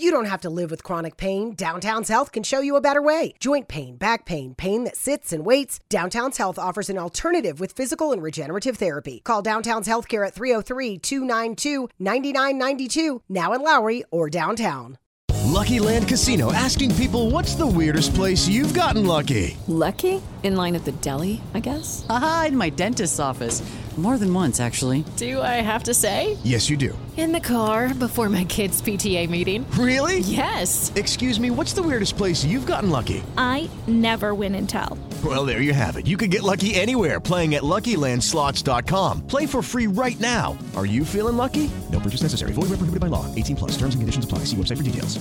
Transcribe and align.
You 0.00 0.12
don't 0.12 0.26
have 0.26 0.42
to 0.42 0.48
live 0.48 0.70
with 0.70 0.84
chronic 0.84 1.16
pain. 1.16 1.54
Downtown's 1.56 2.08
Health 2.08 2.30
can 2.30 2.44
show 2.44 2.60
you 2.60 2.76
a 2.76 2.80
better 2.80 3.02
way. 3.02 3.34
Joint 3.40 3.66
pain, 3.66 3.96
back 3.96 4.26
pain, 4.26 4.54
pain 4.54 4.84
that 4.84 4.96
sits 4.96 5.32
and 5.32 5.44
waits. 5.44 5.80
Downtown's 5.88 6.36
Health 6.36 6.56
offers 6.56 6.88
an 6.88 6.98
alternative 6.98 7.58
with 7.58 7.72
physical 7.72 8.12
and 8.12 8.22
regenerative 8.22 8.76
therapy. 8.76 9.22
Call 9.24 9.42
Downtown's 9.42 9.88
Healthcare 9.88 10.24
at 10.24 10.34
303 10.34 10.98
292 10.98 11.88
9992, 11.98 13.22
now 13.28 13.52
in 13.52 13.60
Lowry 13.60 14.04
or 14.12 14.30
downtown. 14.30 14.98
Lucky 15.46 15.80
Land 15.80 16.06
Casino 16.06 16.52
asking 16.52 16.94
people 16.94 17.32
what's 17.32 17.56
the 17.56 17.66
weirdest 17.66 18.14
place 18.14 18.46
you've 18.46 18.74
gotten 18.74 19.04
lucky? 19.04 19.56
Lucky? 19.66 20.22
In 20.44 20.54
line 20.54 20.76
at 20.76 20.84
the 20.84 20.92
deli, 20.92 21.40
I 21.54 21.58
guess? 21.58 22.06
Aha, 22.08 22.44
in 22.48 22.56
my 22.56 22.70
dentist's 22.70 23.18
office. 23.18 23.64
More 23.98 24.16
than 24.16 24.32
once, 24.32 24.60
actually. 24.60 25.04
Do 25.16 25.42
I 25.42 25.56
have 25.60 25.82
to 25.84 25.92
say? 25.92 26.38
Yes, 26.44 26.70
you 26.70 26.76
do. 26.76 26.96
In 27.16 27.32
the 27.32 27.40
car 27.40 27.92
before 27.92 28.28
my 28.28 28.44
kids' 28.44 28.80
PTA 28.80 29.28
meeting. 29.28 29.68
Really? 29.72 30.20
Yes. 30.20 30.92
Excuse 30.94 31.40
me, 31.40 31.50
what's 31.50 31.72
the 31.72 31.82
weirdest 31.82 32.16
place 32.16 32.44
you've 32.44 32.64
gotten 32.64 32.90
lucky? 32.90 33.24
I 33.36 33.68
never 33.88 34.36
win 34.36 34.54
and 34.54 34.68
tell. 34.68 34.96
Well, 35.24 35.44
there 35.44 35.62
you 35.62 35.72
have 35.74 35.96
it. 35.96 36.06
You 36.06 36.16
can 36.16 36.30
get 36.30 36.44
lucky 36.44 36.76
anywhere 36.76 37.18
playing 37.18 37.56
at 37.56 37.64
LuckyLandSlots.com. 37.64 39.26
Play 39.26 39.46
for 39.46 39.62
free 39.62 39.88
right 39.88 40.20
now. 40.20 40.56
Are 40.76 40.86
you 40.86 41.04
feeling 41.04 41.36
lucky? 41.36 41.68
No 41.90 41.98
purchase 41.98 42.22
necessary. 42.22 42.52
Void 42.52 42.68
where 42.70 42.78
prohibited 42.78 43.00
by 43.00 43.08
law. 43.08 43.26
18 43.34 43.56
plus. 43.56 43.72
Terms 43.72 43.96
and 43.96 44.00
conditions 44.02 44.24
apply. 44.24 44.40
See 44.44 44.56
website 44.56 44.76
for 44.76 44.84
details. 44.84 45.18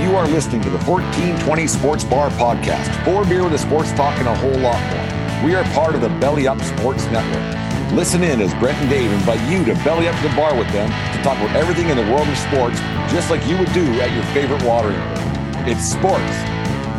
You 0.00 0.16
are 0.16 0.28
listening 0.28 0.62
to 0.62 0.70
the 0.70 0.78
1420 0.78 1.66
Sports 1.66 2.04
Bar 2.04 2.30
Podcast. 2.30 3.04
Four 3.04 3.26
beer 3.26 3.44
with 3.44 3.52
a 3.52 3.58
sports 3.58 3.92
talk 3.92 4.16
and 4.18 4.28
a 4.28 4.34
whole 4.34 4.58
lot 4.60 4.80
more. 4.94 5.25
We 5.44 5.54
are 5.54 5.64
part 5.74 5.94
of 5.94 6.00
the 6.00 6.08
Belly 6.08 6.48
Up 6.48 6.60
Sports 6.62 7.04
Network. 7.06 7.92
Listen 7.92 8.24
in 8.24 8.40
as 8.40 8.54
Brent 8.54 8.78
and 8.78 8.88
Dave 8.88 9.12
invite 9.12 9.40
you 9.50 9.64
to 9.66 9.74
belly 9.84 10.08
up 10.08 10.16
to 10.16 10.28
the 10.28 10.34
bar 10.34 10.56
with 10.56 10.66
them 10.72 10.88
to 10.88 11.22
talk 11.22 11.36
about 11.38 11.54
everything 11.54 11.90
in 11.90 11.96
the 11.96 12.10
world 12.10 12.26
of 12.26 12.36
sports, 12.38 12.80
just 13.12 13.30
like 13.30 13.46
you 13.46 13.56
would 13.58 13.70
do 13.74 13.84
at 14.00 14.10
your 14.14 14.24
favorite 14.32 14.62
watering 14.64 14.96
hole. 14.96 15.68
It's 15.68 15.84
sports, 15.84 16.34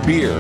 beer, 0.06 0.32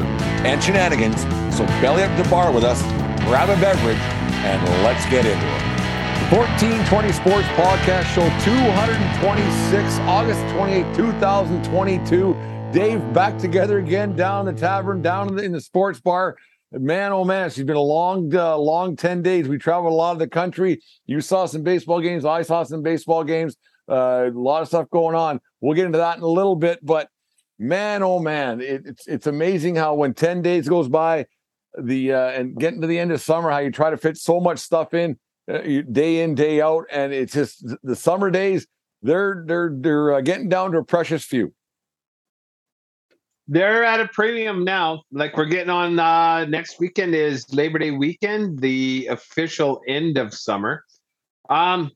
and 0.45 0.63
shenanigans. 0.63 1.21
So 1.57 1.65
belly 1.81 2.03
up 2.03 2.15
to 2.15 2.23
the 2.23 2.29
bar 2.29 2.51
with 2.51 2.63
us, 2.63 2.81
grab 3.25 3.49
a 3.49 3.59
beverage, 3.59 3.97
and 4.45 4.61
let's 4.83 5.03
get 5.09 5.25
into 5.25 5.45
it. 5.45 5.67
1420 6.31 7.11
Sports 7.13 7.47
Podcast 7.57 8.05
Show 8.13 8.29
226, 8.45 9.99
August 10.05 10.41
28, 10.53 10.95
2022. 10.95 12.33
Dave 12.71 13.13
back 13.13 13.37
together 13.39 13.79
again 13.79 14.15
down 14.15 14.45
the 14.45 14.53
tavern, 14.53 15.01
down 15.01 15.29
in 15.29 15.35
the, 15.35 15.43
in 15.43 15.51
the 15.51 15.61
sports 15.61 15.99
bar. 15.99 16.37
Man, 16.71 17.13
oh 17.13 17.23
man, 17.23 17.47
it's 17.47 17.57
been 17.57 17.77
a 17.77 17.79
long, 17.79 18.35
uh, 18.35 18.57
long 18.57 18.97
10 18.97 19.21
days. 19.21 19.47
We 19.47 19.57
traveled 19.57 19.93
a 19.93 19.95
lot 19.95 20.11
of 20.11 20.19
the 20.19 20.27
country. 20.27 20.81
You 21.05 21.21
saw 21.21 21.45
some 21.45 21.63
baseball 21.63 22.01
games. 22.01 22.25
I 22.25 22.41
saw 22.41 22.63
some 22.63 22.81
baseball 22.81 23.23
games. 23.23 23.55
Uh, 23.89 24.25
a 24.27 24.31
lot 24.31 24.61
of 24.61 24.67
stuff 24.67 24.89
going 24.89 25.15
on. 25.15 25.39
We'll 25.61 25.75
get 25.75 25.85
into 25.85 25.99
that 25.99 26.17
in 26.17 26.23
a 26.23 26.27
little 26.27 26.57
bit. 26.57 26.79
But 26.83 27.07
man, 27.57 28.03
oh 28.03 28.19
man, 28.19 28.59
it, 28.59 28.81
it's 28.85 29.07
it's 29.07 29.27
amazing 29.27 29.77
how 29.77 29.93
when 29.95 30.13
10 30.13 30.41
days 30.41 30.67
goes 30.67 30.89
by, 30.89 31.27
the 31.81 32.11
uh, 32.11 32.29
and 32.31 32.57
getting 32.57 32.81
to 32.81 32.87
the 32.87 32.99
end 32.99 33.13
of 33.13 33.21
summer, 33.21 33.49
how 33.49 33.59
you 33.59 33.71
try 33.71 33.89
to 33.89 33.97
fit 33.97 34.17
so 34.17 34.41
much 34.41 34.59
stuff 34.59 34.93
in 34.93 35.17
uh, 35.49 35.59
day 35.89 36.21
in, 36.21 36.35
day 36.35 36.59
out. 36.59 36.83
And 36.91 37.13
it's 37.13 37.33
just 37.33 37.65
the 37.81 37.95
summer 37.95 38.29
days, 38.29 38.67
they're 39.01 39.43
they're 39.47 39.71
they're 39.73 40.15
uh, 40.15 40.21
getting 40.21 40.49
down 40.49 40.73
to 40.73 40.79
a 40.79 40.83
precious 40.83 41.23
few 41.23 41.53
they're 43.47 43.83
at 43.83 43.99
a 43.99 44.07
premium 44.07 44.63
now. 44.63 45.03
Like 45.11 45.37
we're 45.37 45.45
getting 45.45 45.69
on 45.69 45.99
uh, 45.99 46.45
next 46.45 46.79
weekend 46.79 47.15
is 47.15 47.51
Labor 47.53 47.79
Day 47.79 47.91
weekend, 47.91 48.59
the 48.59 49.07
official 49.07 49.81
end 49.87 50.17
of 50.17 50.33
summer. 50.33 50.83
Um, 51.49 51.91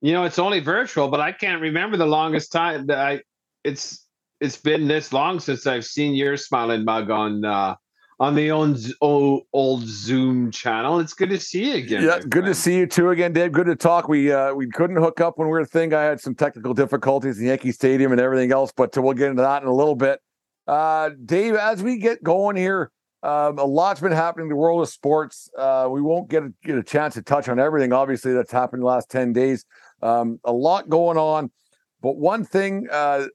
you 0.00 0.12
know, 0.12 0.24
it's 0.24 0.38
only 0.38 0.60
virtual, 0.60 1.08
but 1.08 1.20
I 1.20 1.32
can't 1.32 1.60
remember 1.60 1.96
the 1.96 2.06
longest 2.06 2.52
time 2.52 2.86
that 2.86 2.98
I 2.98 3.22
it's 3.64 4.06
it's 4.40 4.56
been 4.56 4.86
this 4.86 5.12
long 5.12 5.40
since 5.40 5.66
I've 5.66 5.84
seen 5.84 6.14
your 6.14 6.36
smiling 6.36 6.84
mug 6.84 7.10
on 7.10 7.44
uh 7.44 7.74
on 8.18 8.34
the 8.34 8.50
old, 8.50 8.78
old, 9.02 9.42
old 9.52 9.82
Zoom 9.82 10.50
channel. 10.50 11.00
It's 11.00 11.12
good 11.12 11.28
to 11.30 11.38
see 11.38 11.70
you 11.70 11.74
again. 11.76 12.02
Yeah, 12.02 12.18
good 12.20 12.30
friend. 12.30 12.46
to 12.46 12.54
see 12.54 12.76
you 12.76 12.86
too 12.86 13.10
again, 13.10 13.32
Dave. 13.32 13.52
Good 13.52 13.66
to 13.66 13.76
talk. 13.76 14.08
We 14.08 14.32
uh, 14.32 14.54
we 14.54 14.68
couldn't 14.68 14.96
hook 14.96 15.20
up 15.20 15.38
when 15.38 15.48
we 15.48 15.52
were 15.52 15.60
a 15.60 15.66
thing. 15.66 15.92
I 15.92 16.02
had 16.02 16.20
some 16.20 16.34
technical 16.34 16.72
difficulties 16.72 17.38
in 17.38 17.46
Yankee 17.46 17.72
Stadium 17.72 18.12
and 18.12 18.20
everything 18.20 18.52
else, 18.52 18.72
but 18.74 18.96
we'll 18.96 19.12
get 19.14 19.30
into 19.30 19.42
that 19.42 19.62
in 19.62 19.68
a 19.68 19.74
little 19.74 19.96
bit. 19.96 20.20
Uh, 20.66 21.10
Dave, 21.24 21.54
as 21.54 21.82
we 21.82 21.98
get 21.98 22.22
going 22.22 22.56
here, 22.56 22.90
um, 23.22 23.58
a 23.58 23.64
lot's 23.64 24.00
been 24.00 24.12
happening 24.12 24.44
in 24.44 24.48
the 24.50 24.56
world 24.56 24.82
of 24.82 24.88
sports. 24.88 25.48
Uh, 25.56 25.88
we 25.90 26.00
won't 26.00 26.28
get 26.28 26.42
a, 26.42 26.52
get 26.62 26.76
a 26.76 26.82
chance 26.82 27.14
to 27.14 27.22
touch 27.22 27.48
on 27.48 27.58
everything, 27.58 27.92
obviously, 27.92 28.32
that's 28.32 28.52
happened 28.52 28.82
the 28.82 28.86
last 28.86 29.10
10 29.10 29.32
days. 29.32 29.64
Um, 30.02 30.38
a 30.44 30.52
lot 30.52 30.88
going 30.88 31.16
on. 31.16 31.50
But 32.02 32.16
one 32.16 32.44
thing 32.44 32.86
uh, 32.90 33.26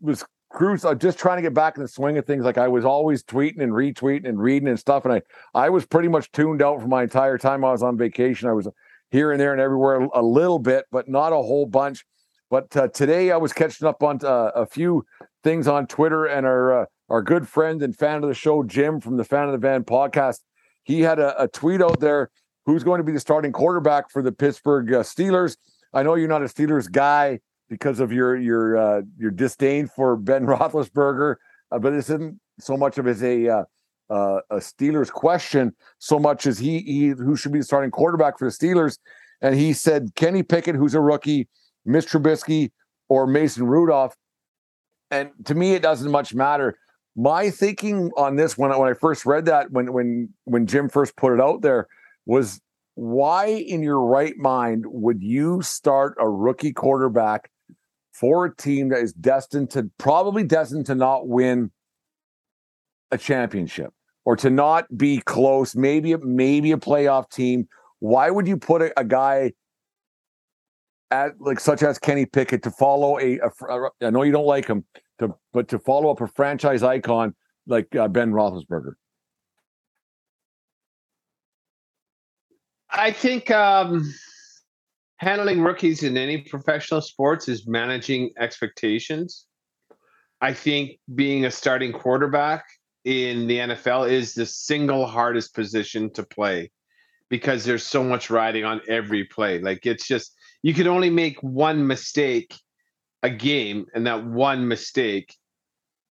was 0.00 0.24
Cruz, 0.54 0.84
I'm 0.84 0.98
just 0.98 1.18
trying 1.18 1.38
to 1.38 1.42
get 1.42 1.52
back 1.52 1.76
in 1.76 1.82
the 1.82 1.88
swing 1.88 2.16
of 2.16 2.26
things. 2.26 2.44
Like 2.44 2.58
I 2.58 2.68
was 2.68 2.84
always 2.84 3.24
tweeting 3.24 3.60
and 3.60 3.72
retweeting 3.72 4.28
and 4.28 4.40
reading 4.40 4.68
and 4.68 4.78
stuff. 4.78 5.04
And 5.04 5.14
I, 5.14 5.22
I 5.52 5.68
was 5.68 5.84
pretty 5.84 6.08
much 6.08 6.30
tuned 6.30 6.62
out 6.62 6.80
for 6.80 6.86
my 6.86 7.02
entire 7.02 7.38
time 7.38 7.64
I 7.64 7.72
was 7.72 7.82
on 7.82 7.98
vacation. 7.98 8.48
I 8.48 8.52
was 8.52 8.68
here 9.10 9.32
and 9.32 9.40
there 9.40 9.52
and 9.52 9.60
everywhere 9.60 10.08
a 10.14 10.22
little 10.22 10.60
bit, 10.60 10.84
but 10.92 11.08
not 11.08 11.32
a 11.32 11.36
whole 11.36 11.66
bunch. 11.66 12.04
But 12.50 12.74
uh, 12.76 12.88
today 12.88 13.32
I 13.32 13.36
was 13.36 13.52
catching 13.52 13.86
up 13.88 14.02
on 14.02 14.24
uh, 14.24 14.52
a 14.54 14.64
few 14.64 15.04
things 15.44 15.68
on 15.68 15.86
Twitter, 15.86 16.24
and 16.24 16.44
our 16.44 16.82
uh, 16.82 16.86
our 17.08 17.22
good 17.22 17.46
friend 17.46 17.82
and 17.82 17.96
fan 17.96 18.22
of 18.22 18.28
the 18.28 18.34
show, 18.34 18.64
Jim 18.64 19.00
from 19.00 19.16
the 19.16 19.24
Fan 19.24 19.44
of 19.44 19.52
the 19.52 19.58
Van 19.58 19.84
podcast, 19.84 20.40
he 20.82 21.00
had 21.02 21.18
a, 21.18 21.40
a 21.40 21.46
tweet 21.46 21.80
out 21.80 22.00
there. 22.00 22.30
Who's 22.66 22.82
going 22.82 22.98
to 22.98 23.04
be 23.04 23.12
the 23.12 23.20
starting 23.20 23.52
quarterback 23.52 24.10
for 24.10 24.22
the 24.22 24.32
Pittsburgh 24.32 24.90
uh, 24.92 25.02
Steelers? 25.02 25.58
I 25.92 26.02
know 26.02 26.14
you're 26.14 26.28
not 26.28 26.42
a 26.42 26.46
Steelers 26.46 26.90
guy 26.90 27.40
because 27.68 28.00
of 28.00 28.10
your 28.10 28.36
your 28.36 28.76
uh, 28.76 29.02
your 29.18 29.30
disdain 29.30 29.86
for 29.86 30.16
Ben 30.16 30.46
Roethlisberger, 30.46 31.36
uh, 31.70 31.78
but 31.78 31.90
this 31.90 32.08
isn't 32.08 32.40
so 32.58 32.76
much 32.76 32.98
of 32.98 33.06
as 33.06 33.22
a 33.22 33.48
uh, 33.48 33.64
uh, 34.10 34.40
a 34.50 34.56
Steelers 34.56 35.10
question, 35.10 35.74
so 35.98 36.18
much 36.18 36.46
as 36.46 36.58
he 36.58 36.80
he 36.80 37.08
who 37.08 37.36
should 37.36 37.52
be 37.52 37.58
the 37.58 37.64
starting 37.64 37.90
quarterback 37.90 38.38
for 38.38 38.46
the 38.46 38.50
Steelers, 38.50 38.98
and 39.42 39.54
he 39.54 39.72
said 39.72 40.14
Kenny 40.14 40.42
Pickett, 40.42 40.74
who's 40.74 40.94
a 40.94 41.00
rookie, 41.00 41.48
Mitch 41.84 42.06
Trubisky 42.06 42.70
or 43.08 43.26
Mason 43.26 43.66
Rudolph. 43.66 44.16
And 45.14 45.30
to 45.44 45.54
me, 45.54 45.74
it 45.74 45.82
doesn't 45.82 46.10
much 46.10 46.34
matter. 46.34 46.76
My 47.14 47.48
thinking 47.48 48.10
on 48.16 48.34
this 48.34 48.58
when 48.58 48.72
I, 48.72 48.76
when 48.76 48.90
I 48.90 48.94
first 48.94 49.24
read 49.24 49.44
that 49.44 49.70
when 49.70 49.92
when 49.92 50.30
when 50.42 50.66
Jim 50.66 50.88
first 50.88 51.16
put 51.16 51.32
it 51.32 51.40
out 51.40 51.62
there 51.62 51.86
was 52.26 52.60
why 52.96 53.46
in 53.46 53.80
your 53.80 54.00
right 54.00 54.36
mind 54.36 54.84
would 54.88 55.22
you 55.22 55.62
start 55.62 56.16
a 56.18 56.28
rookie 56.28 56.72
quarterback 56.72 57.52
for 58.12 58.46
a 58.46 58.56
team 58.56 58.88
that 58.88 58.98
is 58.98 59.12
destined 59.12 59.70
to 59.70 59.88
probably 59.98 60.42
destined 60.42 60.86
to 60.86 60.96
not 60.96 61.28
win 61.28 61.70
a 63.12 63.18
championship 63.18 63.92
or 64.24 64.34
to 64.34 64.50
not 64.50 64.86
be 64.98 65.20
close, 65.20 65.76
maybe 65.76 66.16
maybe 66.16 66.72
a 66.72 66.76
playoff 66.76 67.30
team? 67.30 67.68
Why 68.00 68.30
would 68.30 68.48
you 68.48 68.56
put 68.56 68.82
a, 68.82 68.98
a 68.98 69.04
guy 69.04 69.52
at 71.12 71.40
like 71.40 71.60
such 71.60 71.84
as 71.84 72.00
Kenny 72.00 72.26
Pickett 72.26 72.64
to 72.64 72.72
follow 72.72 73.20
a, 73.20 73.38
I 74.02 74.10
know 74.10 74.22
you 74.22 74.32
don't 74.32 74.46
like 74.46 74.66
him 74.66 74.84
to 75.18 75.34
but 75.52 75.68
to 75.68 75.78
follow 75.78 76.10
up 76.10 76.20
a 76.20 76.26
franchise 76.26 76.82
icon 76.82 77.34
like 77.66 77.94
uh, 77.96 78.08
Ben 78.08 78.32
Roethlisberger. 78.32 78.92
I 82.90 83.10
think 83.10 83.50
um, 83.50 84.12
handling 85.16 85.62
rookies 85.62 86.02
in 86.02 86.16
any 86.16 86.38
professional 86.42 87.00
sports 87.00 87.48
is 87.48 87.66
managing 87.66 88.30
expectations. 88.38 89.46
I 90.40 90.52
think 90.52 90.98
being 91.14 91.44
a 91.46 91.50
starting 91.50 91.92
quarterback 91.92 92.64
in 93.04 93.46
the 93.46 93.58
NFL 93.58 94.10
is 94.10 94.34
the 94.34 94.46
single 94.46 95.06
hardest 95.06 95.54
position 95.54 96.12
to 96.12 96.22
play 96.22 96.70
because 97.30 97.64
there's 97.64 97.84
so 97.84 98.04
much 98.04 98.30
riding 98.30 98.64
on 98.64 98.80
every 98.88 99.24
play. 99.24 99.58
Like 99.58 99.86
it's 99.86 100.06
just 100.06 100.34
you 100.62 100.74
can 100.74 100.86
only 100.86 101.10
make 101.10 101.42
one 101.42 101.86
mistake 101.86 102.54
a 103.24 103.30
game, 103.30 103.86
and 103.94 104.06
that 104.06 104.24
one 104.24 104.68
mistake, 104.68 105.34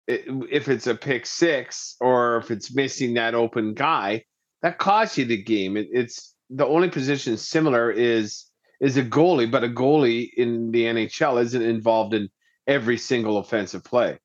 if 0.06 0.68
it's 0.68 0.86
a 0.86 0.94
pick 0.94 1.26
six 1.26 1.96
or 2.00 2.36
if 2.38 2.52
it's 2.52 2.72
missing 2.72 3.14
that 3.14 3.34
open 3.34 3.74
guy, 3.74 4.24
that 4.62 4.78
costs 4.78 5.18
you 5.18 5.24
the 5.24 5.42
game. 5.42 5.76
It, 5.76 5.88
it's 5.92 6.36
the 6.50 6.64
only 6.64 6.88
position 6.88 7.36
similar 7.36 7.90
is 7.90 8.46
is 8.80 8.96
a 8.96 9.02
goalie, 9.02 9.50
but 9.50 9.64
a 9.64 9.68
goalie 9.68 10.30
in 10.36 10.70
the 10.70 10.84
NHL 10.84 11.42
isn't 11.42 11.62
involved 11.62 12.14
in 12.14 12.30
every 12.66 12.96
single 12.96 13.38
offensive 13.38 13.82
play. 13.82 14.18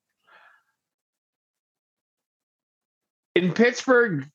In 3.35 3.51
Pittsburgh, 3.51 4.29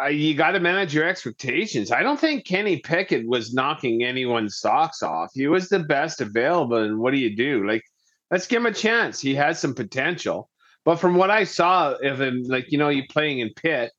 uh, 0.00 0.06
you 0.06 0.34
got 0.34 0.52
to 0.52 0.60
manage 0.60 0.94
your 0.94 1.06
expectations. 1.06 1.92
I 1.92 2.02
don't 2.02 2.18
think 2.18 2.46
Kenny 2.46 2.78
Pickett 2.78 3.26
was 3.26 3.52
knocking 3.52 4.02
anyone's 4.02 4.58
socks 4.58 5.02
off. 5.02 5.30
He 5.34 5.48
was 5.48 5.68
the 5.68 5.80
best 5.80 6.20
available. 6.20 6.78
And 6.78 6.98
what 6.98 7.12
do 7.12 7.18
you 7.18 7.36
do? 7.36 7.66
Like, 7.66 7.82
let's 8.30 8.46
give 8.46 8.62
him 8.62 8.66
a 8.66 8.74
chance. 8.74 9.20
He 9.20 9.34
has 9.34 9.60
some 9.60 9.74
potential. 9.74 10.48
But 10.84 10.96
from 10.96 11.14
what 11.14 11.30
I 11.30 11.44
saw 11.44 11.92
of 11.92 12.20
him, 12.20 12.42
like, 12.44 12.72
you 12.72 12.78
know, 12.78 12.88
you're 12.88 13.04
playing 13.10 13.40
in 13.40 13.50
Pitt, 13.54 13.92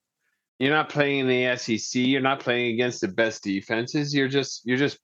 you're 0.59 0.73
not 0.73 0.89
playing 0.89 1.19
in 1.19 1.27
the 1.27 1.57
SEC. 1.57 2.01
You're 2.01 2.21
not 2.21 2.39
playing 2.39 2.73
against 2.73 3.01
the 3.01 3.07
best 3.07 3.43
defenses. 3.43 4.13
You're 4.13 4.27
just 4.27 4.61
you're 4.65 4.77
just 4.77 4.97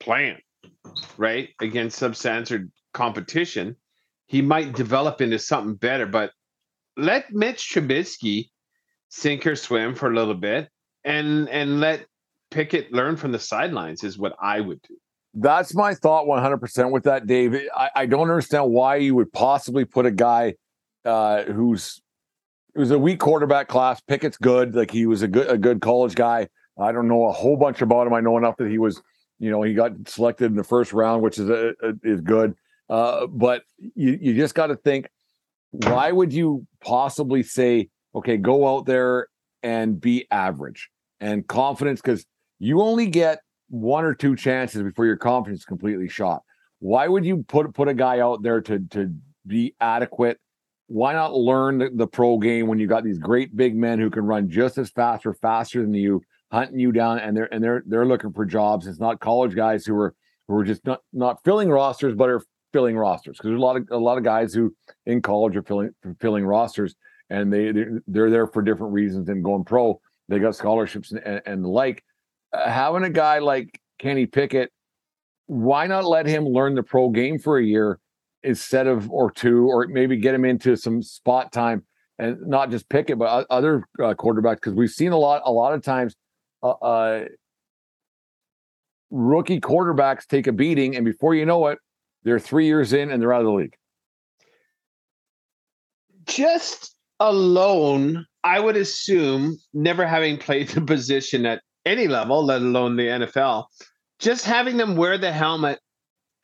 playing 0.00 0.38
right 1.16 1.48
against 1.60 2.00
substandard 2.00 2.70
competition. 2.92 3.76
He 4.26 4.42
might 4.42 4.74
develop 4.74 5.20
into 5.20 5.38
something 5.38 5.74
better, 5.74 6.06
but 6.06 6.32
let 6.96 7.32
Mitch 7.32 7.70
Trubisky 7.72 8.50
sink 9.14 9.46
or 9.46 9.54
swim 9.54 9.94
for 9.94 10.10
a 10.10 10.14
little 10.14 10.34
bit, 10.34 10.68
and 11.04 11.48
and 11.48 11.80
let 11.80 12.06
Pickett 12.50 12.92
learn 12.92 13.16
from 13.16 13.32
the 13.32 13.38
sidelines 13.38 14.02
is 14.02 14.18
what 14.18 14.34
I 14.40 14.60
would 14.60 14.80
do. 14.82 14.96
That's 15.36 15.74
my 15.74 15.94
thought 15.94 16.26
100% 16.26 16.92
with 16.92 17.02
that, 17.04 17.26
Dave. 17.26 17.60
I, 17.74 17.90
I 17.96 18.06
don't 18.06 18.30
understand 18.30 18.70
why 18.70 18.96
you 18.96 19.16
would 19.16 19.32
possibly 19.32 19.84
put 19.84 20.06
a 20.06 20.12
guy 20.12 20.54
uh, 21.04 21.42
who's 21.42 22.00
it 22.74 22.78
was 22.78 22.90
a 22.90 22.98
weak 22.98 23.20
quarterback 23.20 23.68
class. 23.68 24.00
Pickett's 24.00 24.36
good. 24.36 24.74
Like 24.74 24.90
he 24.90 25.06
was 25.06 25.22
a 25.22 25.28
good 25.28 25.48
a 25.48 25.58
good 25.58 25.80
college 25.80 26.14
guy. 26.14 26.48
I 26.78 26.90
don't 26.92 27.06
know 27.06 27.26
a 27.26 27.32
whole 27.32 27.56
bunch 27.56 27.82
about 27.82 28.06
him. 28.06 28.14
I 28.14 28.20
know 28.20 28.36
enough 28.36 28.56
that 28.56 28.68
he 28.68 28.78
was, 28.78 29.00
you 29.38 29.50
know, 29.50 29.62
he 29.62 29.74
got 29.74 29.92
selected 30.08 30.46
in 30.46 30.56
the 30.56 30.64
first 30.64 30.92
round, 30.92 31.22
which 31.22 31.38
is 31.38 31.48
a, 31.48 31.72
a, 31.82 31.92
is 32.02 32.20
good. 32.20 32.54
Uh, 32.88 33.26
but 33.26 33.62
you 33.78 34.18
you 34.20 34.34
just 34.34 34.54
got 34.54 34.68
to 34.68 34.76
think, 34.76 35.08
why 35.70 36.10
would 36.10 36.32
you 36.32 36.66
possibly 36.80 37.44
say, 37.44 37.90
okay, 38.14 38.36
go 38.36 38.68
out 38.68 38.86
there 38.86 39.28
and 39.62 40.00
be 40.00 40.26
average 40.30 40.90
and 41.20 41.46
confidence 41.46 42.00
because 42.00 42.24
you 42.58 42.80
only 42.80 43.06
get 43.06 43.40
one 43.68 44.04
or 44.04 44.14
two 44.14 44.36
chances 44.36 44.82
before 44.82 45.06
your 45.06 45.16
confidence 45.16 45.60
is 45.60 45.64
completely 45.64 46.08
shot. 46.08 46.42
Why 46.80 47.08
would 47.08 47.24
you 47.24 47.44
put 47.44 47.72
put 47.74 47.88
a 47.88 47.94
guy 47.94 48.20
out 48.20 48.42
there 48.42 48.60
to 48.62 48.78
to 48.90 49.14
be 49.46 49.74
adequate 49.80 50.38
why 50.86 51.12
not 51.12 51.34
learn 51.34 51.78
the, 51.78 51.90
the, 51.94 52.06
pro 52.06 52.38
game 52.38 52.66
when 52.66 52.78
you 52.78 52.86
got 52.86 53.04
these 53.04 53.18
great 53.18 53.56
big 53.56 53.74
men 53.74 53.98
who 53.98 54.10
can 54.10 54.24
run 54.24 54.48
just 54.48 54.76
as 54.78 54.90
fast 54.90 55.24
or 55.24 55.34
faster 55.34 55.80
than 55.80 55.94
you, 55.94 56.22
hunting 56.52 56.78
you 56.78 56.92
down, 56.92 57.18
and 57.18 57.36
they're 57.36 57.52
and 57.52 57.64
they're 57.64 57.82
they're 57.86 58.06
looking 58.06 58.32
for 58.32 58.44
jobs. 58.44 58.86
It's 58.86 59.00
not 59.00 59.20
college 59.20 59.54
guys 59.54 59.86
who 59.86 59.96
are 59.96 60.14
who 60.46 60.56
are 60.56 60.64
just 60.64 60.84
not 60.84 61.00
not 61.12 61.42
filling 61.42 61.70
rosters, 61.70 62.14
but 62.14 62.28
are 62.28 62.42
filling 62.72 62.96
rosters 62.96 63.36
because 63.36 63.48
there's 63.48 63.58
a 63.58 63.62
lot 63.62 63.76
of 63.76 63.88
a 63.90 63.96
lot 63.96 64.18
of 64.18 64.24
guys 64.24 64.52
who 64.52 64.74
in 65.06 65.22
college 65.22 65.56
are 65.56 65.62
filling 65.62 65.90
filling 66.20 66.44
rosters, 66.44 66.94
and 67.30 67.52
they 67.52 67.72
they're, 67.72 68.02
they're 68.06 68.30
there 68.30 68.46
for 68.46 68.62
different 68.62 68.92
reasons 68.92 69.26
than 69.26 69.42
going 69.42 69.64
pro. 69.64 70.00
They 70.28 70.38
got 70.38 70.56
scholarships 70.56 71.12
and, 71.12 71.20
and, 71.20 71.42
and 71.46 71.64
the 71.64 71.68
like. 71.68 72.04
Uh, 72.52 72.70
having 72.70 73.02
a 73.02 73.10
guy 73.10 73.40
like 73.40 73.80
Kenny 73.98 74.26
Pickett, 74.26 74.70
why 75.46 75.86
not 75.86 76.04
let 76.04 76.26
him 76.26 76.44
learn 76.44 76.74
the 76.74 76.82
pro 76.82 77.08
game 77.10 77.38
for 77.38 77.58
a 77.58 77.64
year? 77.64 77.98
instead 78.44 78.86
of 78.86 79.10
or 79.10 79.30
two, 79.30 79.66
or 79.66 79.86
maybe 79.88 80.16
get 80.16 80.34
him 80.34 80.44
into 80.44 80.76
some 80.76 81.02
spot 81.02 81.50
time 81.50 81.82
and 82.18 82.46
not 82.46 82.70
just 82.70 82.88
pick 82.88 83.10
it, 83.10 83.18
but 83.18 83.46
other 83.50 83.88
uh, 83.98 84.14
quarterbacks 84.14 84.56
because 84.56 84.74
we've 84.74 84.90
seen 84.90 85.12
a 85.12 85.16
lot 85.16 85.42
a 85.44 85.50
lot 85.50 85.72
of 85.72 85.82
times 85.82 86.14
uh, 86.62 86.70
uh, 86.70 87.24
rookie 89.10 89.60
quarterbacks 89.60 90.26
take 90.26 90.46
a 90.46 90.52
beating, 90.52 90.94
and 90.94 91.04
before 91.04 91.34
you 91.34 91.44
know 91.44 91.66
it, 91.68 91.78
they're 92.22 92.38
three 92.38 92.66
years 92.66 92.92
in 92.92 93.10
and 93.10 93.20
they're 93.20 93.32
out 93.32 93.40
of 93.40 93.46
the 93.46 93.52
league. 93.52 93.74
Just 96.26 96.93
alone, 97.20 98.26
I 98.42 98.60
would 98.60 98.76
assume, 98.76 99.58
never 99.72 100.06
having 100.06 100.38
played 100.38 100.68
the 100.70 100.80
position 100.80 101.46
at 101.46 101.62
any 101.84 102.08
level, 102.08 102.44
let 102.44 102.62
alone 102.62 102.96
the 102.96 103.06
NFL, 103.06 103.66
just 104.18 104.44
having 104.44 104.76
them 104.76 104.96
wear 104.96 105.18
the 105.18 105.32
helmet 105.32 105.80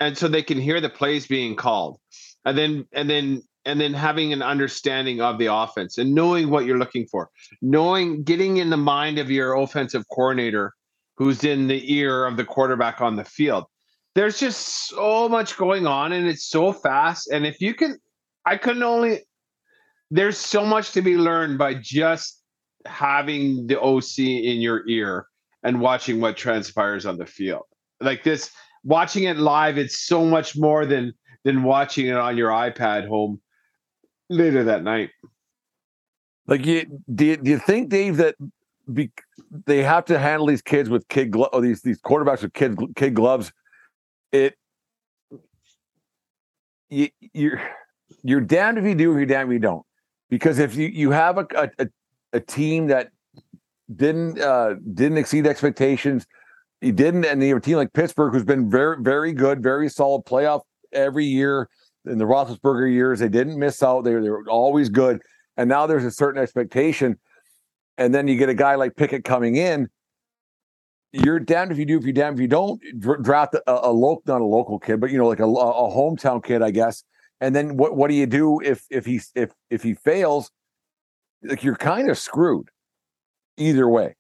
and 0.01 0.17
so 0.17 0.27
they 0.29 0.43
can 0.43 0.59
hear 0.59 0.81
the 0.81 0.89
plays 0.89 1.27
being 1.27 1.55
called. 1.55 1.99
And 2.45 2.57
then 2.57 2.87
and 2.93 3.09
then 3.09 3.43
and 3.67 3.81
then 3.81 3.93
having 3.93 4.33
an 4.33 4.43
understanding 4.43 5.21
of 5.21 5.39
the 5.39 5.53
offense 5.53 5.99
and 5.99 6.15
knowing 6.15 6.49
what 6.49 6.65
you're 6.65 6.79
looking 6.79 7.07
for 7.07 7.29
knowing 7.61 8.23
getting 8.23 8.57
in 8.57 8.71
the 8.71 8.77
mind 8.77 9.19
of 9.19 9.31
your 9.31 9.55
offensive 9.55 10.05
coordinator 10.11 10.73
who's 11.17 11.45
in 11.45 11.67
the 11.67 11.93
ear 11.93 12.25
of 12.25 12.39
the 12.39 12.45
quarterback 12.45 13.03
on 13.03 13.17
the 13.17 13.25
field. 13.25 13.65
There's 14.15 14.41
just 14.41 14.89
so 14.89 15.29
much 15.29 15.59
going 15.59 15.87
on 15.87 16.13
and 16.13 16.27
it's 16.27 16.49
so 16.49 16.73
fast. 16.73 17.31
And 17.31 17.47
if 17.47 17.61
you 17.61 17.75
can 17.75 17.99
i 18.47 18.57
couldn't 18.57 18.83
only 18.83 19.21
there's 20.11 20.39
so 20.39 20.65
much 20.65 20.93
to 20.93 21.03
be 21.03 21.17
learned 21.17 21.59
by 21.59 21.75
just 21.75 22.43
having 22.87 23.67
the 23.67 23.79
oc 23.81 24.19
in 24.19 24.61
your 24.61 24.89
ear 24.89 25.27
and 25.63 25.81
watching 25.81 26.21
what 26.21 26.37
transpires 26.37 27.05
on 27.07 27.17
the 27.19 27.27
field 27.27 27.65
like 28.01 28.25
this 28.25 28.51
watching 28.85 29.25
it 29.25 29.37
live, 29.37 29.79
it's 29.79 30.07
so 30.07 30.25
much 30.25 30.57
more 30.57 30.87
than 30.87 31.13
than 31.45 31.63
watching 31.63 32.07
it 32.07 32.17
on 32.17 32.37
your 32.37 32.51
iPad 32.51 33.09
home 33.09 33.41
later 34.29 34.65
that 34.65 34.83
night. 34.83 35.11
Like, 36.47 36.67
you, 36.67 37.03
do 37.15 37.25
you, 37.25 37.37
do 37.37 37.51
you 37.51 37.59
think, 37.59 37.89
Dave, 37.89 38.17
that 38.17 38.35
be, 38.93 39.11
they 39.67 39.83
have 39.83 40.05
to 40.07 40.19
handle 40.19 40.47
these 40.47 40.63
kids 40.63 40.91
with 40.91 41.07
kid 41.09 41.31
glo- 41.31 41.49
or 41.53 41.61
these 41.61 41.83
these 41.83 42.01
quarterbacks 42.01 42.43
with 42.43 42.53
kid 42.53 42.79
kid 42.97 43.15
gloves? 43.15 43.53
It 44.33 44.55
you, 46.89 47.09
you're 47.33 47.61
you're 48.23 48.41
damned 48.41 48.79
if 48.79 48.85
you 48.85 48.95
do, 48.95 49.13
or 49.13 49.19
you're 49.19 49.27
damned 49.27 49.51
if 49.51 49.55
you 49.55 49.61
don't. 49.61 49.85
Because 50.31 50.59
if 50.59 50.77
you 50.77 50.87
you 50.87 51.11
have 51.11 51.39
a 51.39 51.47
a, 51.79 51.89
a 52.33 52.41
team 52.41 52.87
that 52.87 53.11
didn't 53.95 54.41
uh, 54.41 54.77
didn't 54.95 55.19
exceed 55.19 55.47
expectations, 55.47 56.27
he 56.81 56.93
didn't, 56.93 57.27
and 57.27 57.43
you 57.43 57.49
have 57.51 57.59
a 57.59 57.61
team 57.61 57.77
like 57.77 57.93
Pittsburgh, 57.93 58.33
who's 58.33 58.45
been 58.45 58.71
very, 58.71 58.97
very 59.01 59.33
good, 59.33 59.63
very 59.63 59.89
solid 59.89 60.25
playoff 60.25 60.63
every 60.93 61.27
year 61.27 61.69
in 62.07 62.19
the 62.19 62.25
Roethlisberger 62.25 62.91
years. 62.91 63.19
They 63.19 63.29
didn't 63.29 63.59
miss 63.59 63.83
out; 63.83 64.05
they, 64.05 64.15
they 64.15 64.31
were 64.31 64.45
always 64.49 64.89
good. 64.89 65.21
And 65.57 65.69
now 65.69 65.87
there's 65.87 66.05
a 66.05 66.11
certain 66.11 66.41
expectation, 66.41 67.19
and 67.99 68.15
then 68.15 68.29
you 68.29 68.37
get 68.37 68.49
a 68.49 68.55
guy 68.55 68.77
like 68.77 68.97
Pickett 68.97 69.25
coming 69.25 69.57
in. 69.57 69.89
You're 71.13 71.41
damned 71.41 71.73
if 71.73 71.79
you 71.79 71.85
do, 71.85 71.99
if 71.99 72.05
you 72.05 72.13
damned 72.13 72.39
if 72.39 72.41
you 72.41 72.49
don't. 72.49 72.81
Draft 73.01 73.55
a, 73.55 73.63
a 73.67 73.91
local, 73.91 74.23
not 74.27 74.41
a 74.41 74.45
local 74.45 74.79
kid, 74.79 75.01
but 75.01 75.11
you 75.11 75.19
know, 75.19 75.27
like 75.27 75.41
a, 75.41 75.45
a 75.45 75.91
hometown 75.91 76.43
kid, 76.43 76.63
I 76.63 76.71
guess. 76.71 77.03
And 77.41 77.55
then 77.55 77.77
what? 77.77 77.97
What 77.97 78.09
do 78.09 78.15
you 78.15 78.27
do 78.27 78.61
if 78.61 78.85
if 78.91 79.07
he 79.07 79.21
if 79.35 79.51
if 79.71 79.83
he 79.83 79.95
fails? 79.95 80.51
Like 81.43 81.65
you're 81.65 81.77
kind 81.77 82.11
of 82.11 82.19
screwed 82.19 82.69
either 83.57 83.89
way 83.89 84.15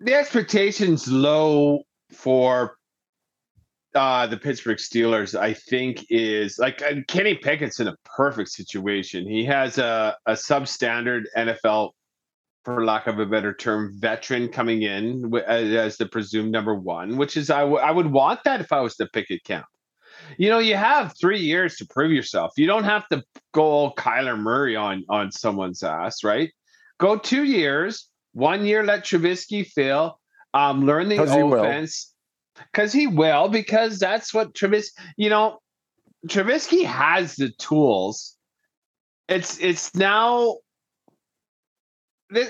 the 0.00 0.14
expectations 0.14 1.10
low 1.10 1.82
for 2.12 2.76
uh, 3.94 4.26
the 4.26 4.36
Pittsburgh 4.36 4.78
Steelers, 4.78 5.38
I 5.38 5.54
think, 5.54 6.04
is 6.08 6.58
like 6.58 6.82
Kenny 7.08 7.34
Pickett's 7.34 7.80
in 7.80 7.88
a 7.88 7.96
perfect 8.04 8.50
situation. 8.50 9.28
He 9.28 9.44
has 9.44 9.78
a, 9.78 10.16
a 10.26 10.32
substandard 10.32 11.22
NFL, 11.36 11.90
for 12.64 12.84
lack 12.84 13.06
of 13.06 13.18
a 13.18 13.26
better 13.26 13.54
term, 13.54 13.92
veteran 13.98 14.48
coming 14.48 14.82
in 14.82 15.32
as 15.46 15.96
the 15.96 16.06
presumed 16.06 16.52
number 16.52 16.74
one, 16.74 17.16
which 17.16 17.36
is 17.36 17.50
I, 17.50 17.60
w- 17.60 17.78
I 17.78 17.90
would 17.90 18.12
want 18.12 18.44
that 18.44 18.60
if 18.60 18.72
I 18.72 18.80
was 18.80 18.94
the 18.96 19.08
Pickett 19.08 19.42
camp. 19.44 19.66
You 20.36 20.50
know, 20.50 20.58
you 20.58 20.76
have 20.76 21.14
three 21.20 21.40
years 21.40 21.76
to 21.76 21.86
prove 21.86 22.12
yourself. 22.12 22.52
You 22.56 22.66
don't 22.66 22.84
have 22.84 23.08
to 23.08 23.22
go 23.52 23.92
Kyler 23.96 24.38
Murray 24.38 24.76
on 24.76 25.04
on 25.08 25.32
someone's 25.32 25.82
ass, 25.82 26.22
right? 26.22 26.52
Go 26.98 27.16
two 27.16 27.44
years, 27.44 28.08
one 28.32 28.66
year, 28.66 28.84
let 28.84 29.04
Trubisky 29.04 29.66
fail. 29.66 30.20
Um, 30.54 30.86
learn 30.86 31.08
the 31.08 31.22
offense 31.22 32.14
because 32.72 32.92
he, 32.92 33.00
he 33.00 33.06
will. 33.06 33.48
Because 33.48 33.98
that's 33.98 34.34
what 34.34 34.54
Trubisky. 34.54 34.90
You 35.16 35.30
know, 35.30 35.58
Trubisky 36.26 36.84
has 36.84 37.36
the 37.36 37.50
tools. 37.58 38.36
It's 39.28 39.58
it's 39.58 39.94
now 39.94 40.56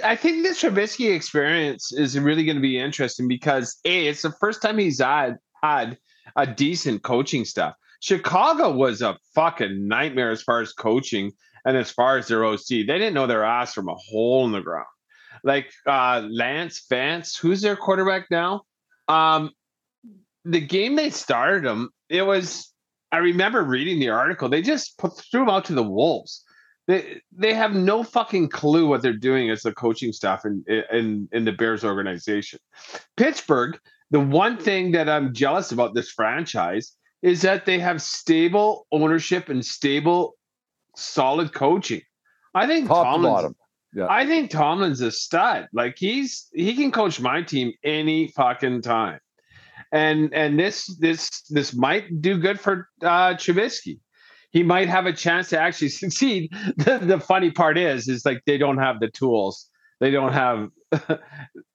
I 0.05 0.17
think 0.17 0.43
this 0.43 0.63
Trubisky 0.63 1.15
experience 1.15 1.93
is 1.93 2.19
really 2.19 2.45
going 2.45 2.57
to 2.57 2.63
be 2.63 2.79
interesting 2.79 3.29
because 3.29 3.79
a 3.85 4.09
it's 4.09 4.23
the 4.23 4.33
first 4.41 4.61
time 4.61 4.79
he's 4.79 5.01
had 5.01 5.37
had 5.63 5.99
a 6.37 6.47
decent 6.47 7.03
coaching 7.03 7.45
staff. 7.45 7.75
Chicago 8.01 8.71
was 8.71 9.03
a 9.03 9.19
fucking 9.35 9.89
nightmare 9.89 10.31
as 10.31 10.43
far 10.43 10.61
as 10.61 10.73
coaching 10.73 11.33
and 11.65 11.77
as 11.77 11.91
far 11.91 12.17
as 12.17 12.29
their 12.29 12.45
OC. 12.45 12.67
They 12.69 12.85
didn't 12.85 13.15
know 13.15 13.27
their 13.27 13.45
ass 13.45 13.75
from 13.75 13.89
a 13.89 13.95
hole 13.95 14.45
in 14.47 14.53
the 14.53 14.61
ground. 14.61 14.87
Like 15.45 15.73
uh 15.87 16.27
Lance 16.29 16.85
Vance, 16.89 17.37
who's 17.37 17.61
their 17.61 17.77
quarterback 17.77 18.31
now? 18.31 18.63
Um 19.09 19.51
the 20.45 20.61
game 20.61 20.97
they 20.97 21.11
started 21.11 21.65
him, 21.65 21.91
it 22.09 22.23
was 22.23 22.73
I 23.11 23.19
remember 23.19 23.63
reading 23.63 24.01
the 24.01 24.11
article. 24.11 24.49
They 24.49 24.63
just 24.63 24.99
put, 24.99 25.17
threw 25.17 25.43
him 25.43 25.49
out 25.49 25.65
to 25.67 25.75
the 25.75 25.83
wolves 25.83 26.45
they 26.89 27.21
they 27.31 27.55
have 27.55 27.75
no 27.75 28.03
fucking 28.03 28.49
clue 28.49 28.89
what 28.89 29.03
they're 29.03 29.13
doing 29.13 29.51
as 29.51 29.63
the 29.63 29.73
coaching 29.73 30.13
staff 30.13 30.45
in 30.45 30.65
in 30.91 31.29
in 31.31 31.45
the 31.45 31.53
Bears 31.53 31.85
organization. 31.85 32.59
Pittsburgh, 33.17 33.79
the 34.11 34.21
one 34.21 34.57
thing 34.57 34.93
that 34.93 35.09
I'm 35.09 35.35
jealous 35.35 35.73
about 35.73 35.95
this 35.95 36.11
franchise 36.11 36.95
is 37.23 37.43
that 37.43 37.67
they 37.67 37.79
have 37.79 38.01
stable 38.01 38.87
ownership 38.93 39.49
and 39.49 39.65
stable, 39.65 40.37
solid 40.97 41.53
coaching. 41.53 42.03
I 42.55 42.67
think 42.67 42.89
Top 42.89 43.05
to 43.05 43.11
Tomlin's, 43.11 43.35
bottom. 43.35 43.57
Yeah. 43.95 44.07
I 44.09 44.27
think 44.27 44.51
Tomlin's 44.51 45.01
a 45.01 45.11
stud. 45.11 45.69
Like 45.73 45.97
he's 45.99 46.49
he 46.53 46.75
can 46.75 46.93
coach 46.93 47.21
my 47.21 47.43
team 47.43 47.73
any 47.85 48.29
fucking 48.29 48.83
time. 48.83 49.21
And 49.93 50.33
and 50.33 50.59
this 50.59 50.87
this 50.99 51.43
this 51.51 51.75
might 51.75 52.21
do 52.21 52.39
good 52.39 52.61
for 52.61 52.89
uh 53.03 53.35
Trubisky 53.35 53.99
he 54.51 54.63
might 54.63 54.89
have 54.89 55.07
a 55.07 55.13
chance 55.13 55.51
to 55.51 55.61
actually 55.61 55.89
succeed. 56.03 56.53
The, 56.77 56.99
the 56.99 57.21
funny 57.21 57.51
part 57.51 57.77
is, 57.79 58.09
is 58.09 58.25
like 58.25 58.43
they 58.47 58.59
don't 58.59 58.79
have 58.79 59.01
the 59.01 59.09
tools. 59.09 59.69
They 60.01 60.11
don't 60.11 60.33
have 60.33 60.69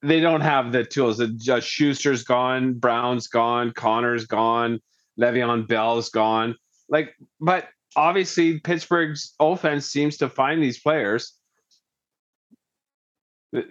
they 0.02 0.20
don't 0.20 0.42
have 0.42 0.72
the 0.72 0.84
tools. 0.84 1.22
Just 1.38 1.68
Schuster's 1.68 2.24
gone, 2.24 2.74
Brown's 2.74 3.28
gone, 3.28 3.72
Conner's 3.72 4.26
gone, 4.26 4.80
Le'Veon 5.20 5.68
Bell's 5.68 6.10
gone. 6.10 6.56
Like, 6.90 7.16
but 7.40 7.68
obviously 7.96 8.60
Pittsburgh's 8.60 9.34
offense 9.40 9.86
seems 9.88 10.18
to 10.18 10.30
find 10.30 10.62
these 10.62 10.80
players. 10.80 11.34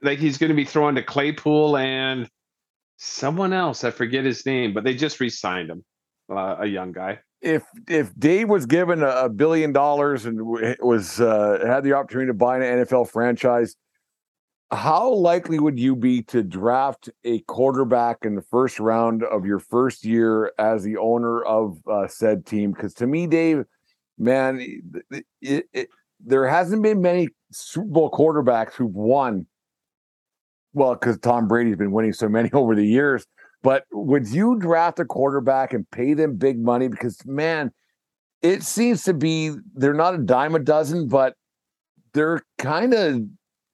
Like 0.03 0.19
he's 0.19 0.39
going 0.39 0.51
to 0.51 0.57
be 0.57 0.65
throwing 0.65 0.95
to 0.95 1.03
Claypool 1.03 1.77
and 1.77 2.29
someone 2.99 3.53
else. 3.53 3.83
I 3.83 3.91
forget 3.91 4.25
his 4.25 4.47
name, 4.47 4.75
but 4.75 4.85
they 4.85 4.95
just 4.95 5.19
re-signed 5.19 5.71
him, 5.71 5.85
uh, 6.31 6.57
a 6.61 6.67
young 6.67 6.93
guy 6.93 7.19
if 7.43 7.65
if 7.89 8.15
Dave 8.19 8.49
was 8.49 8.67
given 8.67 9.03
a, 9.03 9.29
billion 9.29 9.73
dollars 9.73 10.25
and 10.25 10.41
was 10.81 11.21
uh, 11.21 11.59
had 11.67 11.83
the 11.83 11.93
opportunity 11.93 12.29
to 12.29 12.35
buy 12.35 12.57
an 12.57 12.63
NFL 12.63 13.11
franchise, 13.11 13.77
how 14.73 15.13
likely 15.13 15.59
would 15.59 15.79
you 15.79 15.95
be 15.95 16.23
to 16.23 16.43
draft 16.43 17.11
a 17.25 17.41
quarterback 17.41 18.19
in 18.23 18.35
the 18.35 18.43
first 18.43 18.81
round 18.81 19.23
of 19.23 19.45
your 19.45 19.59
first 19.59 20.05
year 20.05 20.53
as 20.59 20.83
the 20.83 20.97
owner 20.97 21.43
of 21.45 21.79
uh, 21.87 22.09
said 22.09 22.47
team? 22.47 22.73
Because 22.73 22.95
to 22.95 23.07
me, 23.07 23.27
Dave, 23.27 23.65
man, 24.19 24.83
it, 25.11 25.25
it, 25.41 25.67
it, 25.73 25.89
there 26.21 26.49
hasn't 26.49 26.83
been 26.83 27.03
many 27.03 27.29
Super 27.53 27.87
Bowl 27.87 28.11
quarterbacks 28.11 28.73
who've 28.73 28.95
won. 28.95 29.47
Well, 30.73 30.95
because 30.95 31.19
Tom 31.19 31.49
Brady's 31.49 31.77
been 31.77 31.93
winning 31.93 32.15
so 32.15 32.29
many 32.29 32.51
over 32.55 32.75
the 32.75 32.87
years 32.87 33.27
but 33.63 33.85
would 33.93 34.29
you 34.29 34.59
draft 34.59 34.99
a 34.99 35.05
quarterback 35.05 35.73
and 35.73 35.89
pay 35.91 36.15
them 36.15 36.37
big 36.37 36.59
money? 36.59 36.89
Because 36.89 37.25
man, 37.25 37.71
it 38.43 38.63
seems 38.63 39.05
to 39.05 39.15
be 39.15 39.55
they're 39.75 39.95
not 39.95 40.15
a 40.15 40.19
dime 40.19 40.55
a 40.55 40.59
dozen, 40.59 41.09
but 41.09 41.35
they're 42.13 42.43
kind 42.59 42.93
of 42.93 43.23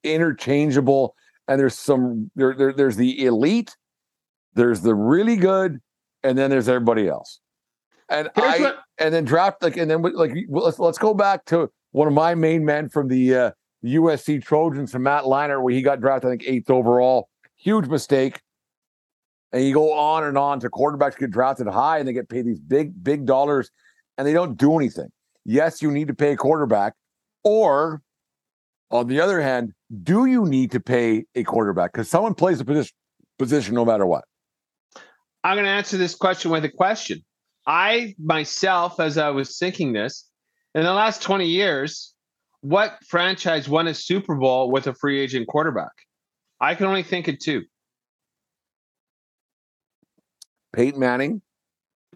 interchangeable. 0.03 1.15
And 1.47 1.59
there's 1.59 1.77
some 1.77 2.29
there, 2.35 2.53
there 2.55 2.73
there's 2.73 2.95
the 2.95 3.25
elite, 3.25 3.75
there's 4.53 4.81
the 4.81 4.93
really 4.95 5.35
good, 5.35 5.79
and 6.23 6.37
then 6.37 6.49
there's 6.49 6.69
everybody 6.69 7.07
else. 7.07 7.39
And 8.09 8.29
Here's 8.35 8.53
I 8.53 8.59
what- 8.59 8.79
and 8.97 9.13
then 9.13 9.23
draft 9.25 9.63
like 9.63 9.77
and 9.77 9.89
then 9.89 10.01
like 10.01 10.31
let's 10.49 10.79
let's 10.79 10.97
go 10.97 11.13
back 11.13 11.45
to 11.45 11.69
one 11.91 12.07
of 12.07 12.13
my 12.13 12.35
main 12.35 12.65
men 12.65 12.89
from 12.89 13.07
the 13.07 13.35
uh, 13.35 13.51
USC 13.83 14.43
Trojans, 14.43 14.91
from 14.91 15.03
Matt 15.03 15.23
Leinart, 15.23 15.63
where 15.63 15.73
he 15.73 15.81
got 15.81 16.01
drafted 16.01 16.27
I 16.27 16.31
think 16.31 16.43
eighth 16.45 16.69
overall. 16.69 17.29
Huge 17.55 17.87
mistake 17.87 18.41
and 19.51 19.63
you 19.63 19.73
go 19.73 19.91
on 19.93 20.23
and 20.23 20.37
on 20.37 20.59
to 20.59 20.69
quarterbacks 20.69 21.17
get 21.17 21.31
drafted 21.31 21.67
high 21.67 21.97
and 21.99 22.07
they 22.07 22.13
get 22.13 22.29
paid 22.29 22.45
these 22.45 22.59
big, 22.59 23.03
big 23.03 23.25
dollars 23.25 23.71
and 24.17 24.27
they 24.27 24.33
don't 24.33 24.57
do 24.57 24.77
anything. 24.77 25.09
Yes, 25.45 25.81
you 25.81 25.91
need 25.91 26.07
to 26.07 26.13
pay 26.13 26.33
a 26.33 26.37
quarterback. 26.37 26.93
Or 27.43 28.01
on 28.91 29.07
the 29.07 29.19
other 29.19 29.41
hand, 29.41 29.73
do 30.03 30.25
you 30.25 30.45
need 30.45 30.71
to 30.71 30.79
pay 30.79 31.25
a 31.35 31.43
quarterback? 31.43 31.93
Because 31.93 32.09
someone 32.09 32.33
plays 32.33 32.57
the 32.57 32.65
position, 32.65 32.93
position 33.37 33.75
no 33.75 33.85
matter 33.85 34.05
what. 34.05 34.25
I'm 35.43 35.55
going 35.55 35.65
to 35.65 35.71
answer 35.71 35.97
this 35.97 36.15
question 36.15 36.51
with 36.51 36.65
a 36.65 36.69
question. 36.69 37.23
I 37.65 38.15
myself, 38.19 38.99
as 38.99 39.17
I 39.17 39.29
was 39.29 39.57
thinking 39.57 39.93
this, 39.93 40.27
in 40.75 40.83
the 40.83 40.93
last 40.93 41.21
20 41.21 41.45
years, 41.45 42.13
what 42.61 42.97
franchise 43.07 43.69
won 43.69 43.87
a 43.87 43.93
Super 43.93 44.35
Bowl 44.35 44.71
with 44.71 44.87
a 44.87 44.93
free 44.93 45.19
agent 45.19 45.47
quarterback? 45.47 45.91
I 46.59 46.75
can 46.75 46.87
only 46.87 47.03
think 47.03 47.27
of 47.27 47.39
two. 47.39 47.63
Peyton 50.73 50.99
Manning 50.99 51.41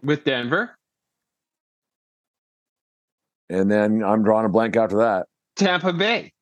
with 0.02 0.24
Denver. 0.24 0.76
And 3.48 3.70
then 3.70 4.02
I'm 4.02 4.22
drawing 4.22 4.46
a 4.46 4.48
blank 4.48 4.76
after 4.76 4.98
that. 4.98 5.26
Tampa 5.56 5.92
Bay 5.92 6.33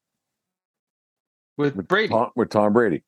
with, 1.56 1.76
with 1.76 1.88
Brady. 1.88 2.08
Tom, 2.08 2.30
with 2.36 2.50
Tom 2.50 2.72
Brady. 2.72 3.02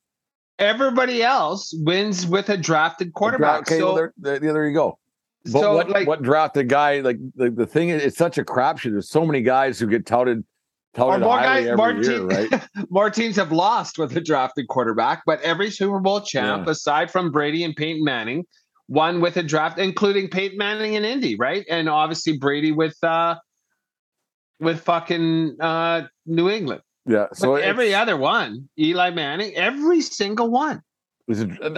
Everybody 0.58 1.22
else 1.22 1.74
wins 1.78 2.26
with 2.26 2.48
a 2.48 2.56
drafted 2.56 3.12
quarterback. 3.12 3.62
Okay, 3.62 3.78
so, 3.78 3.94
well, 3.94 4.10
there, 4.16 4.38
there, 4.38 4.68
you 4.68 4.74
go. 4.74 4.98
But 5.44 5.60
so, 5.60 5.74
what, 5.74 5.90
like, 5.90 6.06
what 6.06 6.22
drafted 6.22 6.68
guy? 6.68 7.00
Like 7.00 7.18
the, 7.34 7.50
the 7.50 7.66
thing 7.66 7.90
is, 7.90 8.02
it's 8.02 8.16
such 8.16 8.38
a 8.38 8.44
crapshoot. 8.44 8.92
There's 8.92 9.10
so 9.10 9.26
many 9.26 9.42
guys 9.42 9.78
who 9.78 9.86
get 9.86 10.06
touted 10.06 10.44
touted 10.94 11.20
more 11.20 11.38
guys, 11.38 11.66
every 11.66 11.76
more, 11.76 11.92
year, 11.92 12.22
right? 12.22 12.68
more 12.90 13.10
teams 13.10 13.36
have 13.36 13.52
lost 13.52 13.98
with 13.98 14.16
a 14.16 14.20
drafted 14.20 14.68
quarterback, 14.68 15.22
but 15.26 15.40
every 15.42 15.70
Super 15.70 15.98
Bowl 16.00 16.20
champ, 16.20 16.66
yeah. 16.66 16.72
aside 16.72 17.10
from 17.10 17.30
Brady 17.30 17.64
and 17.64 17.74
Peyton 17.74 18.04
Manning, 18.04 18.44
one 18.86 19.20
with 19.20 19.36
a 19.36 19.42
draft, 19.42 19.78
including 19.78 20.28
Peyton 20.28 20.56
Manning 20.56 20.96
and 20.96 21.04
Indy, 21.04 21.36
right? 21.36 21.66
And 21.68 21.88
obviously 21.88 22.38
Brady 22.38 22.72
with 22.72 22.96
uh 23.02 23.36
with 24.60 24.80
fucking 24.80 25.56
uh 25.60 26.02
New 26.26 26.48
England. 26.48 26.82
Yeah. 27.06 27.26
So 27.34 27.56
every 27.56 27.94
other 27.94 28.16
one, 28.16 28.68
Eli 28.78 29.10
Manning, 29.10 29.54
every 29.54 30.00
single 30.00 30.50
one. 30.50 30.82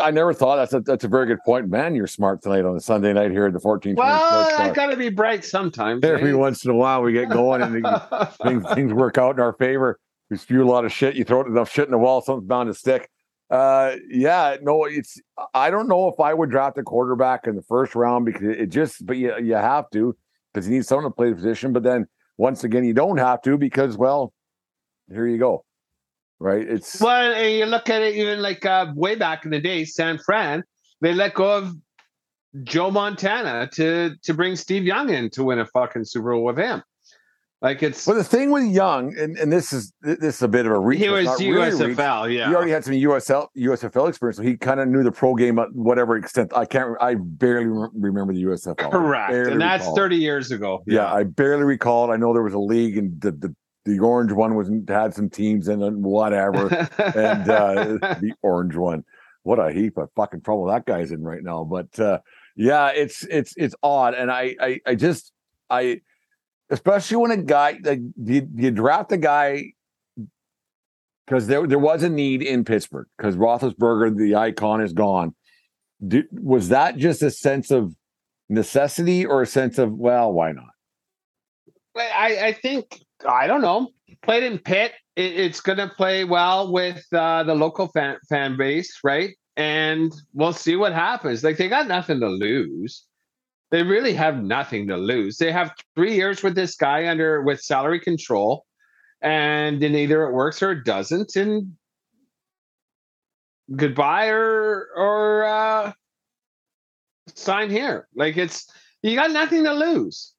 I 0.02 0.10
never 0.10 0.34
thought 0.34 0.56
that's 0.56 0.72
a 0.72 0.80
that's 0.80 1.04
a 1.04 1.08
very 1.08 1.26
good 1.26 1.38
point. 1.46 1.68
Man, 1.68 1.94
you're 1.94 2.08
smart 2.08 2.42
tonight 2.42 2.64
on 2.64 2.76
a 2.76 2.80
Sunday 2.80 3.12
night 3.12 3.30
here 3.30 3.46
at 3.46 3.52
the 3.52 3.60
14th. 3.60 3.96
Well, 3.96 4.60
I 4.60 4.72
got 4.72 4.86
to 4.86 4.96
be 4.96 5.08
bright 5.08 5.44
sometimes. 5.44 6.02
Every 6.02 6.32
eh? 6.32 6.34
once 6.34 6.64
in 6.64 6.72
a 6.72 6.74
while, 6.74 7.02
we 7.02 7.12
get 7.12 7.30
going 7.30 7.62
and 7.62 7.86
things 8.42 8.64
things 8.74 8.92
work 8.92 9.18
out 9.18 9.36
in 9.36 9.40
our 9.40 9.52
favor. 9.52 10.00
We 10.30 10.36
spew 10.36 10.64
a 10.64 10.68
lot 10.68 10.84
of 10.84 10.92
shit. 10.92 11.14
You 11.14 11.22
throw 11.22 11.44
enough 11.44 11.70
shit 11.70 11.84
in 11.84 11.92
the 11.92 11.98
wall, 11.98 12.22
something's 12.22 12.48
bound 12.48 12.68
to 12.68 12.74
stick. 12.74 13.08
Uh, 13.48 13.94
yeah, 14.08 14.56
no, 14.62 14.84
it's. 14.84 15.20
I 15.54 15.70
don't 15.70 15.86
know 15.86 16.08
if 16.08 16.18
I 16.18 16.34
would 16.34 16.50
draft 16.50 16.76
a 16.78 16.82
quarterback 16.82 17.46
in 17.46 17.54
the 17.54 17.62
first 17.62 17.94
round 17.94 18.24
because 18.26 18.42
it 18.42 18.66
just. 18.66 19.06
But 19.06 19.16
you 19.16 19.38
you 19.38 19.54
have 19.54 19.88
to 19.90 20.16
because 20.52 20.68
you 20.68 20.74
need 20.74 20.86
someone 20.86 21.04
to 21.04 21.10
play 21.10 21.30
the 21.30 21.36
position. 21.36 21.72
But 21.72 21.84
then 21.84 22.08
once 22.36 22.64
again, 22.64 22.82
you 22.84 22.94
don't 22.94 23.18
have 23.18 23.42
to 23.42 23.56
because 23.56 23.96
well, 23.96 24.32
here 25.08 25.26
you 25.26 25.38
go, 25.38 25.64
right? 26.38 26.66
It's 26.66 27.00
well, 27.00 27.32
and 27.32 27.54
you 27.54 27.66
look 27.66 27.88
at 27.88 28.02
it 28.02 28.14
even 28.16 28.42
like 28.42 28.64
uh, 28.64 28.92
way 28.94 29.14
back 29.14 29.44
in 29.44 29.50
the 29.50 29.60
day, 29.60 29.84
San 29.84 30.18
Fran, 30.18 30.62
they 31.00 31.14
let 31.14 31.34
go 31.34 31.58
of 31.58 31.74
Joe 32.64 32.90
Montana 32.90 33.68
to 33.74 34.16
to 34.22 34.34
bring 34.34 34.56
Steve 34.56 34.84
Young 34.84 35.10
in 35.10 35.30
to 35.30 35.44
win 35.44 35.58
a 35.58 35.66
fucking 35.66 36.04
Super 36.04 36.32
Bowl 36.32 36.44
with 36.44 36.58
him. 36.58 36.82
Like 37.62 37.82
it's 37.82 38.06
well, 38.06 38.16
the 38.16 38.22
thing 38.22 38.50
with 38.50 38.64
Young, 38.64 39.16
and, 39.18 39.36
and 39.38 39.50
this 39.50 39.72
is 39.72 39.92
this 40.02 40.36
is 40.36 40.42
a 40.42 40.48
bit 40.48 40.66
of 40.66 40.72
a 40.72 40.78
reach. 40.78 41.00
He 41.00 41.08
was 41.08 41.26
USFL, 41.26 42.24
really 42.24 42.36
yeah. 42.36 42.48
He 42.48 42.54
already 42.54 42.70
had 42.70 42.84
some 42.84 42.92
USL 42.92 43.48
USFL 43.56 44.10
experience, 44.10 44.36
so 44.36 44.42
he 44.42 44.58
kind 44.58 44.78
of 44.78 44.88
knew 44.88 45.02
the 45.02 45.10
pro 45.10 45.34
game 45.34 45.58
at 45.58 45.72
whatever 45.72 46.16
extent. 46.16 46.52
I 46.54 46.66
can't. 46.66 46.94
I 47.00 47.14
barely 47.14 47.66
remember 47.94 48.34
the 48.34 48.42
USFL. 48.44 48.90
Correct, 48.90 49.32
and 49.32 49.58
that's 49.58 49.84
recall. 49.84 49.96
thirty 49.96 50.16
years 50.16 50.50
ago. 50.50 50.82
Yeah. 50.86 51.00
yeah. 51.00 51.14
I 51.14 51.22
barely 51.24 51.64
recall 51.64 52.10
it. 52.10 52.14
I 52.14 52.18
know 52.18 52.34
there 52.34 52.42
was 52.42 52.52
a 52.52 52.58
league, 52.58 52.98
and 52.98 53.18
the 53.22 53.32
the, 53.32 53.56
the 53.86 54.00
orange 54.00 54.32
one 54.32 54.56
was 54.56 54.68
had 54.88 55.14
some 55.14 55.30
teams 55.30 55.68
in 55.68 55.80
it, 55.80 55.94
whatever, 55.94 56.66
and 56.98 57.48
uh, 57.48 57.74
the 58.20 58.32
orange 58.42 58.74
one. 58.74 59.04
What 59.44 59.60
a 59.60 59.72
heap 59.72 59.96
of 59.96 60.10
fucking 60.16 60.42
trouble 60.42 60.66
that 60.66 60.86
guy's 60.86 61.12
in 61.12 61.22
right 61.22 61.42
now. 61.42 61.64
But 61.64 61.98
uh, 61.98 62.18
yeah, 62.56 62.88
it's 62.88 63.24
it's 63.30 63.54
it's 63.56 63.76
odd, 63.82 64.14
and 64.14 64.30
I 64.30 64.56
I, 64.60 64.80
I 64.86 64.94
just 64.96 65.32
I 65.70 66.00
especially 66.68 67.18
when 67.18 67.30
a 67.30 67.36
guy 67.36 67.78
like 67.82 68.00
you, 68.16 68.48
you 68.56 68.70
draft 68.72 69.12
a 69.12 69.16
guy 69.16 69.72
because 71.24 71.46
there 71.46 71.64
there 71.66 71.78
was 71.78 72.02
a 72.02 72.10
need 72.10 72.42
in 72.42 72.64
Pittsburgh 72.64 73.06
because 73.16 73.36
Roethlisberger, 73.36 74.16
the 74.16 74.34
icon, 74.34 74.80
is 74.80 74.92
gone. 74.92 75.34
Was 76.32 76.68
that 76.70 76.96
just 76.96 77.22
a 77.22 77.30
sense 77.30 77.70
of 77.70 77.94
necessity 78.48 79.24
or 79.24 79.42
a 79.42 79.46
sense 79.46 79.78
of 79.78 79.92
well, 79.92 80.32
why 80.32 80.50
not? 80.50 80.64
I, 81.96 82.48
I 82.48 82.52
think 82.52 83.05
I 83.26 83.46
don't 83.46 83.62
know. 83.62 83.90
Played 84.22 84.42
in 84.42 84.58
Pitt, 84.58 84.92
it, 85.14 85.32
it's 85.38 85.60
going 85.60 85.78
to 85.78 85.88
play 85.88 86.24
well 86.24 86.72
with 86.72 87.04
uh, 87.12 87.42
the 87.42 87.54
local 87.54 87.88
fan 87.88 88.18
fan 88.28 88.56
base, 88.56 88.98
right? 89.02 89.34
And 89.56 90.14
we'll 90.34 90.52
see 90.52 90.76
what 90.76 90.92
happens. 90.92 91.42
Like 91.42 91.56
they 91.56 91.68
got 91.68 91.88
nothing 91.88 92.20
to 92.20 92.28
lose. 92.28 93.04
They 93.70 93.82
really 93.82 94.12
have 94.14 94.42
nothing 94.42 94.86
to 94.88 94.96
lose. 94.96 95.38
They 95.38 95.50
have 95.50 95.72
three 95.96 96.14
years 96.14 96.42
with 96.42 96.54
this 96.54 96.76
guy 96.76 97.08
under 97.08 97.42
with 97.42 97.60
salary 97.60 97.98
control, 97.98 98.64
and 99.22 99.82
then 99.82 99.94
either 99.94 100.24
it 100.24 100.32
works 100.32 100.62
or 100.62 100.72
it 100.72 100.84
doesn't, 100.84 101.34
and 101.36 101.72
goodbye 103.74 104.28
or 104.28 104.88
or 104.94 105.44
uh, 105.44 105.92
sign 107.34 107.70
here. 107.70 108.06
Like 108.14 108.36
it's 108.36 108.70
you 109.02 109.16
got 109.16 109.32
nothing 109.32 109.64
to 109.64 109.72
lose. 109.72 110.35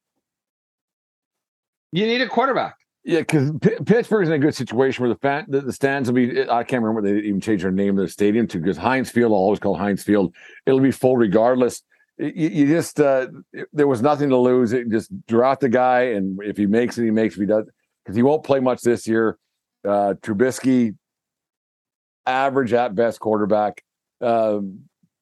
You 1.91 2.05
need 2.05 2.21
a 2.21 2.27
quarterback. 2.27 2.75
Yeah, 3.03 3.19
because 3.19 3.51
P- 3.61 3.77
Pittsburgh's 3.85 4.27
in 4.27 4.33
a 4.33 4.39
good 4.39 4.53
situation 4.53 5.01
where 5.01 5.13
the 5.13 5.19
fan, 5.19 5.45
the, 5.47 5.61
the, 5.61 5.71
stands 5.71 6.09
will 6.09 6.15
be. 6.15 6.41
I 6.49 6.63
can't 6.63 6.83
remember 6.83 7.01
they 7.01 7.25
even 7.25 7.39
changed 7.39 7.63
their 7.63 7.71
name 7.71 7.97
of 7.97 8.05
the 8.05 8.11
stadium 8.11 8.47
to 8.47 8.59
because 8.59 8.75
Heinz 8.75 9.09
Field, 9.09 9.31
I'll 9.31 9.37
always 9.37 9.59
call 9.59 9.77
Heinz 9.77 10.03
Field. 10.03 10.35
It'll 10.65 10.81
be 10.81 10.91
full 10.91 11.15
regardless. 11.15 11.83
You, 12.17 12.49
you 12.49 12.67
just 12.67 12.99
uh, 12.99 13.27
there 13.71 13.87
was 13.87 14.01
nothing 14.01 14.27
to 14.29 14.37
lose. 14.37 14.73
It, 14.73 14.89
just 14.89 15.09
draft 15.25 15.61
the 15.61 15.69
guy, 15.69 16.01
and 16.01 16.37
if 16.43 16.57
he 16.57 16.65
makes 16.65 16.97
it, 16.97 17.05
he 17.05 17.11
makes. 17.11 17.35
If 17.35 17.39
he 17.39 17.45
does, 17.45 17.63
because 18.03 18.17
he 18.17 18.23
won't 18.23 18.43
play 18.43 18.59
much 18.59 18.81
this 18.81 19.07
year. 19.07 19.37
Uh, 19.85 20.15
Trubisky, 20.21 20.93
average 22.25 22.73
at 22.73 22.93
best 22.93 23.21
quarterback. 23.21 23.83
Uh, 24.19 24.59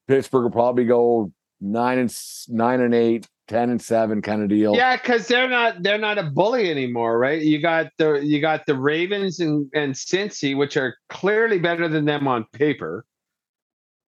Pittsburgh 0.08 0.42
will 0.42 0.50
probably 0.50 0.86
go 0.86 1.30
nine 1.60 1.98
and 1.98 2.20
nine 2.48 2.80
and 2.80 2.94
eight, 2.94 3.28
10 3.48 3.70
and 3.70 3.80
7 3.80 4.22
kind 4.22 4.42
of 4.42 4.48
deal. 4.48 4.74
Yeah, 4.74 4.96
because 4.96 5.28
they're 5.28 5.48
not 5.48 5.82
they're 5.82 5.98
not 5.98 6.18
a 6.18 6.24
bully 6.24 6.70
anymore, 6.70 7.18
right? 7.18 7.40
You 7.40 7.60
got 7.60 7.92
the 7.98 8.14
you 8.14 8.40
got 8.40 8.66
the 8.66 8.74
Ravens 8.74 9.40
and, 9.40 9.70
and 9.74 9.94
Cincy, 9.94 10.56
which 10.56 10.76
are 10.76 10.96
clearly 11.08 11.58
better 11.58 11.88
than 11.88 12.04
them 12.04 12.26
on 12.26 12.44
paper. 12.52 13.04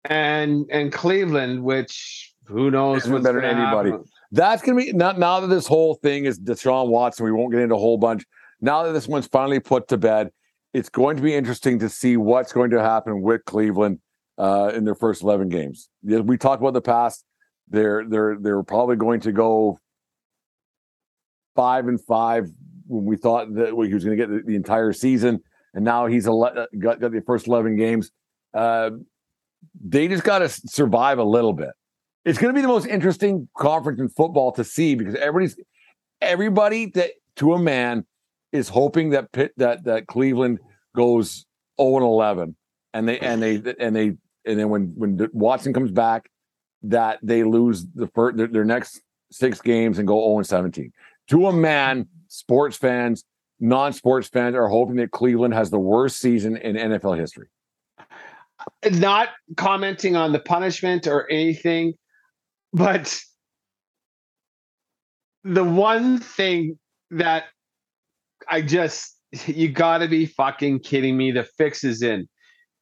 And 0.05 0.67
and 0.71 0.93
Cleveland, 0.93 1.63
which 1.63 2.35
who 2.47 2.71
knows 2.71 3.07
what's 3.09 3.25
better 3.25 3.41
than 3.41 3.59
anybody. 3.59 3.91
Happen. 3.91 4.07
That's 4.33 4.63
gonna 4.63 4.79
be 4.79 4.93
now, 4.93 5.13
now 5.13 5.41
that 5.41 5.49
this 5.49 5.67
whole 5.67 5.95
thing 5.95 6.25
is 6.25 6.39
Deshaun 6.39 6.89
Watson, 6.89 7.25
we 7.25 7.33
won't 7.33 7.53
get 7.53 7.61
into 7.61 7.75
a 7.75 7.79
whole 7.79 7.99
bunch. 7.99 8.25
Now 8.61 8.83
that 8.85 8.93
this 8.93 9.07
one's 9.07 9.27
finally 9.27 9.61
put 9.61 9.89
to 9.89 9.97
bed, 9.97 10.31
it's 10.75 10.89
going 10.89 11.17
to 11.17 11.23
be 11.23 11.35
interesting 11.35 11.79
to 11.79 11.89
see 11.89 12.17
what's 12.17 12.53
going 12.53 12.71
to 12.71 12.81
happen 12.81 13.23
with 13.23 13.45
Cleveland 13.45 14.01
uh, 14.37 14.73
in 14.75 14.85
their 14.85 14.95
first 14.95 15.23
11 15.23 15.49
games. 15.49 15.89
We 16.03 16.37
talked 16.37 16.61
about 16.61 16.75
the 16.75 16.81
past 16.81 17.25
they're 17.71 18.05
they're 18.09 18.37
they're 18.41 18.63
probably 18.63 18.97
going 18.97 19.21
to 19.21 19.33
go 19.33 19.79
five 21.55 21.89
and 21.89 22.01
five 22.01 22.49
when 22.87 23.05
we 23.05 23.17
thought 23.17 23.55
that 23.55 23.69
he 23.69 23.95
was 23.95 24.05
going 24.05 24.17
to 24.17 24.27
get 24.27 24.31
the, 24.31 24.43
the, 24.45 24.57
entire 24.57 24.93
season, 24.93 25.41
and 25.75 25.85
now 25.85 26.07
he's 26.07 26.27
ele- 26.27 26.67
got, 26.79 27.01
got 27.01 27.13
the 27.13 27.23
first 27.27 27.47
eleven 27.47 27.77
games. 27.77 28.11
Uh, 28.55 28.91
they 29.85 30.09
just 30.09 30.25
got 30.25 30.39
to 30.39 30.49
survive 30.49 31.19
a 31.19 31.25
little 31.25 31.53
bit. 31.53 31.71
It's 32.25 32.39
going 32.39 32.55
to 32.55 32.59
be 32.59 32.63
the 32.63 32.69
most 32.69 32.87
interesting 32.87 33.49
conference 33.57 34.01
in 34.01 34.09
football 34.09 34.53
to 34.53 34.65
see 34.65 34.95
because 34.95 35.15
everybody's 35.17 35.57
everybody 36.21 36.87
that 36.95 37.11
to 37.37 37.55
a 37.55 37.59
man 37.59 38.05
is 38.53 38.69
hoping 38.69 39.11
that 39.11 39.31
Pitt, 39.33 39.53
that 39.57 39.85
that 39.85 40.07
Cleveland 40.07 40.59
goes 40.95 41.45
0 41.81 41.97
and 41.97 42.05
11 42.05 42.57
and 42.95 43.09
they 43.09 43.19
and 43.21 43.43
they 43.43 43.63
and 43.79 43.95
they 43.95 44.13
and 44.45 44.59
then 44.59 44.69
when 44.69 44.93
when 44.97 45.29
Watson 45.33 45.73
comes 45.73 45.91
back 45.91 46.31
that 46.83 47.19
they 47.23 47.45
lose 47.45 47.87
the 47.95 48.07
first 48.09 48.37
their, 48.37 48.47
their 48.47 48.65
next 48.65 49.01
six 49.31 49.61
games 49.61 49.99
and 49.99 50.07
go 50.07 50.33
0 50.35 50.43
17. 50.43 50.93
To 51.29 51.47
a 51.47 51.53
man, 51.53 52.07
sports 52.29 52.77
fans, 52.77 53.25
non-sports 53.61 54.29
fans 54.29 54.55
are 54.55 54.69
hoping 54.69 54.97
that 54.97 55.11
Cleveland 55.11 55.55
has 55.55 55.71
the 55.71 55.79
worst 55.79 56.19
season 56.19 56.57
in 56.57 56.77
NFL 56.77 57.19
history. 57.19 57.49
Not 58.91 59.29
commenting 59.57 60.17
on 60.17 60.33
the 60.33 60.39
punishment 60.39 61.07
or 61.07 61.31
anything, 61.31 61.95
but 62.73 63.21
the 65.45 65.65
one 65.65 66.19
thing 66.19 66.79
that 67.11 67.45
I 68.49 68.63
just 68.63 69.19
you 69.47 69.71
got 69.71 69.99
to 69.99 70.09
be 70.09 70.27
fucking 70.27 70.81
kidding 70.81 71.17
me. 71.17 71.33
The 71.33 71.45
fix 71.45 71.85
is 71.85 72.03
in. 72.03 72.29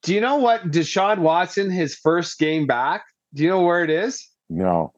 Do 0.03 0.15
you 0.15 0.21
know 0.21 0.37
what 0.37 0.71
Deshaun 0.71 1.19
Watson, 1.19 1.71
his 1.71 1.97
first 1.97 2.39
game 2.39 2.67
back, 2.67 3.05
do 3.37 3.43
you 3.43 3.51
know 3.51 3.63
where 3.63 3.85
it 3.85 3.91
is? 3.91 4.31
No. 4.49 4.93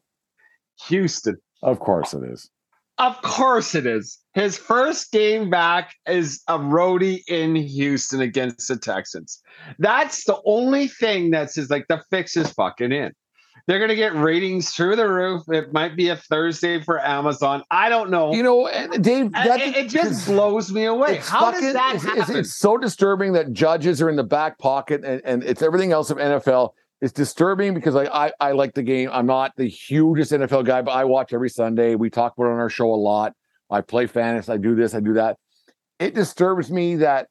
Houston. 0.87 1.37
Of 1.61 1.79
course 1.79 2.13
it 2.13 2.23
is. 2.23 2.49
Of 2.97 3.21
course 3.21 3.75
it 3.75 3.85
is. 3.85 4.17
His 4.33 4.57
first 4.57 5.11
game 5.11 5.49
back 5.49 5.93
is 6.07 6.41
a 6.47 6.57
roadie 6.57 7.21
in 7.27 7.55
Houston 7.55 8.21
against 8.21 8.67
the 8.67 8.77
Texans. 8.77 9.41
That's 9.77 10.23
the 10.23 10.39
only 10.45 10.87
thing 10.87 11.31
that 11.31 11.51
says 11.51 11.69
like 11.69 11.87
the 11.89 12.01
fix 12.09 12.37
is 12.37 12.51
fucking 12.53 12.91
in. 12.91 13.11
They're 13.67 13.77
going 13.77 13.89
to 13.89 13.95
get 13.95 14.15
ratings 14.15 14.71
through 14.71 14.95
the 14.95 15.07
roof. 15.07 15.43
It 15.49 15.73
might 15.73 15.95
be 15.95 16.09
a 16.09 16.15
Thursday 16.15 16.81
for 16.81 17.05
Amazon. 17.05 17.63
I 17.69 17.89
don't 17.89 18.09
know. 18.09 18.33
You 18.33 18.41
know, 18.41 18.65
eh, 18.67 18.87
Dave, 18.99 19.31
that, 19.33 19.59
it, 19.59 19.75
it, 19.75 19.89
just 19.89 20.25
blows 20.25 20.71
me 20.71 20.85
away. 20.85 21.17
How 21.17 21.51
fucking, 21.51 21.61
does 21.61 21.73
that 21.73 21.95
it's, 21.95 22.03
happen? 22.03 22.21
It's, 22.21 22.29
it's, 22.29 22.55
so 22.55 22.77
disturbing 22.77 23.33
that 23.33 23.51
judges 23.53 24.01
are 24.01 24.09
in 24.09 24.15
the 24.15 24.23
back 24.23 24.57
pocket 24.59 25.03
and, 25.03 25.21
and 25.25 25.43
it's 25.43 25.61
everything 25.61 25.91
else 25.91 26.09
of 26.09 26.17
NFL 26.17 26.71
it's 27.01 27.13
disturbing 27.13 27.73
because 27.73 27.95
like 27.95 28.09
I, 28.11 28.31
I 28.39 28.51
like 28.51 28.73
the 28.73 28.83
game. 28.83 29.09
I'm 29.11 29.25
not 29.25 29.53
the 29.55 29.67
hugest 29.67 30.31
NFL 30.31 30.65
guy, 30.65 30.81
but 30.81 30.91
I 30.91 31.05
watch 31.05 31.33
every 31.33 31.49
Sunday. 31.49 31.95
We 31.95 32.09
talk 32.09 32.33
about 32.37 32.49
it 32.49 32.53
on 32.53 32.59
our 32.59 32.69
show 32.69 32.93
a 32.93 32.95
lot. 32.95 33.33
I 33.69 33.81
play 33.81 34.07
fantasy. 34.07 34.51
I 34.51 34.57
do 34.57 34.75
this. 34.75 34.93
I 34.93 34.99
do 34.99 35.13
that. 35.13 35.37
It 35.99 36.15
disturbs 36.15 36.71
me 36.71 36.97
that 36.97 37.27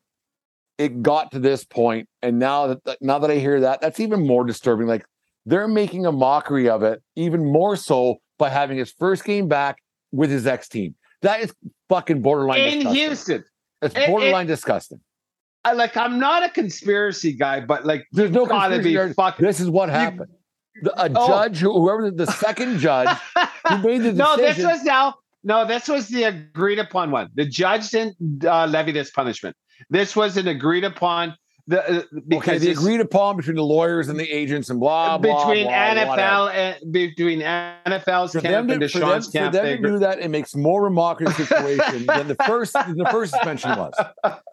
it 0.79 1.03
got 1.03 1.33
to 1.33 1.39
this 1.39 1.65
point. 1.65 2.07
point, 2.07 2.09
and 2.23 2.39
now 2.39 2.69
that 2.85 2.99
now 3.03 3.19
that 3.19 3.31
I 3.31 3.37
hear 3.37 3.61
that, 3.61 3.81
that's 3.81 4.01
even 4.01 4.27
more 4.27 4.45
disturbing. 4.45 4.87
Like 4.87 5.05
they're 5.45 5.69
making 5.69 6.07
a 6.07 6.13
mockery 6.13 6.69
of 6.69 6.83
it, 6.83 7.03
even 7.17 7.45
more 7.45 7.77
so 7.77 8.19
by 8.39 8.49
having 8.49 8.79
his 8.79 8.93
first 8.93 9.25
game 9.25 9.49
back 9.49 9.79
with 10.13 10.31
his 10.31 10.47
ex 10.47 10.69
team. 10.69 10.95
That 11.23 11.41
is 11.41 11.53
fucking 11.89 12.23
borderline 12.23 12.61
in 12.61 12.75
disgusting. 12.75 12.95
Houston. 12.95 13.45
It's 13.83 13.95
borderline 13.95 14.47
it, 14.47 14.51
it, 14.51 14.55
disgusting. 14.55 15.01
I, 15.69 15.73
like 15.73 15.97
I'm 15.97 16.19
not 16.19 16.43
a 16.43 16.49
conspiracy 16.49 17.33
guy, 17.33 17.61
but 17.61 17.85
like 17.85 18.07
there's 18.13 18.31
no 18.31 18.47
gotta 18.47 18.81
be 18.83 18.97
fucking. 19.13 19.45
This 19.45 19.61
is 19.61 19.69
what 19.69 19.89
happened. 19.89 20.31
You, 20.83 20.91
a 20.97 21.11
oh. 21.15 21.27
judge, 21.27 21.59
whoever 21.59 22.11
the 22.11 22.27
second 22.27 22.79
judge 22.79 23.09
who 23.69 23.79
made 23.79 23.99
the 23.99 24.13
decision. 24.13 24.17
no, 24.17 24.37
this 24.37 24.59
was 24.59 24.83
now. 24.85 25.15
No, 25.45 25.67
this 25.67 25.89
was 25.89 26.09
the 26.09 26.25
agreed 26.25 26.79
upon 26.79 27.11
one. 27.11 27.29
The 27.35 27.45
judge 27.45 27.91
didn't 27.91 28.45
uh, 28.45 28.67
levy 28.67 28.93
this 28.93 29.11
punishment. 29.11 29.57
This 29.91 30.17
was 30.17 30.37
an 30.37 30.49
agreed 30.49 30.85
upon 30.85 31.37
the, 31.69 31.99
uh, 31.99 32.03
because 32.27 32.49
okay, 32.49 32.59
the 32.59 32.71
agreed 32.71 33.01
upon 33.03 33.37
between 33.37 33.57
the 33.57 33.63
lawyers 33.63 34.09
and 34.09 34.19
the 34.19 34.29
agents 34.29 34.71
and 34.71 34.81
blah 34.81 35.19
blah 35.19 35.45
between 35.45 35.67
blah, 35.67 35.75
NFL 35.75 36.55
and 36.55 36.93
between 36.93 37.41
NFL's 37.41 38.33
for 38.33 38.41
camp 38.41 38.71
and 38.71 38.81
Deshaun's 38.81 39.27
for 39.27 39.33
them, 39.33 39.53
camp. 39.53 39.55
For 39.55 39.63
them 39.63 39.83
to 39.83 39.89
do 39.89 39.99
that, 39.99 40.19
it 40.19 40.31
makes 40.31 40.57
more 40.57 40.83
remarkable 40.83 41.31
situation 41.33 42.07
than 42.07 42.27
the 42.27 42.37
first 42.47 42.73
the 42.73 43.07
first 43.11 43.33
suspension 43.33 43.71
was. 43.77 43.93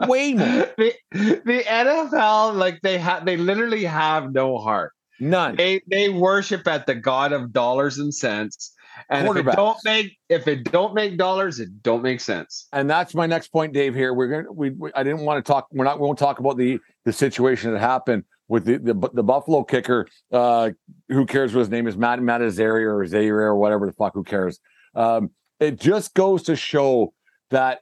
Way 0.01 0.34
more. 0.34 0.67
The, 0.78 0.93
the 1.13 1.63
NFL, 1.65 2.56
like 2.58 2.82
they 2.82 2.97
have, 2.97 3.25
they 3.25 3.38
literally 3.38 3.86
have 3.86 4.34
no 4.34 4.58
heart. 4.58 4.91
None. 5.21 5.56
They 5.56 5.82
they 5.89 6.10
worship 6.10 6.67
at 6.67 6.86
the 6.86 6.95
god 6.95 7.32
of 7.32 7.54
dollars 7.54 7.97
and 7.97 8.13
cents 8.13 8.73
and 9.10 9.27
if 9.27 9.36
it 9.36 9.55
don't 9.55 9.77
make 9.84 10.17
if 10.29 10.47
it 10.47 10.71
don't 10.71 10.93
make 10.93 11.17
dollars, 11.17 11.60
it 11.60 11.84
don't 11.84 12.01
make 12.01 12.19
sense. 12.19 12.67
And 12.73 12.89
that's 12.89 13.13
my 13.13 13.25
next 13.25 13.49
point, 13.49 13.73
Dave. 13.73 13.95
Here 13.95 14.13
we're 14.13 14.27
gonna 14.27 14.51
we, 14.51 14.71
we 14.71 14.91
I 14.93 15.03
didn't 15.03 15.21
want 15.21 15.43
to 15.43 15.51
talk. 15.51 15.67
We're 15.71 15.86
not. 15.86 15.99
We 15.99 16.05
won't 16.05 16.19
talk 16.19 16.39
about 16.39 16.58
the 16.58 16.79
the 17.03 17.13
situation 17.13 17.71
that 17.71 17.79
happened 17.79 18.23
with 18.47 18.65
the 18.65 18.77
the, 18.77 19.10
the 19.13 19.23
Buffalo 19.23 19.63
kicker. 19.63 20.08
Uh, 20.31 20.71
who 21.10 21.25
cares 21.25 21.53
what 21.53 21.60
his 21.60 21.69
name 21.69 21.88
is? 21.88 21.97
Matt 21.97 22.21
Matt 22.21 22.41
Azari 22.41 22.86
or 22.86 23.05
Zaire 23.05 23.39
or 23.39 23.55
whatever 23.55 23.86
the 23.86 23.93
fuck. 23.93 24.13
Who 24.13 24.23
cares? 24.23 24.60
Um, 24.95 25.31
it 25.60 25.79
just 25.79 26.13
goes 26.13 26.43
to 26.43 26.55
show 26.55 27.13
that 27.51 27.81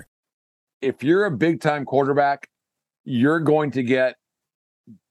If 0.81 1.03
you're 1.03 1.25
a 1.25 1.31
big 1.31 1.61
time 1.61 1.85
quarterback, 1.85 2.49
you're 3.03 3.39
going 3.39 3.71
to 3.71 3.83
get 3.83 4.15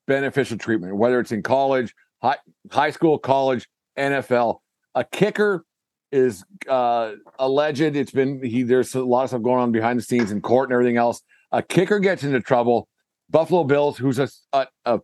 beneficial 0.06 0.58
treatment, 0.58 0.96
whether 0.96 1.20
it's 1.20 1.32
in 1.32 1.42
college, 1.42 1.94
high, 2.20 2.36
high 2.70 2.90
school, 2.90 3.18
college, 3.18 3.68
NFL. 3.96 4.58
A 4.94 5.04
kicker 5.04 5.64
is 6.12 6.44
uh, 6.68 7.12
alleged. 7.38 7.80
It's 7.80 8.10
been 8.10 8.42
he. 8.42 8.62
There's 8.62 8.94
a 8.94 9.02
lot 9.02 9.24
of 9.24 9.30
stuff 9.30 9.42
going 9.42 9.60
on 9.60 9.72
behind 9.72 9.98
the 9.98 10.02
scenes 10.02 10.32
in 10.32 10.40
court 10.40 10.68
and 10.68 10.74
everything 10.74 10.96
else. 10.96 11.22
A 11.52 11.62
kicker 11.62 11.98
gets 11.98 12.22
into 12.24 12.40
trouble. 12.40 12.88
Buffalo 13.28 13.62
Bills, 13.62 13.96
who's 13.96 14.18
a, 14.18 14.28
a, 14.52 14.66
a 14.84 15.00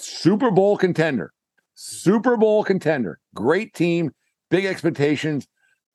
Super 0.00 0.50
Bowl 0.50 0.76
contender, 0.76 1.32
Super 1.74 2.36
Bowl 2.36 2.64
contender, 2.64 3.20
great 3.34 3.72
team, 3.74 4.10
big 4.50 4.64
expectations. 4.64 5.46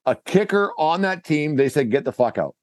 A 0.05 0.15
kicker 0.15 0.73
on 0.77 1.01
that 1.01 1.23
team, 1.23 1.55
they 1.55 1.69
said, 1.69 1.91
"Get 1.91 2.05
the 2.05 2.11
fuck 2.11 2.37
out, 2.37 2.55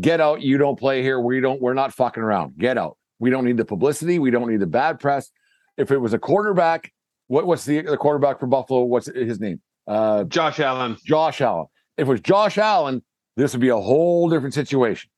get 0.00 0.20
out. 0.20 0.42
You 0.42 0.58
don't 0.58 0.78
play 0.78 1.02
here. 1.02 1.20
We 1.20 1.40
don't. 1.40 1.60
We're 1.60 1.74
not 1.74 1.92
fucking 1.92 2.22
around. 2.22 2.58
Get 2.58 2.78
out. 2.78 2.96
We 3.18 3.30
don't 3.30 3.44
need 3.44 3.56
the 3.56 3.64
publicity. 3.64 4.18
We 4.18 4.30
don't 4.30 4.50
need 4.50 4.60
the 4.60 4.66
bad 4.66 5.00
press. 5.00 5.30
If 5.76 5.90
it 5.90 5.98
was 5.98 6.12
a 6.12 6.18
quarterback, 6.18 6.92
what, 7.28 7.46
what's 7.46 7.64
the, 7.64 7.82
the 7.82 7.96
quarterback 7.96 8.40
for 8.40 8.46
Buffalo? 8.46 8.82
What's 8.84 9.06
his 9.06 9.40
name? 9.40 9.60
Uh, 9.86 10.24
Josh 10.24 10.60
Allen. 10.60 10.96
Josh 11.04 11.40
Allen. 11.40 11.66
If 11.96 12.08
it 12.08 12.10
was 12.10 12.20
Josh 12.20 12.58
Allen, 12.58 13.02
this 13.36 13.52
would 13.52 13.60
be 13.60 13.68
a 13.68 13.76
whole 13.76 14.28
different 14.28 14.54
situation. 14.54 15.10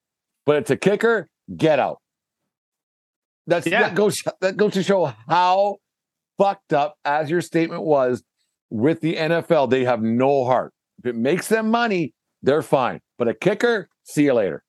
But 0.46 0.56
it's 0.56 0.70
a 0.70 0.76
kicker. 0.76 1.28
Get 1.56 1.78
out. 1.78 1.98
That's 3.46 3.66
yeah. 3.66 3.82
that 3.82 3.94
goes 3.94 4.22
that 4.40 4.56
goes 4.56 4.74
to 4.74 4.82
show 4.82 5.12
how 5.26 5.76
fucked 6.36 6.72
up, 6.72 6.96
as 7.04 7.30
your 7.30 7.40
statement 7.40 7.82
was, 7.82 8.22
with 8.70 9.00
the 9.00 9.16
NFL. 9.16 9.70
They 9.70 9.84
have 9.84 10.02
no 10.02 10.44
heart. 10.44 10.72
If 10.98 11.06
it 11.06 11.16
makes 11.16 11.48
them 11.48 11.70
money, 11.70 12.14
they're 12.42 12.62
fine. 12.62 13.00
But 13.16 13.28
a 13.28 13.34
kicker, 13.34 13.88
see 14.08 14.24
you 14.24 14.34
later. 14.34 14.62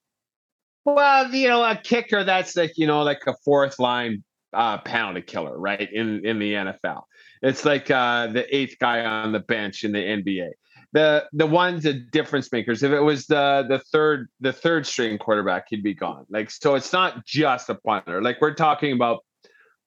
Well, 0.85 1.33
you 1.33 1.47
know, 1.47 1.63
a 1.63 1.75
kicker 1.75 2.23
that's 2.23 2.55
like 2.55 2.77
you 2.77 2.87
know 2.87 3.03
like 3.03 3.21
a 3.27 3.35
fourth 3.45 3.79
line 3.79 4.23
uh, 4.53 4.79
penalty 4.79 5.21
killer, 5.21 5.57
right? 5.57 5.91
In 5.91 6.25
in 6.25 6.39
the 6.39 6.53
NFL, 6.53 7.03
it's 7.41 7.65
like 7.65 7.89
uh, 7.91 8.27
the 8.27 8.55
eighth 8.55 8.77
guy 8.79 9.03
on 9.03 9.31
the 9.31 9.39
bench 9.39 9.83
in 9.83 9.91
the 9.91 9.99
NBA. 9.99 10.49
The 10.91 11.27
the 11.33 11.45
ones 11.45 11.83
the 11.83 11.93
difference 11.93 12.51
makers. 12.51 12.81
If 12.81 12.91
it 12.91 13.01
was 13.01 13.27
the 13.27 13.65
the 13.67 13.79
third 13.91 14.29
the 14.39 14.53
third 14.53 14.87
string 14.87 15.17
quarterback, 15.17 15.65
he'd 15.69 15.83
be 15.83 15.93
gone. 15.93 16.25
Like 16.29 16.49
so, 16.49 16.75
it's 16.75 16.91
not 16.91 17.25
just 17.25 17.69
a 17.69 17.75
punter. 17.75 18.21
Like 18.21 18.41
we're 18.41 18.55
talking 18.55 18.93
about 18.93 19.23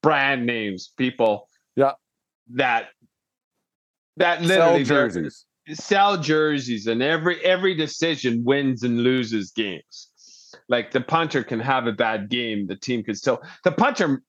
brand 0.02 0.46
names, 0.46 0.92
people. 0.96 1.48
Yeah. 1.74 1.92
That 2.54 2.88
that 4.18 4.42
literally 4.42 4.84
sell 4.84 5.08
jerseys. 5.08 5.46
Sell 5.74 6.16
jerseys, 6.16 6.86
and 6.86 7.02
every 7.02 7.42
every 7.44 7.74
decision 7.74 8.42
wins 8.44 8.82
and 8.82 9.02
loses 9.02 9.52
games. 9.52 10.08
Like 10.68 10.90
the 10.90 11.00
punter 11.00 11.44
can 11.44 11.60
have 11.60 11.86
a 11.86 11.92
bad 11.92 12.28
game, 12.28 12.66
the 12.66 12.76
team 12.76 13.04
could 13.04 13.16
still. 13.16 13.40
The 13.64 13.72
punter 13.72 14.22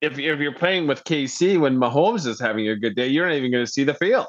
if 0.00 0.18
if 0.18 0.38
you're 0.38 0.54
playing 0.54 0.86
with 0.86 1.04
KC 1.04 1.58
when 1.60 1.76
Mahomes 1.76 2.26
is 2.26 2.40
having 2.40 2.68
a 2.68 2.76
good 2.76 2.94
day, 2.94 3.06
you're 3.06 3.26
not 3.26 3.34
even 3.34 3.50
going 3.50 3.64
to 3.64 3.70
see 3.70 3.84
the 3.84 3.94
field, 3.94 4.26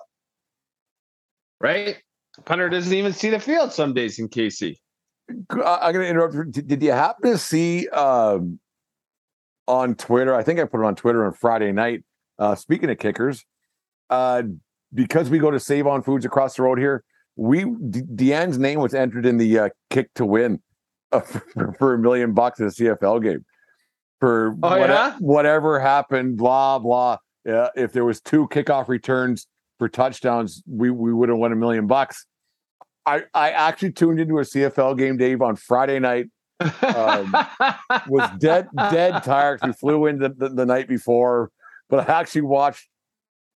right? 1.59 1.97
Punter 2.45 2.69
doesn't 2.69 2.93
even 2.93 3.13
see 3.13 3.29
the 3.29 3.39
field 3.39 3.73
some 3.73 3.93
days 3.93 4.19
in 4.19 4.29
KC. 4.29 4.75
I'm 5.29 5.45
going 5.49 5.93
to 5.93 6.07
interrupt. 6.07 6.51
Did 6.51 6.81
you 6.81 6.91
happen 6.91 7.31
to 7.31 7.37
see 7.37 7.87
um, 7.89 8.59
on 9.67 9.95
Twitter? 9.95 10.33
I 10.33 10.43
think 10.43 10.59
I 10.59 10.65
put 10.65 10.81
it 10.81 10.85
on 10.85 10.95
Twitter 10.95 11.25
on 11.25 11.33
Friday 11.33 11.71
night. 11.71 12.03
Uh, 12.39 12.55
speaking 12.55 12.89
of 12.89 12.99
kickers, 12.99 13.43
uh, 14.09 14.43
because 14.93 15.29
we 15.29 15.39
go 15.39 15.51
to 15.51 15.59
Save 15.59 15.87
on 15.87 16.01
Foods 16.01 16.25
across 16.25 16.55
the 16.55 16.63
road 16.63 16.79
here, 16.79 17.03
we 17.35 17.63
De- 17.63 18.01
Deanne's 18.01 18.57
name 18.57 18.79
was 18.79 18.93
entered 18.93 19.25
in 19.25 19.37
the 19.37 19.59
uh, 19.59 19.69
kick 19.89 20.13
to 20.15 20.25
win 20.25 20.61
uh, 21.11 21.21
for, 21.21 21.73
for 21.77 21.93
a 21.93 21.97
million 21.97 22.33
bucks 22.33 22.59
in 22.59 22.67
a 22.67 22.69
CFL 22.69 23.23
game 23.23 23.45
for 24.19 24.55
oh, 24.63 24.79
what, 24.79 24.89
yeah? 24.89 25.15
whatever 25.19 25.79
happened, 25.79 26.37
blah 26.37 26.79
blah. 26.79 27.17
Yeah, 27.45 27.69
if 27.75 27.93
there 27.93 28.05
was 28.05 28.19
two 28.19 28.47
kickoff 28.47 28.87
returns 28.87 29.47
for 29.77 29.87
touchdowns, 29.87 30.63
we 30.67 30.89
we 30.89 31.13
would 31.13 31.29
have 31.29 31.37
won 31.37 31.51
a 31.51 31.55
million 31.55 31.87
bucks. 31.87 32.25
I 33.05 33.23
I 33.33 33.51
actually 33.51 33.93
tuned 33.93 34.19
into 34.19 34.39
a 34.39 34.41
CFL 34.41 34.97
game, 34.97 35.17
Dave, 35.17 35.41
on 35.41 35.55
Friday 35.55 35.99
night. 35.99 36.27
Um, 36.59 37.35
was 38.07 38.29
dead 38.39 38.67
dead 38.75 39.23
tired. 39.23 39.59
We 39.63 39.73
flew 39.73 40.07
in 40.07 40.19
the, 40.19 40.29
the, 40.29 40.49
the, 40.49 40.65
night 40.65 40.87
before, 40.87 41.51
but 41.89 42.09
I 42.09 42.19
actually 42.19 42.41
watched. 42.41 42.87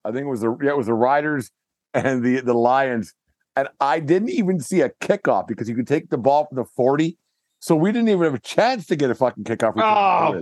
I 0.05 0.11
think 0.11 0.25
it 0.25 0.29
was 0.29 0.41
the 0.41 0.57
yeah, 0.61 0.71
it 0.71 0.77
was 0.77 0.87
the 0.87 0.93
Riders 0.93 1.51
and 1.93 2.23
the 2.23 2.41
the 2.41 2.53
Lions, 2.53 3.13
and 3.55 3.67
I 3.79 3.99
didn't 3.99 4.29
even 4.29 4.59
see 4.59 4.81
a 4.81 4.89
kickoff 5.01 5.47
because 5.47 5.69
you 5.69 5.75
could 5.75 5.87
take 5.87 6.09
the 6.09 6.17
ball 6.17 6.45
from 6.47 6.57
the 6.57 6.65
forty 6.65 7.17
so 7.59 7.75
we 7.75 7.91
didn't 7.91 8.09
even 8.09 8.23
have 8.23 8.33
a 8.33 8.39
chance 8.39 8.85
to 8.87 8.95
get 8.95 9.09
a 9.09 9.15
fucking 9.15 9.43
kickoff. 9.43 9.73
Oh. 9.77 10.41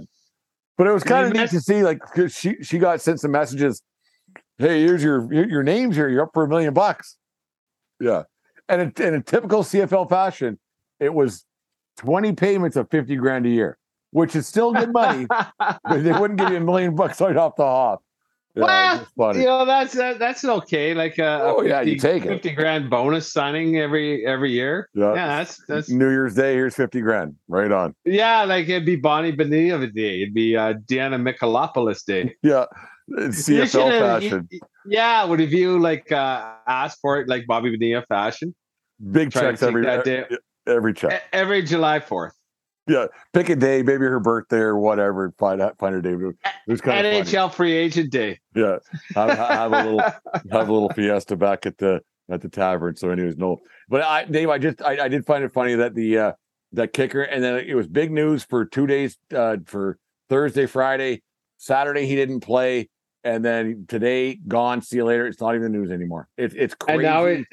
But 0.78 0.88
it 0.88 0.92
was 0.92 1.04
kind 1.04 1.26
of 1.26 1.34
neat 1.34 1.50
to 1.50 1.60
see, 1.60 1.84
like, 1.84 2.00
because 2.00 2.36
she 2.36 2.58
she 2.62 2.78
got 2.78 3.02
sent 3.02 3.20
some 3.20 3.32
messages. 3.32 3.82
Hey, 4.60 4.84
here's 4.84 5.04
your 5.04 5.32
your 5.34 5.64
name's 5.64 5.96
here. 5.96 6.08
You're 6.08 6.24
up 6.24 6.30
for 6.34 6.44
a 6.44 6.48
million 6.48 6.74
bucks. 6.74 7.18
Yeah, 8.00 8.24
and 8.70 8.82
in, 8.82 9.04
in 9.04 9.16
a 9.16 9.24
typical 9.24 9.64
CFL 9.64 10.08
fashion, 10.08 10.60
it 11.00 11.16
was 11.16 11.46
twenty 11.98 12.34
payments 12.34 12.78
of 12.78 12.92
fifty 12.92 13.16
grand 13.16 13.48
a 13.48 13.50
year, 13.50 13.80
which 14.12 14.36
is 14.36 14.48
still 14.48 14.72
good 14.72 14.94
money. 14.94 15.26
but 15.60 16.04
they 16.04 16.12
wouldn't 16.12 16.38
give 16.38 16.50
you 16.50 16.58
a 16.58 16.62
million 16.62 16.96
bucks 16.96 17.20
right 17.22 17.36
off 17.36 17.56
the 17.56 17.66
hop. 17.66 18.04
Well, 18.58 19.38
you 19.38 19.46
know 19.46 19.66
that's 19.66 19.98
uh, 19.98 20.16
that's 20.20 20.44
okay. 20.44 20.94
Like 20.94 21.18
a, 21.18 21.42
oh 21.44 21.58
50, 21.58 21.70
yeah, 21.70 21.82
you 21.82 21.98
take 21.98 22.26
it. 22.26 22.30
Fifty 22.30 22.52
grand 22.52 22.90
bonus 22.90 23.32
signing 23.32 23.78
every 23.78 24.26
every 24.26 24.52
year. 24.52 24.90
Yeah. 24.94 25.14
yeah, 25.14 25.28
that's 25.38 25.62
that's 25.68 25.90
New 25.90 26.10
Year's 26.10 26.36
Day. 26.36 26.54
Here's 26.54 26.76
fifty 26.76 27.02
grand. 27.02 27.36
Right 27.48 27.72
on. 27.72 27.96
Yeah, 28.06 28.44
like 28.44 28.68
it'd 28.68 28.86
be 28.86 28.96
Bonnie 28.96 29.32
Bonilla 29.32 29.88
Day. 29.88 30.22
It'd 30.22 30.34
be 30.34 30.56
uh, 30.56 30.74
Deanna 30.74 31.22
Mikalopoulos 31.22 32.06
Day. 32.06 32.36
yeah, 32.44 32.66
CFL 33.12 34.00
fashion. 34.00 34.50
yeah, 34.86 35.24
would 35.24 35.40
have 35.40 35.54
you 35.54 35.80
like 35.80 36.12
uh, 36.12 36.54
asked 36.68 37.00
for 37.02 37.20
it 37.20 37.28
like 37.28 37.46
Bobby 37.48 37.72
Bonilla 37.72 38.04
fashion? 38.08 38.56
Big 39.12 39.32
checks 39.32 39.62
every 39.62 39.84
day. 39.84 40.26
Every 40.66 40.94
check. 40.94 41.24
Every 41.32 41.62
July 41.62 42.00
fourth 42.00 42.34
yeah, 42.88 43.08
pick 43.34 43.50
a 43.50 43.56
day, 43.56 43.84
maybe 43.84 44.06
her 44.06 44.20
birthday 44.20 44.58
or 44.58 44.78
whatever. 44.78 45.34
Find 45.38 45.62
out, 45.62 45.78
find 45.78 45.94
her 45.94 46.02
day. 46.02 46.12
It 46.12 46.36
was 46.68 46.82
kind 46.82 47.06
NHL 47.06 47.20
of 47.20 47.32
funny. 47.32 47.50
free 47.56 47.74
agent 47.74 48.12
day. 48.12 48.40
Yeah, 48.56 48.78
have, 49.14 49.38
have, 49.38 49.74
a 49.74 49.84
little 49.84 50.00
have 50.52 50.70
a 50.70 50.74
little 50.74 50.90
fiesta 50.90 51.36
back 51.36 51.66
at 51.66 51.78
the 51.78 52.02
at 52.30 52.42
the 52.42 52.50
tavern. 52.50 52.96
So, 52.96 53.10
anyways, 53.10 53.38
no, 53.38 53.58
but 53.90 54.02
I, 54.02 54.24
Dave, 54.26 54.50
I 54.50 54.58
just 54.58 54.82
I, 54.82 55.06
I 55.06 55.08
did 55.08 55.26
find 55.26 55.44
it 55.44 55.52
funny 55.52 55.76
that 55.76 55.96
the 55.96 56.18
uh 56.18 56.32
that 56.74 56.94
kicker, 56.94 57.24
and 57.24 57.44
then 57.44 57.56
it 57.56 57.76
was 57.76 57.88
big 57.88 58.12
news 58.12 58.44
for 58.44 58.66
two 58.66 58.88
days 58.88 59.18
uh 59.36 59.58
for 59.66 59.98
Thursday, 60.30 60.66
Friday, 60.66 61.24
Saturday 61.58 62.06
he 62.06 62.16
didn't 62.16 62.40
play, 62.40 62.90
and 63.24 63.44
then 63.44 63.86
today 63.88 64.40
gone. 64.48 64.82
See 64.82 64.98
you 64.98 65.06
later. 65.06 65.28
It's 65.28 65.42
not 65.42 65.56
even 65.56 65.72
news 65.72 65.92
anymore. 65.92 66.30
It's 66.38 66.56
it's 66.58 66.74
crazy. 66.74 66.96
And 66.96 67.04
now 67.04 67.26
it, 67.26 67.46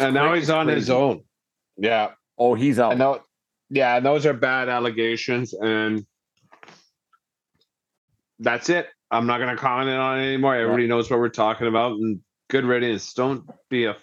and 0.00 0.14
now 0.14 0.32
he's 0.32 0.48
on 0.48 0.66
crazy. 0.66 0.80
his 0.80 0.90
own. 0.90 1.22
Yeah. 1.76 2.12
Oh, 2.38 2.54
he's 2.54 2.78
out. 2.78 2.92
I 2.92 2.94
know 2.94 3.20
yeah, 3.70 4.00
those 4.00 4.26
are 4.26 4.32
bad 4.32 4.68
allegations, 4.68 5.54
and 5.54 6.04
that's 8.38 8.68
it. 8.68 8.88
I'm 9.10 9.26
not 9.26 9.38
going 9.38 9.54
to 9.54 9.60
comment 9.60 9.98
on 9.98 10.18
it 10.18 10.26
anymore. 10.26 10.56
Everybody 10.56 10.86
knows 10.86 11.10
what 11.10 11.18
we're 11.18 11.28
talking 11.28 11.66
about, 11.66 11.92
and 11.92 12.20
good 12.48 12.64
riddance. 12.64 13.12
Don't 13.12 13.48
be 13.68 13.84
a 13.84 13.96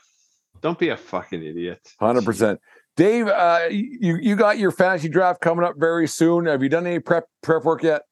don't 0.61 0.77
be 0.77 0.89
a 0.89 0.97
fucking 0.97 1.43
idiot. 1.43 1.79
Hundred 1.99 2.25
percent. 2.25 2.59
Dave, 2.97 3.27
uh, 3.27 3.67
you 3.69 4.17
you 4.17 4.35
got 4.35 4.57
your 4.57 4.71
fantasy 4.71 5.09
draft 5.09 5.41
coming 5.41 5.65
up 5.65 5.75
very 5.77 6.07
soon. 6.07 6.45
Have 6.45 6.61
you 6.61 6.69
done 6.69 6.85
any 6.85 6.99
prep 6.99 7.25
prep 7.41 7.63
work 7.63 7.83
yet? 7.83 8.03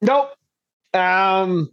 Nope. 0.00 0.30
Um, 0.94 1.70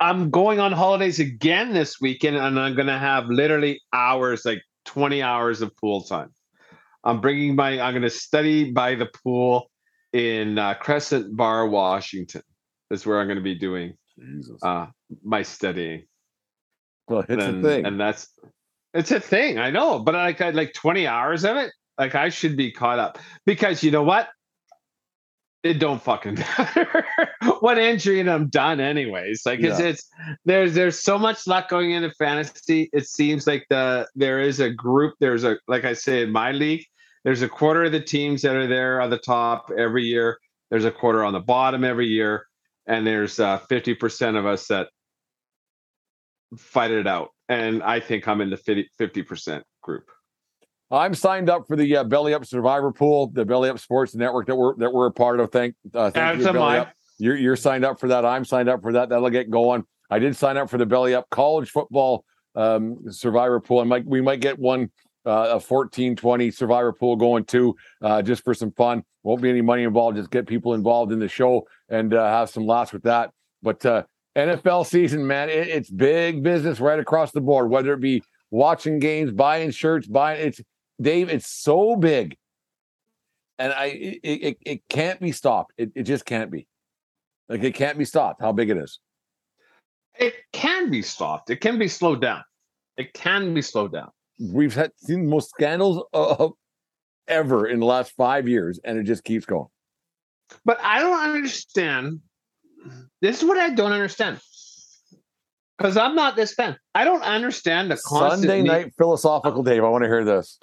I'm 0.00 0.30
going 0.30 0.60
on 0.60 0.72
holidays 0.72 1.18
again 1.18 1.72
this 1.72 2.00
weekend, 2.00 2.36
and 2.36 2.58
I'm 2.58 2.74
going 2.74 2.86
to 2.86 2.98
have 2.98 3.26
literally 3.26 3.80
hours, 3.92 4.44
like 4.44 4.62
20 4.84 5.22
hours 5.22 5.62
of 5.62 5.76
pool 5.76 6.02
time. 6.02 6.32
I'm 7.04 7.20
bringing 7.20 7.56
my. 7.56 7.80
I'm 7.80 7.92
going 7.92 8.02
to 8.02 8.10
study 8.10 8.70
by 8.70 8.94
the 8.94 9.06
pool 9.06 9.70
in 10.12 10.58
uh, 10.58 10.74
Crescent 10.74 11.36
Bar, 11.36 11.68
Washington. 11.68 12.42
That's 12.88 13.06
where 13.06 13.20
I'm 13.20 13.26
going 13.26 13.38
to 13.38 13.42
be 13.42 13.54
doing 13.54 13.94
uh, 14.62 14.86
my 15.24 15.42
studying. 15.42 16.04
Well, 17.08 17.24
it's 17.28 17.42
and, 17.42 17.64
a 17.64 17.68
thing, 17.68 17.86
and 17.86 18.00
that's 18.00 18.28
it's 18.92 19.10
a 19.10 19.20
thing. 19.20 19.58
I 19.58 19.70
know, 19.70 19.98
but 20.00 20.14
like 20.14 20.40
I 20.40 20.50
like 20.50 20.74
20 20.74 21.06
hours 21.06 21.44
of 21.44 21.56
it. 21.56 21.72
Like 21.98 22.14
I 22.14 22.28
should 22.28 22.56
be 22.56 22.72
caught 22.72 22.98
up 22.98 23.18
because 23.46 23.82
you 23.82 23.90
know 23.90 24.02
what? 24.02 24.28
It 25.62 25.74
don't 25.74 26.02
fucking 26.02 26.34
matter 26.58 27.04
what 27.60 27.76
injury 27.76 28.20
and 28.20 28.30
I'm 28.30 28.48
done 28.48 28.80
anyways. 28.80 29.42
Like 29.44 29.60
it's, 29.60 29.78
yeah. 29.78 29.86
it's 29.86 30.08
there's 30.44 30.74
there's 30.74 30.98
so 30.98 31.18
much 31.18 31.46
luck 31.46 31.68
going 31.68 31.90
into 31.90 32.10
fantasy. 32.12 32.88
It 32.92 33.06
seems 33.06 33.46
like 33.46 33.66
the 33.68 34.08
there 34.14 34.40
is 34.40 34.60
a 34.60 34.70
group. 34.70 35.14
There's 35.20 35.44
a 35.44 35.58
like 35.68 35.84
I 35.84 35.92
say 35.92 36.22
in 36.22 36.32
my 36.32 36.52
league, 36.52 36.84
there's 37.24 37.42
a 37.42 37.48
quarter 37.48 37.84
of 37.84 37.92
the 37.92 38.00
teams 38.00 38.42
that 38.42 38.56
are 38.56 38.66
there 38.66 39.00
on 39.00 39.10
the 39.10 39.18
top 39.18 39.70
every 39.76 40.04
year. 40.04 40.38
There's 40.70 40.84
a 40.84 40.90
quarter 40.90 41.24
on 41.24 41.32
the 41.32 41.40
bottom 41.40 41.84
every 41.84 42.06
year, 42.06 42.46
and 42.86 43.06
there's 43.06 43.38
uh, 43.40 43.58
50% 43.70 44.38
of 44.38 44.46
us 44.46 44.68
that 44.68 44.88
fight 46.56 46.90
it 46.90 47.06
out. 47.06 47.30
And 47.48 47.82
I 47.82 48.00
think 48.00 48.28
I'm 48.28 48.40
in 48.40 48.50
the 48.50 48.86
50% 49.00 49.62
group. 49.82 50.04
I'm 50.90 51.14
signed 51.14 51.48
up 51.48 51.68
for 51.68 51.76
the 51.76 51.96
uh, 51.98 52.04
Belly 52.04 52.34
Up 52.34 52.44
Survivor 52.44 52.92
Pool, 52.92 53.28
the 53.28 53.44
Belly 53.44 53.70
Up 53.70 53.78
Sports 53.78 54.14
Network 54.14 54.46
that 54.48 54.56
we're 54.56 54.74
that 54.76 54.92
we're 54.92 55.06
a 55.06 55.12
part 55.12 55.38
of. 55.38 55.52
Thank, 55.52 55.74
uh, 55.94 56.10
thank 56.10 56.38
you, 56.40 56.52
Belly 56.52 56.78
Up. 56.78 56.92
You're 57.18 57.36
you're 57.36 57.56
signed 57.56 57.84
up 57.84 58.00
for 58.00 58.08
that. 58.08 58.24
I'm 58.24 58.44
signed 58.44 58.68
up 58.68 58.82
for 58.82 58.92
that. 58.92 59.08
That'll 59.08 59.30
get 59.30 59.50
going. 59.50 59.84
I 60.10 60.18
did 60.18 60.36
sign 60.36 60.56
up 60.56 60.68
for 60.68 60.78
the 60.78 60.86
Belly 60.86 61.14
Up 61.14 61.30
College 61.30 61.70
Football 61.70 62.24
um, 62.56 62.98
Survivor 63.10 63.60
Pool. 63.60 63.80
I 63.80 63.84
might 63.84 64.04
we 64.06 64.20
might 64.20 64.40
get 64.40 64.58
one 64.58 64.90
uh, 65.26 65.48
a 65.52 65.60
14 65.60 66.16
20 66.16 66.50
Survivor 66.50 66.92
Pool 66.92 67.16
going 67.16 67.44
too, 67.44 67.76
uh, 68.02 68.22
just 68.22 68.42
for 68.42 68.54
some 68.54 68.72
fun. 68.72 69.04
Won't 69.22 69.42
be 69.42 69.50
any 69.50 69.60
money 69.60 69.84
involved. 69.84 70.16
Just 70.16 70.30
get 70.30 70.46
people 70.46 70.74
involved 70.74 71.12
in 71.12 71.18
the 71.18 71.28
show 71.28 71.66
and 71.88 72.14
uh, 72.14 72.26
have 72.26 72.50
some 72.50 72.66
laughs 72.66 72.92
with 72.92 73.02
that. 73.02 73.30
But 73.62 73.84
uh, 73.84 74.04
NFL 74.34 74.86
season, 74.86 75.26
man, 75.26 75.50
it, 75.50 75.68
it's 75.68 75.90
big 75.90 76.42
business 76.42 76.80
right 76.80 76.98
across 76.98 77.32
the 77.32 77.40
board. 77.40 77.70
Whether 77.70 77.92
it 77.92 78.00
be 78.00 78.22
watching 78.50 78.98
games, 78.98 79.30
buying 79.30 79.70
shirts, 79.70 80.06
buying 80.06 80.40
it's 80.40 80.60
Dave. 81.00 81.28
It's 81.28 81.48
so 81.48 81.96
big, 81.96 82.36
and 83.58 83.72
I 83.72 83.86
it 83.86 84.20
it, 84.22 84.58
it 84.66 84.80
can't 84.88 85.20
be 85.20 85.32
stopped. 85.32 85.72
It 85.78 85.92
it 85.94 86.02
just 86.02 86.24
can't 86.24 86.50
be. 86.50 86.66
Like 87.48 87.62
it 87.62 87.74
can't 87.74 87.98
be 87.98 88.04
stopped. 88.04 88.40
How 88.40 88.52
big 88.52 88.70
it 88.70 88.76
is. 88.76 89.00
It 90.18 90.34
can 90.52 90.90
be 90.90 91.02
stopped. 91.02 91.50
It 91.50 91.60
can 91.60 91.78
be 91.78 91.88
slowed 91.88 92.20
down. 92.20 92.42
It 92.96 93.12
can 93.14 93.54
be 93.54 93.62
slowed 93.62 93.92
down. 93.92 94.10
We've 94.38 94.74
had 94.74 94.92
seen 94.96 95.24
the 95.24 95.30
most 95.30 95.50
scandals 95.50 96.04
of 96.12 96.52
ever 97.28 97.66
in 97.66 97.80
the 97.80 97.86
last 97.86 98.12
five 98.12 98.48
years, 98.48 98.80
and 98.84 98.98
it 98.98 99.04
just 99.04 99.24
keeps 99.24 99.46
going. 99.46 99.68
But 100.64 100.78
I 100.82 101.00
don't 101.00 101.18
understand. 101.18 102.20
This 103.20 103.42
is 103.42 103.48
what 103.48 103.58
I 103.58 103.70
don't 103.70 103.92
understand. 103.92 104.40
Because 105.78 105.96
I'm 105.96 106.14
not 106.14 106.36
this 106.36 106.52
fan. 106.52 106.76
I 106.94 107.04
don't 107.04 107.22
understand 107.22 107.90
the 107.90 107.96
Sunday 107.96 108.62
need- 108.62 108.68
night 108.68 108.92
philosophical, 108.98 109.62
Dave. 109.62 109.82
I 109.82 109.88
want 109.88 110.04
to 110.04 110.08
hear 110.08 110.24
this. 110.24 110.58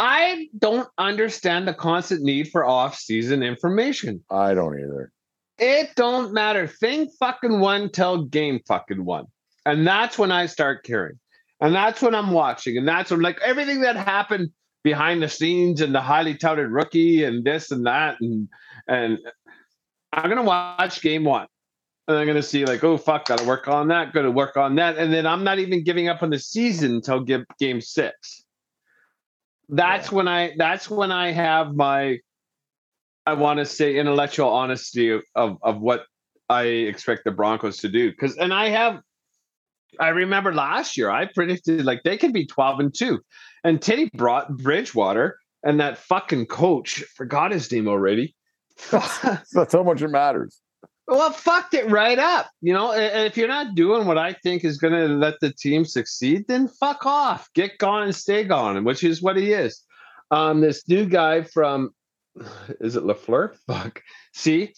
I 0.00 0.48
don't 0.58 0.88
understand 0.96 1.68
the 1.68 1.74
constant 1.74 2.22
need 2.22 2.48
for 2.48 2.64
off-season 2.64 3.42
information. 3.42 4.24
I 4.30 4.54
don't 4.54 4.80
either. 4.80 5.12
It 5.58 5.90
don't 5.94 6.32
matter. 6.32 6.66
Thing 6.66 7.10
fucking 7.18 7.60
one 7.60 7.90
till 7.90 8.24
game 8.24 8.60
fucking 8.66 9.04
one. 9.04 9.26
And 9.66 9.86
that's 9.86 10.18
when 10.18 10.32
I 10.32 10.46
start 10.46 10.84
caring. 10.84 11.18
And 11.60 11.74
that's 11.74 12.00
when 12.00 12.14
I'm 12.14 12.30
watching. 12.30 12.78
And 12.78 12.88
that's 12.88 13.10
when 13.10 13.20
like 13.20 13.38
everything 13.44 13.82
that 13.82 13.96
happened 13.96 14.48
behind 14.82 15.22
the 15.22 15.28
scenes 15.28 15.82
and 15.82 15.94
the 15.94 16.00
highly 16.00 16.34
touted 16.34 16.70
rookie 16.70 17.24
and 17.24 17.44
this 17.44 17.70
and 17.70 17.84
that. 17.84 18.16
And 18.22 18.48
and 18.88 19.18
I'm 20.14 20.30
gonna 20.30 20.44
watch 20.44 21.02
game 21.02 21.24
one. 21.24 21.46
And 22.08 22.16
I'm 22.16 22.26
gonna 22.26 22.42
see 22.42 22.64
like, 22.64 22.82
oh 22.82 22.96
fuck, 22.96 23.26
gotta 23.26 23.44
work 23.44 23.68
on 23.68 23.88
that, 23.88 24.14
gotta 24.14 24.30
work 24.30 24.56
on 24.56 24.76
that. 24.76 24.96
And 24.96 25.12
then 25.12 25.26
I'm 25.26 25.44
not 25.44 25.58
even 25.58 25.84
giving 25.84 26.08
up 26.08 26.22
on 26.22 26.30
the 26.30 26.38
season 26.38 26.94
until 26.94 27.20
give 27.20 27.44
game 27.58 27.82
six. 27.82 28.46
That's 29.70 30.10
when 30.10 30.28
I 30.28 30.52
that's 30.56 30.90
when 30.90 31.12
I 31.12 31.32
have 31.32 31.74
my 31.74 32.18
I 33.26 33.34
want 33.34 33.58
to 33.58 33.66
say 33.66 33.96
intellectual 33.96 34.48
honesty 34.48 35.10
of, 35.10 35.22
of, 35.34 35.58
of 35.62 35.80
what 35.80 36.04
I 36.48 36.62
expect 36.62 37.24
the 37.24 37.30
Broncos 37.30 37.78
to 37.78 37.88
do. 37.88 38.10
Because 38.10 38.36
and 38.36 38.52
I 38.52 38.68
have 38.70 39.00
I 39.98 40.08
remember 40.08 40.52
last 40.52 40.96
year 40.96 41.10
I 41.10 41.26
predicted 41.26 41.84
like 41.84 42.02
they 42.02 42.16
could 42.16 42.32
be 42.32 42.46
12 42.46 42.80
and 42.80 42.94
2. 42.94 43.20
And 43.64 43.80
Teddy 43.80 44.10
brought 44.14 44.56
Bridgewater 44.56 45.38
and 45.62 45.78
that 45.80 45.98
fucking 45.98 46.46
coach, 46.46 47.04
forgot 47.14 47.52
his 47.52 47.70
name 47.70 47.86
already. 47.86 48.34
That's 48.90 49.72
how 49.72 49.82
much 49.82 50.02
it 50.02 50.08
matters. 50.08 50.60
Well, 51.10 51.32
fucked 51.32 51.74
it 51.74 51.90
right 51.90 52.18
up. 52.20 52.50
You 52.60 52.72
know, 52.72 52.92
if 52.94 53.36
you're 53.36 53.48
not 53.48 53.74
doing 53.74 54.06
what 54.06 54.16
I 54.16 54.32
think 54.32 54.64
is 54.64 54.78
going 54.78 54.92
to 54.92 55.08
let 55.08 55.40
the 55.40 55.52
team 55.52 55.84
succeed, 55.84 56.44
then 56.46 56.68
fuck 56.68 57.04
off. 57.04 57.52
Get 57.52 57.78
gone 57.78 58.04
and 58.04 58.14
stay 58.14 58.44
gone, 58.44 58.84
which 58.84 59.02
is 59.02 59.20
what 59.20 59.36
he 59.36 59.52
is. 59.52 59.84
Um, 60.30 60.60
this 60.60 60.88
new 60.88 61.06
guy 61.06 61.42
from, 61.42 61.90
is 62.80 62.94
it 62.94 63.02
Lafleur? 63.02 63.56
Fuck. 63.66 64.02
See, 64.34 64.72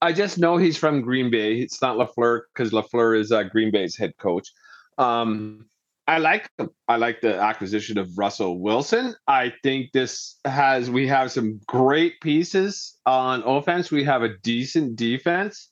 I 0.00 0.12
just 0.12 0.38
know 0.38 0.56
he's 0.56 0.78
from 0.78 1.02
Green 1.02 1.32
Bay. 1.32 1.56
It's 1.56 1.82
not 1.82 1.96
Lafleur 1.96 2.42
because 2.54 2.70
Lafleur 2.70 3.18
is 3.18 3.32
uh, 3.32 3.42
Green 3.42 3.72
Bay's 3.72 3.96
head 3.96 4.12
coach. 4.18 4.48
Um, 4.98 5.66
I 6.06 6.18
like 6.18 6.48
him. 6.58 6.70
I 6.86 6.96
like 6.96 7.20
the 7.20 7.40
acquisition 7.40 7.98
of 7.98 8.16
Russell 8.16 8.60
Wilson. 8.60 9.14
I 9.26 9.52
think 9.62 9.92
this 9.92 10.36
has 10.44 10.90
we 10.90 11.06
have 11.08 11.32
some 11.32 11.60
great 11.66 12.20
pieces 12.20 12.98
on 13.06 13.42
offense. 13.42 13.90
We 13.90 14.04
have 14.04 14.22
a 14.22 14.36
decent 14.38 14.96
defense. 14.96 15.71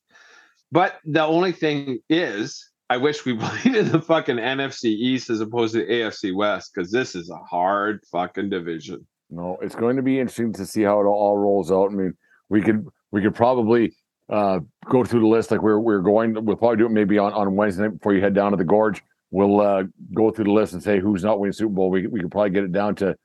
But 0.73 0.99
the 1.05 1.25
only 1.25 1.53
thing 1.53 1.99
is, 2.09 2.71
I 2.89 2.97
wish 2.97 3.25
we 3.25 3.37
played 3.39 3.77
in 3.77 3.93
the 3.93 4.01
fucking 4.01 4.37
NFC 4.37 4.87
East 4.87 5.31
as 5.31 5.41
opposed 5.41 5.75
to 5.75 5.87
AFC 5.87 6.35
West 6.35 6.73
because 6.75 6.91
this 6.91 7.15
is 7.15 7.31
a 7.31 7.37
hard 7.37 8.01
fucking 8.11 8.51
division. 8.51 9.07
No, 9.31 9.59
it's 9.63 9.75
going 9.75 9.97
to 9.97 10.03
be 10.03 10.19
interesting 10.19 10.53
to 10.55 10.67
see 10.67 10.83
how 10.83 11.01
it 11.01 11.05
all 11.05 11.39
rolls 11.39 11.71
out. 11.71 11.91
I 11.91 11.95
mean, 11.95 12.15
we 12.49 12.61
could 12.61 12.87
we 13.13 13.23
could 13.23 13.35
probably 13.35 13.95
uh, 14.29 14.61
go 14.89 15.05
through 15.05 15.21
the 15.21 15.27
list 15.27 15.51
like 15.51 15.63
we're 15.63 15.79
we're 15.79 16.01
going. 16.01 16.35
We'll 16.45 16.57
probably 16.57 16.79
do 16.79 16.87
it 16.87 16.91
maybe 16.91 17.19
on, 17.19 17.33
on 17.33 17.55
Wednesday 17.55 17.89
before 17.89 18.13
you 18.13 18.21
head 18.21 18.35
down 18.35 18.51
to 18.51 18.57
the 18.57 18.65
gorge. 18.65 19.03
We'll 19.31 19.61
uh, 19.61 19.85
go 20.13 20.33
through 20.33 20.47
the 20.47 20.53
list 20.53 20.73
and 20.73 20.83
say 20.83 20.99
who's 20.99 21.23
not 21.23 21.39
winning 21.39 21.53
Super 21.53 21.73
Bowl. 21.73 21.91
We 21.91 22.09
we 22.09 22.21
could 22.21 22.33
probably 22.33 22.51
get 22.51 22.65
it 22.65 22.73
down 22.73 22.97
to 22.97 23.17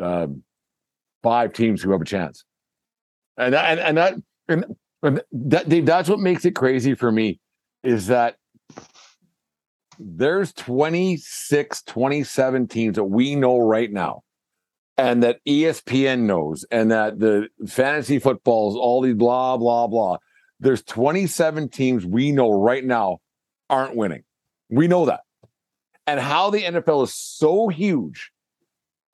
um, 0.00 0.42
five 1.22 1.52
teams 1.52 1.80
who 1.80 1.92
have 1.92 2.00
a 2.00 2.04
chance, 2.04 2.44
and 3.36 3.54
that, 3.54 3.66
and 3.66 3.80
and 3.80 3.96
that 3.98 4.14
and, 4.48 4.64
and 5.02 5.22
that 5.32 5.68
Dave, 5.68 5.86
that's 5.86 6.08
what 6.08 6.20
makes 6.20 6.44
it 6.44 6.52
crazy 6.52 6.94
for 6.94 7.10
me 7.10 7.40
is 7.82 8.06
that 8.06 8.36
there's 9.98 10.52
26 10.54 11.82
27 11.82 12.68
teams 12.68 12.96
that 12.96 13.04
we 13.04 13.34
know 13.34 13.58
right 13.58 13.92
now 13.92 14.22
and 14.96 15.22
that 15.22 15.38
espn 15.46 16.20
knows 16.20 16.64
and 16.70 16.90
that 16.90 17.18
the 17.18 17.48
fantasy 17.66 18.18
footballs 18.18 18.76
all 18.76 19.00
these 19.00 19.14
blah 19.14 19.56
blah 19.56 19.86
blah. 19.86 20.16
There's 20.60 20.82
27 20.84 21.68
teams 21.70 22.06
we 22.06 22.30
know 22.30 22.52
right 22.52 22.84
now 22.84 23.18
aren't 23.68 23.96
winning. 23.96 24.22
We 24.70 24.86
know 24.86 25.06
that. 25.06 25.20
And 26.06 26.20
how 26.20 26.50
the 26.50 26.62
nfl 26.62 27.04
is 27.04 27.14
so 27.14 27.68
huge 27.68 28.32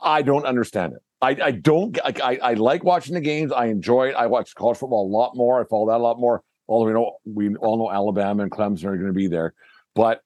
i 0.01 0.23
don't 0.23 0.47
understand 0.47 0.93
it 0.93 1.03
i, 1.21 1.37
I 1.43 1.51
don't 1.51 1.99
I, 2.05 2.13
I 2.23 2.39
I 2.51 2.55
like 2.55 2.85
watching 2.85 3.15
the 3.15 3.21
games. 3.21 3.53
I 3.53 3.67
enjoy 3.67 4.09
it. 4.09 4.15
I 4.15 4.27
watch 4.27 4.55
college 4.55 4.79
football 4.79 5.07
a 5.07 5.11
lot 5.11 5.37
more. 5.37 5.61
I 5.61 5.65
follow 5.65 5.89
that 5.89 5.97
a 5.97 6.03
lot 6.03 6.19
more. 6.19 6.43
Although 6.69 6.87
we 6.87 6.93
know 6.93 7.17
we 7.25 7.57
all 7.57 7.79
know 7.79 7.91
alabama 7.91 8.43
and 8.43 8.53
clemson 8.53 8.85
are 8.85 8.97
going 8.97 9.07
to 9.07 9.13
be 9.13 9.27
there. 9.27 9.55
But 9.95 10.21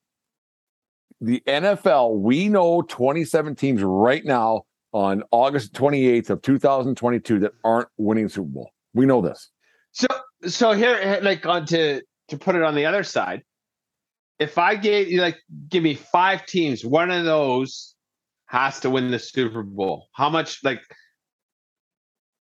the 1.21 1.41
NFL, 1.47 2.19
we 2.19 2.49
know 2.49 2.81
27 2.81 3.55
teams 3.55 3.81
right 3.81 4.23
now 4.25 4.63
on 4.91 5.23
August 5.31 5.73
28th 5.73 6.29
of 6.29 6.41
2022 6.41 7.39
that 7.39 7.53
aren't 7.63 7.87
winning 7.97 8.27
Super 8.29 8.49
Bowl. 8.49 8.71
We 8.93 9.05
know 9.05 9.21
this. 9.21 9.49
So 9.91 10.07
so 10.45 10.73
here 10.73 11.19
like 11.21 11.45
on 11.45 11.65
to 11.67 12.01
to 12.27 12.37
put 12.37 12.55
it 12.55 12.63
on 12.63 12.75
the 12.75 12.85
other 12.85 13.03
side, 13.03 13.43
if 14.39 14.57
I 14.57 14.75
gave 14.75 15.09
you 15.09 15.21
like 15.21 15.37
give 15.69 15.83
me 15.83 15.95
five 15.95 16.45
teams, 16.45 16.85
one 16.85 17.09
of 17.09 17.25
those 17.25 17.92
has 18.53 18.79
to 18.81 18.89
win 18.89 19.09
the 19.09 19.17
Super 19.19 19.63
Bowl. 19.63 20.07
How 20.13 20.29
much 20.29 20.63
like 20.63 20.81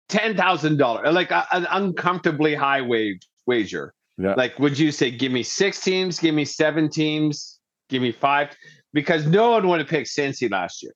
ten 0.09 0.35
thousand 0.35 0.77
dollars, 0.77 1.13
like 1.13 1.31
a, 1.31 1.47
an 1.53 1.65
uncomfortably 1.71 2.53
high 2.53 2.81
wage 2.81 3.25
wager. 3.47 3.93
Yeah. 4.17 4.35
Like, 4.35 4.59
would 4.59 4.77
you 4.77 4.91
say 4.91 5.09
give 5.09 5.31
me 5.31 5.41
six 5.41 5.81
teams, 5.81 6.19
give 6.19 6.35
me 6.35 6.45
seven 6.45 6.89
teams, 6.89 7.59
give 7.89 8.01
me 8.01 8.11
five? 8.11 8.49
Because 8.91 9.25
no 9.25 9.51
one 9.51 9.67
would 9.69 9.79
have 9.79 9.87
picked 9.89 10.09
Cincy 10.09 10.51
last 10.51 10.83
year. 10.83 10.93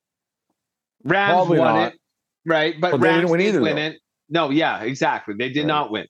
Rams 1.02 1.32
Probably 1.32 1.58
won 1.58 1.74
not. 1.74 1.92
it, 1.94 1.98
right? 2.46 2.74
But, 2.80 2.92
But 2.92 3.00
Rams 3.00 3.16
didn't 3.22 3.30
win 3.30 3.40
either, 3.40 3.60
Win 3.62 3.78
it. 3.78 3.98
No, 4.28 4.50
yeah, 4.50 4.82
exactly. 4.82 5.34
They 5.36 5.48
did 5.48 5.60
Right. 5.62 5.68
not 5.68 5.90
win. 5.90 6.06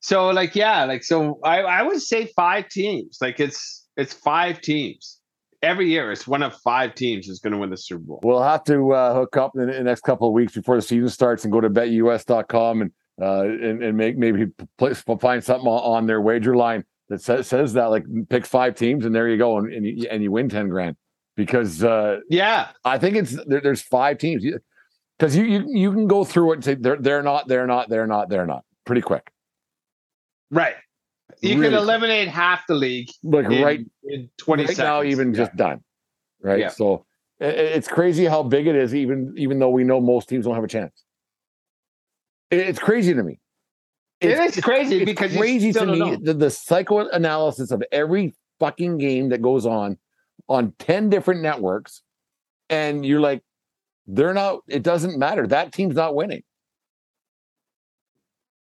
So, 0.00 0.30
like, 0.30 0.56
yeah, 0.56 0.84
like, 0.84 1.04
so 1.04 1.38
I, 1.44 1.60
I 1.62 1.82
would 1.82 2.02
say 2.02 2.26
five 2.34 2.68
teams. 2.68 3.18
Like, 3.20 3.38
it's 3.38 3.86
it's 3.96 4.12
five 4.12 4.60
teams 4.60 5.19
every 5.62 5.88
year. 5.88 6.12
It's 6.12 6.26
one 6.26 6.42
of 6.42 6.54
five 6.56 6.94
teams 6.94 7.28
is 7.28 7.38
going 7.38 7.52
to 7.52 7.58
win 7.58 7.70
the 7.70 7.76
Super 7.76 8.02
Bowl. 8.02 8.20
We'll 8.22 8.42
have 8.42 8.64
to 8.64 8.92
uh, 8.92 9.14
hook 9.14 9.36
up 9.36 9.52
in 9.54 9.66
the 9.66 9.82
next 9.82 10.02
couple 10.02 10.28
of 10.28 10.34
weeks 10.34 10.54
before 10.54 10.76
the 10.76 10.82
season 10.82 11.08
starts 11.08 11.44
and 11.44 11.52
go 11.52 11.60
to 11.60 11.70
betus.com 11.70 12.82
and 12.82 12.92
uh, 13.20 13.42
and, 13.42 13.82
and 13.82 13.96
make 13.98 14.16
maybe 14.16 14.46
play, 14.78 14.94
find 14.94 15.44
something 15.44 15.68
on, 15.68 16.06
their 16.06 16.22
wager 16.22 16.56
line 16.56 16.82
that 17.10 17.20
says, 17.20 17.46
says 17.46 17.74
that 17.74 17.86
like 17.86 18.04
pick 18.30 18.46
five 18.46 18.74
teams 18.74 19.04
and 19.04 19.14
there 19.14 19.28
you 19.28 19.36
go 19.36 19.58
and 19.58 19.70
and 19.72 19.86
you, 19.86 20.08
and 20.10 20.22
you 20.22 20.32
win 20.32 20.48
10 20.48 20.70
grand 20.70 20.96
because 21.36 21.84
uh, 21.84 22.20
Yeah, 22.30 22.68
I 22.82 22.96
think 22.96 23.16
it's 23.16 23.36
there, 23.44 23.60
there's 23.60 23.82
five 23.82 24.16
teams 24.16 24.42
because 25.18 25.36
you, 25.36 25.44
you 25.44 25.64
you 25.68 25.92
can 25.92 26.06
go 26.06 26.24
through 26.24 26.52
it 26.52 26.54
and 26.54 26.64
say 26.64 26.74
they're 26.76 26.96
they're 26.96 27.22
not 27.22 27.46
they're 27.46 27.66
not 27.66 27.90
they're 27.90 28.06
not 28.06 28.30
they're 28.30 28.46
not 28.46 28.64
pretty 28.86 29.02
quick 29.02 29.30
right. 30.50 30.74
You 31.42 31.50
Really 31.56 31.62
can 31.62 31.70
quick. 31.72 31.82
eliminate 31.82 32.28
half 32.28 32.66
the 32.66 32.74
league 32.74 33.08
like 33.22 33.46
in, 33.46 33.62
right 33.62 33.80
in 34.04 34.28
20 34.36 34.62
right 34.62 34.68
seconds. 34.68 34.78
now 34.78 35.02
even 35.02 35.32
Yeah. 35.32 35.36
just 35.44 35.56
done 35.56 35.80
right 36.42 36.58
Yeah. 36.60 36.68
so 36.68 37.06
i- 37.40 37.44
i- 37.44 37.48
it's 37.48 37.88
crazy 37.88 38.24
how 38.26 38.42
big 38.42 38.66
it 38.66 38.76
is 38.76 38.94
even 38.94 39.34
even 39.36 39.58
though 39.58 39.70
we 39.70 39.82
know 39.84 40.00
most 40.00 40.28
teams 40.28 40.44
don't 40.44 40.54
have 40.54 40.64
a 40.64 40.68
chance 40.68 41.02
It- 42.50 42.60
it's 42.68 42.78
crazy 42.78 43.14
to 43.14 43.22
me 43.22 43.38
It 44.20 44.30
It's- 44.32 44.60
crazy 44.60 44.96
it's 44.96 45.04
because 45.06 45.32
you 45.32 45.38
crazy 45.40 45.72
to 45.72 45.86
me 45.86 46.16
the, 46.20 46.34
the 46.34 46.50
psychoanalysis 46.50 47.70
of 47.70 47.82
every 47.90 48.34
fucking 48.58 48.98
game 48.98 49.30
that 49.30 49.40
goes 49.40 49.64
on 49.64 49.96
on 50.48 50.72
10 50.78 51.08
different 51.08 51.40
networks 51.40 52.02
and 52.68 53.04
you're 53.06 53.20
like 53.20 53.42
they're 54.06 54.34
not. 54.34 54.60
It 54.66 54.82
doesn't 54.82 55.18
matter. 55.18 55.46
That 55.46 55.72
team's 55.72 55.94
not 55.94 56.16
winning. 56.16 56.42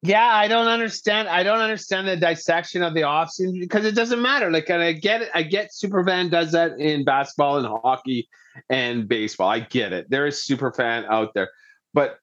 Yeah, 0.07 0.35
I 0.35 0.49
don't 0.49 0.67
understand. 0.67 1.29
I 1.29 1.43
don't 1.43 1.61
understand 1.61 2.07
the 2.07 2.17
dissection 2.17 2.83
of 2.83 2.93
the 2.93 3.01
offseason 3.01 3.59
because 3.59 3.87
it 3.87 3.95
doesn't 3.95 4.21
matter. 4.21 4.51
Like, 4.51 4.69
and 4.69 4.83
I 4.83 4.93
get 4.93 5.23
it. 5.23 5.31
I 5.33 5.43
get 5.43 5.71
Superfan 5.71 6.31
does 6.31 6.53
that 6.53 6.79
in 6.79 7.07
basketball 7.07 7.57
and 7.57 7.67
hockey 7.67 8.29
and 8.69 9.09
baseball. 9.09 9.49
I 9.49 9.61
get 9.61 9.95
it. 9.95 10.11
There 10.11 10.27
is 10.27 10.47
Superfan 10.47 11.07
out 11.09 11.33
there, 11.33 11.49
but 11.95 12.19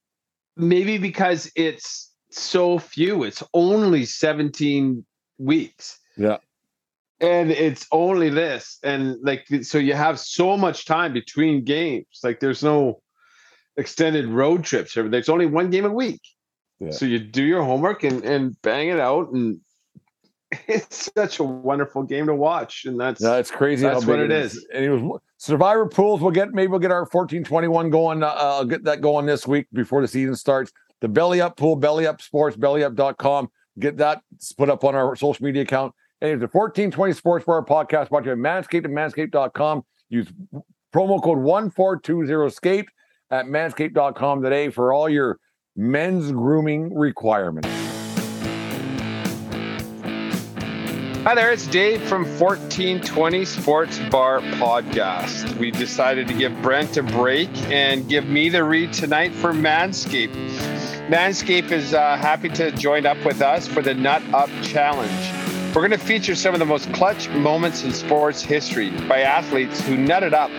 maybe 0.55 0.99
because 0.99 1.51
it's 1.55 2.13
so 2.29 2.77
few. 2.77 3.23
It's 3.23 3.41
only 3.55 4.05
seventeen 4.05 5.03
weeks. 5.39 5.97
Yeah. 6.15 6.37
And 7.19 7.49
it's 7.49 7.87
only 7.91 8.29
this, 8.29 8.77
and 8.83 9.17
like 9.23 9.47
so, 9.63 9.79
you 9.79 9.95
have 9.95 10.19
so 10.19 10.55
much 10.55 10.85
time 10.85 11.13
between 11.13 11.63
games. 11.63 12.19
Like, 12.23 12.39
there's 12.39 12.63
no 12.63 13.01
extended 13.75 14.27
road 14.27 14.63
trips. 14.63 14.93
There's 14.93 15.29
only 15.29 15.47
one 15.47 15.71
game 15.71 15.85
a 15.85 15.91
week. 15.91 16.21
Yeah. 16.81 16.91
So 16.91 17.05
you 17.05 17.19
do 17.19 17.43
your 17.43 17.63
homework 17.63 18.03
and 18.03 18.23
and 18.25 18.59
bang 18.63 18.89
it 18.89 18.99
out, 18.99 19.31
and 19.31 19.59
it's 20.67 21.11
such 21.15 21.39
a 21.39 21.43
wonderful 21.43 22.03
game 22.03 22.25
to 22.25 22.35
watch. 22.35 22.85
And 22.85 22.99
that's 22.99 23.21
no, 23.21 23.37
it's 23.37 23.51
crazy. 23.51 23.83
That's 23.83 24.05
what 24.05 24.19
it 24.19 24.31
is. 24.31 24.55
is. 24.55 24.67
And 24.73 24.83
it 24.83 24.89
was 24.89 25.21
Survivor 25.37 25.87
pools. 25.87 26.21
We'll 26.21 26.31
get 26.31 26.53
maybe 26.53 26.67
we'll 26.67 26.79
get 26.79 26.91
our 26.91 27.05
fourteen 27.05 27.43
twenty 27.43 27.67
one 27.67 27.91
going. 27.91 28.23
Uh, 28.23 28.33
I'll 28.35 28.65
get 28.65 28.83
that 28.85 29.01
going 29.01 29.27
this 29.27 29.47
week 29.47 29.67
before 29.73 30.01
the 30.01 30.07
season 30.07 30.35
starts. 30.35 30.71
The 31.01 31.07
Belly 31.07 31.39
Up 31.39 31.55
pool, 31.55 31.75
Belly 31.75 32.07
Up 32.07 32.21
Sports, 32.21 32.57
BellyUp.com. 32.57 33.49
Get 33.79 33.97
that 33.97 34.21
put 34.57 34.69
up 34.69 34.83
on 34.83 34.95
our 34.95 35.15
social 35.15 35.45
media 35.45 35.61
account. 35.63 35.93
And 36.21 36.31
it's 36.31 36.39
the 36.41 36.47
1420 36.47 37.13
Sports 37.13 37.45
Bar 37.45 37.63
podcast 37.65 38.09
brought 38.09 38.23
to 38.25 38.27
you 38.27 38.31
at 38.33 38.37
Manscaped 38.37 38.85
and 38.85 38.95
Manscaped.com. 38.95 39.83
Use 40.09 40.27
promo 40.93 41.23
code 41.23 41.39
1420SCAPE 41.39 42.85
at 43.31 43.45
Manscaped.com 43.45 44.43
today 44.43 44.69
for 44.69 44.93
all 44.93 45.09
your 45.09 45.39
men's 45.75 46.31
grooming 46.31 46.93
requirements. 46.93 47.69
Hi 51.23 51.36
there, 51.36 51.51
it's 51.51 51.67
Dave 51.67 52.01
from 52.01 52.23
1420 52.23 53.45
Sports 53.45 53.99
Bar 54.10 54.41
Podcast. 54.41 55.55
We 55.57 55.71
decided 55.71 56.27
to 56.27 56.34
give 56.34 56.60
Brent 56.62 56.97
a 56.97 57.03
break 57.03 57.49
and 57.71 58.10
give 58.10 58.25
me 58.25 58.49
the 58.49 58.63
read 58.63 58.91
tonight 58.91 59.31
for 59.31 59.53
Manscaped. 59.53 60.34
Manscaped 61.07 61.71
is 61.71 61.93
uh, 61.93 62.17
happy 62.17 62.49
to 62.49 62.71
join 62.71 63.05
up 63.05 63.23
with 63.23 63.41
us 63.41 63.67
for 63.67 63.81
the 63.81 63.93
Nut 63.93 64.23
Up 64.34 64.49
Challenge. 64.63 65.73
We're 65.73 65.88
going 65.88 65.91
to 65.91 66.05
feature 66.05 66.36
some 66.36 66.53
of 66.53 66.60
the 66.60 66.65
most 66.65 66.91
clutch 66.91 67.29
moments 67.29 67.84
in 67.84 67.93
sports 67.93 68.41
history 68.41 68.89
by 69.07 69.21
athletes 69.21 69.79
who 69.79 69.95
nutted 69.95 70.34
up 70.34 70.51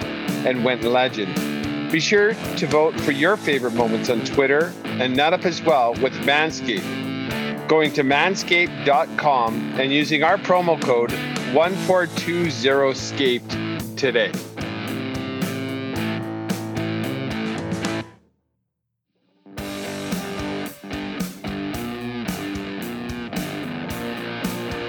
and 0.46 0.64
went 0.64 0.84
legend. 0.84 1.61
Be 1.92 2.00
sure 2.00 2.32
to 2.32 2.66
vote 2.66 2.98
for 3.02 3.12
your 3.12 3.36
favorite 3.36 3.74
moments 3.74 4.08
on 4.08 4.24
Twitter 4.24 4.72
and 4.84 5.14
nut 5.14 5.34
up 5.34 5.44
as 5.44 5.60
well 5.60 5.92
with 5.96 6.14
Manscaped. 6.24 7.68
Going 7.68 7.92
to 7.92 8.02
manscaped.com 8.02 9.78
and 9.78 9.92
using 9.92 10.22
our 10.22 10.38
promo 10.38 10.80
code 10.80 11.10
1420SCAPED 11.10 13.98
today. 13.98 14.32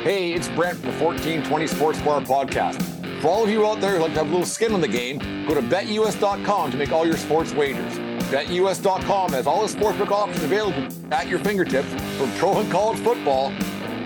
Hey, 0.03 0.31
it's 0.31 0.47
Brent 0.47 0.77
from 0.77 0.91
the 0.91 1.03
1420 1.03 1.67
Sports 1.67 2.01
Bar 2.01 2.21
Podcast. 2.21 2.92
For 3.23 3.29
all 3.29 3.41
of 3.41 3.49
you 3.49 3.65
out 3.65 3.79
there 3.79 3.95
who 3.95 3.99
like 3.99 4.11
to 4.15 4.17
have 4.17 4.27
a 4.27 4.31
little 4.31 4.45
skin 4.45 4.73
on 4.73 4.81
the 4.81 4.87
game, 4.89 5.17
go 5.47 5.53
to 5.53 5.61
betus.com 5.61 6.71
to 6.71 6.77
make 6.77 6.91
all 6.91 7.07
your 7.07 7.15
sports 7.15 7.53
wagers. 7.53 7.93
BetUS.com 8.27 9.31
has 9.31 9.47
all 9.47 9.65
the 9.65 9.73
sportsbook 9.73 10.11
options 10.11 10.43
available 10.43 10.85
at 11.09 11.29
your 11.29 11.39
fingertips 11.39 11.87
from 12.17 12.29
pro 12.33 12.59
and 12.59 12.69
college 12.69 12.99
football 12.99 13.53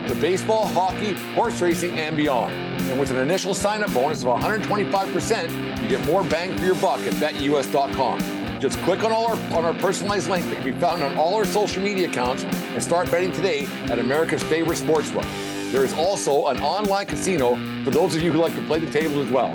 to 0.08 0.16
baseball, 0.22 0.68
hockey, 0.68 1.14
horse 1.34 1.60
racing, 1.62 1.98
and 1.98 2.16
beyond. 2.16 2.54
And 2.92 3.00
with 3.00 3.10
an 3.10 3.18
initial 3.18 3.56
sign-up 3.56 3.92
bonus 3.92 4.22
of 4.22 4.40
125%, 4.40 5.82
you 5.82 5.90
get 5.90 6.06
more 6.06 6.24
bang 6.24 6.56
for 6.56 6.64
your 6.64 6.76
buck 6.76 7.00
at 7.00 7.14
BetUS.com. 7.14 8.60
Just 8.60 8.78
click 8.82 9.04
on 9.04 9.12
all 9.12 9.26
our 9.26 9.58
on 9.58 9.66
our 9.66 9.74
personalized 9.74 10.30
link 10.30 10.46
that 10.46 10.58
can 10.58 10.76
be 10.76 10.80
found 10.80 11.02
on 11.02 11.18
all 11.18 11.34
our 11.34 11.46
social 11.46 11.82
media 11.82 12.08
accounts 12.08 12.44
and 12.44 12.84
start 12.84 13.10
betting 13.10 13.32
today 13.32 13.66
at 13.86 13.98
America's 13.98 14.44
favorite 14.44 14.78
sportsbook. 14.78 15.57
There 15.72 15.84
is 15.84 15.94
also 15.94 16.48
an 16.48 16.62
online 16.62 17.08
casino 17.08 17.56
for 17.84 17.92
those 17.92 18.16
of 18.16 18.22
you 18.22 18.32
who 18.32 18.40
like 18.40 18.56
to 18.56 18.62
play 18.64 18.80
the 18.80 18.90
table 18.90 19.22
as 19.22 19.30
well. 19.30 19.54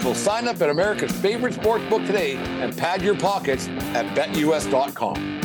So 0.00 0.14
sign 0.14 0.48
up 0.48 0.60
at 0.62 0.70
America's 0.70 1.12
favorite 1.12 1.52
sports 1.52 1.84
book 1.90 2.04
today 2.06 2.36
and 2.36 2.76
pad 2.76 3.02
your 3.02 3.14
pockets 3.14 3.68
at 3.94 4.06
betus.com. 4.16 5.40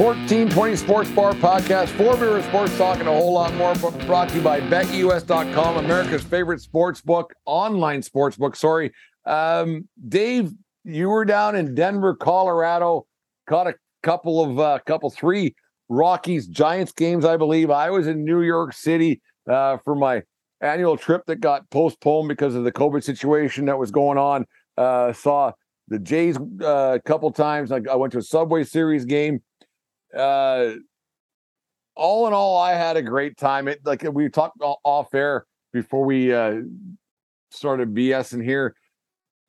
1420 0.00 0.76
Sports 0.76 1.10
Bar 1.10 1.34
Podcast, 1.34 1.88
four 1.88 2.16
beer 2.16 2.42
sports 2.44 2.74
talk, 2.78 3.00
and 3.00 3.08
a 3.08 3.12
whole 3.12 3.34
lot 3.34 3.52
more. 3.54 3.74
Brought 4.06 4.30
to 4.30 4.36
you 4.36 4.40
by 4.40 4.58
BetUS.com, 4.58 5.76
America's 5.76 6.22
favorite 6.22 6.62
sports 6.62 7.02
book, 7.02 7.34
online 7.44 8.00
sports 8.00 8.38
book. 8.38 8.56
Sorry, 8.56 8.92
um, 9.26 9.86
Dave, 10.08 10.52
you 10.84 11.10
were 11.10 11.26
down 11.26 11.54
in 11.54 11.74
Denver, 11.74 12.14
Colorado. 12.14 13.06
Caught 13.46 13.66
a 13.66 13.74
couple 14.02 14.42
of 14.42 14.58
uh, 14.58 14.78
couple 14.86 15.10
three 15.10 15.54
Rockies 15.90 16.46
Giants 16.46 16.92
games, 16.92 17.26
I 17.26 17.36
believe. 17.36 17.70
I 17.70 17.90
was 17.90 18.06
in 18.06 18.24
New 18.24 18.40
York 18.40 18.72
City 18.72 19.20
uh, 19.48 19.78
for 19.78 19.94
my 19.94 20.22
annual 20.60 20.96
trip 20.96 21.24
that 21.26 21.36
got 21.36 21.68
postponed 21.70 22.28
because 22.28 22.54
of 22.54 22.64
the 22.64 22.72
COVID 22.72 23.02
situation 23.02 23.66
that 23.66 23.78
was 23.78 23.90
going 23.90 24.18
on. 24.18 24.46
Uh, 24.76 25.12
saw 25.12 25.52
the 25.88 25.98
Jays 25.98 26.36
uh, 26.62 26.92
a 26.94 27.00
couple 27.04 27.30
times. 27.32 27.72
I, 27.72 27.80
I, 27.90 27.96
went 27.96 28.12
to 28.12 28.18
a 28.18 28.22
Subway 28.22 28.64
Series 28.64 29.04
game. 29.04 29.42
Uh, 30.16 30.72
all 31.96 32.26
in 32.26 32.32
all, 32.32 32.56
I 32.56 32.74
had 32.74 32.96
a 32.96 33.02
great 33.02 33.36
time. 33.36 33.68
It 33.68 33.80
like 33.84 34.02
we 34.12 34.28
talked 34.28 34.58
off 34.60 35.14
air 35.14 35.46
before 35.72 36.04
we 36.04 36.32
uh, 36.32 36.60
started 37.50 37.94
BSing 37.94 38.42
here. 38.42 38.74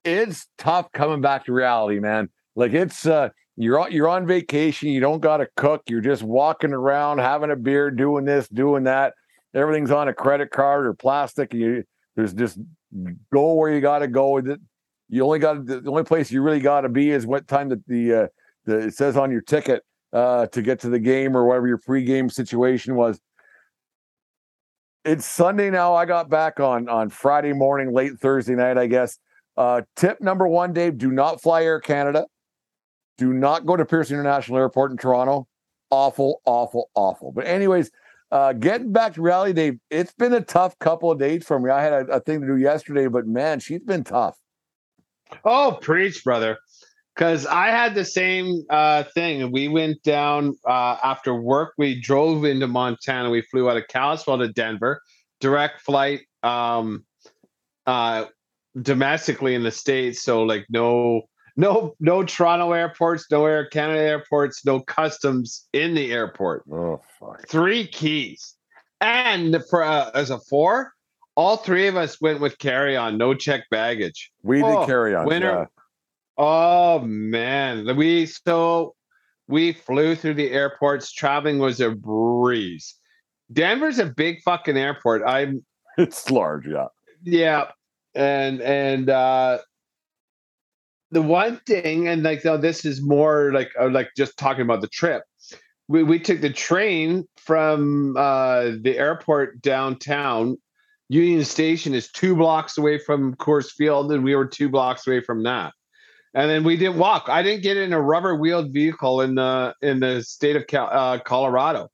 It's 0.03 0.47
tough 0.57 0.91
coming 0.91 1.21
back 1.21 1.45
to 1.45 1.53
reality, 1.53 1.99
man. 1.99 2.29
Like 2.55 2.73
it's 2.73 3.05
uh, 3.05 3.29
you're 3.55 3.87
you're 3.89 4.09
on 4.09 4.25
vacation. 4.25 4.89
You 4.89 4.99
don't 4.99 5.21
got 5.21 5.37
to 5.37 5.47
cook. 5.55 5.83
You're 5.87 6.01
just 6.01 6.23
walking 6.23 6.73
around, 6.73 7.19
having 7.19 7.51
a 7.51 7.55
beer, 7.55 7.91
doing 7.91 8.25
this, 8.25 8.47
doing 8.49 8.83
that 8.83 9.13
everything's 9.53 9.91
on 9.91 10.07
a 10.07 10.13
credit 10.13 10.51
card 10.51 10.85
or 10.85 10.93
plastic. 10.93 11.53
You 11.53 11.83
there's 12.15 12.33
just 12.33 12.59
go 13.31 13.53
where 13.53 13.73
you 13.73 13.81
got 13.81 13.99
to 13.99 14.07
go. 14.07 14.41
You 15.09 15.25
only 15.25 15.39
got 15.39 15.65
the 15.65 15.83
only 15.87 16.03
place 16.03 16.31
you 16.31 16.41
really 16.41 16.59
got 16.59 16.81
to 16.81 16.89
be 16.89 17.11
is 17.11 17.25
what 17.25 17.47
time 17.47 17.69
that 17.69 17.85
the 17.87 18.13
uh, 18.13 18.27
the 18.65 18.87
it 18.87 18.95
says 18.95 19.17
on 19.17 19.31
your 19.31 19.41
ticket 19.41 19.83
uh, 20.13 20.47
to 20.47 20.61
get 20.61 20.79
to 20.81 20.89
the 20.89 20.99
game 20.99 21.35
or 21.35 21.45
whatever 21.45 21.67
your 21.67 21.79
pregame 21.79 22.31
situation 22.31 22.95
was. 22.95 23.19
It's 25.03 25.25
Sunday 25.25 25.71
now. 25.71 25.95
I 25.95 26.05
got 26.05 26.29
back 26.29 26.59
on 26.59 26.87
on 26.87 27.09
Friday 27.09 27.53
morning, 27.53 27.93
late 27.93 28.19
Thursday 28.19 28.55
night, 28.55 28.77
I 28.77 28.87
guess. 28.87 29.17
Uh, 29.57 29.81
tip 29.95 30.21
number 30.21 30.47
one, 30.47 30.73
Dave: 30.73 30.97
Do 30.97 31.11
not 31.11 31.41
fly 31.41 31.63
Air 31.63 31.79
Canada. 31.79 32.25
Do 33.17 33.33
not 33.33 33.65
go 33.65 33.75
to 33.75 33.85
Pearson 33.85 34.17
International 34.17 34.57
Airport 34.57 34.91
in 34.91 34.97
Toronto. 34.97 35.47
Awful, 35.89 36.41
awful, 36.45 36.89
awful. 36.95 37.31
But 37.31 37.45
anyways, 37.47 37.91
uh, 38.31 38.53
getting 38.53 38.91
back 38.91 39.13
to 39.15 39.21
reality, 39.21 39.53
Dave, 39.53 39.79
it's 39.89 40.13
been 40.13 40.33
a 40.33 40.41
tough 40.41 40.77
couple 40.79 41.11
of 41.11 41.19
days 41.19 41.43
for 41.43 41.59
me. 41.59 41.69
I 41.69 41.81
had 41.83 41.93
a, 41.93 42.05
a 42.07 42.19
thing 42.21 42.41
to 42.41 42.47
do 42.47 42.57
yesterday, 42.57 43.07
but 43.07 43.27
man, 43.27 43.59
she's 43.59 43.81
been 43.81 44.03
tough. 44.03 44.37
Oh, 45.43 45.77
preach, 45.81 46.23
brother. 46.23 46.57
Because 47.13 47.45
I 47.45 47.67
had 47.67 47.93
the 47.93 48.05
same 48.05 48.63
uh, 48.69 49.03
thing. 49.13 49.51
We 49.51 49.67
went 49.67 50.01
down 50.03 50.55
uh, 50.65 50.97
after 51.03 51.35
work. 51.35 51.73
We 51.77 51.99
drove 51.99 52.45
into 52.45 52.67
Montana. 52.67 53.29
We 53.29 53.41
flew 53.41 53.69
out 53.69 53.75
of 53.75 53.87
Kalispell 53.89 54.37
to 54.37 54.47
Denver, 54.47 55.01
direct 55.41 55.81
flight 55.81 56.21
um, 56.41 57.03
uh, 57.85 58.25
domestically 58.81 59.55
in 59.55 59.63
the 59.63 59.71
States. 59.71 60.23
So, 60.23 60.43
like, 60.43 60.65
no 60.69 61.23
no 61.61 61.95
no 61.99 62.23
Toronto 62.23 62.71
airports, 62.71 63.27
no 63.29 63.45
Air 63.45 63.67
Canada 63.67 63.99
airports, 63.99 64.65
no 64.65 64.79
customs 64.79 65.67
in 65.73 65.93
the 65.93 66.11
airport. 66.11 66.63
Oh 66.71 66.99
fuck. 67.19 67.47
Three 67.47 67.87
keys. 67.87 68.55
And 68.99 69.63
for 69.69 69.83
uh, 69.83 70.09
as 70.15 70.31
a 70.31 70.39
four, 70.39 70.93
all 71.35 71.57
three 71.57 71.87
of 71.87 71.95
us 71.95 72.19
went 72.19 72.41
with 72.41 72.57
carry 72.57 72.97
on, 72.97 73.17
no 73.17 73.35
check 73.35 73.69
baggage. 73.69 74.31
We 74.41 74.63
oh, 74.63 74.79
did 74.79 74.87
carry 74.87 75.13
on. 75.13 75.27
Winner. 75.27 75.59
Yeah. 75.59 75.65
Oh 76.37 76.99
man. 77.01 77.95
We 77.95 78.25
so 78.25 78.95
we 79.47 79.73
flew 79.73 80.15
through 80.15 80.35
the 80.35 80.49
airports. 80.49 81.11
Traveling 81.11 81.59
was 81.59 81.79
a 81.79 81.91
breeze. 81.91 82.95
Denver's 83.53 83.99
a 83.99 84.05
big 84.05 84.41
fucking 84.41 84.77
airport. 84.77 85.21
I'm 85.27 85.63
it's 85.99 86.31
large, 86.31 86.65
yeah. 86.67 86.87
Yeah. 87.23 87.71
And 88.15 88.61
and 88.61 89.11
uh 89.11 89.59
the 91.11 91.21
one 91.21 91.57
thing, 91.67 92.07
and 92.07 92.23
like, 92.23 92.43
no, 92.45 92.57
this 92.57 92.85
is 92.85 93.01
more 93.01 93.51
like 93.53 93.71
uh, 93.79 93.89
like 93.89 94.09
just 94.15 94.37
talking 94.37 94.61
about 94.63 94.81
the 94.81 94.87
trip. 94.87 95.23
We 95.87 96.03
we 96.03 96.19
took 96.19 96.41
the 96.41 96.51
train 96.51 97.27
from 97.37 98.15
uh, 98.17 98.71
the 98.81 98.97
airport 98.97 99.61
downtown. 99.61 100.57
Union 101.09 101.43
Station 101.43 101.93
is 101.93 102.09
two 102.09 102.35
blocks 102.35 102.77
away 102.77 102.97
from 102.97 103.35
Coors 103.35 103.69
Field, 103.71 104.11
and 104.13 104.23
we 104.23 104.33
were 104.35 104.45
two 104.45 104.69
blocks 104.69 105.05
away 105.05 105.21
from 105.21 105.43
that. 105.43 105.73
and 106.33 106.49
then 106.49 106.63
we 106.63 106.77
didn't 106.77 106.97
walk. 106.97 107.27
I 107.27 107.43
didn't 107.43 107.63
get 107.63 107.77
in 107.77 107.93
a 107.93 108.01
rubber 108.01 108.35
wheeled 108.35 108.73
vehicle 108.73 109.21
in 109.21 109.35
the 109.35 109.75
in 109.81 109.99
the 109.99 110.23
state 110.23 110.55
of 110.55 110.63
uh, 110.73 111.19
Colorado, 111.19 111.89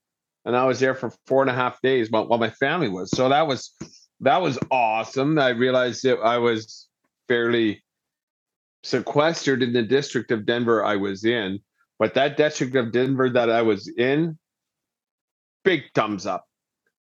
and 0.45 0.55
I 0.55 0.65
was 0.65 0.79
there 0.79 0.93
for 0.95 1.11
four 1.25 1.41
and 1.41 1.49
a 1.49 1.53
half 1.53 1.81
days 1.81 2.11
while, 2.11 2.27
while 2.27 2.39
my 2.39 2.51
family 2.51 2.89
was. 2.89 3.09
So 3.11 3.29
that 3.29 3.47
was 3.47 3.73
that 4.21 4.41
was 4.41 4.59
awesome. 4.69 5.39
I 5.39 5.49
realized 5.49 6.03
that 6.03 6.19
I 6.19 6.37
was 6.37 6.87
fairly 7.27 7.83
sequestered 8.87 9.61
in 9.61 9.73
the 9.73 9.83
district 9.83 10.31
of 10.31 10.45
Denver 10.45 10.83
I 10.83 10.95
was 10.95 11.25
in, 11.25 11.59
but 11.99 12.13
that 12.13 12.37
district 12.37 12.75
of 12.75 12.91
Denver 12.93 13.29
that 13.29 13.49
I 13.49 13.61
was 13.61 13.89
in, 13.97 14.37
big 15.65 15.83
thumbs 15.93 16.25
up, 16.25 16.45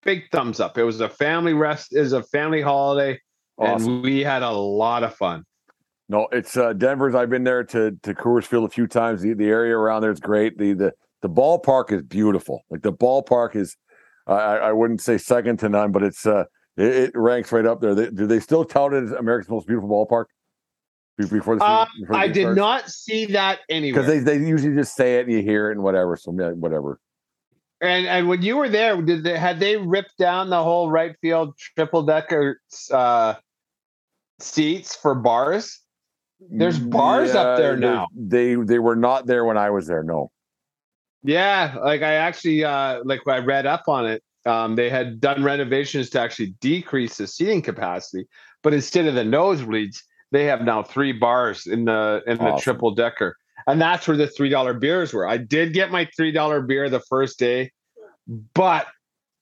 big 0.03 0.25
thumbs 0.33 0.59
up. 0.59 0.77
It 0.77 0.83
was 0.83 1.01
a 1.01 1.09
family 1.09 1.55
rest, 1.55 1.95
is 1.95 2.13
a 2.13 2.23
family 2.23 2.61
holiday, 2.61 3.21
awesome. 3.59 3.93
and 3.93 4.03
we 4.03 4.25
had 4.25 4.43
a 4.43 4.51
lot 4.51 5.05
of 5.05 5.15
fun. 5.15 5.45
No, 6.09 6.27
it's 6.33 6.57
uh, 6.57 6.73
Denver's. 6.73 7.15
I've 7.15 7.31
been 7.31 7.45
there 7.45 7.63
to 7.65 7.93
to 8.03 8.15
Coors 8.15 8.45
Field 8.45 8.65
a 8.65 8.73
few 8.73 8.87
times. 8.87 9.21
The, 9.21 9.35
the 9.35 9.47
area 9.47 9.77
around 9.77 10.03
there 10.03 10.11
is 10.11 10.21
great. 10.21 10.59
The 10.59 10.73
the 10.73 10.93
the 11.23 11.29
ballpark 11.29 11.93
is 11.93 12.03
beautiful. 12.03 12.63
Like 12.71 12.83
the 12.83 12.93
ballpark 12.93 13.55
is, 13.55 13.77
uh, 14.27 14.33
I, 14.33 14.57
I 14.57 14.73
wouldn't 14.73 15.03
say 15.03 15.19
second 15.19 15.59
to 15.59 15.69
none, 15.69 15.93
but 15.93 16.03
it's 16.03 16.27
uh 16.27 16.45
it, 16.77 16.97
it 16.97 17.11
ranks 17.15 17.53
right 17.53 17.67
up 17.67 17.81
there. 17.81 17.95
They, 17.95 18.11
do 18.11 18.27
they 18.27 18.41
still 18.41 18.65
tout 18.65 18.95
it 18.95 19.05
as 19.05 19.13
America's 19.13 19.51
most 19.51 19.67
beautiful 19.67 19.91
ballpark? 19.91 20.25
Before 21.19 21.57
the, 21.57 21.65
uh, 21.65 21.87
before 21.99 22.15
the 22.15 22.21
I 22.21 22.29
did 22.29 22.43
starts? 22.43 22.57
not 22.57 22.91
see 22.91 23.27
that 23.27 23.61
anywhere 23.69 24.03
because 24.03 24.25
they, 24.25 24.39
they 24.39 24.47
usually 24.47 24.75
just 24.75 24.95
say 24.95 25.19
it 25.19 25.27
and 25.27 25.33
you 25.33 25.43
hear 25.43 25.69
it 25.69 25.73
and 25.73 25.83
whatever. 25.83 26.17
So 26.17 26.33
yeah, 26.39 26.51
whatever. 26.51 27.01
And 27.81 28.07
and 28.07 28.29
when 28.29 28.43
you 28.43 28.57
were 28.57 28.69
there, 28.69 29.01
did 29.03 29.25
they 29.25 29.37
had 29.37 29.59
they 29.59 29.77
ripped 29.77 30.17
down 30.17 30.51
the 30.51 30.63
whole 30.63 30.91
right 30.91 31.17
field 31.21 31.57
triple 31.77 32.05
decker 32.05 32.61
uh, 32.93 33.35
seats 34.39 34.95
for 34.95 35.17
bars? 35.17 35.81
There's 36.41 36.79
bars 36.79 37.35
yeah, 37.35 37.41
up 37.41 37.59
there 37.59 37.77
now. 37.77 38.07
They 38.17 38.55
they 38.55 38.79
were 38.79 38.97
not 38.97 39.27
there 39.27 39.45
when 39.45 39.59
I 39.59 39.71
was 39.71 39.89
there. 39.89 40.05
No. 40.05 40.31
Yeah, 41.25 41.77
like 41.83 42.03
I 42.03 42.15
actually 42.15 42.65
uh 42.65 43.01
like 43.05 43.27
I 43.27 43.39
read 43.39 43.67
up 43.67 43.85
on 43.89 44.07
it. 44.07 44.23
Um, 44.47 44.77
they 44.77 44.89
had 44.89 45.21
done 45.21 45.43
renovations 45.43 46.11
to 46.11 46.21
actually 46.21 46.55
decrease 46.61 47.17
the 47.17 47.27
seating 47.27 47.61
capacity, 47.61 48.27
but 48.63 48.73
instead 48.73 49.07
of 49.07 49.15
the 49.15 49.25
nosebleeds, 49.25 50.03
they 50.31 50.45
have 50.45 50.63
now 50.63 50.83
three 50.83 51.13
bars 51.13 51.67
in 51.67 51.85
the 51.85 52.23
in 52.27 52.39
awesome. 52.39 52.57
the 52.57 52.61
triple 52.61 52.91
decker, 52.95 53.37
and 53.67 53.81
that's 53.81 54.07
where 54.07 54.17
the 54.17 54.27
three 54.27 54.49
dollar 54.49 54.75
beers 54.75 55.13
were. 55.13 55.27
I 55.27 55.37
did 55.37 55.73
get 55.73 55.91
my 55.91 56.09
three 56.17 56.33
dollar 56.33 56.61
beer 56.61 56.89
the 56.91 57.01
first 57.01 57.39
day, 57.39 57.73
but 58.55 58.87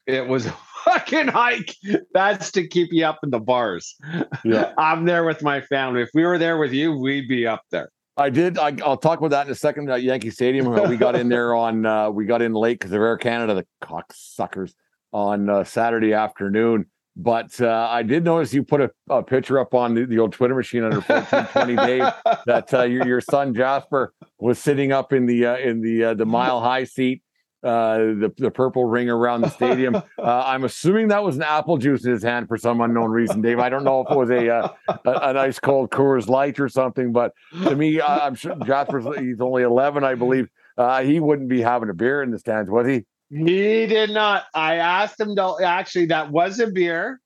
it 0.07 0.27
was 0.27 0.49
fucking 0.85 1.29
hike. 1.29 1.75
That's 2.13 2.51
to 2.53 2.67
keep 2.67 2.93
you 2.93 3.05
up 3.05 3.19
in 3.23 3.31
the 3.31 3.41
bars. 3.41 3.97
Yeah. 4.45 4.73
I'm 4.79 5.05
there 5.05 5.25
with 5.25 5.43
my 5.43 5.61
family. 5.61 6.03
If 6.03 6.11
we 6.15 6.25
were 6.25 6.39
there 6.39 6.59
with 6.59 6.73
you, 6.73 6.97
we'd 6.97 7.29
be 7.29 7.47
up 7.47 7.63
there. 7.71 7.91
I 8.17 8.31
did. 8.31 8.59
I, 8.59 8.71
will 8.71 8.97
talk 8.97 9.19
about 9.19 9.31
that 9.31 9.47
in 9.47 9.53
a 9.53 9.57
second 9.57 9.91
at 9.91 10.03
Yankee 10.03 10.31
Stadium. 10.31 10.71
We 10.89 10.97
got 10.97 11.17
in 11.17 11.29
there 11.29 11.55
on, 11.55 11.85
uh, 11.85 12.11
we 12.11 12.25
got 12.25 12.41
in 12.41 12.55
late 12.55 12.79
because 12.79 12.93
of 12.93 13.01
Air 13.01 13.19
Canada, 13.19 13.55
the 13.55 13.67
cocksuckers, 13.87 14.73
on 15.13 15.51
uh, 15.51 15.65
Saturday 15.65 16.15
afternoon. 16.15 16.87
But 17.17 17.59
uh, 17.63 17.89
I 17.91 18.03
did 18.03 18.25
notice 18.25 18.53
you 18.53 18.63
put 18.63 18.83
a, 18.83 18.91
a 19.09 19.23
picture 19.23 19.59
up 19.59 19.73
on 19.73 19.95
the, 19.95 20.05
the, 20.05 20.19
old 20.19 20.33
Twitter 20.33 20.55
machine 20.55 20.85
under 20.85 21.01
1420 21.01 21.77
Dave 21.77 22.13
that 22.47 22.75
uh, 22.75 22.83
your, 22.83 23.07
your 23.07 23.21
son 23.23 23.55
Jasper 23.55 24.13
was 24.39 24.59
sitting 24.59 24.93
up 24.93 25.15
in 25.15 25.25
the 25.25 25.47
uh, 25.47 25.57
in 25.57 25.81
the 25.81 26.05
uh, 26.05 26.15
the 26.15 26.27
mile 26.27 26.61
high 26.61 26.85
seat 26.85 27.23
uh, 27.67 27.97
the 27.99 28.33
the 28.37 28.51
purple 28.51 28.85
ring 28.85 29.09
around 29.11 29.41
the 29.41 29.51
stadium. 29.51 30.03
Uh, 30.19 30.43
I'm 30.47 30.65
assuming 30.65 31.09
that 31.09 31.23
was 31.23 31.37
an 31.37 31.43
apple 31.43 31.77
juice 31.77 32.05
in 32.05 32.11
his 32.11 32.23
hand 32.23 32.49
for 32.49 32.57
some 32.57 32.81
unknown 32.81 33.11
reason, 33.11 33.43
Dave. 33.43 33.61
I 33.61 33.69
don't 33.69 33.85
know 33.85 34.01
if 34.01 34.11
it 34.11 34.17
was 34.17 34.31
a 34.31 34.49
a, 34.49 34.75
a, 35.05 35.33
nice 35.35 35.61
cold 35.61 35.91
Coors 35.91 36.27
Light 36.27 36.59
or 36.59 36.69
something, 36.69 37.13
but 37.13 37.33
to 37.63 37.77
me, 37.77 38.01
I, 38.01 38.27
am 38.27 38.35
sure 38.35 38.57
Jasper's 38.65 39.05
he's 39.19 39.41
only 39.41 39.63
11, 39.63 40.03
I 40.03 40.15
believe. 40.15 40.49
Uh, 40.77 41.03
he 41.03 41.21
wouldn't 41.21 41.49
be 41.49 41.61
having 41.61 41.91
a 41.91 41.95
beer 41.95 42.23
in 42.23 42.31
the 42.31 42.39
stands, 42.39 42.71
was 42.71 42.89
he? 42.89 43.05
He 43.31 43.87
did 43.87 44.11
not. 44.11 44.45
I 44.55 44.77
asked 44.77 45.21
him 45.21 45.35
to 45.37 45.57
actually 45.63 46.07
that 46.07 46.31
was 46.31 46.61
a 46.61 46.69
beer. 46.69 47.21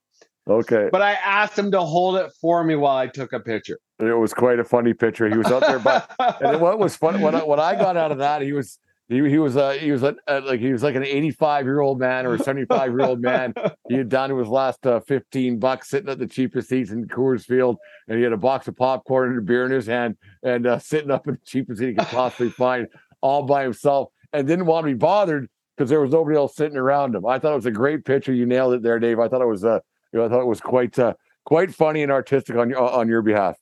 Okay. 0.48 0.88
But 0.90 1.02
I 1.02 1.12
asked 1.12 1.58
him 1.58 1.70
to 1.72 1.80
hold 1.80 2.16
it 2.16 2.32
for 2.40 2.64
me 2.64 2.74
while 2.74 2.96
I 2.96 3.06
took 3.06 3.32
a 3.32 3.40
picture. 3.40 3.78
It 3.98 4.16
was 4.16 4.32
quite 4.32 4.58
a 4.58 4.64
funny 4.64 4.94
picture. 4.94 5.28
He 5.28 5.36
was 5.36 5.46
out 5.48 5.60
there, 5.60 5.78
but 5.78 6.10
and 6.40 6.60
what 6.60 6.78
was 6.78 6.96
fun 6.96 7.20
what 7.20 7.34
I, 7.34 7.44
what 7.44 7.60
I 7.60 7.76
got 7.76 7.96
out 7.96 8.12
of 8.12 8.18
that, 8.18 8.42
he 8.42 8.52
was 8.52 8.78
he, 9.10 9.28
he 9.28 9.38
was 9.38 9.56
uh, 9.56 9.72
he 9.72 9.92
was 9.92 10.02
a, 10.02 10.14
uh, 10.26 10.40
like 10.44 10.60
he 10.60 10.72
was 10.72 10.82
like 10.82 10.94
an 10.94 11.04
85 11.04 11.66
year 11.66 11.80
old 11.80 11.98
man 11.98 12.26
or 12.26 12.34
a 12.34 12.38
75 12.38 12.90
year 12.90 13.00
old 13.00 13.20
man. 13.20 13.52
He 13.88 13.96
had 13.96 14.08
down 14.08 14.30
to 14.30 14.38
his 14.38 14.48
last 14.48 14.86
uh, 14.86 15.00
15 15.00 15.58
bucks 15.58 15.90
sitting 15.90 16.08
at 16.08 16.18
the 16.18 16.26
cheapest 16.26 16.68
seats 16.68 16.90
in 16.90 17.06
Coors 17.06 17.44
Field, 17.44 17.76
and 18.08 18.16
he 18.16 18.24
had 18.24 18.32
a 18.32 18.38
box 18.38 18.68
of 18.68 18.76
popcorn 18.76 19.30
and 19.30 19.38
a 19.38 19.42
beer 19.42 19.66
in 19.66 19.72
his 19.72 19.86
hand, 19.86 20.16
and 20.42 20.66
uh, 20.66 20.78
sitting 20.78 21.10
up 21.10 21.28
in 21.28 21.34
the 21.34 21.40
cheapest 21.44 21.80
seat 21.80 21.88
he 21.88 21.94
could 21.94 22.06
possibly 22.06 22.50
find, 22.50 22.86
all 23.20 23.42
by 23.42 23.64
himself, 23.64 24.10
and 24.32 24.46
didn't 24.46 24.66
want 24.66 24.86
to 24.86 24.92
be 24.92 24.98
bothered 24.98 25.48
because 25.80 25.88
there 25.88 26.02
was 26.02 26.12
nobody 26.12 26.36
else 26.36 26.54
sitting 26.54 26.76
around 26.76 27.14
him. 27.14 27.24
I 27.24 27.38
thought 27.38 27.52
it 27.52 27.56
was 27.56 27.64
a 27.64 27.70
great 27.70 28.04
picture. 28.04 28.34
You 28.34 28.44
nailed 28.44 28.74
it 28.74 28.82
there, 28.82 28.98
Dave. 28.98 29.18
I 29.18 29.28
thought 29.28 29.40
it 29.40 29.46
was 29.46 29.64
uh, 29.64 29.80
you 30.12 30.18
know, 30.18 30.26
I 30.26 30.28
thought 30.28 30.42
it 30.42 30.46
was 30.46 30.60
quite 30.60 30.98
uh, 30.98 31.14
quite 31.46 31.74
funny 31.74 32.02
and 32.02 32.12
artistic 32.12 32.56
on 32.56 32.68
your 32.68 32.78
on 32.78 33.08
your 33.08 33.22
behalf 33.22 33.56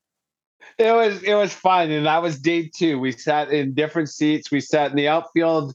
it 0.77 0.93
was 0.93 1.23
it 1.23 1.35
was 1.35 1.53
fun, 1.53 1.93
and 1.93 2.07
that 2.07 2.21
was 2.21 2.41
day 2.41 2.69
two. 2.75 2.99
We 2.99 3.13
sat 3.13 3.53
in 3.53 3.73
different 3.73 4.11
seats. 4.11 4.51
We 4.51 4.61
sat 4.61 4.91
in 4.91 4.97
the 4.97 5.07
outfield 5.07 5.75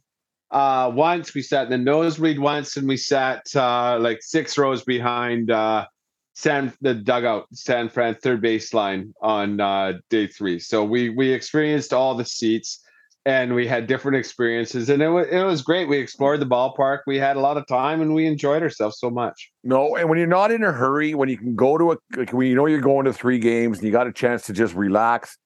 uh, 0.51 0.91
once. 0.93 1.33
We 1.33 1.41
sat 1.41 1.65
in 1.65 1.71
the 1.71 1.77
nosebleed 1.77 2.39
once, 2.39 2.75
and 2.75 2.87
we 2.87 2.97
sat 2.97 3.43
uh, 3.55 3.97
like 3.99 4.21
six 4.21 4.57
rows 4.57 4.83
behind 4.83 5.49
uh, 5.49 5.87
San 6.33 6.73
the 6.81 6.93
dugout, 6.93 7.47
San 7.53 7.87
Fran 7.87 8.15
third 8.15 8.43
baseline 8.43 9.13
on 9.21 9.61
uh, 9.61 9.93
day 10.09 10.27
three. 10.27 10.59
So 10.59 10.83
we 10.83 11.09
we 11.09 11.31
experienced 11.31 11.93
all 11.93 12.15
the 12.15 12.25
seats 12.25 12.82
and 13.25 13.53
we 13.55 13.65
had 13.65 13.87
different 13.87 14.17
experiences 14.17 14.89
and 14.89 15.01
it 15.01 15.07
was, 15.07 15.27
it 15.31 15.43
was 15.43 15.61
great. 15.61 15.87
We 15.87 15.97
explored 15.97 16.39
the 16.39 16.45
ballpark 16.45 16.99
we 17.07 17.17
had 17.17 17.37
a 17.37 17.39
lot 17.39 17.57
of 17.57 17.65
time 17.67 18.01
and 18.01 18.13
we 18.13 18.25
enjoyed 18.25 18.61
ourselves 18.61 18.99
so 18.99 19.09
much. 19.09 19.51
No 19.63 19.95
and 19.95 20.09
when 20.09 20.17
you're 20.17 20.27
not 20.27 20.51
in 20.51 20.63
a 20.63 20.71
hurry 20.71 21.13
when 21.13 21.29
you 21.29 21.37
can 21.37 21.55
go 21.55 21.77
to 21.77 21.93
a 21.93 21.97
like 22.15 22.33
when 22.33 22.47
you 22.47 22.55
know 22.55 22.65
you're 22.65 22.81
going 22.81 23.05
to 23.05 23.13
three 23.13 23.39
games 23.39 23.77
and 23.77 23.85
you 23.85 23.91
got 23.91 24.07
a 24.07 24.13
chance 24.13 24.45
to 24.47 24.53
just 24.53 24.73
relax 24.75 25.37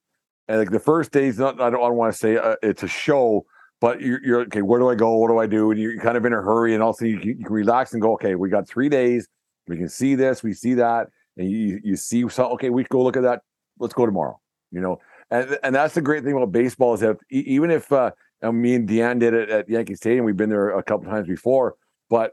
and 0.48 0.58
like 0.58 0.70
the 0.70 0.80
first 0.80 1.12
day's 1.12 1.38
not 1.38 1.60
i 1.60 1.70
don't, 1.70 1.80
don't 1.80 1.96
want 1.96 2.12
to 2.12 2.18
say 2.18 2.36
uh, 2.36 2.56
it's 2.62 2.82
a 2.82 2.88
show 2.88 3.44
but 3.80 4.00
you're, 4.00 4.24
you're, 4.24 4.40
okay 4.40 4.62
where 4.62 4.80
do 4.80 4.88
i 4.88 4.94
go? 4.94 5.16
What 5.16 5.28
do 5.28 5.38
i 5.38 5.46
do? 5.46 5.70
And 5.70 5.80
you're 5.80 6.00
kind 6.00 6.16
of 6.16 6.24
in 6.24 6.32
a 6.32 6.42
hurry 6.42 6.74
and 6.74 6.82
also 6.82 7.04
you, 7.04 7.20
you 7.20 7.36
can 7.36 7.52
relax 7.52 7.92
and 7.92 8.02
go 8.02 8.12
okay 8.14 8.34
we 8.34 8.48
got 8.48 8.68
three 8.68 8.88
days. 8.88 9.28
We 9.68 9.76
can 9.76 9.88
see 9.88 10.14
this 10.14 10.42
we 10.42 10.52
see 10.52 10.74
that. 10.74 11.08
And 11.36 11.48
you 11.48 11.80
you 11.84 11.94
see 11.94 12.28
so 12.28 12.48
okay 12.54 12.70
we 12.70 12.82
go 12.84 13.02
look 13.02 13.16
at 13.16 13.22
that. 13.22 13.42
Let's 13.78 13.94
go 13.94 14.04
tomorrow 14.04 14.40
you 14.72 14.80
know 14.80 15.00
and 15.30 15.58
and 15.62 15.74
that's 15.74 15.94
the 15.94 16.00
great 16.00 16.24
thing 16.24 16.34
about 16.34 16.52
baseball 16.52 16.94
is 16.94 17.00
that 17.00 17.16
even 17.30 17.70
if 17.70 17.92
uh, 17.92 18.10
me 18.42 18.74
and 18.74 18.88
Deanne 18.88 19.18
did 19.18 19.34
it 19.34 19.50
at 19.50 19.68
Yankee 19.68 19.94
Stadium, 19.94 20.24
we've 20.24 20.36
been 20.36 20.50
there 20.50 20.70
a 20.70 20.82
couple 20.82 21.10
times 21.10 21.28
before, 21.28 21.74
but 22.08 22.32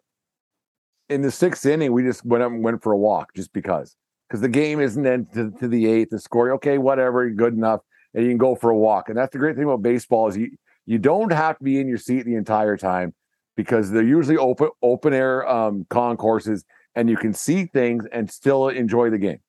in 1.09 1.21
the 1.21 1.31
sixth 1.31 1.65
inning, 1.65 1.91
we 1.91 2.03
just 2.03 2.25
went 2.25 2.43
up 2.43 2.51
and 2.51 2.63
went 2.63 2.81
for 2.81 2.91
a 2.91 2.97
walk 2.97 3.33
just 3.35 3.53
because. 3.53 3.95
Because 4.27 4.41
the 4.41 4.49
game 4.49 4.79
isn't 4.79 5.05
end 5.05 5.27
to, 5.35 5.51
to, 5.59 5.67
the 5.67 5.85
eighth, 5.85 6.09
the 6.09 6.19
score, 6.19 6.51
okay, 6.53 6.79
whatever, 6.79 7.29
good 7.29 7.53
enough, 7.53 7.81
and 8.15 8.23
you 8.23 8.31
can 8.31 8.39
go 8.39 8.55
for 8.55 8.71
a 8.71 8.77
walk. 8.77 9.09
And 9.09 9.17
that's 9.17 9.31
the 9.31 9.37
great 9.37 9.55
thing 9.55 9.65
about 9.65 9.83
baseball 9.83 10.27
is 10.27 10.35
you 10.35 10.57
you 10.87 10.97
don't 10.97 11.31
have 11.31 11.57
to 11.57 11.63
be 11.63 11.79
in 11.79 11.87
your 11.87 11.97
seat 11.97 12.25
the 12.25 12.35
entire 12.35 12.77
time 12.77 13.13
because 13.55 13.91
they're 13.91 14.03
usually 14.03 14.37
open 14.37 14.69
open 14.81 15.13
air 15.13 15.47
um, 15.47 15.85
concourses, 15.89 16.65
and 16.95 17.09
you 17.09 17.17
can 17.17 17.33
see 17.33 17.65
things 17.65 18.05
and 18.11 18.29
still 18.29 18.69
enjoy 18.69 19.09
the 19.09 19.17
game. 19.17 19.39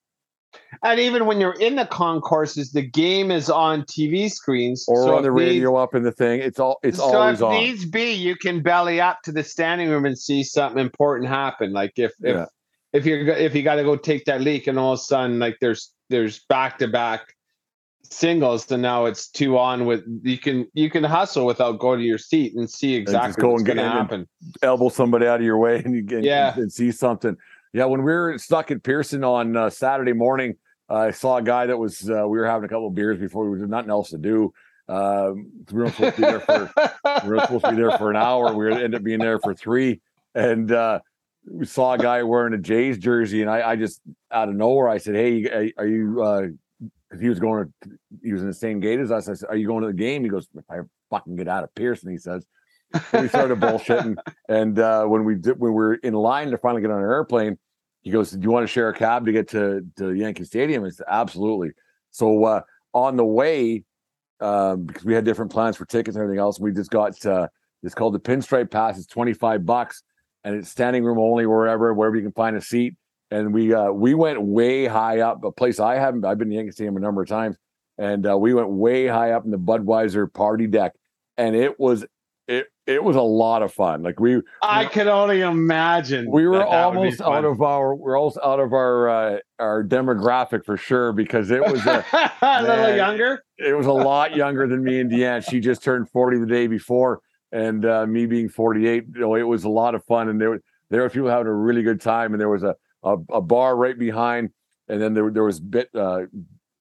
And 0.83 0.99
even 0.99 1.25
when 1.25 1.39
you're 1.39 1.59
in 1.59 1.75
the 1.75 1.85
concourses, 1.85 2.71
the 2.71 2.81
game 2.81 3.31
is 3.31 3.49
on 3.49 3.83
TV 3.83 4.31
screens 4.31 4.85
or 4.87 5.03
so 5.03 5.17
on 5.17 5.23
the 5.23 5.31
radio 5.31 5.71
needs, 5.71 5.79
up 5.79 5.95
in 5.95 6.03
the 6.03 6.11
thing. 6.11 6.39
It's 6.41 6.59
all 6.59 6.79
it's 6.83 6.97
so 6.97 7.03
always 7.03 7.39
if 7.39 7.43
on. 7.43 7.53
Needs 7.53 7.85
be 7.85 8.11
you 8.13 8.35
can 8.35 8.61
belly 8.61 9.01
up 9.01 9.21
to 9.23 9.31
the 9.31 9.43
standing 9.43 9.89
room 9.89 10.05
and 10.05 10.17
see 10.17 10.43
something 10.43 10.79
important 10.79 11.29
happen. 11.29 11.73
Like 11.73 11.93
if 11.95 12.13
if 12.21 12.35
yeah. 12.35 12.45
if 12.93 13.05
you're 13.05 13.27
if 13.27 13.55
you 13.55 13.63
got 13.63 13.75
to 13.75 13.83
go 13.83 13.95
take 13.95 14.25
that 14.25 14.41
leak 14.41 14.67
and 14.67 14.77
all 14.77 14.93
of 14.93 14.99
a 14.99 15.01
sudden 15.03 15.39
like 15.39 15.57
there's 15.61 15.91
there's 16.09 16.39
back 16.47 16.77
to 16.79 16.87
back 16.87 17.33
singles 18.09 18.65
then 18.67 18.81
now 18.81 19.05
it's 19.05 19.29
two 19.29 19.57
on 19.57 19.85
with 19.85 20.01
you 20.23 20.37
can 20.37 20.65
you 20.73 20.89
can 20.89 21.03
hustle 21.03 21.45
without 21.45 21.79
going 21.79 21.99
to 21.99 22.05
your 22.05 22.17
seat 22.17 22.55
and 22.55 22.69
see 22.69 22.95
exactly 22.95 23.45
what's 23.45 23.63
going 23.63 23.77
to 23.77 23.83
happen 23.83 24.25
elbow 24.61 24.87
somebody 24.89 25.27
out 25.27 25.39
of 25.39 25.45
your 25.45 25.57
way 25.57 25.81
and 25.83 25.93
you 25.93 26.05
can 26.05 26.23
yeah. 26.23 26.55
and 26.55 26.71
see 26.71 26.91
something 26.91 27.35
yeah, 27.77 27.85
when 27.85 28.01
we 28.01 28.11
were 28.11 28.39
stuck 28.39 28.71
at 28.71 28.81
Pearson 28.81 29.23
on 29.23 29.55
uh, 29.55 29.69
Saturday 29.69 30.13
morning, 30.13 30.55
uh, 30.89 30.95
I 30.95 31.11
saw 31.11 31.37
a 31.37 31.43
guy 31.43 31.67
that 31.67 31.77
was. 31.77 32.09
Uh, 32.09 32.27
we 32.27 32.39
were 32.39 32.47
having 32.47 32.65
a 32.65 32.67
couple 32.67 32.87
of 32.87 32.95
beers 32.95 33.19
before 33.19 33.47
we 33.47 33.59
had 33.59 33.69
nothing 33.69 33.91
else 33.91 34.09
to 34.09 34.17
do. 34.17 34.51
Um, 34.89 35.51
we 35.71 35.83
were 35.83 35.91
supposed 35.91 36.15
to 36.15 36.21
be 36.21 36.27
there 36.27 36.39
for. 36.39 36.71
we 37.23 37.29
were 37.29 37.39
supposed 37.41 37.65
to 37.65 37.69
be 37.69 37.77
there 37.77 37.95
for 37.99 38.09
an 38.09 38.15
hour. 38.15 38.51
We 38.55 38.71
ended 38.71 38.95
up 38.95 39.03
being 39.03 39.19
there 39.19 39.37
for 39.37 39.53
three, 39.53 40.01
and 40.33 40.71
uh, 40.71 41.01
we 41.47 41.67
saw 41.67 41.93
a 41.93 41.99
guy 41.99 42.23
wearing 42.23 42.55
a 42.55 42.57
Jays 42.57 42.97
jersey, 42.97 43.43
and 43.43 43.51
I, 43.51 43.69
I 43.69 43.75
just 43.75 44.01
out 44.31 44.49
of 44.49 44.55
nowhere, 44.55 44.89
I 44.89 44.97
said, 44.97 45.13
"Hey, 45.13 45.71
are 45.77 45.85
you?" 45.85 46.15
Because 46.15 47.19
uh, 47.19 47.21
he 47.21 47.29
was 47.29 47.39
going 47.39 47.71
to, 47.83 47.89
he 48.23 48.33
was 48.33 48.41
in 48.41 48.47
the 48.47 48.55
same 48.55 48.79
gate 48.79 48.99
as 48.99 49.11
us. 49.11 49.29
I 49.29 49.35
said, 49.35 49.49
"Are 49.49 49.55
you 49.55 49.67
going 49.67 49.81
to 49.81 49.87
the 49.89 49.93
game?" 49.93 50.23
He 50.23 50.29
goes, 50.29 50.47
"If 50.55 50.65
I 50.67 50.77
fucking 51.11 51.35
get 51.35 51.47
out 51.47 51.63
of 51.63 51.75
Pearson," 51.75 52.09
he 52.09 52.17
says 52.17 52.43
we 53.13 53.27
started 53.27 53.59
bullshitting. 53.59 54.17
And 54.49 54.79
uh, 54.79 55.03
when 55.03 55.25
we 55.25 55.35
did, 55.35 55.59
when 55.59 55.73
we 55.73 55.75
were 55.75 55.95
in 55.95 56.13
line 56.13 56.51
to 56.51 56.57
finally 56.57 56.81
get 56.81 56.89
on 56.89 56.99
an 56.99 57.03
airplane, 57.03 57.57
he 58.07 58.11
goes, 58.13 58.31
"Do 58.31 58.39
you 58.41 58.51
want 58.51 58.63
to 58.63 58.71
share 58.71 58.87
a 58.87 58.93
cab 58.93 59.25
to 59.25 59.33
get 59.33 59.49
to 59.49 59.85
to 59.97 60.13
Yankee 60.13 60.45
Stadium?" 60.45 60.85
I 60.85 60.89
said, 60.91 61.07
"Absolutely." 61.09 61.71
So 62.11 62.45
uh, 62.45 62.61
on 62.93 63.17
the 63.17 63.25
way, 63.25 63.83
um, 64.39 64.85
because 64.85 65.03
we 65.03 65.13
had 65.13 65.25
different 65.25 65.51
plans 65.51 65.75
for 65.75 65.83
tickets 65.83 66.15
and 66.15 66.23
everything 66.23 66.39
else, 66.39 66.57
we 66.57 66.71
just 66.71 66.89
got 66.89 67.25
uh, 67.25 67.49
it's 67.83 67.93
called 67.93 68.13
the 68.13 68.19
Pinstripe 68.21 68.71
Pass. 68.71 68.97
It's 68.97 69.07
twenty 69.07 69.33
five 69.33 69.65
bucks, 69.65 70.03
and 70.45 70.55
it's 70.55 70.69
standing 70.69 71.03
room 71.03 71.19
only 71.19 71.45
wherever 71.47 71.93
wherever 71.93 72.15
you 72.15 72.21
can 72.21 72.31
find 72.31 72.55
a 72.55 72.61
seat. 72.61 72.95
And 73.29 73.53
we 73.53 73.73
uh, 73.73 73.91
we 73.91 74.13
went 74.13 74.41
way 74.41 74.85
high 74.85 75.19
up, 75.19 75.43
a 75.43 75.51
place 75.51 75.81
I 75.81 75.95
haven't. 75.95 76.23
I've 76.23 76.37
been 76.37 76.47
to 76.47 76.55
Yankee 76.55 76.71
Stadium 76.71 76.95
a 76.95 77.01
number 77.01 77.21
of 77.21 77.27
times, 77.27 77.57
and 77.97 78.25
uh, 78.25 78.37
we 78.37 78.53
went 78.53 78.69
way 78.69 79.07
high 79.07 79.31
up 79.31 79.43
in 79.43 79.51
the 79.51 79.59
Budweiser 79.59 80.33
party 80.33 80.67
deck, 80.67 80.93
and 81.37 81.57
it 81.57 81.77
was 81.77 82.05
it 82.47 82.67
it 82.85 83.03
was 83.03 83.15
a 83.15 83.21
lot 83.21 83.61
of 83.61 83.73
fun. 83.73 84.01
Like 84.01 84.19
we, 84.19 84.41
I 84.61 84.85
could 84.85 85.07
only 85.07 85.41
imagine. 85.41 86.31
We 86.31 86.47
were 86.47 86.59
that 86.59 86.69
that 86.69 86.83
almost 86.85 87.21
out 87.21 87.43
of 87.43 87.61
our 87.61 87.93
we're 87.93 88.17
almost 88.17 88.39
out 88.43 88.59
of 88.59 88.73
our 88.73 89.09
uh, 89.09 89.39
our 89.59 89.83
demographic 89.83 90.63
for 90.65 90.77
sure 90.77 91.11
because 91.11 91.51
it 91.51 91.61
was 91.61 91.85
a, 91.85 92.05
a 92.41 92.61
little 92.61 92.77
man, 92.77 92.95
younger. 92.95 93.43
It 93.57 93.77
was 93.77 93.85
a 93.85 93.91
lot 93.91 94.35
younger 94.35 94.67
than 94.67 94.83
me 94.83 94.99
and 94.99 95.11
Deanne. 95.11 95.47
She 95.47 95.59
just 95.59 95.83
turned 95.83 96.09
forty 96.09 96.39
the 96.39 96.45
day 96.45 96.67
before, 96.67 97.19
and 97.51 97.85
uh, 97.85 98.07
me 98.07 98.25
being 98.25 98.47
forty 98.47 98.87
eight. 98.87 99.03
You 99.13 99.21
know, 99.21 99.35
it 99.35 99.43
was 99.43 99.65
a 99.65 99.69
lot 99.69 99.93
of 99.93 100.03
fun, 100.05 100.29
and 100.29 100.39
there 100.39 100.51
were 100.51 100.61
there 100.89 101.01
were 101.01 101.09
people 101.09 101.29
having 101.29 101.47
a 101.47 101.53
really 101.53 101.83
good 101.83 101.99
time, 101.99 102.33
and 102.33 102.39
there 102.39 102.49
was 102.49 102.63
a 102.63 102.75
a, 103.03 103.17
a 103.29 103.41
bar 103.41 103.75
right 103.75 103.99
behind, 103.99 104.51
and 104.87 105.01
then 105.01 105.13
there 105.13 105.29
there 105.31 105.43
was 105.43 105.59
bit 105.59 105.89
uh, 105.93 106.21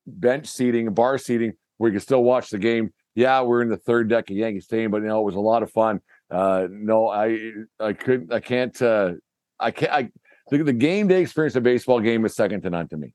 bench 0.06 0.46
seating, 0.46 0.94
bar 0.94 1.18
seating 1.18 1.54
where 1.78 1.90
you 1.90 1.96
could 1.96 2.02
still 2.02 2.22
watch 2.22 2.50
the 2.50 2.58
game. 2.58 2.90
Yeah, 3.16 3.40
we're 3.40 3.62
in 3.62 3.70
the 3.70 3.78
third 3.78 4.08
deck 4.10 4.30
of 4.30 4.36
Yankee 4.36 4.60
Stadium, 4.60 4.92
but 4.92 5.00
you 5.00 5.08
know 5.08 5.20
it 5.20 5.24
was 5.24 5.34
a 5.34 5.40
lot 5.40 5.62
of 5.62 5.72
fun. 5.72 6.00
Uh, 6.30 6.68
no, 6.70 7.08
I 7.08 7.50
I 7.80 7.94
couldn't, 7.94 8.32
I 8.32 8.40
can't, 8.40 8.80
uh, 8.80 9.12
I 9.58 9.70
can't. 9.70 9.90
I 9.90 10.10
the, 10.50 10.62
the 10.62 10.72
game 10.72 11.08
day 11.08 11.22
experience 11.22 11.56
of 11.56 11.62
baseball 11.62 11.98
game 12.00 12.24
is 12.26 12.36
second 12.36 12.60
to 12.62 12.70
none 12.70 12.88
to 12.88 12.96
me. 12.96 13.14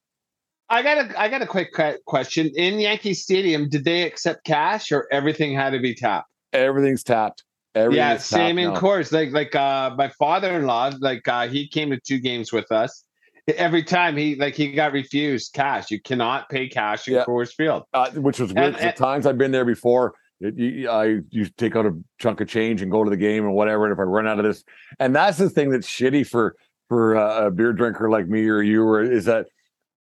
I 0.69 0.81
got 0.81 0.97
a 0.97 1.21
I 1.21 1.29
got 1.29 1.41
a 1.41 1.45
quick 1.45 1.69
question. 2.05 2.49
In 2.55 2.79
Yankee 2.79 3.13
Stadium, 3.13 3.69
did 3.69 3.85
they 3.85 4.01
accept 4.03 4.43
cash 4.43 4.91
or 4.91 5.07
everything 5.11 5.53
had 5.53 5.69
to 5.71 5.79
be 5.79 5.93
tapped? 5.93 6.29
Everything's 6.51 7.03
tapped. 7.03 7.43
Everything's 7.75 7.97
yeah, 7.97 8.17
same 8.17 8.57
in 8.57 8.73
now. 8.73 8.79
course. 8.79 9.11
Like 9.11 9.31
like 9.31 9.53
uh 9.53 9.93
my 9.95 10.09
father-in-law, 10.17 10.93
like 10.99 11.27
uh 11.27 11.47
he 11.47 11.67
came 11.67 11.91
to 11.91 11.99
two 11.99 12.19
games 12.19 12.51
with 12.51 12.71
us. 12.71 13.03
Every 13.47 13.83
time 13.83 14.15
he 14.17 14.35
like 14.35 14.55
he 14.55 14.71
got 14.71 14.93
refused 14.93 15.53
cash. 15.53 15.89
You 15.91 15.99
cannot 16.01 16.49
pay 16.49 16.67
cash 16.69 17.07
in 17.07 17.15
Yeah. 17.15 17.25
Coors 17.25 17.53
Field. 17.53 17.83
uh, 17.93 18.09
which 18.11 18.39
was 18.39 18.53
weird. 18.53 18.67
And- 18.67 18.75
'cause 18.75 18.83
the 18.85 18.91
times 18.91 19.25
I've 19.25 19.37
been 19.37 19.51
there 19.51 19.65
before, 19.65 20.13
it, 20.39 20.55
you, 20.57 20.89
I 20.89 21.19
you 21.29 21.45
take 21.57 21.75
out 21.75 21.85
a 21.85 21.97
chunk 22.19 22.41
of 22.41 22.47
change 22.47 22.81
and 22.81 22.91
go 22.91 23.03
to 23.03 23.09
the 23.09 23.17
game 23.17 23.45
and 23.45 23.53
whatever. 23.53 23.85
And 23.85 23.93
if 23.93 23.99
I 23.99 24.03
run 24.03 24.27
out 24.27 24.39
of 24.39 24.45
this, 24.45 24.63
and 24.99 25.15
that's 25.15 25.37
the 25.37 25.49
thing 25.49 25.69
that's 25.71 25.87
shitty 25.87 26.27
for 26.27 26.55
for 26.89 27.15
uh, 27.17 27.47
a 27.47 27.51
beer 27.51 27.73
drinker 27.73 28.09
like 28.09 28.27
me 28.27 28.47
or 28.47 28.61
you, 28.61 28.83
or 28.83 29.01
is 29.01 29.25
that 29.25 29.47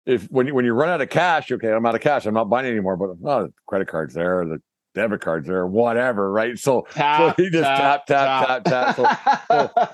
if 0.04 0.24
when 0.30 0.46
you 0.46 0.54
when 0.54 0.64
you 0.64 0.74
run 0.74 0.88
out 0.90 1.00
of 1.00 1.08
cash, 1.08 1.50
okay, 1.52 1.72
I'm 1.72 1.86
out 1.86 1.94
of 1.94 2.00
cash, 2.00 2.26
I'm 2.26 2.34
not 2.34 2.50
buying 2.50 2.66
anymore. 2.66 2.96
But 2.96 3.10
oh, 3.24 3.42
the 3.44 3.52
credit 3.66 3.88
cards 3.88 4.14
there, 4.14 4.44
the 4.44 4.60
debit 4.94 5.20
cards 5.20 5.48
or 5.48 5.66
whatever, 5.66 6.30
right? 6.30 6.58
So 6.58 6.86
Tap, 6.92 7.36
so 7.36 7.42
he 7.42 7.50
just 7.50 7.64
tap 7.64 8.06
tap 8.06 8.64
tap 8.64 8.64
tap. 8.64 8.96
So, 8.96 9.02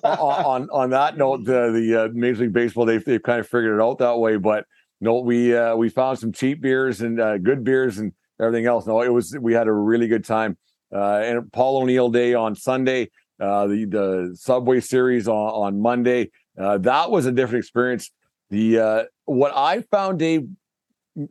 so 0.02 0.08
on 0.10 0.44
on 0.62 0.68
on 0.70 0.90
that 0.90 1.16
note, 1.16 1.44
the 1.44 1.70
the 1.72 2.04
uh, 2.04 2.08
Major 2.12 2.42
League 2.42 2.52
Baseball 2.52 2.84
they've 2.84 3.04
they've 3.04 3.22
kind 3.22 3.40
of 3.40 3.46
figured 3.46 3.78
it 3.78 3.82
out 3.82 3.98
that 3.98 4.18
way. 4.18 4.36
But 4.36 4.64
no, 5.00 5.20
we 5.20 5.56
uh, 5.56 5.76
we 5.76 5.88
found 5.88 6.18
some 6.18 6.32
cheap 6.32 6.60
beers 6.60 7.00
and 7.00 7.20
uh, 7.20 7.38
good 7.38 7.64
beers 7.64 7.98
and 7.98 8.12
everything 8.40 8.66
else. 8.66 8.86
No, 8.86 9.02
it 9.02 9.12
was 9.12 9.36
we 9.40 9.54
had 9.54 9.68
a 9.68 9.72
really 9.72 10.08
good 10.08 10.24
time. 10.24 10.56
Uh, 10.92 11.18
and 11.18 11.52
Paul 11.52 11.82
O'Neill 11.82 12.10
Day 12.10 12.34
on 12.34 12.54
Sunday, 12.54 13.10
uh, 13.40 13.66
the 13.66 13.84
the 13.84 14.30
Subway 14.34 14.80
Series 14.80 15.28
on 15.28 15.34
on 15.34 15.80
Monday. 15.80 16.30
Uh, 16.58 16.78
that 16.78 17.10
was 17.10 17.26
a 17.26 17.32
different 17.32 17.62
experience. 17.62 18.10
The 18.50 18.78
uh, 18.78 19.02
what 19.26 19.52
I 19.54 19.82
found, 19.82 20.18
Dave, 20.18 20.48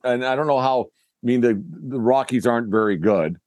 and 0.03 0.25
I 0.25 0.35
don't 0.35 0.47
know 0.47 0.59
how. 0.59 0.87
I 1.23 1.25
mean, 1.25 1.41
the 1.41 1.61
the 1.89 1.99
Rockies 1.99 2.45
aren't 2.45 2.69
very 2.69 2.95
good. 2.95 3.37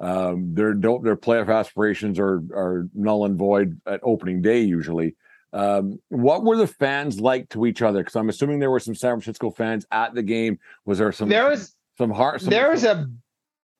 Um, 0.00 0.54
their 0.54 0.72
don't 0.72 1.04
their 1.04 1.16
playoff 1.16 1.54
aspirations 1.54 2.18
are 2.18 2.42
are 2.54 2.88
null 2.94 3.26
and 3.26 3.36
void 3.36 3.80
at 3.86 4.00
opening 4.02 4.40
day 4.40 4.60
usually. 4.60 5.14
Um, 5.52 5.98
what 6.08 6.44
were 6.44 6.56
the 6.56 6.66
fans 6.66 7.20
like 7.20 7.48
to 7.50 7.66
each 7.66 7.82
other? 7.82 8.00
Because 8.00 8.16
I'm 8.16 8.28
assuming 8.28 8.60
there 8.60 8.70
were 8.70 8.80
some 8.80 8.94
San 8.94 9.12
Francisco 9.12 9.50
fans 9.50 9.84
at 9.90 10.14
the 10.14 10.22
game. 10.22 10.58
Was 10.86 10.98
there 10.98 11.12
some 11.12 11.28
there 11.28 11.50
was 11.50 11.74
some 11.98 12.10
heart? 12.10 12.40
Some, 12.40 12.50
there 12.50 12.70
was 12.70 12.84
a 12.84 13.10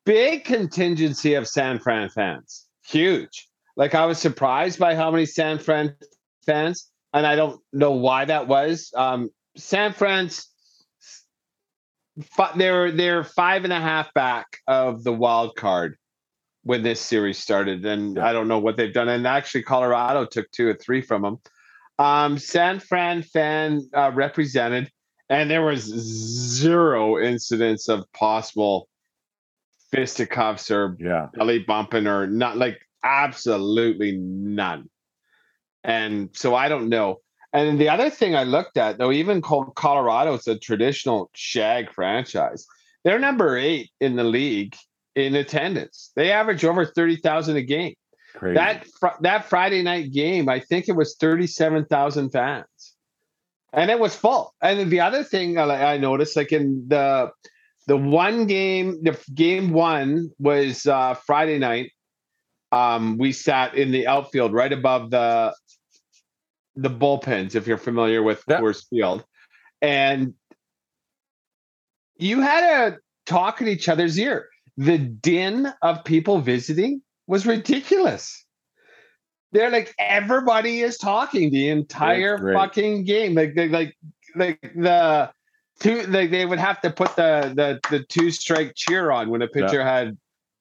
big 0.05 0.45
contingency 0.45 1.35
of 1.35 1.49
San 1.49 1.79
Fran 1.79 2.11
fans. 2.11 2.67
Huge. 2.87 3.49
Like 3.77 3.95
I 3.95 4.05
was 4.05 4.19
surprised 4.19 4.79
by 4.79 4.95
how 4.95 5.11
many 5.11 5.25
San 5.25 5.59
Fran 5.59 5.97
fans, 6.45 6.91
and 7.15 7.27
I 7.27 7.35
don't 7.35 7.61
know 7.73 7.93
why 7.93 8.27
that 8.27 8.47
was. 8.47 8.93
Um, 8.95 9.31
San 9.57 9.95
Fran's 9.95 10.49
they're 12.57 12.91
they're 12.91 13.25
five 13.25 13.65
and 13.65 13.73
a 13.73 13.81
half 13.81 14.13
back 14.13 14.59
of 14.67 15.03
the 15.03 15.13
wild 15.13 15.57
card 15.57 15.97
when 16.63 16.83
this 16.83 17.01
series 17.01 17.39
started, 17.39 17.85
and 17.87 18.19
I 18.19 18.33
don't 18.33 18.49
know 18.49 18.59
what 18.59 18.77
they've 18.77 18.93
done. 18.93 19.09
And 19.09 19.27
actually, 19.27 19.63
Colorado 19.63 20.27
took 20.27 20.51
two 20.51 20.69
or 20.69 20.75
three 20.75 21.01
from 21.01 21.23
them. 21.23 21.39
Um, 21.99 22.39
San 22.39 22.81
Fran 22.81 23.23
fan 23.23 23.89
uh, 23.95 24.11
represented, 24.15 24.91
and 25.29 25.51
there 25.51 25.65
was 25.65 25.83
zero 25.83 27.19
incidents 27.19 27.89
of 27.89 28.11
possible 28.13 28.89
fisticuffs 29.91 30.71
or 30.71 30.97
yeah 31.01 31.27
belly 31.35 31.59
bumping 31.59 32.07
or 32.07 32.27
not 32.27 32.57
like 32.57 32.81
absolutely 33.03 34.17
none. 34.17 34.89
And 35.83 36.29
so 36.33 36.55
I 36.55 36.69
don't 36.69 36.89
know. 36.89 37.21
And 37.53 37.81
the 37.81 37.89
other 37.89 38.11
thing 38.11 38.37
I 38.37 38.45
looked 38.45 38.77
at, 38.77 38.99
though, 38.99 39.11
even 39.11 39.43
Col- 39.43 39.73
Colorado 39.73 40.35
is 40.35 40.47
a 40.47 40.59
traditional 40.59 41.31
shag 41.35 41.93
franchise. 41.93 42.65
They're 43.03 43.19
number 43.19 43.57
eight 43.57 43.91
in 44.01 44.17
the 44.17 44.25
league 44.25 44.77
in 45.15 45.35
attendance. 45.35 46.13
They 46.17 46.33
average 46.33 46.65
over 46.65 46.85
thirty 46.85 47.17
thousand 47.17 47.57
a 47.57 47.63
game. 47.63 47.95
Crazy. 48.35 48.55
That 48.55 48.87
fr- 49.01 49.21
that 49.23 49.45
Friday 49.47 49.83
night 49.83 50.13
game, 50.13 50.49
I 50.49 50.61
think 50.61 50.89
it 50.89 50.93
was 50.93 51.17
thirty-seven 51.17 51.87
thousand 51.87 52.31
fans, 52.31 52.95
and 53.73 53.91
it 53.91 53.99
was 53.99 54.15
full. 54.15 54.55
And 54.63 54.91
the 54.91 55.01
other 55.01 55.25
thing 55.25 55.59
I 55.59 55.95
I 55.95 55.99
noticed, 55.99 56.37
like 56.37 56.53
in 56.53 56.85
the 56.89 57.33
the 57.87 57.97
one 57.97 58.47
game, 58.47 59.03
the 59.03 59.19
game 59.35 59.73
one 59.73 60.31
was 60.39 60.87
uh, 60.87 61.15
Friday 61.15 61.59
night. 61.59 61.91
Um, 62.73 63.19
we 63.19 63.33
sat 63.33 63.75
in 63.75 63.91
the 63.91 64.07
outfield 64.07 64.53
right 64.53 64.73
above 64.73 65.11
the 65.11 65.55
the 66.77 66.91
bullpens, 66.91 67.57
if 67.57 67.67
you're 67.67 67.77
familiar 67.77 68.23
with 68.23 68.45
Coors 68.47 68.89
Field, 68.89 69.25
and 69.83 70.35
you 72.17 72.41
had 72.41 72.61
to 72.61 72.99
talk 73.27 73.61
in 73.61 73.67
each 73.67 73.89
other's 73.89 74.17
ear. 74.19 74.47
The 74.77 74.99
din 74.99 75.73
of 75.83 76.05
people 76.05 76.41
visiting 76.41 77.03
was 77.27 77.47
ridiculous. 77.47 78.45
They're 79.53 79.71
like 79.71 79.95
everybody 79.99 80.81
is 80.81 80.97
talking 80.97 81.51
the 81.51 81.71
entire 81.71 82.53
fucking 82.53 83.05
game. 83.05 83.35
Like 83.35 83.55
they 83.55 83.69
like 83.69 83.97
like 84.37 84.61
the 84.77 85.31
two 85.81 86.03
like 86.05 86.31
they 86.31 86.47
would 86.47 86.61
have 86.61 86.81
to 86.83 86.91
put 86.91 87.17
the 87.17 87.53
the 87.55 87.81
the 87.91 88.05
two 88.05 88.31
strike 88.31 88.75
cheer 88.77 89.11
on 89.11 89.31
when 89.31 89.43
a 89.43 89.49
pitcher 89.49 89.83
had 89.83 90.17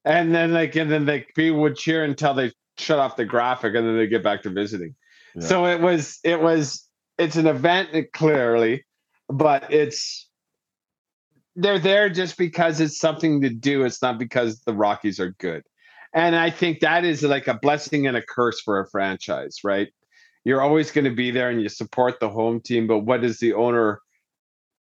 and 0.05 0.34
then 0.34 0.53
like 0.53 0.76
and 0.76 0.89
then 0.89 1.05
like 1.05 1.32
people 1.36 1.62
would 1.62 1.76
cheer 1.76 2.03
until 2.03 2.34
they 2.34 2.51
shut 2.78 2.99
off 2.99 3.16
the 3.16 3.26
graphic 3.26 3.76
and 3.76 3.86
then 3.86 3.97
they 3.97 4.07
get 4.07 4.24
back 4.24 4.41
to 4.43 4.49
visiting. 4.49 4.95
Yeah. 5.36 5.45
So 5.45 5.66
it 5.66 5.82
was 5.82 6.20
it 6.24 6.41
was 6.41 6.88
it's 7.18 7.36
an 7.36 7.47
event 7.47 7.89
uh, 7.93 8.01
clearly, 8.14 8.86
but 9.28 9.72
it's 9.72 10.28
they're 11.60 11.80
there 11.80 12.10
just 12.10 12.38
because 12.38 12.80
it's 12.80 12.97
something 12.97 13.41
to 13.41 13.49
do. 13.49 13.84
It's 13.84 14.01
not 14.01 14.18
because 14.18 14.62
the 14.62 14.74
Rockies 14.74 15.20
are 15.20 15.32
good. 15.39 15.64
And 16.14 16.36
I 16.36 16.49
think 16.49 16.80
that 16.80 17.05
is 17.05 17.22
like 17.22 17.47
a 17.47 17.53
blessing 17.53 18.07
and 18.07 18.18
a 18.18 18.22
curse 18.22 18.60
for 18.62 18.80
a 18.80 18.89
franchise, 18.89 19.57
right? 19.64 19.89
You're 20.43 20.62
always 20.62 20.91
going 20.91 21.05
to 21.05 21.14
be 21.14 21.32
there 21.32 21.49
and 21.49 21.62
you 21.62 21.70
support 21.70 22.20
the 22.20 22.30
home 22.30 22.62
team, 22.62 22.88
but 22.88 22.99
what 22.99 23.24
is 23.24 23.39
the 23.39 23.53
owner? 23.53 24.01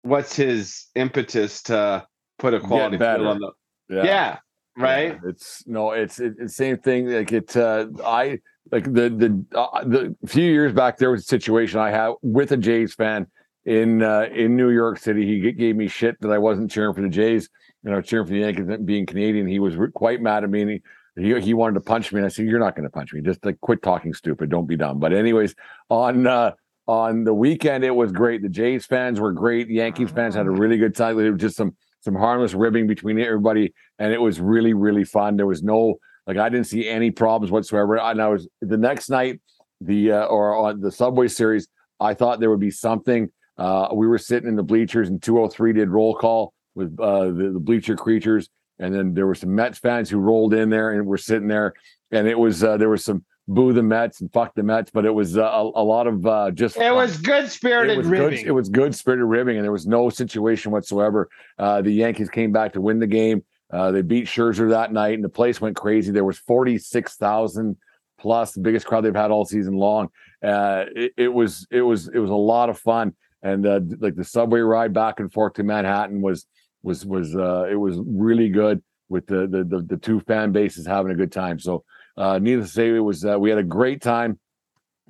What's 0.02 0.34
his 0.34 0.86
impetus 0.94 1.62
to 1.64 2.06
put 2.38 2.54
a 2.54 2.60
quality 2.60 2.96
field 2.96 3.26
on 3.26 3.40
the? 3.40 3.52
Yeah, 3.88 4.38
right. 4.78 5.18
Yeah, 5.22 5.30
it's 5.30 5.66
no, 5.66 5.90
it's 5.90 6.20
it, 6.20 6.34
it's 6.38 6.56
same 6.56 6.78
thing. 6.78 7.08
Like 7.08 7.32
it, 7.32 7.54
uh, 7.54 7.86
I 8.02 8.38
like 8.72 8.84
the 8.84 9.10
the 9.10 9.44
uh, 9.58 9.84
the 9.84 10.16
few 10.26 10.44
years 10.44 10.72
back 10.72 10.96
there 10.96 11.10
was 11.10 11.22
a 11.22 11.24
situation 11.24 11.80
I 11.80 11.90
had 11.90 12.12
with 12.22 12.52
a 12.52 12.56
Jays 12.56 12.94
fan 12.94 13.26
in 13.64 14.02
uh, 14.02 14.26
in 14.32 14.56
New 14.56 14.70
York 14.70 14.98
City. 14.98 15.26
He 15.26 15.52
gave 15.52 15.76
me 15.76 15.88
shit 15.88 16.20
that 16.20 16.30
I 16.30 16.38
wasn't 16.38 16.70
cheering 16.70 16.94
for 16.94 17.02
the 17.02 17.08
Jays. 17.08 17.48
You 17.82 17.90
know, 17.90 18.00
cheering 18.00 18.26
for 18.26 18.32
the 18.32 18.40
Yankees 18.40 18.66
being 18.84 19.06
Canadian. 19.06 19.46
He 19.46 19.58
was 19.58 19.76
quite 19.94 20.20
mad 20.20 20.44
at 20.44 20.50
me. 20.50 20.62
And 20.62 20.70
he, 20.70 21.34
he 21.34 21.40
he 21.40 21.54
wanted 21.54 21.74
to 21.74 21.80
punch 21.80 22.12
me. 22.12 22.18
And 22.18 22.26
I 22.26 22.28
said, 22.28 22.46
"You're 22.46 22.58
not 22.58 22.76
going 22.76 22.84
to 22.84 22.90
punch 22.90 23.12
me. 23.12 23.20
Just 23.20 23.44
like 23.44 23.60
quit 23.60 23.82
talking 23.82 24.14
stupid. 24.14 24.50
Don't 24.50 24.66
be 24.66 24.76
dumb." 24.76 24.98
But 24.98 25.12
anyways, 25.12 25.54
on 25.88 26.26
uh, 26.26 26.52
on 26.86 27.24
the 27.24 27.34
weekend 27.34 27.84
it 27.84 27.94
was 27.94 28.10
great. 28.12 28.42
The 28.42 28.48
Jays 28.48 28.86
fans 28.86 29.20
were 29.20 29.32
great. 29.32 29.68
The 29.68 29.74
Yankees 29.74 30.10
fans 30.10 30.34
had 30.34 30.46
a 30.46 30.50
really 30.50 30.76
good 30.76 30.94
time. 30.94 31.16
There 31.16 31.32
was 31.32 31.40
just 31.40 31.56
some 31.56 31.76
some 32.00 32.14
harmless 32.14 32.54
ribbing 32.54 32.86
between 32.86 33.18
everybody, 33.20 33.74
and 33.98 34.12
it 34.12 34.20
was 34.20 34.40
really 34.40 34.74
really 34.74 35.04
fun. 35.04 35.36
There 35.36 35.46
was 35.46 35.62
no 35.62 35.96
like 36.26 36.36
I 36.36 36.48
didn't 36.48 36.66
see 36.66 36.88
any 36.88 37.10
problems 37.10 37.52
whatsoever. 37.52 37.98
And 37.98 38.20
I 38.20 38.28
was 38.28 38.48
the 38.60 38.76
next 38.76 39.08
night 39.08 39.40
the 39.80 40.12
uh, 40.12 40.24
or 40.26 40.56
on 40.56 40.80
the 40.80 40.90
Subway 40.92 41.28
series, 41.28 41.68
I 41.98 42.14
thought 42.14 42.40
there 42.40 42.50
would 42.50 42.60
be 42.60 42.70
something. 42.70 43.30
Uh, 43.60 43.88
we 43.92 44.08
were 44.08 44.18
sitting 44.18 44.48
in 44.48 44.56
the 44.56 44.62
bleachers, 44.62 45.08
and 45.08 45.22
203 45.22 45.74
did 45.74 45.90
roll 45.90 46.14
call. 46.14 46.54
with 46.74 46.98
uh, 46.98 47.26
the, 47.26 47.50
the 47.52 47.60
bleacher 47.60 47.94
creatures, 47.94 48.48
and 48.78 48.94
then 48.94 49.12
there 49.12 49.26
were 49.26 49.34
some 49.34 49.54
Mets 49.54 49.78
fans 49.78 50.08
who 50.08 50.18
rolled 50.18 50.54
in 50.54 50.70
there 50.70 50.92
and 50.92 51.06
were 51.06 51.18
sitting 51.18 51.46
there, 51.46 51.74
and 52.10 52.26
it 52.26 52.38
was 52.38 52.64
uh, 52.64 52.78
there 52.78 52.88
was 52.88 53.04
some 53.04 53.22
boo 53.46 53.72
the 53.72 53.82
Mets 53.82 54.22
and 54.22 54.32
fuck 54.32 54.54
the 54.54 54.62
Mets, 54.62 54.90
but 54.90 55.04
it 55.04 55.10
was 55.10 55.36
uh, 55.36 55.42
a, 55.42 55.62
a 55.62 55.84
lot 55.84 56.06
of 56.06 56.26
uh, 56.26 56.50
just. 56.52 56.78
It 56.78 56.94
was 56.94 57.18
good 57.18 57.50
spirited 57.50 57.96
it 57.96 57.98
was 57.98 58.06
ribbing. 58.06 58.38
Good, 58.38 58.46
it 58.46 58.52
was 58.52 58.70
good 58.70 58.94
spirited 58.94 59.26
ribbing, 59.26 59.56
and 59.56 59.64
there 59.64 59.72
was 59.72 59.86
no 59.86 60.08
situation 60.08 60.72
whatsoever. 60.72 61.28
Uh, 61.58 61.82
the 61.82 61.92
Yankees 61.92 62.30
came 62.30 62.52
back 62.52 62.72
to 62.72 62.80
win 62.80 62.98
the 62.98 63.06
game. 63.06 63.44
Uh, 63.70 63.90
they 63.90 64.02
beat 64.02 64.26
Scherzer 64.26 64.70
that 64.70 64.92
night, 64.92 65.14
and 65.14 65.22
the 65.22 65.28
place 65.28 65.60
went 65.60 65.76
crazy. 65.76 66.10
There 66.12 66.24
was 66.24 66.38
forty 66.38 66.78
six 66.78 67.16
thousand 67.16 67.76
plus, 68.18 68.52
the 68.52 68.60
biggest 68.60 68.86
crowd 68.86 69.02
they've 69.02 69.14
had 69.14 69.30
all 69.30 69.44
season 69.44 69.74
long. 69.74 70.08
Uh, 70.42 70.84
it, 70.94 71.12
it, 71.16 71.28
was 71.28 71.66
it 71.70 71.82
was 71.82 72.08
it 72.08 72.18
was 72.18 72.30
a 72.30 72.34
lot 72.34 72.68
of 72.70 72.78
fun, 72.78 73.14
and 73.42 73.66
uh, 73.66 73.80
like 73.98 74.16
the 74.16 74.24
subway 74.24 74.60
ride 74.60 74.92
back 74.92 75.20
and 75.20 75.32
forth 75.32 75.54
to 75.54 75.62
Manhattan 75.62 76.20
was 76.20 76.46
was 76.82 77.04
was 77.06 77.34
uh, 77.34 77.66
it 77.70 77.76
was 77.76 77.98
really 78.04 78.48
good 78.48 78.82
with 79.08 79.26
the, 79.26 79.46
the 79.46 79.64
the 79.64 79.82
the 79.82 79.96
two 79.96 80.20
fan 80.20 80.52
bases 80.52 80.86
having 80.86 81.12
a 81.12 81.16
good 81.16 81.32
time. 81.32 81.58
So, 81.58 81.84
uh, 82.16 82.38
needless 82.38 82.68
to 82.68 82.74
say, 82.74 82.88
it 82.88 83.00
was 83.00 83.24
uh, 83.24 83.38
we 83.38 83.50
had 83.50 83.58
a 83.58 83.64
great 83.64 84.02
time. 84.02 84.38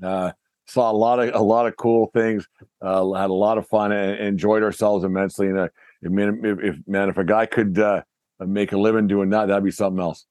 Uh, 0.02 0.32
saw 0.66 0.90
a 0.90 0.92
lot 0.92 1.18
of 1.18 1.34
a 1.34 1.42
lot 1.42 1.66
of 1.66 1.76
cool 1.76 2.10
things. 2.14 2.46
Uh, 2.80 3.12
had 3.12 3.30
a 3.30 3.34
lot 3.34 3.58
of 3.58 3.66
fun 3.68 3.92
and 3.92 4.18
enjoyed 4.20 4.62
ourselves 4.62 5.04
immensely. 5.04 5.48
And 5.48 5.58
uh, 5.58 5.68
if, 6.02 6.58
if, 6.62 6.76
man, 6.86 7.08
if 7.08 7.18
a 7.18 7.24
guy 7.24 7.46
could 7.46 7.78
uh, 7.78 8.02
make 8.40 8.72
a 8.72 8.78
living 8.78 9.06
doing 9.06 9.30
that, 9.30 9.48
that'd 9.48 9.64
be 9.64 9.70
something 9.70 10.00
else. 10.00 10.24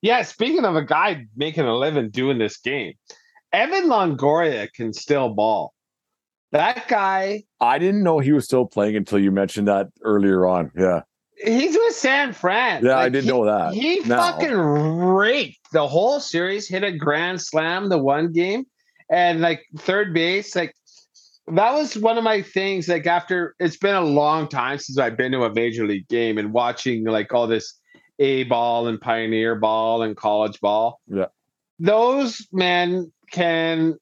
Yeah, 0.00 0.22
speaking 0.22 0.64
of 0.64 0.76
a 0.76 0.84
guy 0.84 1.26
making 1.36 1.64
a 1.64 1.74
living 1.74 2.10
doing 2.10 2.38
this 2.38 2.58
game, 2.58 2.94
Evan 3.52 3.84
Longoria 3.84 4.72
can 4.72 4.92
still 4.92 5.30
ball. 5.30 5.72
That 6.52 6.88
guy. 6.88 7.44
I 7.60 7.78
didn't 7.78 8.02
know 8.02 8.18
he 8.18 8.32
was 8.32 8.44
still 8.44 8.66
playing 8.66 8.96
until 8.96 9.18
you 9.18 9.30
mentioned 9.30 9.68
that 9.68 9.88
earlier 10.02 10.46
on. 10.46 10.70
Yeah. 10.76 11.02
He's 11.44 11.76
with 11.76 11.94
San 11.94 12.32
Fran. 12.32 12.84
Yeah, 12.84 12.96
like 12.96 13.06
I 13.06 13.08
didn't 13.10 13.24
he, 13.24 13.30
know 13.30 13.44
that. 13.44 13.74
He 13.74 14.00
fucking 14.02 14.56
raked 14.56 15.70
the 15.72 15.86
whole 15.86 16.18
series, 16.18 16.68
hit 16.68 16.82
a 16.82 16.90
grand 16.90 17.40
slam 17.40 17.88
the 17.88 17.98
one 17.98 18.32
game, 18.32 18.64
and 19.10 19.40
like 19.40 19.62
third 19.78 20.12
base, 20.12 20.56
like 20.56 20.74
that 21.46 21.74
was 21.74 21.96
one 21.96 22.18
of 22.18 22.24
my 22.24 22.42
things. 22.42 22.88
Like 22.88 23.06
after 23.06 23.54
it's 23.60 23.76
been 23.76 23.94
a 23.94 24.00
long 24.00 24.48
time 24.48 24.78
since 24.78 24.98
I've 24.98 25.16
been 25.16 25.32
to 25.32 25.44
a 25.44 25.54
major 25.54 25.86
league 25.86 26.08
game 26.08 26.38
and 26.38 26.52
watching 26.52 27.04
like 27.04 27.32
all 27.32 27.46
this 27.46 27.78
A 28.18 28.44
ball 28.44 28.88
and 28.88 29.00
pioneer 29.00 29.54
ball 29.54 30.02
and 30.02 30.16
college 30.16 30.60
ball. 30.60 31.00
Yeah. 31.06 31.26
Those 31.78 32.48
men 32.52 33.12
can 33.30 33.96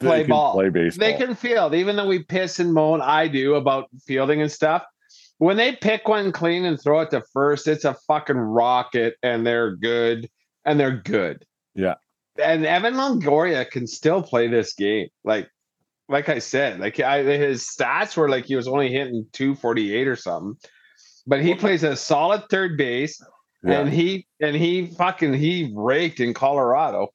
play 0.00 0.24
ball. 0.24 0.54
Play 0.54 0.70
baseball. 0.70 1.06
They 1.06 1.16
can 1.16 1.34
field, 1.34 1.74
even 1.74 1.96
though 1.96 2.06
we 2.06 2.22
piss 2.22 2.58
and 2.58 2.72
moan. 2.72 3.00
I 3.00 3.28
do 3.28 3.54
about 3.54 3.88
fielding 4.06 4.42
and 4.42 4.50
stuff. 4.50 4.84
When 5.38 5.56
they 5.56 5.72
pick 5.72 6.08
one 6.08 6.32
clean 6.32 6.64
and 6.64 6.80
throw 6.80 7.00
it 7.00 7.10
to 7.10 7.22
first, 7.32 7.66
it's 7.66 7.84
a 7.84 7.94
fucking 8.06 8.36
rocket, 8.36 9.14
and 9.22 9.46
they're 9.46 9.76
good, 9.76 10.28
and 10.64 10.78
they're 10.78 10.98
good. 10.98 11.44
Yeah. 11.74 11.94
And 12.42 12.66
Evan 12.66 12.94
Longoria 12.94 13.70
can 13.70 13.86
still 13.86 14.22
play 14.22 14.48
this 14.48 14.74
game. 14.74 15.08
Like, 15.24 15.48
like 16.08 16.28
I 16.28 16.40
said, 16.40 16.80
like 16.80 16.98
I, 17.00 17.22
his 17.22 17.62
stats 17.62 18.16
were 18.16 18.28
like 18.28 18.44
he 18.44 18.56
was 18.56 18.68
only 18.68 18.90
hitting 18.90 19.26
248 19.32 20.08
or 20.08 20.16
something, 20.16 20.56
but 21.26 21.40
he 21.40 21.54
plays 21.54 21.84
a 21.84 21.96
solid 21.96 22.42
third 22.50 22.76
base, 22.76 23.22
yeah. 23.62 23.80
and 23.80 23.92
he 23.92 24.26
and 24.40 24.56
he 24.56 24.86
fucking 24.86 25.32
he 25.34 25.72
raked 25.74 26.20
in 26.20 26.34
Colorado. 26.34 27.08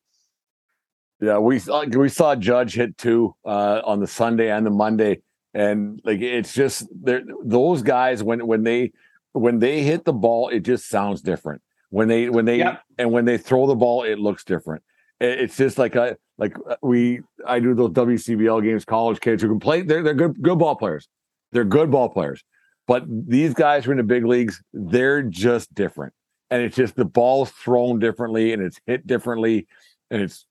Yeah, 1.22 1.38
we 1.38 1.60
saw 1.60 1.86
we 1.86 2.10
saw 2.10 2.36
Judge 2.36 2.76
hit 2.76 2.98
two 2.98 3.36
uh, 3.46 3.82
on 3.86 4.00
the 4.00 4.08
Sunday 4.08 4.52
and 4.52 4.66
the 4.66 4.72
Monday, 4.72 5.22
and 5.54 6.02
like 6.04 6.20
it's 6.22 6.54
just 6.54 6.88
those 6.92 7.82
guys 7.82 8.22
when 8.22 8.46
when 8.46 8.64
they 8.64 8.92
when 9.32 9.60
they 9.60 9.84
hit 9.84 10.04
the 10.04 10.14
ball, 10.14 10.50
it 10.50 10.62
just 10.62 10.90
sounds 10.90 11.22
different. 11.22 11.62
When 11.90 12.10
they 12.10 12.30
when 12.30 12.44
they 12.44 12.58
yep. 12.58 12.82
and 12.98 13.12
when 13.12 13.24
they 13.24 13.38
throw 13.38 13.66
the 13.66 13.76
ball, 13.76 14.04
it 14.04 14.20
looks 14.20 14.44
different. 14.44 14.84
It's 15.22 15.56
just 15.56 15.78
like 15.78 15.96
I 15.96 16.16
like 16.38 16.58
uh, 16.70 16.76
we 16.82 17.22
I 17.48 17.60
do 17.60 17.74
those 17.74 17.92
WCBL 17.92 18.64
games, 18.64 18.84
college 18.84 19.22
kids 19.22 19.42
who 19.42 19.48
can 19.48 19.60
play. 19.60 19.82
They're 19.82 20.04
they're 20.04 20.14
good 20.14 20.42
good 20.42 20.60
ball 20.60 20.76
players. 20.76 21.08
They're 21.54 21.64
good 21.64 21.90
ball 21.92 22.10
players, 22.10 22.44
but 22.88 23.04
these 23.08 23.54
guys 23.54 23.86
who 23.86 23.92
are 23.92 23.94
in 23.94 23.98
the 23.98 24.04
big 24.04 24.26
leagues. 24.26 24.62
They're 24.74 25.24
just 25.24 25.74
different, 25.74 26.14
and 26.50 26.62
it's 26.62 26.76
just 26.76 26.98
the 26.98 27.06
ball's 27.06 27.52
thrown 27.52 28.00
differently, 28.00 28.52
and 28.52 28.62
it's 28.62 28.82
hit 28.86 29.08
differently, 29.08 29.68
and 30.12 30.22
it's 30.22 30.46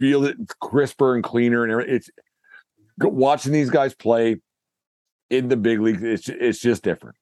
feel 0.00 0.24
it 0.24 0.36
crisper 0.60 1.14
and 1.14 1.22
cleaner 1.22 1.62
and 1.62 1.70
everything. 1.70 1.94
It's 1.96 2.10
watching 2.98 3.52
these 3.52 3.70
guys 3.70 3.94
play 3.94 4.40
in 5.28 5.48
the 5.48 5.56
big 5.56 5.80
leagues. 5.80 6.02
It's 6.02 6.28
it's 6.28 6.58
just 6.58 6.82
different. 6.82 7.16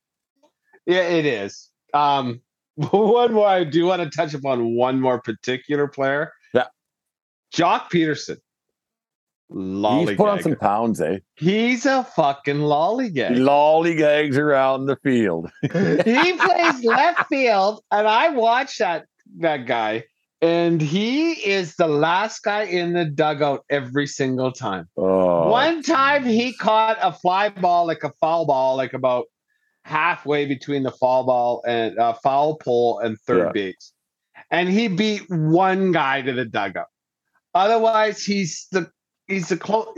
Yeah, 0.86 1.02
it 1.02 1.26
is. 1.26 1.68
Um, 1.92 2.40
one 2.74 3.34
more. 3.34 3.46
I 3.46 3.64
do 3.64 3.84
want 3.86 4.02
to 4.02 4.08
touch 4.08 4.32
upon 4.32 4.74
one 4.74 5.00
more 5.00 5.20
particular 5.20 5.88
player. 5.88 6.32
Yeah, 6.54 6.68
Joc 7.54 7.90
Pederson. 7.90 8.38
Lollygag. 9.50 10.08
He's 10.08 10.16
put 10.18 10.28
on 10.28 10.42
some 10.42 10.56
pounds, 10.56 11.00
eh? 11.00 11.20
He's 11.36 11.86
a 11.86 12.04
fucking 12.04 12.58
lollygag. 12.58 13.30
Lollygags 13.38 14.36
around 14.36 14.84
the 14.84 14.96
field. 14.96 15.50
he 15.62 15.68
plays 15.68 16.84
left 16.84 17.26
field, 17.28 17.82
and 17.90 18.06
I 18.06 18.28
watch 18.28 18.76
that 18.78 19.06
that 19.38 19.66
guy 19.66 20.04
and 20.40 20.80
he 20.80 21.32
is 21.32 21.74
the 21.76 21.88
last 21.88 22.42
guy 22.42 22.62
in 22.62 22.92
the 22.92 23.04
dugout 23.04 23.64
every 23.70 24.06
single 24.06 24.52
time. 24.52 24.88
Oh. 24.96 25.48
One 25.48 25.82
time 25.82 26.24
he 26.24 26.52
caught 26.52 26.96
a 27.00 27.12
fly 27.12 27.48
ball, 27.48 27.86
like 27.86 28.04
a 28.04 28.12
foul 28.20 28.46
ball, 28.46 28.76
like 28.76 28.92
about 28.92 29.26
halfway 29.84 30.46
between 30.46 30.82
the 30.84 30.92
foul 30.92 31.24
ball 31.24 31.62
and 31.66 31.98
uh, 31.98 32.12
foul 32.12 32.56
pole 32.56 33.00
and 33.00 33.18
third 33.20 33.46
yeah. 33.46 33.52
base, 33.52 33.92
and 34.50 34.68
he 34.68 34.88
beat 34.88 35.22
one 35.28 35.92
guy 35.92 36.22
to 36.22 36.32
the 36.32 36.44
dugout. 36.44 36.86
Otherwise, 37.54 38.24
he's 38.24 38.68
the 38.70 38.90
he's 39.26 39.48
the 39.48 39.56
close. 39.56 39.88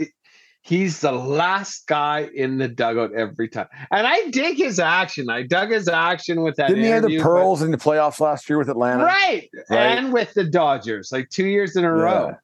He's 0.63 0.99
the 0.99 1.11
last 1.11 1.87
guy 1.87 2.29
in 2.35 2.59
the 2.59 2.67
dugout 2.67 3.13
every 3.13 3.49
time. 3.49 3.67
And 3.89 4.05
I 4.05 4.29
dig 4.29 4.57
his 4.57 4.79
action. 4.79 5.29
I 5.29 5.41
dug 5.41 5.71
his 5.71 5.87
action 5.87 6.43
with 6.43 6.55
that. 6.57 6.67
Didn't 6.67 6.83
he 6.83 6.89
have 6.89 7.03
the 7.03 7.19
pearls 7.19 7.63
in 7.63 7.71
the 7.71 7.77
playoffs 7.77 8.19
last 8.19 8.47
year 8.47 8.59
with 8.59 8.69
Atlanta? 8.69 9.03
Right. 9.03 9.49
right. 9.69 9.97
And 9.97 10.13
with 10.13 10.33
the 10.35 10.43
Dodgers, 10.43 11.11
like 11.11 11.29
two 11.29 11.47
years 11.47 11.75
in 11.75 11.83
a 11.83 11.87
yeah. 11.87 12.03
row. 12.03 12.35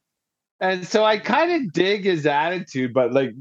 And 0.59 0.87
so 0.87 1.05
I 1.05 1.19
kind 1.19 1.51
of 1.51 1.71
dig 1.73 2.05
his 2.05 2.25
attitude, 2.25 2.91
but 2.91 3.13
like 3.13 3.35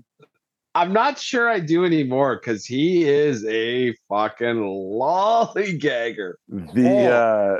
I'm 0.74 0.92
not 0.92 1.18
sure 1.18 1.48
I 1.48 1.58
do 1.60 1.86
anymore 1.86 2.36
because 2.36 2.66
he 2.66 3.08
is 3.08 3.46
a 3.46 3.94
fucking 4.10 4.56
lollygagger. 4.56 6.34
The 6.48 7.06
oh. 7.08 7.12
uh 7.12 7.58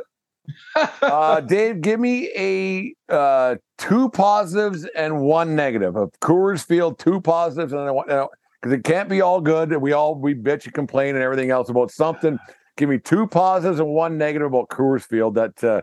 uh, 1.03 1.41
Dave, 1.41 1.81
give 1.81 2.01
me 2.01 2.31
a 2.37 2.95
uh, 3.13 3.57
two 3.79 4.09
positives 4.11 4.87
and 4.97 5.21
one 5.21 5.55
negative 5.55 5.97
of 5.97 6.13
Coors 6.21 6.65
Field. 6.65 6.99
Two 6.99 7.21
positives 7.21 7.73
and 7.73 7.95
one 7.95 8.07
because 8.07 8.73
it 8.73 8.85
can't 8.85 9.09
be 9.09 9.21
all 9.21 9.41
good. 9.41 9.77
We 9.77 9.93
all 9.93 10.15
we 10.15 10.35
bitch 10.35 10.65
and 10.65 10.75
complain 10.75 11.15
and 11.15 11.23
everything 11.23 11.51
else 11.51 11.69
about 11.69 11.91
something. 11.91 12.39
Give 12.77 12.89
me 12.89 12.99
two 12.99 13.27
positives 13.27 13.79
and 13.81 13.89
one 13.89 14.19
negative 14.19 14.49
about 14.49 14.69
Coors 14.69 15.05
Field 15.05 15.35
that 15.37 15.63
uh, 15.63 15.83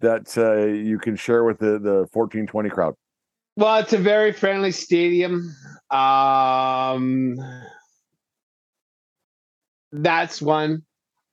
that 0.00 0.36
uh, 0.36 0.66
you 0.66 0.98
can 0.98 1.16
share 1.16 1.44
with 1.44 1.58
the 1.58 1.78
the 1.78 2.08
fourteen 2.12 2.46
twenty 2.46 2.70
crowd. 2.70 2.94
Well, 3.56 3.76
it's 3.76 3.92
a 3.92 3.98
very 3.98 4.32
friendly 4.32 4.72
stadium. 4.72 5.54
Um, 5.90 7.36
that's 9.92 10.42
one. 10.42 10.82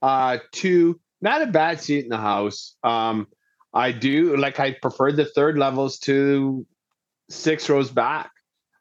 Uh, 0.04 0.38
two 0.52 1.00
not 1.22 1.42
a 1.42 1.48
bad 1.48 1.80
seat 1.80 2.04
in 2.04 2.10
the 2.10 2.18
house. 2.18 2.76
Um, 2.84 3.28
I 3.74 3.92
do 3.92 4.36
like 4.38 4.60
I 4.60 4.74
prefer 4.74 5.12
the 5.12 5.26
third 5.26 5.58
levels 5.58 6.00
to 6.00 6.66
six 7.30 7.70
rows 7.70 7.90
back. 7.90 8.32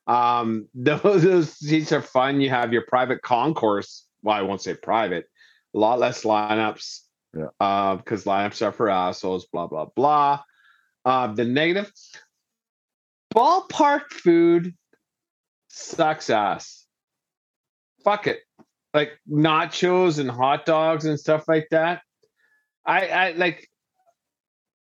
Um, 0.06 0.68
those, 0.74 1.22
those 1.22 1.52
seats 1.52 1.92
are 1.92 2.02
fun. 2.02 2.40
You 2.40 2.50
have 2.50 2.72
your 2.72 2.82
private 2.82 3.22
concourse. 3.22 4.06
Well, 4.22 4.36
I 4.36 4.42
won't 4.42 4.62
say 4.62 4.74
private. 4.74 5.26
A 5.74 5.78
lot 5.78 5.98
less 5.98 6.24
lineups. 6.24 7.00
Yeah. 7.36 7.46
Uh, 7.60 7.96
because 7.96 8.24
lineups 8.24 8.62
are 8.66 8.72
for 8.72 8.88
assholes. 8.88 9.46
Blah 9.46 9.68
blah 9.68 9.86
blah. 9.94 10.42
Uh, 11.04 11.28
the 11.28 11.44
negative. 11.44 11.92
Ballpark 13.34 14.10
food 14.10 14.74
sucks 15.68 16.30
ass. 16.30 16.84
Fuck 18.02 18.26
it. 18.26 18.40
Like 18.92 19.12
nachos 19.30 20.18
and 20.18 20.28
hot 20.28 20.66
dogs 20.66 21.04
and 21.04 21.20
stuff 21.20 21.46
like 21.46 21.68
that 21.70 22.02
I, 22.90 23.06
I 23.06 23.32
like 23.32 23.68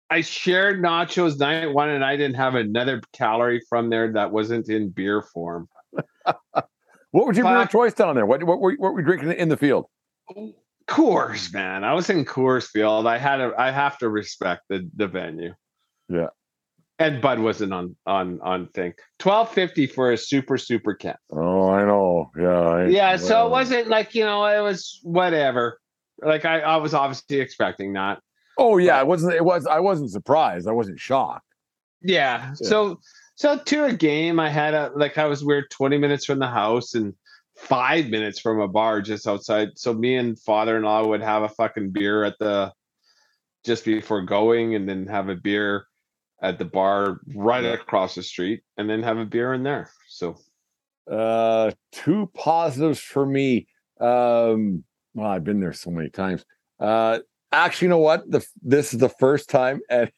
I 0.08 0.20
shared 0.20 0.80
nachos 0.80 1.38
night 1.38 1.66
one, 1.66 1.88
and 1.90 2.04
I 2.04 2.16
didn't 2.16 2.36
have 2.36 2.54
another 2.54 3.00
calorie 3.12 3.62
from 3.68 3.90
there 3.90 4.12
that 4.12 4.30
wasn't 4.30 4.68
in 4.68 4.90
beer 4.90 5.22
form. 5.22 5.68
what 6.22 7.26
was 7.26 7.36
your 7.36 7.46
beer 7.46 7.66
choice 7.66 7.94
down 7.94 8.14
there? 8.14 8.26
What 8.26 8.44
what 8.44 8.60
were, 8.60 8.74
what 8.74 8.92
were 8.92 8.96
we 8.96 9.02
drinking 9.02 9.32
in 9.32 9.48
the 9.48 9.56
field? 9.56 9.86
Coors, 10.88 11.52
man. 11.52 11.82
I 11.82 11.94
was 11.94 12.08
in 12.10 12.24
Coors 12.24 12.68
Field. 12.68 13.08
I 13.08 13.18
had 13.18 13.40
a, 13.40 13.52
I 13.58 13.72
have 13.72 13.98
to 13.98 14.08
respect 14.08 14.62
the 14.68 14.88
the 14.94 15.08
venue. 15.08 15.54
Yeah. 16.08 16.28
And 17.00 17.20
Bud 17.20 17.40
wasn't 17.40 17.74
on 17.74 17.96
on 18.06 18.40
on 18.40 18.68
thing. 18.68 18.94
Twelve 19.18 19.50
fifty 19.50 19.88
for 19.88 20.12
a 20.12 20.16
super 20.16 20.56
super 20.56 20.94
can. 20.94 21.16
Oh, 21.32 21.68
I 21.70 21.84
know. 21.84 22.30
Yeah. 22.38 22.60
I- 22.60 22.86
Yeah, 22.86 23.16
so 23.16 23.46
it 23.46 23.50
wasn't 23.50 23.88
like 23.88 24.14
you 24.14 24.24
know, 24.24 24.44
it 24.46 24.60
was 24.62 25.00
whatever. 25.02 25.80
Like 26.22 26.44
I, 26.44 26.60
I 26.60 26.76
was 26.76 26.94
obviously 26.94 27.40
expecting 27.40 27.92
that. 27.94 28.20
Oh 28.58 28.78
yeah, 28.78 28.98
it 29.00 29.06
wasn't. 29.06 29.34
It 29.34 29.44
was. 29.44 29.66
I 29.66 29.80
wasn't 29.80 30.10
surprised. 30.10 30.66
I 30.68 30.72
wasn't 30.72 30.98
shocked. 30.98 31.46
Yeah. 32.02 32.48
Yeah. 32.48 32.54
So 32.54 33.00
so 33.34 33.58
to 33.58 33.84
a 33.84 33.92
game, 33.92 34.40
I 34.40 34.48
had 34.48 34.74
a 34.74 34.92
like 34.94 35.18
I 35.18 35.26
was 35.26 35.44
weird 35.44 35.70
twenty 35.70 35.98
minutes 35.98 36.24
from 36.24 36.38
the 36.38 36.46
house 36.46 36.94
and 36.94 37.14
five 37.56 38.08
minutes 38.08 38.40
from 38.40 38.60
a 38.60 38.68
bar 38.68 39.00
just 39.00 39.26
outside. 39.26 39.70
So 39.76 39.92
me 39.92 40.16
and 40.16 40.38
father-in-law 40.40 41.06
would 41.06 41.22
have 41.22 41.42
a 41.42 41.48
fucking 41.48 41.90
beer 41.90 42.24
at 42.24 42.38
the 42.38 42.72
just 43.64 43.84
before 43.84 44.22
going, 44.22 44.74
and 44.74 44.88
then 44.88 45.06
have 45.06 45.28
a 45.28 45.34
beer 45.36 45.86
at 46.40 46.58
the 46.58 46.64
bar 46.64 47.20
right 47.34 47.64
across 47.64 48.14
the 48.14 48.22
street, 48.22 48.62
and 48.76 48.88
then 48.88 49.02
have 49.02 49.18
a 49.18 49.24
beer 49.24 49.52
in 49.54 49.62
there. 49.62 49.90
So 50.08 50.36
Uh, 51.10 51.70
two 51.92 52.30
positives 52.34 53.00
for 53.00 53.24
me. 53.24 53.68
Um, 54.00 54.84
well, 55.16 55.30
I've 55.30 55.44
been 55.44 55.60
there 55.60 55.72
so 55.72 55.90
many 55.90 56.10
times. 56.10 56.44
Uh, 56.78 57.20
actually, 57.50 57.86
you 57.86 57.90
know 57.90 57.98
what? 57.98 58.30
The 58.30 58.46
this 58.62 58.92
is 58.92 59.00
the 59.00 59.08
first 59.08 59.48
time 59.48 59.80
at 59.88 60.12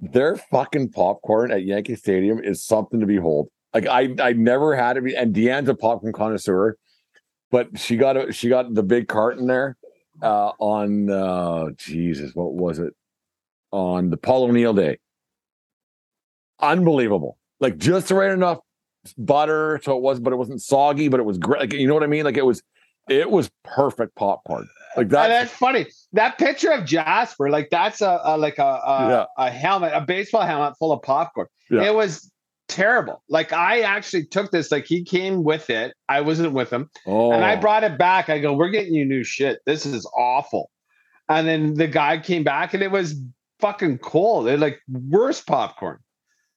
their 0.00 0.36
fucking 0.36 0.90
popcorn 0.90 1.52
at 1.52 1.64
Yankee 1.64 1.96
Stadium 1.96 2.42
is 2.42 2.64
something 2.64 2.98
to 3.00 3.06
behold. 3.06 3.48
Like 3.74 3.86
I, 3.86 4.14
I 4.18 4.32
never 4.32 4.74
had 4.74 4.96
it. 4.96 5.14
And 5.14 5.34
Deanne's 5.34 5.68
a 5.68 5.74
popcorn 5.74 6.14
connoisseur, 6.14 6.76
but 7.50 7.78
she 7.78 7.98
got 7.98 8.16
a, 8.16 8.32
she 8.32 8.48
got 8.48 8.72
the 8.74 8.82
big 8.82 9.06
carton 9.06 9.46
there 9.46 9.76
uh, 10.22 10.52
on 10.58 11.10
uh, 11.10 11.66
Jesus, 11.76 12.34
what 12.34 12.54
was 12.54 12.78
it? 12.78 12.94
On 13.70 14.08
the 14.08 14.16
Paul 14.16 14.44
O'Neill 14.44 14.72
Day. 14.72 14.98
Unbelievable. 16.58 17.36
Like 17.60 17.76
just 17.76 18.08
the 18.08 18.14
right 18.14 18.32
enough 18.32 18.60
butter 19.16 19.80
so 19.82 19.96
it 19.96 20.02
was 20.02 20.20
but 20.20 20.30
it 20.30 20.36
wasn't 20.36 20.60
soggy 20.60 21.08
but 21.08 21.20
it 21.20 21.22
was 21.22 21.38
great 21.38 21.60
like 21.60 21.72
you 21.72 21.86
know 21.86 21.94
what 21.94 22.02
i 22.02 22.06
mean 22.06 22.22
like 22.22 22.36
it 22.36 22.44
was 22.44 22.62
it 23.10 23.30
was 23.30 23.50
perfect 23.64 24.14
popcorn 24.14 24.68
like 24.96 25.04
And 25.04 25.10
that 25.12 25.28
that's 25.28 25.52
funny. 25.52 25.86
That 26.12 26.38
picture 26.38 26.70
of 26.70 26.84
Jasper, 26.84 27.48
like 27.50 27.68
that's 27.70 28.00
a, 28.00 28.20
a 28.24 28.36
like 28.36 28.58
a 28.58 28.80
a, 28.84 29.08
Yeah. 29.08 29.24
a 29.38 29.50
helmet, 29.50 29.92
a 29.94 30.00
baseball 30.00 30.42
helmet 30.42 30.74
full 30.78 30.92
of 30.92 31.02
popcorn. 31.02 31.46
Yeah. 31.70 31.84
It 31.84 31.94
was 31.94 32.30
terrible. 32.68 33.22
Like 33.28 33.52
I 33.52 33.80
actually 33.82 34.26
took 34.26 34.50
this. 34.50 34.72
Like 34.72 34.86
he 34.86 35.04
came 35.04 35.44
with 35.44 35.70
it. 35.70 35.94
I 36.08 36.20
wasn't 36.20 36.52
with 36.52 36.70
him, 36.72 36.90
oh 37.06 37.32
and 37.32 37.44
I 37.44 37.56
oh. 37.56 37.60
brought 37.60 37.84
it 37.84 37.98
back. 37.98 38.28
I 38.28 38.38
go, 38.38 38.52
"We're 38.52 38.70
getting 38.70 38.94
you 38.94 39.04
new 39.04 39.24
shit. 39.24 39.60
This 39.66 39.86
is 39.86 40.08
awful." 40.16 40.70
And 41.28 41.46
then 41.46 41.74
the 41.74 41.86
guy 41.86 42.18
came 42.18 42.42
back, 42.42 42.74
and 42.74 42.82
it 42.82 42.90
was 42.90 43.14
fucking 43.60 43.98
cold. 43.98 44.48
It 44.48 44.58
like 44.58 44.80
worse 44.88 45.40
popcorn. 45.40 45.98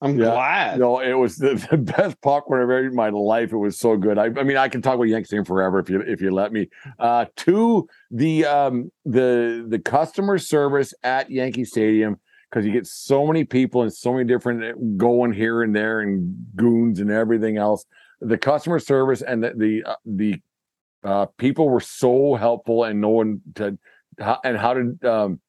I'm 0.03 0.17
Yeah. 0.17 0.31
glad. 0.31 0.79
no 0.79 0.99
it 0.99 1.13
was 1.13 1.37
the, 1.37 1.55
the 1.71 1.77
best 1.77 2.21
popcorn 2.21 2.59
i've 2.61 2.63
ever 2.65 2.79
eaten 2.79 2.91
in 2.91 2.95
my 2.95 3.09
life 3.09 3.53
it 3.53 3.57
was 3.57 3.79
so 3.79 3.95
good 3.95 4.17
i, 4.17 4.25
I 4.25 4.43
mean 4.43 4.57
i 4.57 4.67
can 4.67 4.81
talk 4.81 4.95
about 4.95 5.03
yankee 5.05 5.25
Stadium 5.25 5.45
forever 5.45 5.79
if 5.79 5.89
you 5.89 6.01
if 6.01 6.21
you 6.21 6.31
let 6.31 6.51
me 6.51 6.69
uh 6.99 7.25
two 7.37 7.87
the 8.11 8.45
um 8.45 8.91
the 9.05 9.65
the 9.67 9.79
customer 9.79 10.37
service 10.37 10.93
at 11.03 11.31
yankee 11.31 11.63
stadium 11.65 12.17
because 12.49 12.65
you 12.65 12.71
get 12.73 12.85
so 12.85 13.25
many 13.25 13.45
people 13.45 13.81
and 13.81 13.93
so 13.93 14.11
many 14.13 14.25
different 14.25 14.63
uh, 14.63 14.73
going 14.97 15.31
here 15.31 15.63
and 15.63 15.75
there 15.75 16.01
and 16.01 16.35
goons 16.55 16.99
and 16.99 17.09
everything 17.09 17.57
else 17.57 17.85
the 18.19 18.37
customer 18.37 18.79
service 18.79 19.21
and 19.21 19.43
the 19.43 19.53
the, 19.55 19.83
uh, 19.85 19.95
the 20.05 20.35
uh, 21.05 21.25
people 21.37 21.69
were 21.69 21.81
so 21.81 22.35
helpful 22.35 22.83
and 22.85 22.99
knowing 23.01 23.41
to 23.55 23.77
and 24.43 24.57
how 24.57 24.73
to 24.73 24.95
um, 25.03 25.39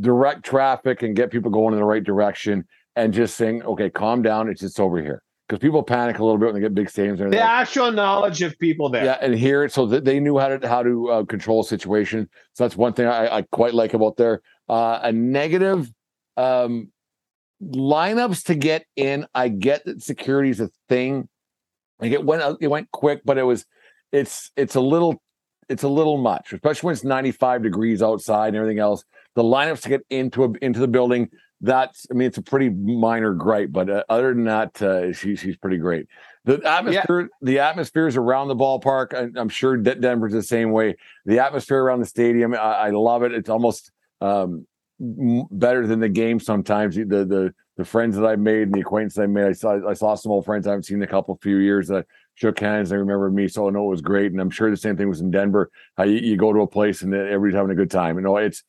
direct 0.00 0.44
traffic 0.44 1.02
and 1.02 1.16
get 1.16 1.30
people 1.30 1.50
going 1.50 1.74
in 1.74 1.80
the 1.80 1.84
right 1.84 2.04
direction 2.04 2.64
and 2.98 3.14
just 3.14 3.36
saying, 3.36 3.62
okay, 3.62 3.88
calm 3.88 4.22
down. 4.22 4.48
It's 4.48 4.60
just 4.60 4.80
over 4.80 5.00
here. 5.00 5.22
Because 5.48 5.60
people 5.60 5.82
panic 5.82 6.18
a 6.18 6.24
little 6.24 6.36
bit 6.36 6.46
when 6.46 6.56
they 6.56 6.60
get 6.60 6.74
big 6.74 6.88
stadiums. 6.88 7.20
And 7.20 7.32
the 7.32 7.38
like, 7.38 7.48
actual 7.48 7.90
knowledge 7.92 8.42
of 8.42 8.58
people 8.58 8.90
there. 8.90 9.04
yeah, 9.04 9.16
and 9.22 9.34
here, 9.34 9.66
so 9.68 9.86
that 9.86 10.04
they 10.04 10.20
knew 10.20 10.36
how 10.36 10.48
to 10.48 10.68
how 10.68 10.82
to 10.82 11.08
uh, 11.10 11.24
control 11.24 11.60
a 11.60 11.64
situation. 11.64 12.28
So 12.52 12.64
that's 12.64 12.76
one 12.76 12.92
thing 12.92 13.06
I, 13.06 13.38
I 13.38 13.42
quite 13.50 13.72
like 13.72 13.94
about 13.94 14.16
there. 14.16 14.42
Uh, 14.68 14.98
a 15.02 15.12
negative 15.12 15.90
um, 16.36 16.90
lineups 17.62 18.44
to 18.46 18.56
get 18.56 18.84
in. 18.96 19.26
I 19.34 19.48
get 19.48 19.86
that 19.86 20.02
security 20.02 20.50
is 20.50 20.60
a 20.60 20.68
thing. 20.90 21.28
Like 22.00 22.12
it 22.12 22.24
went 22.24 22.58
it 22.60 22.68
went 22.68 22.90
quick, 22.90 23.22
but 23.24 23.38
it 23.38 23.44
was 23.44 23.64
it's 24.12 24.50
it's 24.56 24.74
a 24.74 24.80
little 24.82 25.22
it's 25.70 25.82
a 25.82 25.88
little 25.88 26.18
much, 26.18 26.52
especially 26.52 26.88
when 26.88 26.92
it's 26.94 27.04
95 27.04 27.62
degrees 27.62 28.02
outside 28.02 28.48
and 28.48 28.56
everything 28.56 28.80
else. 28.80 29.04
The 29.34 29.42
lineups 29.42 29.82
to 29.82 29.88
get 29.88 30.02
into 30.10 30.44
a, 30.44 30.52
into 30.60 30.80
the 30.80 30.88
building, 30.88 31.28
that's 31.60 32.06
I 32.10 32.14
mean 32.14 32.28
it's 32.28 32.38
a 32.38 32.42
pretty 32.42 32.70
minor 32.70 33.34
gripe, 33.34 33.72
but 33.72 33.90
uh, 33.90 34.04
other 34.08 34.32
than 34.34 34.44
that, 34.44 34.80
uh, 34.80 35.12
she, 35.12 35.36
she's 35.36 35.56
pretty 35.56 35.78
great. 35.78 36.06
The 36.44 36.62
atmosphere, 36.64 37.28
the 37.42 37.58
atmospheres 37.58 38.16
around 38.16 38.48
the 38.48 38.56
ballpark, 38.56 39.12
I, 39.14 39.38
I'm 39.38 39.48
sure 39.48 39.76
De- 39.76 39.96
Denver's 39.96 40.32
the 40.32 40.42
same 40.42 40.70
way. 40.70 40.96
The 41.26 41.40
atmosphere 41.40 41.82
around 41.82 42.00
the 42.00 42.06
stadium, 42.06 42.54
I, 42.54 42.56
I 42.56 42.90
love 42.90 43.22
it. 43.22 43.32
It's 43.32 43.50
almost 43.50 43.90
um, 44.20 44.66
better 44.98 45.86
than 45.86 46.00
the 46.00 46.08
game 46.08 46.40
sometimes. 46.40 46.96
The 46.96 47.04
the 47.04 47.54
the 47.76 47.84
friends 47.84 48.16
that 48.16 48.26
I 48.26 48.36
made 48.36 48.62
and 48.62 48.74
the 48.74 48.80
acquaintances 48.80 49.18
I 49.18 49.26
made, 49.26 49.46
I 49.46 49.52
saw 49.52 49.88
I 49.88 49.94
saw 49.94 50.14
some 50.14 50.32
old 50.32 50.44
friends 50.44 50.66
I 50.66 50.70
haven't 50.70 50.84
seen 50.84 50.98
in 50.98 51.02
a 51.02 51.08
couple 51.08 51.38
few 51.42 51.58
years 51.58 51.88
that 51.88 52.06
shook 52.34 52.58
hands. 52.60 52.90
They 52.90 52.96
remember 52.96 53.30
me, 53.30 53.48
so 53.48 53.68
I 53.68 53.70
know 53.70 53.86
it 53.86 53.90
was 53.90 54.00
great. 54.00 54.32
And 54.32 54.40
I'm 54.40 54.50
sure 54.50 54.70
the 54.70 54.76
same 54.76 54.96
thing 54.96 55.08
was 55.08 55.20
in 55.20 55.30
Denver. 55.30 55.70
How 55.96 56.04
you, 56.04 56.18
you 56.18 56.36
go 56.36 56.52
to 56.52 56.60
a 56.60 56.66
place 56.66 57.02
and 57.02 57.12
everybody's 57.14 57.56
having 57.56 57.72
a 57.72 57.76
good 57.76 57.90
time. 57.90 58.16
You 58.16 58.22
know, 58.22 58.36
it's 58.36 58.62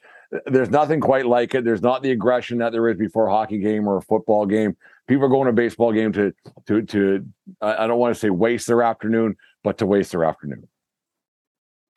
there's 0.46 0.70
nothing 0.70 1.00
quite 1.00 1.26
like 1.26 1.56
it. 1.56 1.64
There's 1.66 1.82
not 1.82 2.04
the 2.04 2.12
aggression 2.12 2.60
that 2.60 2.72
there 2.72 2.88
is 2.90 2.98
before 2.98 3.28
a 3.28 3.32
hockey 3.32 3.58
game 3.60 3.88
or 3.88 3.98
a 3.98 4.02
football 4.02 4.46
game. 4.46 4.78
People 5.08 5.26
are 5.26 5.30
going 5.30 5.46
to 5.46 5.50
a 5.50 5.54
baseball 5.54 5.92
game 5.92 6.14
to 6.14 6.34
to 6.68 6.82
to 6.84 7.26
I 7.62 7.88
don't 7.88 8.00
want 8.00 8.14
to 8.14 8.20
say 8.20 8.30
waste 8.30 8.68
their 8.68 8.84
afternoon, 8.84 9.36
but 9.64 9.78
to 9.80 9.86
waste 9.86 10.12
their 10.12 10.24
afternoon. 10.24 10.68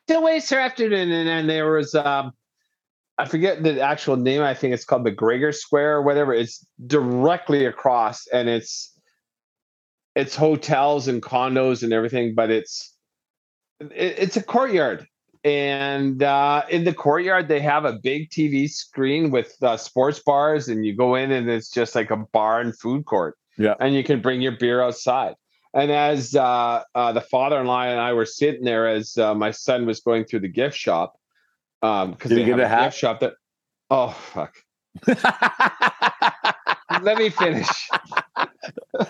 to 0.09 0.21
waste 0.21 0.51
their 0.51 0.61
afternoon 0.61 1.11
and 1.11 1.29
then 1.29 1.47
there 1.47 1.71
was 1.73 1.95
um 1.95 2.33
i 3.19 3.25
forget 3.25 3.63
the 3.63 3.81
actual 3.81 4.17
name 4.17 4.43
i 4.43 4.55
think 4.55 4.75
it's 4.75 4.85
called 4.85 5.05
mcgregor 5.07 5.55
square 5.55 5.97
or 5.99 6.03
whatever 6.03 6.35
it's 6.35 6.67
directly 6.87 7.67
across 7.67 8.27
and 8.29 8.49
it's 8.49 8.93
it's 10.17 10.35
hotels 10.35 11.07
and 11.09 11.23
condos 11.23 11.83
and 11.83 11.93
everything 11.93 12.35
but 12.35 12.51
it's 12.51 12.97
it, 13.81 14.15
it's 14.19 14.37
a 14.37 14.43
courtyard 14.43 15.07
and 15.45 16.23
uh 16.23 16.63
in 16.71 16.85
the 16.85 16.95
courtyard 16.95 17.49
they 17.49 17.61
have 17.61 17.85
a 17.85 17.95
big 17.95 18.31
tv 18.31 18.71
screen 18.71 19.31
with 19.31 19.57
uh, 19.63 19.77
sports 19.77 20.21
bars 20.21 20.69
and 20.69 20.87
you 20.87 20.95
go 20.95 21.17
in 21.17 21.33
and 21.33 21.51
it's 21.51 21.69
just 21.71 21.95
like 21.97 22.11
a 22.13 22.17
bar 22.17 22.61
and 22.61 22.79
food 22.79 23.05
court 23.07 23.37
Yeah. 23.59 23.75
and 23.81 23.95
you 23.95 24.05
can 24.05 24.21
bring 24.21 24.41
your 24.41 24.53
beer 24.53 24.81
outside 24.81 25.35
and 25.75 25.91
as 25.91 26.37
uh, 26.37 26.83
uh, 26.95 27.13
the 27.13 27.23
father-in-law 27.23 27.85
and 27.85 27.99
I 27.99 28.13
were 28.13 28.27
sitting 28.27 28.63
there, 28.63 28.87
as 28.87 29.17
uh, 29.17 29.35
my 29.35 29.51
son 29.53 29.87
was 29.87 30.01
going 30.01 30.27
through 30.27 30.41
the 30.41 30.49
gift 30.49 30.77
shop, 30.77 31.17
um, 31.81 32.11
because 32.11 32.29
they 32.31 32.45
get 32.45 32.59
have 32.59 32.61
a 32.61 32.69
hat? 32.69 32.85
gift 32.89 32.99
shop 32.99 33.21
that. 33.21 33.33
Oh 33.89 34.09
fuck! 34.09 34.55
Let 37.03 37.17
me 37.17 37.31
finish. 37.31 37.89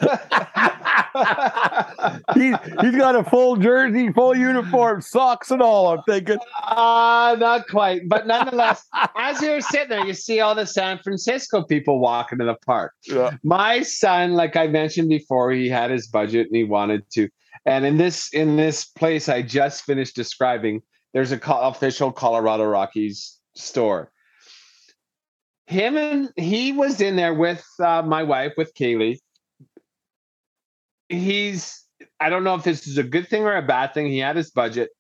he, 2.35 2.55
he's 2.81 2.97
got 2.97 3.17
a 3.17 3.25
full 3.25 3.57
jersey, 3.57 4.13
full 4.13 4.37
uniform, 4.37 5.01
socks 5.01 5.51
and 5.51 5.61
all. 5.61 5.89
I'm 5.89 6.03
thinking, 6.09 6.39
Uh, 6.63 7.37
not 7.39 7.67
quite, 7.69 8.09
but 8.09 8.27
nonetheless, 8.27 8.87
as 9.17 9.43
you're 9.43 9.61
sitting 9.61 9.91
there, 9.91 10.07
you 10.07 10.15
see 10.15 10.41
all 10.41 10.55
the 10.55 10.67
San 10.67 10.99
Francisco 10.99 11.65
people 11.65 11.99
walking 11.99 12.41
in 12.41 12.47
the 12.47 12.57
park. 12.67 12.93
Yeah. 13.07 13.33
My 13.43 13.83
son, 13.83 14.35
like 14.35 14.57
I 14.57 14.69
mentioned 14.69 15.09
before, 15.09 15.51
he 15.51 15.69
had 15.69 15.91
his 15.91 16.07
budget 16.07 16.47
and 16.47 16.57
he 16.57 16.65
wanted 16.65 17.05
to. 17.13 17.29
And 17.67 17.85
in 17.85 17.97
this 17.97 18.33
in 18.33 18.57
this 18.57 18.85
place 18.85 19.29
I 19.29 19.43
just 19.43 19.85
finished 19.85 20.17
describing, 20.17 20.83
there's 21.13 21.33
a 21.33 21.39
co- 21.39 21.61
official 21.61 22.11
Colorado 22.11 22.65
Rockies 22.65 23.39
store. 23.55 24.11
Him 25.67 25.97
and 25.97 26.31
he 26.37 26.73
was 26.73 27.01
in 27.01 27.15
there 27.17 27.35
with 27.35 27.65
uh, 27.79 28.03
my 28.03 28.23
wife, 28.25 28.53
with 28.57 28.75
Kaylee. 28.75 29.19
He's 31.13 31.83
I 32.19 32.29
don't 32.31 32.45
know 32.45 32.55
if 32.55 32.65
this 32.65 32.87
is 32.87 32.99
a 32.99 33.03
good 33.03 33.29
thing 33.29 33.45
or 33.45 33.57
a 33.57 33.63
bad 33.63 33.95
thing. 33.95 34.07
He 34.07 34.19
had 34.19 34.37
his 34.37 34.51
budget, 34.51 34.91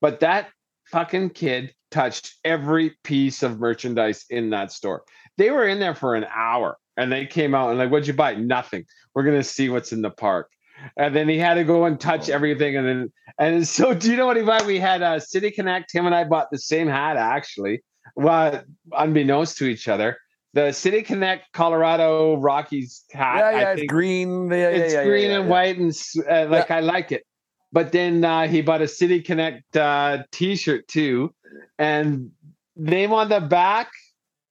but 0.00 0.20
that 0.20 0.48
fucking 0.86 1.30
kid 1.30 1.74
touched 1.90 2.34
every 2.44 2.96
piece 3.04 3.42
of 3.42 3.58
merchandise 3.58 4.24
in 4.30 4.50
that 4.50 4.72
store. 4.72 5.02
They 5.38 5.50
were 5.50 5.66
in 5.66 5.80
there 5.80 5.94
for 5.94 6.14
an 6.14 6.26
hour 6.34 6.76
and 6.96 7.10
they 7.10 7.26
came 7.26 7.54
out 7.54 7.70
and 7.70 7.78
like, 7.78 7.90
what'd 7.90 8.06
you 8.06 8.14
buy? 8.14 8.34
Nothing. 8.34 8.84
We're 9.14 9.24
gonna 9.24 9.42
see 9.42 9.68
what's 9.68 9.92
in 9.92 10.02
the 10.02 10.10
park. 10.10 10.50
And 10.96 11.14
then 11.14 11.28
he 11.28 11.38
had 11.38 11.54
to 11.54 11.64
go 11.64 11.84
and 11.84 11.98
touch 11.98 12.28
everything. 12.28 12.76
And 12.76 12.86
then 12.86 13.12
and 13.38 13.68
so 13.76 13.94
do 13.94 14.10
you 14.10 14.16
know 14.16 14.26
what 14.26 14.36
he 14.36 14.42
bought? 14.42 14.66
We 14.66 14.78
had 14.78 15.02
a 15.02 15.06
uh, 15.06 15.18
City 15.20 15.50
Connect. 15.50 15.92
Him 15.92 16.06
and 16.06 16.14
I 16.14 16.24
bought 16.24 16.50
the 16.50 16.58
same 16.58 16.88
hat 16.88 17.16
actually. 17.16 17.82
Well, 18.16 18.62
unbeknownst 18.92 19.58
to 19.58 19.66
each 19.66 19.88
other. 19.88 20.18
The 20.54 20.72
City 20.72 21.02
Connect 21.02 21.50
Colorado 21.52 22.36
Rockies 22.36 23.04
hat. 23.10 23.38
yeah, 23.38 23.44
I 23.44 23.52
yeah, 23.52 23.72
it's 23.72 23.82
green. 23.84 24.50
Yeah, 24.50 24.56
yeah, 24.56 24.68
it's 24.68 24.94
yeah, 24.94 25.04
green 25.04 25.30
yeah, 25.30 25.40
and 25.40 25.48
white 25.48 25.78
and 25.78 25.92
uh, 26.28 26.46
like 26.48 26.70
I 26.70 26.80
like 26.80 27.10
it. 27.10 27.24
But 27.72 27.90
then 27.90 28.22
uh, 28.22 28.48
he 28.48 28.60
bought 28.60 28.82
a 28.82 28.88
City 28.88 29.22
Connect 29.22 29.74
uh, 29.76 30.24
T-shirt 30.30 30.86
too, 30.88 31.34
and 31.78 32.30
name 32.76 33.12
on 33.14 33.30
the 33.30 33.40
back. 33.40 33.88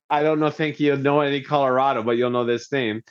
I 0.10 0.24
don't 0.24 0.40
know. 0.40 0.50
Think 0.50 0.80
you'll 0.80 0.98
know 0.98 1.22
any 1.22 1.42
Colorado, 1.42 2.02
but 2.02 2.18
you'll 2.18 2.32
know 2.32 2.46
this 2.46 2.72
name, 2.72 3.04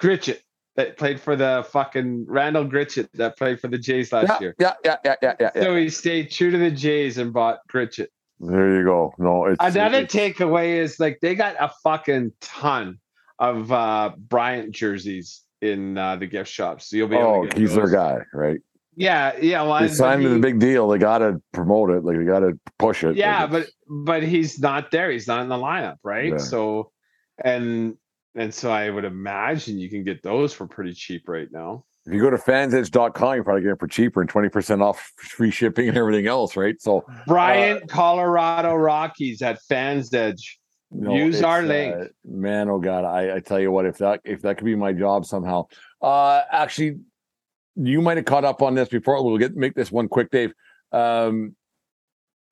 Grichuk. 0.00 0.40
that 0.76 0.96
played 0.96 1.20
for 1.20 1.36
the 1.36 1.66
fucking 1.70 2.26
Randal 2.26 2.64
Grichuk 2.64 3.08
that 3.14 3.36
played 3.38 3.60
for 3.60 3.68
the 3.68 3.78
Jays 3.78 4.12
last 4.12 4.28
yeah, 4.28 4.38
year. 4.40 4.54
Yeah, 4.58 4.72
yeah, 4.84 4.96
yeah, 5.04 5.14
yeah, 5.22 5.34
yeah, 5.38 5.50
yeah. 5.54 5.62
So 5.62 5.76
he 5.76 5.90
stayed 5.90 6.30
true 6.30 6.50
to 6.50 6.58
the 6.58 6.70
Jays 6.70 7.18
and 7.18 7.32
bought 7.32 7.60
Grichuk. 7.72 8.08
There 8.40 8.78
you 8.78 8.84
go. 8.84 9.12
No, 9.18 9.44
it's 9.44 9.62
Another 9.62 10.00
it's, 10.00 10.14
takeaway 10.14 10.78
is 10.78 10.98
like 10.98 11.18
they 11.20 11.34
got 11.34 11.56
a 11.60 11.70
fucking 11.82 12.32
ton 12.40 12.98
of 13.38 13.70
uh 13.70 14.12
Bryant 14.16 14.72
jerseys 14.72 15.42
in 15.60 15.98
uh, 15.98 16.16
the 16.16 16.26
gift 16.26 16.50
shops. 16.50 16.88
So 16.88 16.96
you'll 16.96 17.08
be 17.08 17.16
Oh, 17.16 17.46
he's 17.54 17.74
those. 17.74 17.90
their 17.90 18.00
guy, 18.00 18.18
right? 18.32 18.58
Yeah, 18.96 19.36
yeah. 19.40 19.62
Well, 19.62 19.80
They 19.80 19.88
signed 19.88 20.24
the 20.24 20.38
big 20.38 20.58
deal. 20.58 20.88
They 20.88 20.98
got 20.98 21.18
to 21.18 21.40
promote 21.52 21.90
it. 21.90 22.02
Like 22.04 22.18
they 22.18 22.24
got 22.24 22.40
to 22.40 22.58
push 22.78 23.04
it. 23.04 23.16
yeah, 23.16 23.42
Like, 23.42 23.50
but 23.50 23.66
but 23.88 24.22
he's 24.22 24.58
not 24.58 24.90
there. 24.90 25.10
He's 25.10 25.26
not 25.26 25.42
in 25.42 25.48
the 25.48 25.56
lineup, 25.56 25.96
right? 26.02 26.32
Yeah. 26.32 26.38
So 26.38 26.92
and 27.44 27.96
and 28.34 28.54
so 28.54 28.70
I 28.70 28.88
would 28.88 29.04
imagine 29.04 29.78
you 29.78 29.90
can 29.90 30.02
get 30.04 30.22
those 30.22 30.52
for 30.52 30.66
pretty 30.66 30.94
cheap 30.94 31.28
right 31.28 31.48
now. 31.50 31.84
If 32.06 32.14
you 32.14 32.20
go 32.20 32.30
to 32.30 32.38
fansedge.com, 32.38 33.36
you 33.36 33.42
probably 33.44 33.62
get 33.62 33.72
it 33.72 33.78
for 33.78 33.86
cheaper 33.86 34.20
and 34.20 34.30
twenty 34.30 34.48
percent 34.48 34.80
off 34.82 35.12
free 35.18 35.50
shipping 35.50 35.88
and 35.88 35.98
everything 35.98 36.26
else, 36.26 36.56
right? 36.56 36.80
So 36.80 37.04
Bryant, 37.26 37.88
Colorado 37.88 38.74
Rockies 38.74 39.42
at 39.42 39.60
Fans 39.62 40.12
Edge. 40.14 40.58
No, 40.90 41.14
Use 41.14 41.42
our 41.42 41.60
uh, 41.60 41.62
link. 41.62 42.10
man, 42.24 42.68
oh 42.68 42.80
god, 42.80 43.04
I, 43.04 43.36
I 43.36 43.40
tell 43.40 43.60
you 43.60 43.70
what, 43.70 43.86
if 43.86 43.98
that 43.98 44.20
if 44.24 44.42
that 44.42 44.56
could 44.58 44.64
be 44.64 44.74
my 44.74 44.92
job 44.92 45.24
somehow. 45.26 45.66
Uh 46.02 46.42
actually, 46.50 46.98
you 47.76 48.00
might 48.00 48.16
have 48.16 48.26
caught 48.26 48.44
up 48.44 48.60
on 48.62 48.74
this 48.74 48.88
before. 48.88 49.22
We'll 49.24 49.38
get 49.38 49.54
make 49.54 49.74
this 49.74 49.92
one 49.92 50.08
quick, 50.08 50.30
Dave. 50.30 50.52
Um 50.92 51.54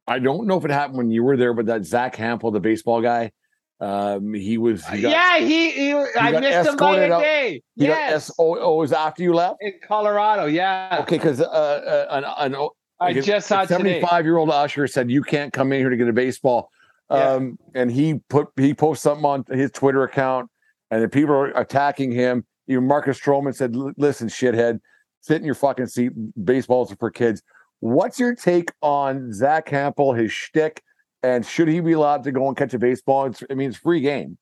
I 0.07 0.21
don't 0.21 0.47
know 0.47 0.57
if 0.57 0.65
it 0.65 0.71
happened 0.71 0.99
when 0.99 1.11
you 1.11 1.25
were 1.25 1.37
there, 1.37 1.53
but 1.53 1.67
that 1.67 1.85
Zack 1.85 2.17
Hample, 2.17 2.53
the 2.53 2.61
baseball 2.61 3.03
guy, 3.03 3.33
um, 3.81 4.35
he 4.35 4.59
was 4.59 4.87
he 4.89 5.03
got, 5.03 5.11
yeah, 5.11 5.39
he, 5.39 5.71
he 5.71 5.93
I 5.93 6.33
got 6.33 6.41
missed 6.43 6.69
him 6.69 6.77
by 6.77 6.97
a 6.97 7.09
day. 7.21 7.63
he 7.77 7.87
Yes, 7.87 8.31
oh, 8.39 8.59
oh, 8.59 8.79
it 8.79 8.81
was 8.81 8.93
after 8.93 9.23
you 9.23 9.35
left? 9.35 9.57
in 9.61 9.75
Colorado. 9.87 10.47
Yeah, 10.47 10.99
Okay, 11.03 11.17
because 11.17 11.41
uh, 11.41 11.45
uh, 11.45 12.07
an, 12.11 12.25
an, 12.55 12.69
I 13.01 13.13
like 13.13 13.23
just 13.23 13.47
saw 13.47 13.63
a 13.63 13.69
75 13.69 14.25
year 14.25 14.37
old 14.39 14.51
usher 14.51 14.87
said 14.89 15.11
you 15.11 15.23
can't 15.23 15.53
come 15.53 15.73
in 15.73 15.79
here 15.81 15.91
to 15.91 15.97
get 15.97 16.09
a 16.09 16.13
baseball 16.13 16.71
Yeah. 17.11 17.35
um 17.35 17.57
and 17.75 17.93
he 17.93 18.15
put 18.29 18.49
he 18.57 18.75
posted 18.75 19.03
something 19.05 19.25
on 19.25 19.45
his 19.49 19.71
twitter 19.71 20.03
account 20.03 20.51
and 20.91 21.01
the 21.01 21.09
people 21.09 21.33
are 21.33 21.53
attacking 21.53 22.11
him 22.11 22.45
even 22.67 22.89
marcus 22.89 23.17
stroman 23.21 23.55
said 23.55 23.77
listen 23.77 24.27
shithead 24.27 24.81
sit 25.21 25.37
in 25.37 25.45
your 25.45 25.55
fucking 25.55 25.87
seat 25.87 26.11
baseballs 26.45 26.91
are 26.91 26.97
for 26.97 27.09
kids 27.13 27.41
what's 27.79 28.19
your 28.19 28.35
take 28.35 28.73
on 28.83 29.33
Zack 29.33 29.69
Hample, 29.69 30.19
his 30.19 30.33
shtick, 30.33 30.83
and 31.23 31.45
should 31.45 31.69
he 31.69 31.81
be 31.81 31.93
allowed 31.93 32.25
to 32.25 32.33
go 32.33 32.49
and 32.49 32.57
catch 32.57 32.75
a 32.75 32.79
baseball 32.79 33.27
it's, 33.27 33.43
i 33.51 33.55
mean 33.55 33.69
it's 33.69 33.79
free 33.79 34.01
game 34.01 34.39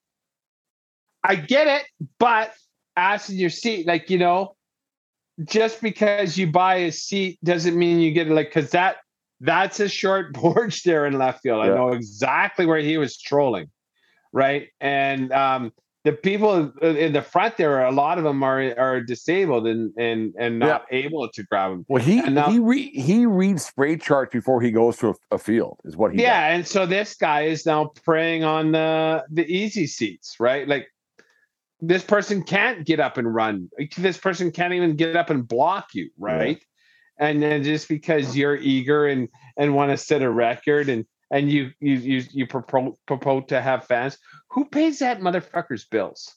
I 1.26 1.34
get 1.34 1.66
it, 1.66 1.82
but 2.18 2.52
ass 2.94 3.28
in 3.28 3.36
your 3.36 3.50
seat, 3.50 3.86
like 3.86 4.10
you 4.10 4.18
know, 4.18 4.54
just 5.44 5.82
because 5.82 6.38
you 6.38 6.50
buy 6.50 6.76
a 6.76 6.92
seat 6.92 7.38
doesn't 7.42 7.76
mean 7.76 7.98
you 7.98 8.12
get 8.12 8.28
it. 8.28 8.32
Like, 8.32 8.52
cause 8.52 8.70
that 8.70 8.98
that's 9.40 9.80
a 9.80 9.88
short 9.88 10.34
porch 10.34 10.84
there 10.84 11.04
in 11.04 11.18
left 11.18 11.42
field. 11.42 11.64
I 11.64 11.68
know 11.68 11.90
exactly 11.90 12.64
where 12.64 12.78
he 12.78 12.96
was 12.96 13.18
trolling, 13.18 13.70
right? 14.32 14.68
And 14.80 15.32
um, 15.32 15.72
the 16.07 16.12
people 16.12 16.72
in 16.82 17.12
the 17.12 17.20
front 17.20 17.57
there, 17.57 17.84
a 17.84 17.90
lot 17.90 18.16
of 18.16 18.22
them 18.22 18.40
are 18.44 18.72
are 18.78 19.00
disabled 19.00 19.66
and 19.66 19.92
and 19.98 20.32
and 20.38 20.61
not 20.61 20.86
able 20.92 21.28
to 21.28 21.42
grab 21.42 21.72
them. 21.72 21.84
well 21.88 22.00
he 22.00 22.20
now- 22.22 22.48
he 22.48 22.61
re, 22.61 22.90
he 22.90 23.26
reads 23.26 23.66
spray 23.66 23.96
charts 23.96 24.32
before 24.32 24.62
he 24.62 24.70
goes 24.70 24.96
to 24.98 25.09
a, 25.09 25.14
a 25.32 25.38
field 25.38 25.80
is 25.84 25.96
what 25.96 26.12
he 26.14 26.22
yeah, 26.22 26.54
and 26.54 26.64
so 26.64 26.86
this 26.86 27.16
guy 27.16 27.42
is 27.42 27.66
now 27.66 27.90
preying 28.04 28.44
on 28.44 28.70
the 28.70 29.24
the 29.32 29.44
easy 29.52 29.88
seats, 29.88 30.36
right? 30.38 30.68
Like 30.68 30.86
this 31.80 32.04
person 32.04 32.44
can't 32.44 32.86
get 32.86 33.00
up 33.00 33.18
and 33.18 33.34
run. 33.34 33.68
This 33.98 34.16
person 34.16 34.52
can't 34.52 34.74
even 34.74 34.94
get 34.94 35.16
up 35.16 35.28
and 35.28 35.46
block 35.46 35.88
you, 35.92 36.11
right? 36.18 36.62
And 37.18 37.42
then 37.42 37.64
just 37.64 37.88
because 37.88 38.36
you're 38.36 38.54
eager 38.57 39.09
and 39.09 39.28
and 39.57 39.74
want 39.74 39.90
to 39.90 39.96
set 39.96 40.22
a 40.22 40.30
record 40.30 40.88
and 40.88 41.04
and 41.30 41.50
you 41.50 41.70
you 41.80 41.94
you 41.94 42.22
you 42.30 42.46
propose 42.46 42.94
propose 43.06 43.44
to 43.48 43.60
have 43.60 43.84
fans, 43.86 44.18
who 44.50 44.64
pays 44.64 44.98
that 45.00 45.20
motherfucker's 45.20 45.84
bills? 45.84 46.34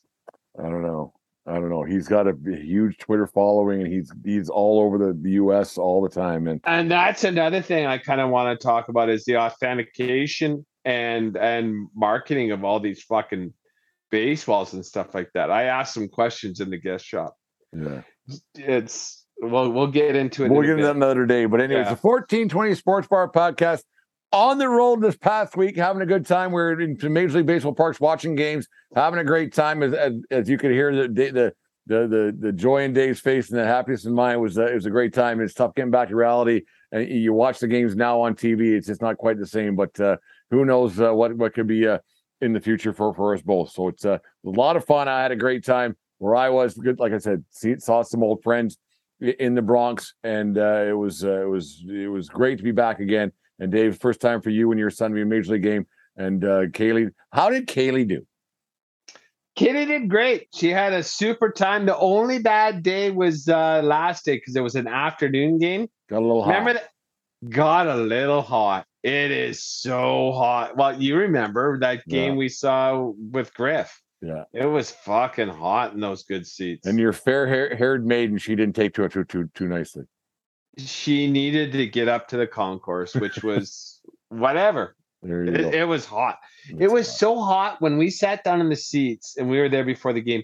I 0.58 0.64
don't 0.64 0.82
know. 0.84 1.14
I 1.48 1.54
don't 1.54 1.70
know. 1.70 1.84
He's 1.84 2.08
got 2.08 2.28
a 2.28 2.34
huge 2.46 2.98
Twitter 2.98 3.26
following, 3.26 3.82
and 3.82 3.92
he's 3.92 4.12
he's 4.24 4.50
all 4.50 4.82
over 4.82 4.98
the, 5.00 5.18
the 5.20 5.32
U.S. 5.32 5.78
all 5.78 6.02
the 6.02 6.10
time. 6.10 6.48
And 6.48 6.60
And 6.66 6.92
that's 6.92 7.24
another 7.24 7.62
thing 7.62 7.88
I 7.88 7.98
kind 7.98 8.22
of 8.22 8.30
want 8.30 8.60
to 8.60 8.64
talk 8.64 8.90
about 8.90 9.10
is 9.10 9.26
the 9.26 9.38
authentication 9.38 10.66
and 10.86 11.36
and 11.38 11.88
marketing 11.96 12.52
of 12.52 12.64
all 12.64 12.80
these 12.80 13.02
fucking 13.04 13.54
baseballs 14.12 14.74
and 14.74 14.86
stuff 14.86 15.14
like 15.16 15.30
that. 15.34 15.50
I 15.52 15.64
asked 15.64 15.94
some 15.94 16.08
questions 16.08 16.60
in 16.60 16.70
the 16.70 16.78
guest 16.78 17.06
shop. 17.06 17.36
yeah, 17.76 18.02
It's 18.56 19.26
well, 19.42 19.72
we'll 19.72 19.88
get 19.88 20.16
into 20.16 20.44
it. 20.46 20.50
we'll 20.52 20.60
in 20.62 20.66
get 20.66 20.72
into 20.74 20.84
that 20.86 20.96
another 20.98 21.26
day. 21.26 21.46
But 21.46 21.62
anyways, 21.62 21.86
Yeah. 21.86 21.92
the 21.92 21.98
fourteen 21.98 22.50
twenty 22.50 22.76
Sports 22.76 23.08
Bar 23.08 23.32
podcast 23.32 23.84
on 24.32 24.58
the 24.58 24.70
road 24.70 25.02
this 25.02 25.18
past 25.18 25.58
week, 25.58 25.76
having 25.76 26.02
a 26.02 26.06
good 26.06 26.26
time. 26.26 26.52
We're 26.52 26.80
in 26.80 26.98
Major 27.02 27.38
League 27.38 27.46
Baseball 27.46 27.74
parks 27.74 28.00
watching 28.00 28.36
games, 28.36 28.68
having 28.96 29.20
a 29.20 29.24
great 29.24 29.54
time. 29.54 29.84
As 29.84 29.94
as, 29.94 30.14
as 30.32 30.50
you 30.50 30.58
could 30.58 30.72
hear 30.72 30.96
the 30.96 31.08
the 31.08 31.54
the 31.88 32.08
the 32.08 32.38
the, 32.40 32.52
joy 32.52 32.84
in 32.84 32.94
Dave's 32.94 33.20
face 33.20 33.50
and 33.50 33.60
the 33.60 33.66
happiness 33.66 34.06
in 34.06 34.14
mine 34.14 34.40
was 34.40 34.60
uh, 34.60 34.66
it 34.66 34.76
was 34.76 34.86
a 34.86 34.92
great 34.92 35.14
time. 35.14 35.42
It's 35.42 35.54
tough 35.54 35.74
getting 35.76 35.92
back 35.92 36.10
to 36.10 36.16
reality, 36.16 36.62
and 36.92 37.08
you 37.08 37.34
watch 37.34 37.60
the 37.60 37.68
games 37.68 37.96
now 37.96 38.22
on 38.22 38.36
TV. 38.36 38.76
It's 38.76 38.88
just 38.88 39.02
not 39.02 39.18
quite 39.18 39.40
the 39.40 39.48
same, 39.48 39.76
but. 39.76 40.00
uh 40.00 40.18
who 40.52 40.66
knows 40.66 41.00
uh, 41.00 41.14
what 41.14 41.36
what 41.36 41.54
could 41.54 41.68
be 41.68 41.88
uh, 41.88 42.00
in 42.42 42.54
the 42.54 42.60
future 42.60 42.94
for 42.94 43.14
for 43.14 43.34
us 43.34 43.42
both. 43.42 43.72
So 43.72 43.88
it's 43.90 44.06
uh, 44.06 44.18
a 44.46 44.50
lot 44.50 44.76
of 44.76 44.86
fun. 44.86 45.08
I 45.08 45.22
had 45.22 45.32
a 45.32 45.36
great 45.36 45.64
time 45.64 45.96
where 46.18 46.36
I 46.36 46.50
was. 46.50 46.74
Good, 46.74 47.00
like 47.00 47.14
I 47.14 47.18
said, 47.18 47.44
see, 47.50 47.78
saw 47.78 48.02
some 48.02 48.24
old 48.24 48.44
friends 48.44 48.78
in 49.22 49.56
the 49.56 49.62
Bronx, 49.62 50.14
and 50.24 50.58
uh, 50.58 50.86
it 50.88 50.98
was 50.98 51.24
it 51.24 51.48
was 51.48 51.84
it 51.88 52.08
was 52.08 52.30
great 52.30 52.58
to 52.58 52.64
be 52.64 52.72
back 52.72 53.00
again. 53.00 53.32
And 53.60 53.72
Dave, 53.72 53.98
first 53.98 54.22
time 54.22 54.42
for 54.42 54.50
you 54.50 54.72
and 54.72 54.80
your 54.80 54.90
son 54.90 55.12
to 55.12 55.16
be 55.16 55.22
in 55.22 55.28
a 55.28 55.30
major 55.30 55.54
league 55.54 55.64
game. 55.64 55.86
And 56.18 56.44
uh, 56.44 56.66
Kaylee, 56.68 57.12
how 57.32 57.50
did 57.50 57.68
Kaylee 57.68 58.08
do? 58.08 58.26
Kitty 59.56 59.86
did 59.86 60.10
great. 60.10 60.48
She 60.56 60.70
had 60.70 60.94
a 60.94 61.04
super 61.04 61.52
time. 61.52 61.86
The 61.86 61.98
only 61.98 62.40
bad 62.40 62.82
day 62.82 63.12
was 63.12 63.50
uh 63.50 63.82
last 63.84 64.24
day 64.24 64.38
because 64.38 64.56
it 64.56 64.62
was 64.62 64.76
an 64.76 64.88
afternoon 64.88 65.58
game. 65.60 65.90
Got 66.10 66.20
a 66.20 66.26
little 66.26 66.44
hot. 66.44 66.50
Remember 66.52 66.74
that? 66.76 66.90
Got 67.50 67.88
a 67.88 67.96
little 67.96 68.42
hot. 68.42 68.86
It 69.04 69.32
is 69.32 69.64
so 69.64 70.32
hot. 70.32 70.78
Well, 70.78 71.02
you 71.02 71.18
remember 71.18 71.78
that 71.80 72.06
game 72.08 72.34
Yeah. 72.34 72.38
we 72.38 72.50
saw 72.50 73.12
with 73.32 73.54
Griff. 73.54 74.02
Yeah. 74.22 74.44
It 74.54 74.66
was 74.66 74.92
fucking 74.92 75.48
hot 75.50 75.94
in 75.94 76.00
those 76.00 76.24
good 76.24 76.46
seats. 76.46 76.86
And 76.86 77.00
your 77.00 77.14
fair 77.14 77.48
hair, 77.48 77.76
haired 77.76 78.06
maiden, 78.06 78.38
she 78.38 78.56
didn't 78.56 78.76
take 78.76 78.94
to 78.96 79.04
it 79.04 79.12
too 79.12 79.24
too 79.26 79.50
too 79.56 79.68
nicely. 79.68 80.04
She 80.88 81.30
needed 81.30 81.72
to 81.74 81.88
get 81.88 82.08
up 82.08 82.28
to 82.30 82.38
the 82.38 82.48
concourse, 82.48 83.14
which 83.16 83.44
was 83.44 84.02
whatever. 84.30 84.96
It, 85.22 85.74
it 85.76 85.88
was 85.88 86.06
hot. 86.06 86.38
it 86.78 86.90
was 86.90 87.08
hot. 87.08 87.18
so 87.18 87.40
hot 87.42 87.82
when 87.82 87.98
we 87.98 88.10
sat 88.10 88.44
down 88.44 88.62
in 88.62 88.70
the 88.70 88.76
seats 88.76 89.36
and 89.38 89.50
we 89.50 89.60
were 89.60 89.68
there 89.68 89.84
before 89.84 90.14
the 90.14 90.22
game. 90.22 90.44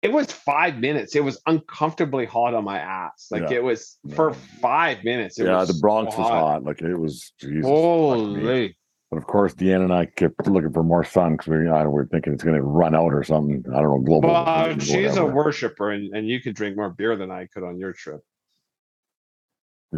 It 0.00 0.12
was 0.12 0.30
five 0.30 0.78
minutes. 0.78 1.14
It 1.14 1.24
was 1.24 1.40
uncomfortably 1.46 2.26
hot 2.26 2.54
on 2.54 2.64
my 2.64 2.78
ass. 2.78 3.28
Like 3.30 3.50
Yeah. 3.50 3.56
it 3.56 3.64
was 3.64 3.98
for 4.14 4.34
five 4.34 5.02
minutes. 5.02 5.38
It 5.38 5.46
yeah, 5.46 5.64
the 5.64 5.78
Bronx 5.80 6.14
so 6.14 6.20
was 6.22 6.30
hot. 6.30 6.64
Like 6.64 6.82
it 6.82 6.96
was. 6.96 7.32
Jesus. 7.38 7.64
Holy. 7.64 8.76
But 9.10 9.18
of 9.18 9.26
course, 9.26 9.54
Deanna 9.54 9.84
and 9.84 9.92
I 9.92 10.06
kept 10.06 10.46
looking 10.46 10.72
for 10.72 10.82
more 10.82 11.04
sun 11.04 11.32
because 11.36 11.46
we, 11.46 11.68
I, 11.68 11.86
we're 11.86 12.06
thinking 12.06 12.32
it's 12.32 12.42
going 12.42 12.56
to 12.56 12.62
run 12.62 12.94
out 12.94 13.12
or 13.14 13.22
something. 13.22 13.64
I 13.72 13.80
don't 13.80 13.90
know, 13.90 13.98
global. 14.00 14.30
Well, 14.30 14.78
she's 14.78 15.16
a 15.16 15.24
worshiper, 15.24 15.90
and, 15.90 16.14
and 16.14 16.28
you 16.28 16.40
could 16.40 16.56
drink 16.56 16.76
more 16.76 16.90
beer 16.90 17.14
than 17.16 17.30
I 17.30 17.46
could 17.46 17.62
on 17.62 17.78
your 17.78 17.92
trip. 17.92 18.20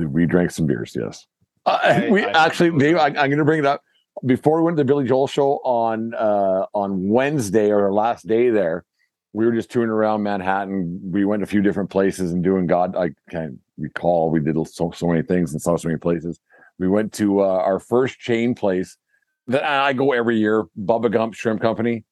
We 0.05 0.27
drank 0.27 0.51
some 0.51 0.67
beers, 0.67 0.95
yes. 0.99 1.27
Uh, 1.65 1.79
I- 1.83 2.09
we 2.11 2.25
I- 2.25 2.47
actually, 2.47 2.77
Dave, 2.79 2.97
I, 2.97 3.07
I'm 3.07 3.15
going 3.15 3.39
to 3.39 3.45
bring 3.45 3.59
it 3.61 3.67
up. 3.67 3.83
Before 4.25 4.59
we 4.59 4.65
went 4.65 4.77
to 4.79 4.81
the 4.83 4.87
Billy 4.87 5.05
Joel 5.05 5.27
show 5.27 5.61
on 5.65 6.15
uh, 6.15 6.67
on 6.75 7.09
Wednesday 7.09 7.71
or 7.71 7.85
our 7.85 7.93
last 7.93 8.27
day 8.27 8.49
there, 8.49 8.85
we 9.35 9.45
were 9.45 9.53
just 9.53 9.71
touring 9.71 9.91
around 9.91 10.23
Manhattan. 10.23 11.01
We 11.05 11.27
went 11.27 11.41
to 11.41 11.45
a 11.45 11.47
few 11.47 11.61
different 11.61 11.91
places 11.91 12.33
and 12.33 12.43
doing 12.43 12.67
God. 12.67 12.97
I 12.97 13.11
can't 13.31 13.59
recall. 13.77 14.31
We 14.31 14.41
did 14.41 14.57
so 14.69 14.91
so 14.97 15.07
many 15.09 15.23
things 15.23 15.53
and 15.53 15.61
saw 15.61 15.77
so 15.77 15.89
many 15.89 15.99
places. 15.99 16.41
We 16.79 16.89
went 16.89 17.13
to 17.15 17.41
uh, 17.43 17.45
our 17.47 17.79
first 17.79 18.19
chain 18.19 18.55
place 18.55 18.97
that 19.49 19.65
I 19.65 19.93
go 19.93 20.13
every 20.13 20.39
year, 20.39 20.65
Bubba 20.81 21.13
Gump 21.13 21.35
Shrimp 21.35 21.61
Company. 21.61 22.05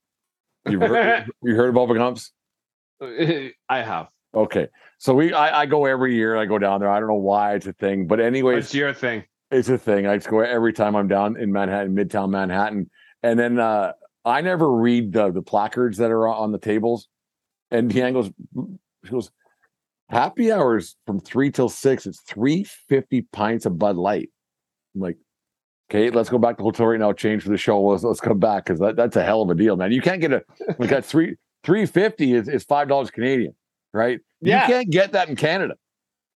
You've 0.68 0.82
heard, 0.82 1.26
you 1.42 1.54
heard 1.54 1.70
of 1.70 1.74
Bubba 1.74 1.96
Gump's? 1.96 2.32
I 3.68 3.78
have. 3.82 4.08
Okay, 4.34 4.68
so 4.98 5.14
we 5.14 5.32
I, 5.32 5.62
I 5.62 5.66
go 5.66 5.86
every 5.86 6.14
year. 6.14 6.36
I 6.36 6.44
go 6.44 6.58
down 6.58 6.80
there. 6.80 6.90
I 6.90 6.98
don't 6.98 7.08
know 7.08 7.14
why 7.14 7.54
it's 7.54 7.66
a 7.66 7.72
thing, 7.72 8.06
but 8.06 8.20
anyway, 8.20 8.58
it's 8.58 8.74
your 8.74 8.92
thing? 8.92 9.24
it's 9.50 9.68
a 9.68 9.78
thing. 9.78 10.06
I 10.06 10.16
just 10.16 10.28
go 10.28 10.40
every 10.40 10.72
time 10.72 10.96
I'm 10.96 11.08
down 11.08 11.36
in 11.36 11.52
Manhattan, 11.52 11.94
Midtown 11.94 12.30
Manhattan, 12.30 12.90
and 13.22 13.38
then 13.38 13.58
uh, 13.58 13.92
I 14.24 14.40
never 14.40 14.70
read 14.72 15.12
the 15.12 15.30
the 15.30 15.42
placards 15.42 15.98
that 15.98 16.10
are 16.10 16.26
on 16.26 16.52
the 16.52 16.58
tables. 16.58 17.08
And 17.70 17.90
Deanne 17.90 18.12
goes, 18.12 18.30
she 19.04 19.10
goes, 19.10 19.30
happy 20.08 20.52
hours 20.52 20.96
from 21.06 21.20
three 21.20 21.50
till 21.50 21.68
six. 21.68 22.06
It's 22.06 22.20
three 22.22 22.64
fifty 22.64 23.22
pints 23.22 23.66
of 23.66 23.78
Bud 23.78 23.96
Light. 23.96 24.30
I'm 24.94 25.00
like, 25.00 25.16
okay, 25.90 26.10
let's 26.10 26.28
go 26.28 26.38
back 26.38 26.56
to 26.56 26.60
the 26.60 26.64
hotel 26.64 26.86
right 26.86 26.98
now. 26.98 27.12
Change 27.12 27.44
for 27.44 27.50
the 27.50 27.56
show. 27.56 27.80
Let's 27.80 28.02
let's 28.02 28.20
come 28.20 28.40
back 28.40 28.64
because 28.64 28.80
that, 28.80 28.96
that's 28.96 29.16
a 29.16 29.24
hell 29.24 29.42
of 29.42 29.50
a 29.50 29.54
deal, 29.54 29.76
man. 29.76 29.92
You 29.92 30.02
can't 30.02 30.20
get 30.20 30.32
a 30.32 30.42
like 30.78 30.90
that 30.90 31.04
three 31.04 31.36
Three 31.64 31.86
fifty 31.86 32.34
is, 32.34 32.46
is 32.46 32.62
five 32.62 32.88
dollars 32.88 33.10
Canadian, 33.10 33.54
right? 33.94 34.20
Yeah. 34.42 34.66
You 34.66 34.74
can't 34.74 34.90
get 34.90 35.12
that 35.12 35.30
in 35.30 35.36
Canada. 35.36 35.76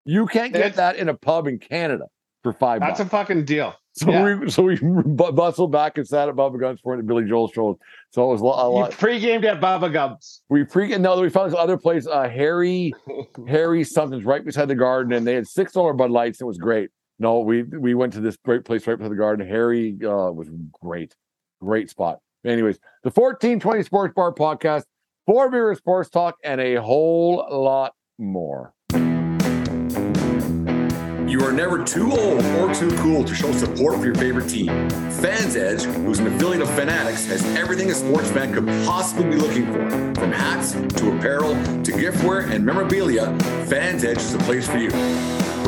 You 0.06 0.26
can't 0.26 0.52
get 0.54 0.60
It's- 0.60 0.76
that 0.76 0.96
in 0.96 1.10
a 1.10 1.14
pub 1.14 1.46
in 1.46 1.58
Canada 1.58 2.04
for 2.42 2.54
five 2.54 2.80
That's 2.80 3.00
a 3.00 3.04
fucking 3.04 3.44
deal. 3.44 3.74
so 3.92 4.10
yeah. 4.10 4.36
we 4.38 4.50
so 4.50 4.62
we 4.62 4.76
bu- 4.80 5.32
bustled 5.32 5.72
back 5.72 5.98
and 5.98 6.06
sat 6.08 6.28
at 6.28 6.36
Bubba 6.36 6.54
Gump's 6.58 6.80
for 6.80 7.02
Billy 7.02 7.24
Joel 7.24 7.48
show. 7.48 7.78
So 8.10 8.24
it 8.24 8.32
was 8.32 8.40
a 8.40 8.44
lot. 8.44 8.88
A 8.88 8.90
You 8.92 8.96
pre-gamed 8.96 9.44
at 9.44 9.60
Bubba 9.60 9.92
Gump's. 9.92 10.40
We 10.48 10.64
freaking 10.64 11.00
no, 11.00 11.20
we 11.20 11.28
found 11.28 11.50
this 11.52 11.58
other 11.58 11.76
place, 11.76 12.06
uh, 12.06 12.28
Harry, 12.28 12.94
Harry 13.48 13.82
something's 13.84 14.24
right 14.24 14.44
beside 14.44 14.68
the 14.68 14.74
garden, 14.76 15.12
and 15.12 15.26
they 15.26 15.34
had 15.34 15.46
six 15.48 15.72
dollar 15.72 15.92
Bud 15.92 16.10
Lights. 16.12 16.40
It 16.40 16.44
was 16.44 16.56
great. 16.58 16.88
No, 17.18 17.40
we 17.40 17.64
we 17.64 17.94
went 17.94 18.12
to 18.14 18.20
this 18.20 18.36
great 18.44 18.64
place 18.64 18.86
right 18.86 18.96
beside 18.96 19.10
the 19.10 19.16
garden. 19.16 19.46
Harry 19.46 19.98
uh, 20.04 20.30
was 20.30 20.48
great, 20.80 21.14
great 21.60 21.90
spot. 21.90 22.20
Anyways, 22.46 22.78
the 23.02 23.10
fourteen 23.10 23.58
twenty 23.58 23.82
Sports 23.82 24.14
Bar 24.14 24.32
podcast, 24.32 24.84
four 25.28 25.50
beer 25.50 25.74
sports 25.74 26.08
talk, 26.08 26.38
and 26.42 26.58
a 26.58 26.76
whole 26.76 27.46
lot 27.50 27.92
more. 28.18 28.72
You 31.28 31.42
are 31.42 31.52
never 31.52 31.84
too 31.84 32.10
old 32.10 32.42
or 32.42 32.72
too 32.74 32.90
cool 32.96 33.22
to 33.24 33.34
show 33.34 33.52
support 33.52 33.98
for 33.98 34.06
your 34.06 34.14
favorite 34.14 34.48
team. 34.48 34.68
Fans 35.10 35.54
Edge, 35.54 35.82
who's 35.82 36.18
an 36.20 36.28
affiliate 36.28 36.62
of 36.62 36.70
Fanatics, 36.70 37.26
has 37.26 37.44
everything 37.54 37.90
a 37.90 37.94
sports 37.94 38.30
fan 38.30 38.54
could 38.54 38.66
possibly 38.86 39.24
be 39.24 39.36
looking 39.36 39.66
for. 39.66 39.90
From 40.18 40.32
hats 40.32 40.72
to 40.72 41.14
apparel 41.14 41.52
to 41.82 41.92
giftware 41.92 42.50
and 42.50 42.64
memorabilia, 42.64 43.38
Fans 43.66 44.04
Edge 44.04 44.16
is 44.16 44.32
the 44.32 44.38
place 44.38 44.66
for 44.66 44.78
you. 44.78 44.88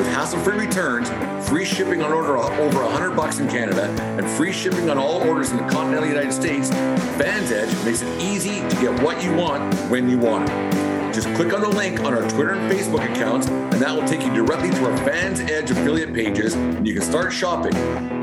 With 0.01 0.15
hassle-free 0.15 0.57
returns, 0.57 1.11
free 1.47 1.67
shipping 1.67 2.01
on 2.01 2.11
order 2.11 2.39
over 2.39 2.83
100 2.83 3.15
bucks 3.15 3.39
in 3.39 3.47
Canada, 3.49 3.83
and 4.01 4.27
free 4.27 4.51
shipping 4.51 4.89
on 4.89 4.97
all 4.97 5.21
orders 5.29 5.51
in 5.51 5.59
the 5.59 5.65
continental 5.65 6.09
United 6.09 6.33
States, 6.33 6.71
Fans 6.71 7.53
Edge 7.53 7.71
makes 7.85 8.01
it 8.01 8.19
easy 8.19 8.61
to 8.67 8.77
get 8.81 8.99
what 9.03 9.23
you 9.23 9.35
want 9.35 9.75
when 9.91 10.09
you 10.09 10.17
want 10.17 10.49
it. 10.49 11.15
Just 11.15 11.29
click 11.35 11.53
on 11.53 11.61
the 11.61 11.69
link 11.69 12.01
on 12.01 12.15
our 12.15 12.27
Twitter 12.31 12.53
and 12.53 12.73
Facebook 12.73 13.05
accounts, 13.13 13.49
and 13.49 13.75
that 13.75 13.95
will 13.95 14.09
take 14.09 14.25
you 14.25 14.33
directly 14.33 14.71
to 14.71 14.91
our 14.91 14.97
Fans 15.05 15.41
Edge 15.41 15.71
affiliate 15.71 16.15
pages, 16.15 16.55
and 16.55 16.89
you 16.89 16.95
can 16.95 17.03
start 17.03 17.31
shopping. 17.31 17.77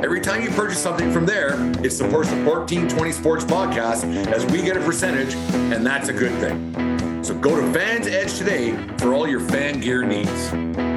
Every 0.04 0.20
time 0.20 0.42
you 0.42 0.50
purchase 0.50 0.82
something 0.82 1.12
from 1.12 1.28
there, 1.28 1.54
it 1.86 1.92
supports 1.92 2.32
the 2.32 2.44
1420 2.44 3.12
Sports 3.12 3.46
Podcast 3.46 4.04
as 4.34 4.44
we 4.48 4.64
get 4.64 4.78
a 4.78 4.82
percentage, 4.82 5.36
and 5.36 5.86
that's 5.86 6.10
a 6.10 6.14
good 6.14 6.34
thing. 6.40 7.24
So 7.24 7.38
go 7.38 7.56
to 7.56 7.72
Fans 7.72 8.08
Edge 8.08 8.36
today 8.36 8.76
for 8.98 9.14
all 9.14 9.28
your 9.28 9.42
fan 9.42 9.80
gear 9.80 10.04
needs. 10.04 10.97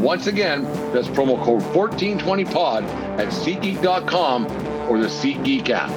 Once 0.00 0.26
again, 0.26 0.62
that's 0.92 1.08
promo 1.08 1.42
code 1.42 1.62
1420POD 1.74 2.84
at 3.18 3.28
SeatGeek.com 3.28 4.46
or 4.90 4.98
the 4.98 5.06
SeatGeek 5.08 5.70
app. 5.70 5.90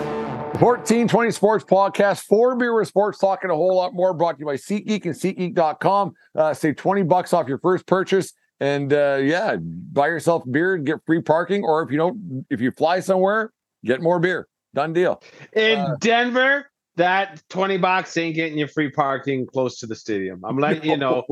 1420 0.61 1.31
Sports 1.31 1.63
Podcast, 1.63 2.23
four 2.23 2.55
beer 2.55 2.75
with 2.77 2.87
sports 2.87 3.17
talk 3.19 3.43
and 3.43 3.51
a 3.51 3.55
whole 3.55 3.75
lot 3.75 3.93
more 3.93 4.13
brought 4.13 4.33
to 4.35 4.39
you 4.39 4.45
by 4.45 4.55
SeatGeek 4.55 5.05
and 5.05 5.13
SeatGeek.com. 5.55 6.13
Uh, 6.35 6.53
save 6.53 6.75
20 6.75 7.03
bucks 7.03 7.33
off 7.33 7.47
your 7.47 7.59
first 7.59 7.85
purchase. 7.85 8.33
And 8.59 8.91
uh, 8.91 9.19
yeah, 9.21 9.55
buy 9.57 10.07
yourself 10.07 10.43
beer 10.49 10.75
and 10.75 10.85
get 10.85 10.97
free 11.05 11.21
parking. 11.21 11.63
Or 11.63 11.81
if 11.83 11.91
you 11.91 11.97
don't, 11.97 12.45
if 12.49 12.59
you 12.59 12.71
fly 12.71 12.99
somewhere, 12.99 13.53
get 13.85 14.01
more 14.01 14.19
beer. 14.19 14.47
Done 14.73 14.91
deal. 14.91 15.21
In 15.53 15.79
Uh, 15.79 15.95
Denver, 16.01 16.69
that 16.99 17.41
20 17.49 17.77
bucks 17.77 18.15
ain't 18.17 18.35
getting 18.35 18.57
you 18.57 18.67
free 18.67 18.91
parking 18.91 19.47
close 19.47 19.79
to 19.79 19.87
the 19.87 19.95
stadium. 19.95 20.43
I'm 20.43 20.57
letting 20.57 20.83
you 20.89 20.97
know. 21.05 21.23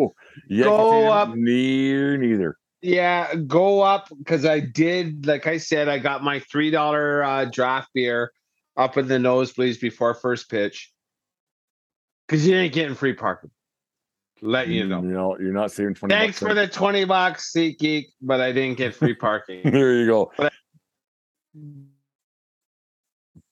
yeah, 0.49 0.63
go 0.63 1.11
up. 1.11 1.35
Near 1.35 2.17
neither. 2.17 2.57
Yeah, 2.81 3.35
go 3.35 3.81
up 3.81 4.07
because 4.17 4.45
I 4.45 4.61
did, 4.61 5.25
like 5.25 5.45
I 5.45 5.57
said, 5.57 5.89
I 5.89 5.99
got 5.99 6.23
my 6.23 6.39
$3 6.39 7.25
uh, 7.25 7.49
draft 7.51 7.89
beer 7.93 8.31
up 8.77 8.97
in 8.97 9.07
the 9.07 9.15
nosebleeds 9.15 9.79
before 9.79 10.13
first 10.13 10.49
pitch 10.49 10.93
because 12.27 12.47
you 12.47 12.55
ain't 12.55 12.73
getting 12.73 12.95
free 12.95 13.13
parking. 13.13 13.51
Let 14.41 14.69
you 14.69 14.85
know. 14.85 15.01
You 15.01 15.09
know, 15.09 15.37
you're 15.37 15.51
not 15.51 15.71
saving 15.71 15.95
20 15.95 16.13
Thanks 16.13 16.39
for 16.39 16.53
the 16.53 16.67
20 16.67 17.05
bucks, 17.05 17.51
SeatGeek, 17.53 18.05
but 18.21 18.39
I 18.39 18.53
didn't 18.53 18.77
get 18.77 18.95
free 18.95 19.15
parking. 19.15 19.61
there 19.69 19.93
you 19.93 20.05
go. 20.05 20.31
But- 20.37 20.53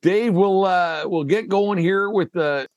Dave, 0.05 0.35
we'll 0.35 0.65
uh 0.65 1.01
we'll 1.07 1.23
get 1.23 1.49
going 1.49 1.79
here 1.79 2.11
with 2.11 2.31
the 2.31 2.67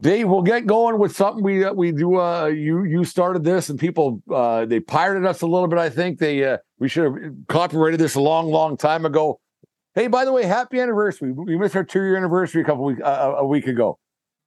Dave, 0.00 0.26
we'll 0.26 0.40
get 0.40 0.66
going 0.66 0.98
with 0.98 1.14
something 1.14 1.44
we 1.44 1.62
uh, 1.62 1.74
we 1.74 1.92
do. 1.92 2.18
Uh, 2.18 2.46
you 2.46 2.84
you 2.84 3.04
started 3.04 3.44
this, 3.44 3.68
and 3.68 3.78
people 3.78 4.22
uh, 4.32 4.64
they 4.64 4.80
pirated 4.80 5.26
us 5.26 5.42
a 5.42 5.46
little 5.46 5.68
bit. 5.68 5.78
I 5.78 5.90
think 5.90 6.18
they 6.18 6.44
uh, 6.44 6.56
we 6.78 6.88
should 6.88 7.04
have 7.04 7.32
copyrighted 7.48 8.00
this 8.00 8.14
a 8.14 8.22
long, 8.22 8.50
long 8.50 8.78
time 8.78 9.04
ago. 9.04 9.38
Hey, 9.94 10.06
by 10.06 10.24
the 10.24 10.32
way, 10.32 10.44
happy 10.44 10.80
anniversary! 10.80 11.32
We 11.32 11.58
missed 11.58 11.76
our 11.76 11.84
two 11.84 12.00
year 12.00 12.16
anniversary 12.16 12.62
a 12.62 12.64
couple 12.64 12.84
week 12.84 13.00
uh, 13.04 13.34
a 13.36 13.46
week 13.46 13.66
ago. 13.66 13.98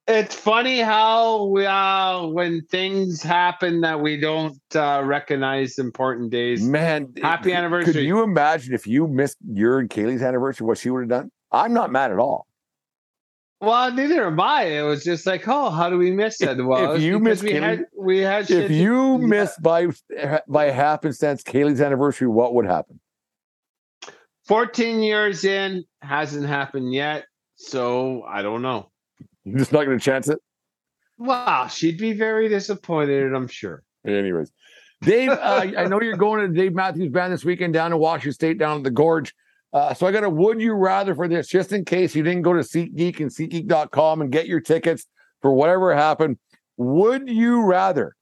It's 0.09 0.33
funny 0.35 0.79
how 0.79 1.45
we, 1.47 1.65
uh, 1.65 2.27
when 2.27 2.61
things 2.71 3.21
happen 3.21 3.81
that 3.81 3.99
we 3.99 4.17
don't 4.17 4.57
uh, 4.73 5.01
recognize 5.03 5.77
important 5.79 6.31
days. 6.31 6.63
Man, 6.63 7.11
Happy 7.21 7.49
Could 7.49 7.57
anniversary. 7.57 8.05
you 8.05 8.23
imagine 8.23 8.73
if 8.73 8.87
you 8.87 9.07
missed 9.07 9.35
your 9.51 9.79
and 9.79 9.89
Kaylee's 9.89 10.21
anniversary? 10.21 10.65
What 10.65 10.77
she 10.77 10.89
would 10.89 11.01
have 11.01 11.09
done? 11.09 11.31
I'm 11.51 11.73
not 11.73 11.91
mad 11.91 12.11
at 12.11 12.19
all. 12.19 12.47
Well, 13.59 13.91
neither 13.91 14.25
am 14.27 14.39
I. 14.39 14.63
It 14.65 14.83
was 14.83 15.03
just 15.03 15.25
like, 15.25 15.45
oh, 15.47 15.71
how 15.71 15.89
do 15.89 15.97
we 15.97 16.11
miss 16.11 16.39
it? 16.41 16.63
Well, 16.63 16.93
if 16.93 17.01
you 17.01 17.19
because 17.19 17.41
miss 17.41 17.51
we 17.53 17.59
Kaylee- 17.59 17.61
had 17.63 17.85
we 17.99 18.17
had 18.19 18.49
If 18.51 18.67
to- 18.67 18.73
you 18.73 19.19
yeah. 19.19 19.25
missed 19.25 19.61
by 19.61 19.87
by 20.47 20.65
happenstance 20.71 21.43
Kaylee's 21.43 21.81
anniversary, 21.81 22.27
what 22.27 22.53
would 22.53 22.65
happen? 22.65 22.99
14 24.45 24.99
years 25.01 25.43
in, 25.43 25.83
hasn't 26.01 26.45
happened 26.47 26.93
yet. 26.93 27.25
So 27.55 28.23
I 28.23 28.41
don't 28.43 28.61
know. 28.61 28.89
You're 29.47 29.59
just 29.59 29.71
not 29.71 29.85
going 29.85 29.97
to 29.97 30.03
chance 30.03 30.27
it. 30.27 30.39
Wow, 31.17 31.67
she'd 31.67 31.97
be 31.97 32.13
very 32.13 32.47
disappointed, 32.47 33.33
I'm 33.33 33.47
sure. 33.47 33.83
Anyways, 34.05 34.51
Dave, 35.01 35.29
uh, 35.29 35.35
I 35.77 35.85
know 35.85 36.01
you're 36.01 36.17
going 36.17 36.41
to 36.41 36.47
Dave 36.47 36.73
Matthews 36.73 37.11
Band 37.11 37.33
this 37.33 37.45
weekend 37.45 37.73
down 37.73 37.91
in 37.91 37.99
Washington 37.99 38.33
State, 38.33 38.57
down 38.57 38.77
at 38.77 38.83
the 38.83 38.91
Gorge. 38.91 39.33
Uh, 39.73 39.93
so 39.93 40.07
I 40.07 40.11
got 40.11 40.23
a 40.23 40.29
would 40.29 40.61
you 40.61 40.73
rather 40.73 41.13
for 41.13 41.27
this, 41.27 41.47
just 41.47 41.71
in 41.71 41.85
case 41.85 42.15
you 42.15 42.23
didn't 42.23 42.43
go 42.43 42.53
to 42.53 42.61
SeatGeek 42.61 43.19
and 43.19 43.29
SeatGeek.com 43.29 44.21
and 44.21 44.31
get 44.31 44.47
your 44.47 44.61
tickets 44.61 45.05
for 45.41 45.51
whatever 45.51 45.93
happened. 45.93 46.37
Would 46.77 47.29
you 47.29 47.63
rather 47.63 48.15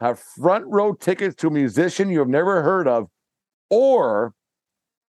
have 0.00 0.20
front 0.20 0.64
row 0.68 0.92
tickets 0.92 1.34
to 1.36 1.48
a 1.48 1.50
musician 1.50 2.10
you 2.10 2.18
have 2.20 2.28
never 2.28 2.62
heard 2.62 2.86
of, 2.86 3.08
or 3.70 4.34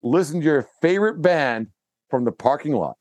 listen 0.03 0.41
to 0.41 0.45
your 0.45 0.69
favorite 0.81 1.21
band 1.21 1.69
from 2.09 2.25
the 2.25 2.33
parking 2.33 2.73
lot? 2.73 2.97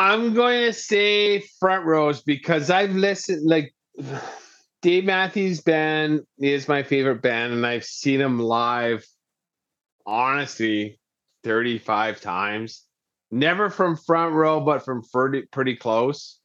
I'm 0.00 0.32
going 0.32 0.64
to 0.64 0.72
say 0.72 1.40
front 1.60 1.84
rows 1.84 2.22
because 2.22 2.70
I've 2.70 2.94
listened 2.94 3.46
like 3.46 3.74
Dave 4.80 5.04
Matthews 5.04 5.60
Band 5.60 6.22
is 6.38 6.68
my 6.68 6.82
favorite 6.82 7.20
band, 7.20 7.52
and 7.52 7.66
I've 7.66 7.84
seen 7.84 8.18
them 8.18 8.38
live 8.38 9.04
honestly 10.06 10.98
35 11.44 12.18
times. 12.22 12.86
Never 13.30 13.68
from 13.68 13.94
front 13.94 14.34
row, 14.34 14.60
but 14.60 14.86
from 14.86 15.02
pretty, 15.02 15.42
pretty 15.42 15.76
close. 15.76 16.40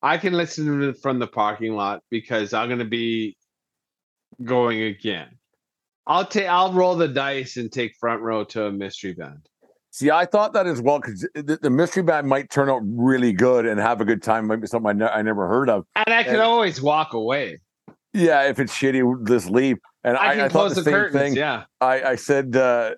I 0.00 0.16
can 0.16 0.34
listen 0.34 0.94
from 0.94 1.18
the 1.18 1.26
parking 1.26 1.74
lot 1.74 2.04
because 2.10 2.54
I'm 2.54 2.68
going 2.68 2.78
to 2.78 2.84
be 2.84 3.36
going 4.44 4.82
again. 4.82 5.36
I'll 6.06 6.26
take 6.26 6.46
I'll 6.46 6.72
roll 6.72 6.94
the 6.94 7.08
dice 7.08 7.56
and 7.56 7.72
take 7.72 7.96
front 7.98 8.22
row 8.22 8.44
to 8.44 8.66
a 8.66 8.72
mystery 8.72 9.14
band. 9.14 9.49
See, 9.92 10.10
I 10.10 10.24
thought 10.24 10.52
that 10.52 10.66
as 10.66 10.80
well 10.80 11.00
because 11.00 11.26
the, 11.34 11.58
the 11.60 11.70
mystery 11.70 12.02
band 12.02 12.28
might 12.28 12.48
turn 12.50 12.70
out 12.70 12.80
really 12.84 13.32
good 13.32 13.66
and 13.66 13.80
have 13.80 14.00
a 14.00 14.04
good 14.04 14.22
time. 14.22 14.46
Might 14.46 14.60
be 14.60 14.66
something 14.68 14.88
I, 14.88 14.92
ne- 14.92 15.04
I 15.06 15.22
never 15.22 15.48
heard 15.48 15.68
of. 15.68 15.84
And 15.96 16.14
I 16.14 16.22
can 16.22 16.34
And- 16.34 16.42
always 16.42 16.80
walk 16.80 17.12
away. 17.14 17.60
Yeah, 18.12 18.42
if 18.48 18.58
it's 18.58 18.72
shitty, 18.76 19.26
just 19.28 19.50
leave. 19.50 19.78
And 20.02 20.16
I 20.16 20.30
I, 20.30 20.34
can 20.34 20.44
I, 20.44 20.48
thought 20.48 20.68
the 20.70 20.74
the 20.76 20.82
same 20.84 20.94
curtains, 20.94 21.14
thing. 21.20 21.34
yeah. 21.36 21.64
I, 21.80 22.02
I 22.02 22.14
said, 22.16 22.56
uh, 22.56 22.94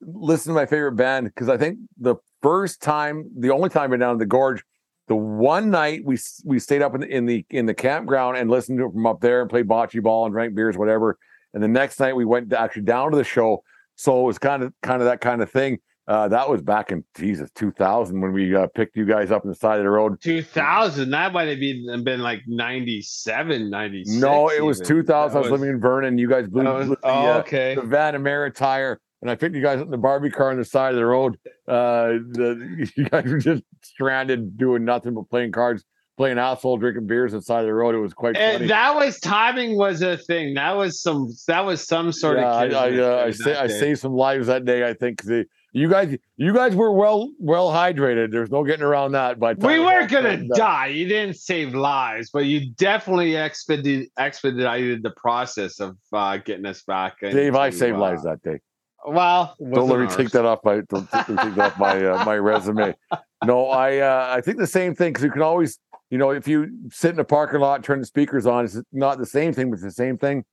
listen 0.00 0.54
to 0.54 0.58
my 0.58 0.64
favorite 0.66 0.92
band 0.92 1.26
because 1.26 1.48
I 1.48 1.56
think 1.58 1.78
the 1.98 2.16
first 2.42 2.80
time, 2.80 3.28
the 3.38 3.50
only 3.50 3.68
time 3.68 3.92
I've 3.92 4.00
down 4.00 4.14
to 4.14 4.18
the 4.18 4.26
gorge, 4.26 4.62
the 5.08 5.16
one 5.16 5.70
night 5.70 6.02
we 6.04 6.18
we 6.44 6.58
stayed 6.58 6.82
up 6.82 6.94
in 6.94 7.00
the 7.00 7.08
in 7.08 7.26
the 7.26 7.44
in 7.50 7.66
the 7.66 7.74
campground 7.74 8.36
and 8.36 8.50
listened 8.50 8.78
to 8.78 8.86
it 8.86 8.92
from 8.92 9.06
up 9.06 9.20
there 9.20 9.40
and 9.40 9.48
played 9.50 9.66
bocce 9.66 10.02
ball 10.02 10.26
and 10.26 10.32
drank 10.34 10.54
beers, 10.54 10.76
whatever. 10.76 11.18
And 11.54 11.62
the 11.62 11.68
next 11.68 11.98
night 11.98 12.14
we 12.14 12.24
went 12.26 12.52
actually 12.52 12.82
down 12.82 13.10
to 13.10 13.16
the 13.16 13.24
show. 13.24 13.62
So 13.96 14.20
it 14.20 14.24
was 14.24 14.38
kind 14.38 14.62
of 14.62 14.72
kind 14.82 15.00
of 15.02 15.06
that 15.08 15.20
kind 15.22 15.42
of 15.42 15.50
thing. 15.50 15.78
Uh, 16.08 16.26
that 16.26 16.48
was 16.48 16.62
back 16.62 16.90
in 16.90 17.04
Jesus 17.14 17.50
2000 17.54 18.18
when 18.18 18.32
we 18.32 18.56
uh, 18.56 18.66
picked 18.74 18.96
you 18.96 19.04
guys 19.04 19.30
up 19.30 19.44
on 19.44 19.50
the 19.50 19.54
side 19.54 19.76
of 19.76 19.84
the 19.84 19.90
road. 19.90 20.18
2000. 20.22 21.10
That 21.10 21.34
might 21.34 21.48
have 21.48 21.60
been 21.60 22.02
been 22.02 22.20
like 22.20 22.40
97, 22.46 23.68
96. 23.68 24.16
No, 24.16 24.48
it 24.48 24.64
was 24.64 24.78
even. 24.78 24.88
2000. 24.88 25.36
I 25.36 25.38
was, 25.38 25.46
That 25.46 25.52
living 25.52 25.68
in 25.68 25.80
Vernon. 25.80 26.16
You 26.16 26.26
guys 26.26 26.48
blew, 26.48 26.64
was- 26.64 26.86
blew 26.86 26.96
the, 26.96 27.06
oh, 27.06 27.10
uh, 27.10 27.42
the 27.42 27.82
Van 27.84 28.14
Amera 28.14 28.54
tire, 28.54 28.98
and 29.20 29.30
I 29.30 29.34
picked 29.34 29.54
you 29.54 29.60
guys 29.60 29.80
up 29.80 29.84
in 29.84 29.90
the 29.90 29.98
Barbie 29.98 30.30
car 30.30 30.50
on 30.50 30.56
the 30.56 30.64
side 30.64 30.94
of 30.94 30.96
the 30.96 31.04
road. 31.04 31.38
Uh, 31.68 32.16
the, 32.32 32.90
you 32.96 33.04
guys 33.04 33.26
were 33.26 33.38
just 33.38 33.62
stranded 33.82 34.56
doing 34.56 34.86
nothing 34.86 35.12
but 35.12 35.28
playing 35.28 35.52
cards, 35.52 35.84
playing 36.16 36.38
asshole, 36.38 36.78
drinking 36.78 37.06
beers 37.06 37.34
on 37.34 37.40
the 37.40 37.44
side 37.44 37.60
of 37.60 37.66
the 37.66 37.74
road. 37.74 37.94
It 37.94 37.98
was 37.98 38.14
quite 38.14 38.34
funny. 38.34 38.46
And 38.62 38.70
that 38.70 38.94
was 38.94 39.20
timing 39.20 39.76
was 39.76 40.00
a 40.00 40.16
thing. 40.16 40.54
That 40.54 40.74
was 40.74 41.02
some 41.02 41.28
that 41.48 41.66
was 41.66 41.86
some 41.86 42.12
sort 42.12 42.38
yeah, 42.38 42.62
of 42.62 42.72
I, 42.72 42.76
I, 42.76 42.98
uh, 42.98 43.24
I, 43.26 43.30
sa- 43.30 43.60
I 43.60 43.66
saved 43.66 44.00
some 44.00 44.14
lives 44.14 44.46
that 44.46 44.64
day. 44.64 44.88
I 44.88 44.94
think 44.94 45.22
the, 45.24 45.44
you 45.72 45.88
guys, 45.88 46.16
you 46.36 46.54
guys 46.54 46.74
were 46.74 46.92
well 46.92 47.30
well 47.38 47.70
hydrated. 47.70 48.30
There's 48.32 48.50
no 48.50 48.64
getting 48.64 48.84
around 48.84 49.12
that. 49.12 49.38
But 49.38 49.58
we 49.58 49.78
weren't 49.78 50.10
gonna 50.10 50.48
die. 50.48 50.86
You 50.86 51.06
didn't 51.06 51.36
save 51.36 51.74
lives, 51.74 52.30
but 52.30 52.46
you 52.46 52.72
definitely 52.74 53.36
expedited 53.36 54.08
expedited 54.16 55.02
the 55.02 55.10
process 55.10 55.80
of 55.80 55.96
uh, 56.12 56.38
getting 56.38 56.66
us 56.66 56.82
back. 56.82 57.20
Dave, 57.20 57.54
I 57.54 57.70
saved 57.70 57.96
uh, 57.96 58.00
lives 58.00 58.22
that 58.24 58.42
day. 58.42 58.60
Well, 59.06 59.54
Don't 59.58 59.88
let 59.88 59.98
me 59.98 60.06
wasn't 60.06 60.22
take 60.22 60.30
that 60.30 60.44
off 60.44 60.60
my 60.64 60.80
don't 60.88 61.10
take 61.10 61.26
that 61.26 61.58
off 61.58 61.78
my 61.78 62.04
uh, 62.04 62.24
my 62.24 62.36
resume. 62.36 62.94
No, 63.44 63.68
I 63.68 63.98
uh, 63.98 64.34
I 64.36 64.40
think 64.40 64.58
the 64.58 64.66
same 64.66 64.96
thing 64.96 65.12
because 65.12 65.22
you 65.22 65.30
can 65.30 65.42
always 65.42 65.78
you 66.10 66.18
know 66.18 66.30
if 66.30 66.48
you 66.48 66.72
sit 66.90 67.12
in 67.14 67.20
a 67.20 67.24
parking 67.24 67.60
lot 67.60 67.84
turn 67.84 68.00
the 68.00 68.04
speakers 68.04 68.46
on, 68.46 68.64
it's 68.64 68.80
not 68.90 69.18
the 69.18 69.26
same 69.26 69.52
thing, 69.52 69.70
but 69.70 69.74
it's 69.74 69.84
the 69.84 69.92
same 69.92 70.18
thing. 70.18 70.44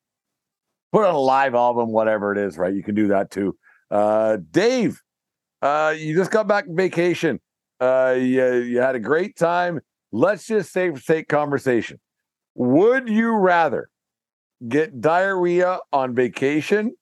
Put 0.92 1.04
on 1.04 1.16
a 1.16 1.20
live 1.20 1.56
album, 1.56 1.92
whatever 1.92 2.32
it 2.32 2.38
is, 2.38 2.60
right? 2.60 2.72
You 2.72 2.84
can 2.84 2.94
do 2.94 3.08
that 3.08 3.32
too. 3.32 3.58
Uh, 3.90 4.38
Dave, 4.52 5.02
uh, 5.66 5.90
you 5.98 6.16
just 6.16 6.30
got 6.30 6.48
back 6.48 6.66
from 6.66 6.76
vacation. 6.76 7.40
Uh, 7.80 8.16
you, 8.16 8.54
you 8.58 8.80
had 8.80 8.96
a 8.96 9.00
great 9.00 9.36
time. 9.36 9.80
Let's 10.12 10.46
just 10.46 10.72
say 10.72 10.92
for 10.92 11.00
sake 11.00 11.28
conversation. 11.28 12.00
Would 12.54 13.10
you 13.10 13.32
rather 13.32 13.90
get 14.70 15.02
diarrhea 15.02 15.80
on 15.92 16.14
vacation 16.14 16.96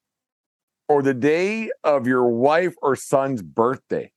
or 0.88 1.02
the 1.02 1.12
day 1.12 1.70
of 1.84 2.06
your 2.06 2.26
wife 2.26 2.74
or 2.80 2.96
son's 2.96 3.42
birthday? 3.42 4.10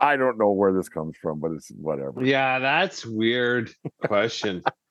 I 0.00 0.16
don't 0.16 0.38
know 0.38 0.50
where 0.50 0.72
this 0.72 0.88
comes 0.88 1.16
from, 1.22 1.38
but 1.38 1.52
it's 1.52 1.70
whatever. 1.76 2.24
Yeah, 2.24 2.58
that's 2.58 3.06
weird 3.06 3.70
question. 4.04 4.62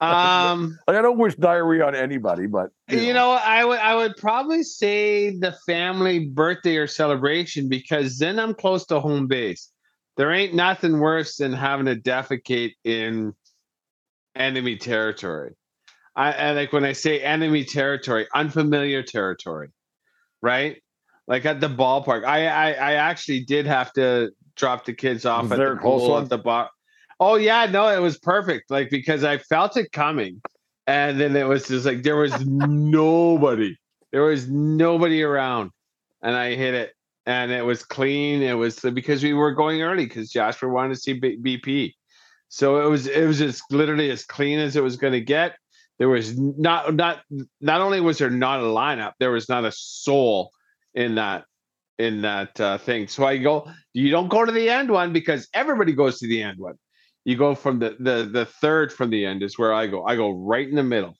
um, 0.00 0.78
Like 0.86 0.96
I 0.96 1.02
don't 1.02 1.18
wish 1.18 1.34
diarrhea 1.34 1.86
on 1.86 1.94
anybody, 1.94 2.46
but 2.46 2.70
you 2.88 3.12
know, 3.12 3.32
I 3.32 3.64
would 3.64 3.78
I 3.78 3.94
would 3.94 4.16
probably 4.16 4.62
say 4.62 5.36
the 5.36 5.52
family 5.66 6.26
birthday 6.26 6.76
or 6.76 6.86
celebration 6.86 7.68
because 7.68 8.18
then 8.18 8.38
I'm 8.38 8.54
close 8.54 8.86
to 8.86 9.00
home 9.00 9.26
base. 9.26 9.70
There 10.16 10.32
ain't 10.32 10.54
nothing 10.54 10.98
worse 10.98 11.36
than 11.36 11.52
having 11.52 11.86
to 11.86 11.96
defecate 11.96 12.72
in 12.84 13.34
enemy 14.34 14.76
territory. 14.76 15.54
I, 16.16 16.32
I 16.32 16.52
like 16.52 16.72
when 16.72 16.84
I 16.84 16.92
say 16.92 17.20
enemy 17.20 17.64
territory, 17.64 18.26
unfamiliar 18.34 19.02
territory, 19.02 19.68
right? 20.42 20.82
Like 21.26 21.44
at 21.44 21.60
the 21.60 21.68
ballpark. 21.68 22.24
I 22.24 22.46
I, 22.46 22.70
I 22.72 22.92
actually 22.94 23.44
did 23.44 23.66
have 23.66 23.92
to 23.94 24.30
drop 24.56 24.84
the 24.84 24.92
kids 24.92 25.24
off 25.24 25.44
Was 25.44 25.52
at 25.52 25.58
the 25.58 25.76
pool 25.76 26.18
at 26.18 26.28
the 26.28 26.38
bar. 26.38 26.70
Oh 27.20 27.34
yeah, 27.34 27.66
no, 27.66 27.88
it 27.88 28.00
was 28.00 28.18
perfect. 28.18 28.70
Like 28.70 28.90
because 28.90 29.24
I 29.24 29.38
felt 29.38 29.76
it 29.76 29.90
coming, 29.92 30.40
and 30.86 31.20
then 31.20 31.34
it 31.36 31.46
was 31.46 31.68
just 31.68 31.84
like 31.84 32.02
there 32.02 32.16
was 32.16 32.32
nobody. 32.46 33.76
There 34.12 34.22
was 34.22 34.48
nobody 34.48 35.22
around, 35.22 35.70
and 36.22 36.34
I 36.34 36.54
hit 36.54 36.74
it, 36.74 36.92
and 37.26 37.50
it 37.50 37.64
was 37.64 37.84
clean. 37.84 38.42
It 38.42 38.54
was 38.54 38.78
because 38.80 39.22
we 39.22 39.34
were 39.34 39.52
going 39.52 39.82
early 39.82 40.06
because 40.06 40.30
Jasper 40.30 40.68
wanted 40.68 40.94
to 40.94 41.00
see 41.00 41.12
B- 41.14 41.38
BP, 41.42 41.92
so 42.48 42.84
it 42.86 42.88
was 42.88 43.06
it 43.06 43.26
was 43.26 43.38
just 43.38 43.62
literally 43.70 44.10
as 44.10 44.24
clean 44.24 44.58
as 44.58 44.76
it 44.76 44.82
was 44.82 44.96
going 44.96 45.12
to 45.12 45.20
get. 45.20 45.56
There 45.98 46.08
was 46.08 46.38
not 46.38 46.94
not 46.94 47.22
not 47.60 47.80
only 47.80 48.00
was 48.00 48.18
there 48.18 48.30
not 48.30 48.60
a 48.60 48.64
lineup, 48.64 49.12
there 49.18 49.32
was 49.32 49.48
not 49.48 49.64
a 49.64 49.72
soul 49.72 50.52
in 50.94 51.16
that 51.16 51.44
in 51.98 52.22
that 52.22 52.60
uh, 52.60 52.78
thing. 52.78 53.08
So 53.08 53.26
I 53.26 53.38
go, 53.38 53.68
you 53.92 54.10
don't 54.10 54.28
go 54.28 54.44
to 54.44 54.52
the 54.52 54.70
end 54.70 54.88
one 54.88 55.12
because 55.12 55.48
everybody 55.52 55.92
goes 55.92 56.20
to 56.20 56.28
the 56.28 56.42
end 56.42 56.58
one. 56.58 56.78
You 57.28 57.36
go 57.36 57.54
from 57.54 57.78
the 57.78 57.94
the 58.00 58.26
the 58.32 58.46
third 58.46 58.90
from 58.90 59.10
the 59.10 59.26
end 59.26 59.42
is 59.42 59.58
where 59.58 59.74
I 59.74 59.86
go. 59.86 60.02
I 60.02 60.16
go 60.16 60.30
right 60.30 60.66
in 60.66 60.76
the 60.76 60.82
middle. 60.82 61.14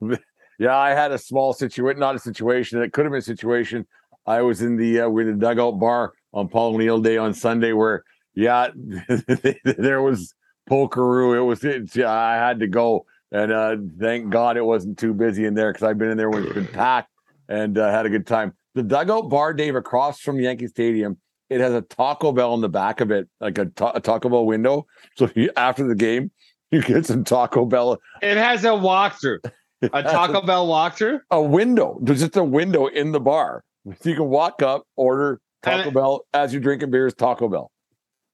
Yeah, 0.58 0.76
I 0.76 0.90
had 0.90 1.10
a 1.10 1.16
small 1.16 1.54
situation, 1.54 2.00
not 2.00 2.14
a 2.14 2.18
situation. 2.18 2.82
It 2.82 2.92
could 2.92 3.06
have 3.06 3.12
been 3.12 3.20
a 3.20 3.22
situation. 3.22 3.86
I 4.26 4.42
was 4.42 4.60
in 4.60 4.76
the 4.76 5.00
uh, 5.00 5.08
with 5.08 5.26
the 5.28 5.32
dugout 5.32 5.80
bar 5.80 6.12
on 6.34 6.48
Paul 6.48 6.74
O'Neill 6.74 7.00
Day 7.00 7.16
on 7.16 7.32
Sunday, 7.32 7.72
where 7.72 8.04
yeah, 8.34 8.68
there 9.64 10.02
was 10.02 10.34
pokeroo. 10.68 11.34
It 11.34 11.40
was 11.40 11.64
it, 11.64 11.96
yeah, 11.96 12.12
I 12.12 12.34
had 12.34 12.60
to 12.60 12.66
go, 12.66 13.06
and 13.32 13.50
uh, 13.50 13.76
thank 13.98 14.28
God 14.28 14.58
it 14.58 14.64
wasn't 14.64 14.98
too 14.98 15.14
busy 15.14 15.46
in 15.46 15.54
there 15.54 15.72
because 15.72 15.88
I've 15.88 15.96
been 15.96 16.10
in 16.10 16.18
there 16.18 16.28
when 16.28 16.44
it's 16.44 16.52
been 16.52 16.66
packed 16.74 17.08
and 17.48 17.78
uh, 17.78 17.90
had 17.90 18.04
a 18.04 18.10
good 18.10 18.26
time. 18.26 18.52
The 18.74 18.82
dugout 18.82 19.30
bar, 19.30 19.54
Dave, 19.54 19.76
across 19.76 20.20
from 20.20 20.38
Yankee 20.38 20.66
Stadium, 20.66 21.16
it 21.50 21.60
has 21.60 21.72
a 21.74 21.82
Taco 21.82 22.32
Bell 22.32 22.54
in 22.54 22.60
the 22.60 22.68
back 22.68 23.00
of 23.00 23.10
it, 23.10 23.28
like 23.40 23.58
a, 23.58 23.66
ta- 23.66 23.92
a 23.94 24.00
Taco 24.00 24.28
Bell 24.28 24.46
window. 24.46 24.86
So 25.16 25.28
you, 25.34 25.50
after 25.56 25.86
the 25.86 25.94
game, 25.94 26.30
you 26.70 26.80
get 26.82 27.04
some 27.06 27.24
Taco 27.24 27.64
Bell. 27.66 27.98
It 28.22 28.36
has 28.36 28.64
a 28.64 28.68
walkthrough, 28.68 29.40
a 29.82 30.02
Taco 30.02 30.40
Bell 30.42 30.66
walkthrough. 30.68 31.20
a 31.30 31.42
window. 31.42 31.98
There's 32.02 32.20
just 32.20 32.36
a 32.36 32.44
window 32.44 32.86
in 32.86 33.12
the 33.12 33.20
bar. 33.20 33.64
So 34.00 34.08
you 34.10 34.16
can 34.16 34.26
walk 34.28 34.62
up, 34.62 34.84
order 34.96 35.40
Taco 35.62 35.84
And- 35.88 35.94
Bell 35.94 36.24
as 36.32 36.52
you're 36.52 36.62
drinking 36.62 36.90
beers. 36.90 37.12
Taco 37.14 37.48
Bell. 37.48 37.70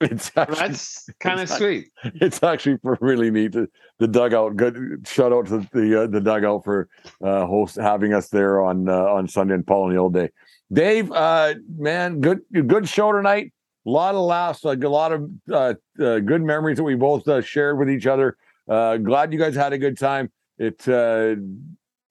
It's 0.02 0.30
actually, 0.36 0.56
That's 0.58 1.08
kind 1.20 1.40
of 1.40 1.48
sweet. 1.48 1.88
It's 2.04 2.42
actually 2.42 2.76
really 3.00 3.30
neat. 3.30 3.52
The, 3.52 3.66
the 3.98 4.06
dugout. 4.06 4.54
Good 4.56 5.06
shout 5.08 5.32
out 5.32 5.46
to 5.46 5.66
the 5.72 6.02
uh, 6.02 6.06
the 6.06 6.20
dugout 6.20 6.64
for 6.64 6.90
uh, 7.24 7.46
host 7.46 7.76
having 7.76 8.12
us 8.12 8.28
there 8.28 8.60
on 8.62 8.90
uh, 8.90 8.92
on 8.94 9.26
Sunday 9.26 9.54
and 9.54 9.66
Paul 9.66 9.86
and 9.86 9.96
the 9.96 9.98
old 9.98 10.12
day. 10.12 10.28
Dave, 10.72 11.12
uh, 11.12 11.54
man, 11.78 12.20
good 12.20 12.40
good 12.66 12.88
show 12.88 13.12
tonight. 13.12 13.52
A 13.86 13.90
lot 13.90 14.14
of 14.14 14.22
laughs, 14.22 14.64
a 14.64 14.74
lot 14.74 15.12
of 15.12 15.30
uh, 15.52 15.74
uh, 16.00 16.18
good 16.18 16.42
memories 16.42 16.76
that 16.78 16.82
we 16.82 16.96
both 16.96 17.26
uh, 17.28 17.40
shared 17.40 17.78
with 17.78 17.88
each 17.88 18.06
other. 18.06 18.36
Uh, 18.68 18.96
glad 18.96 19.32
you 19.32 19.38
guys 19.38 19.54
had 19.54 19.72
a 19.72 19.78
good 19.78 19.96
time. 19.96 20.30
It 20.58 20.88
uh, 20.88 21.36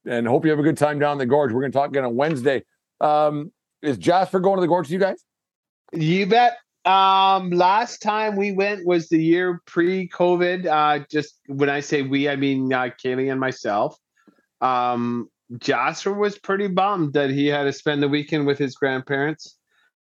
and 0.06 0.28
hope 0.28 0.45
you 0.45 0.51
have 0.51 0.60
a 0.60 0.64
good 0.64 0.78
time 0.78 0.99
down 0.99 1.18
the 1.18 1.26
gorge. 1.26 1.51
We're 1.51 1.62
going 1.62 1.72
to 1.72 1.78
talk 1.78 1.89
again 1.89 2.06
on 2.06 2.16
Wednesday. 2.16 2.64
Um, 3.01 3.51
is 3.82 3.97
Jasper 3.97 4.39
going 4.39 4.58
to 4.58 4.62
the 4.62 4.68
gorge? 4.68 4.89
You 4.89 4.99
guys? 4.99 5.26
You 5.91 6.26
bet. 6.28 6.58
Um, 6.86 7.49
last 7.49 8.01
time 8.01 8.36
we 8.36 8.51
went 8.51 8.86
was 8.86 9.10
the 9.10 9.22
year 9.22 9.62
pre-COVID. 9.66 10.68
Uh, 10.68 11.03
just 11.10 11.39
when 11.47 11.70
I 11.70 11.80
say 11.80 12.03
we, 12.03 12.30
I 12.30 12.36
mean 12.36 12.72
uh, 12.72 12.89
Kaylee 13.03 13.32
and 13.32 13.39
myself. 13.39 13.97
Um, 14.62 15.30
Jasper 15.59 16.13
was 16.13 16.38
pretty 16.38 16.67
bummed 16.67 17.13
that 17.13 17.30
he 17.30 17.47
had 17.47 17.63
to 17.63 17.74
spend 17.74 18.01
the 18.01 18.08
weekend 18.08 18.47
with 18.47 18.58
his 18.58 18.76
grandparents. 18.76 19.58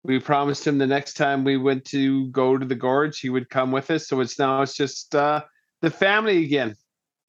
We 0.02 0.18
promised 0.20 0.66
him 0.66 0.78
the 0.78 0.86
next 0.86 1.14
time 1.14 1.44
we 1.44 1.56
went 1.56 1.84
to 1.86 2.28
go 2.28 2.56
to 2.56 2.64
the 2.64 2.74
gorge, 2.74 3.20
he 3.20 3.30
would 3.30 3.50
come 3.50 3.72
with 3.72 3.90
us. 3.90 4.08
So 4.08 4.20
it's 4.20 4.38
now 4.38 4.62
it's 4.62 4.74
just 4.74 5.14
uh, 5.14 5.44
the 5.82 5.90
family 5.90 6.44
again, 6.44 6.76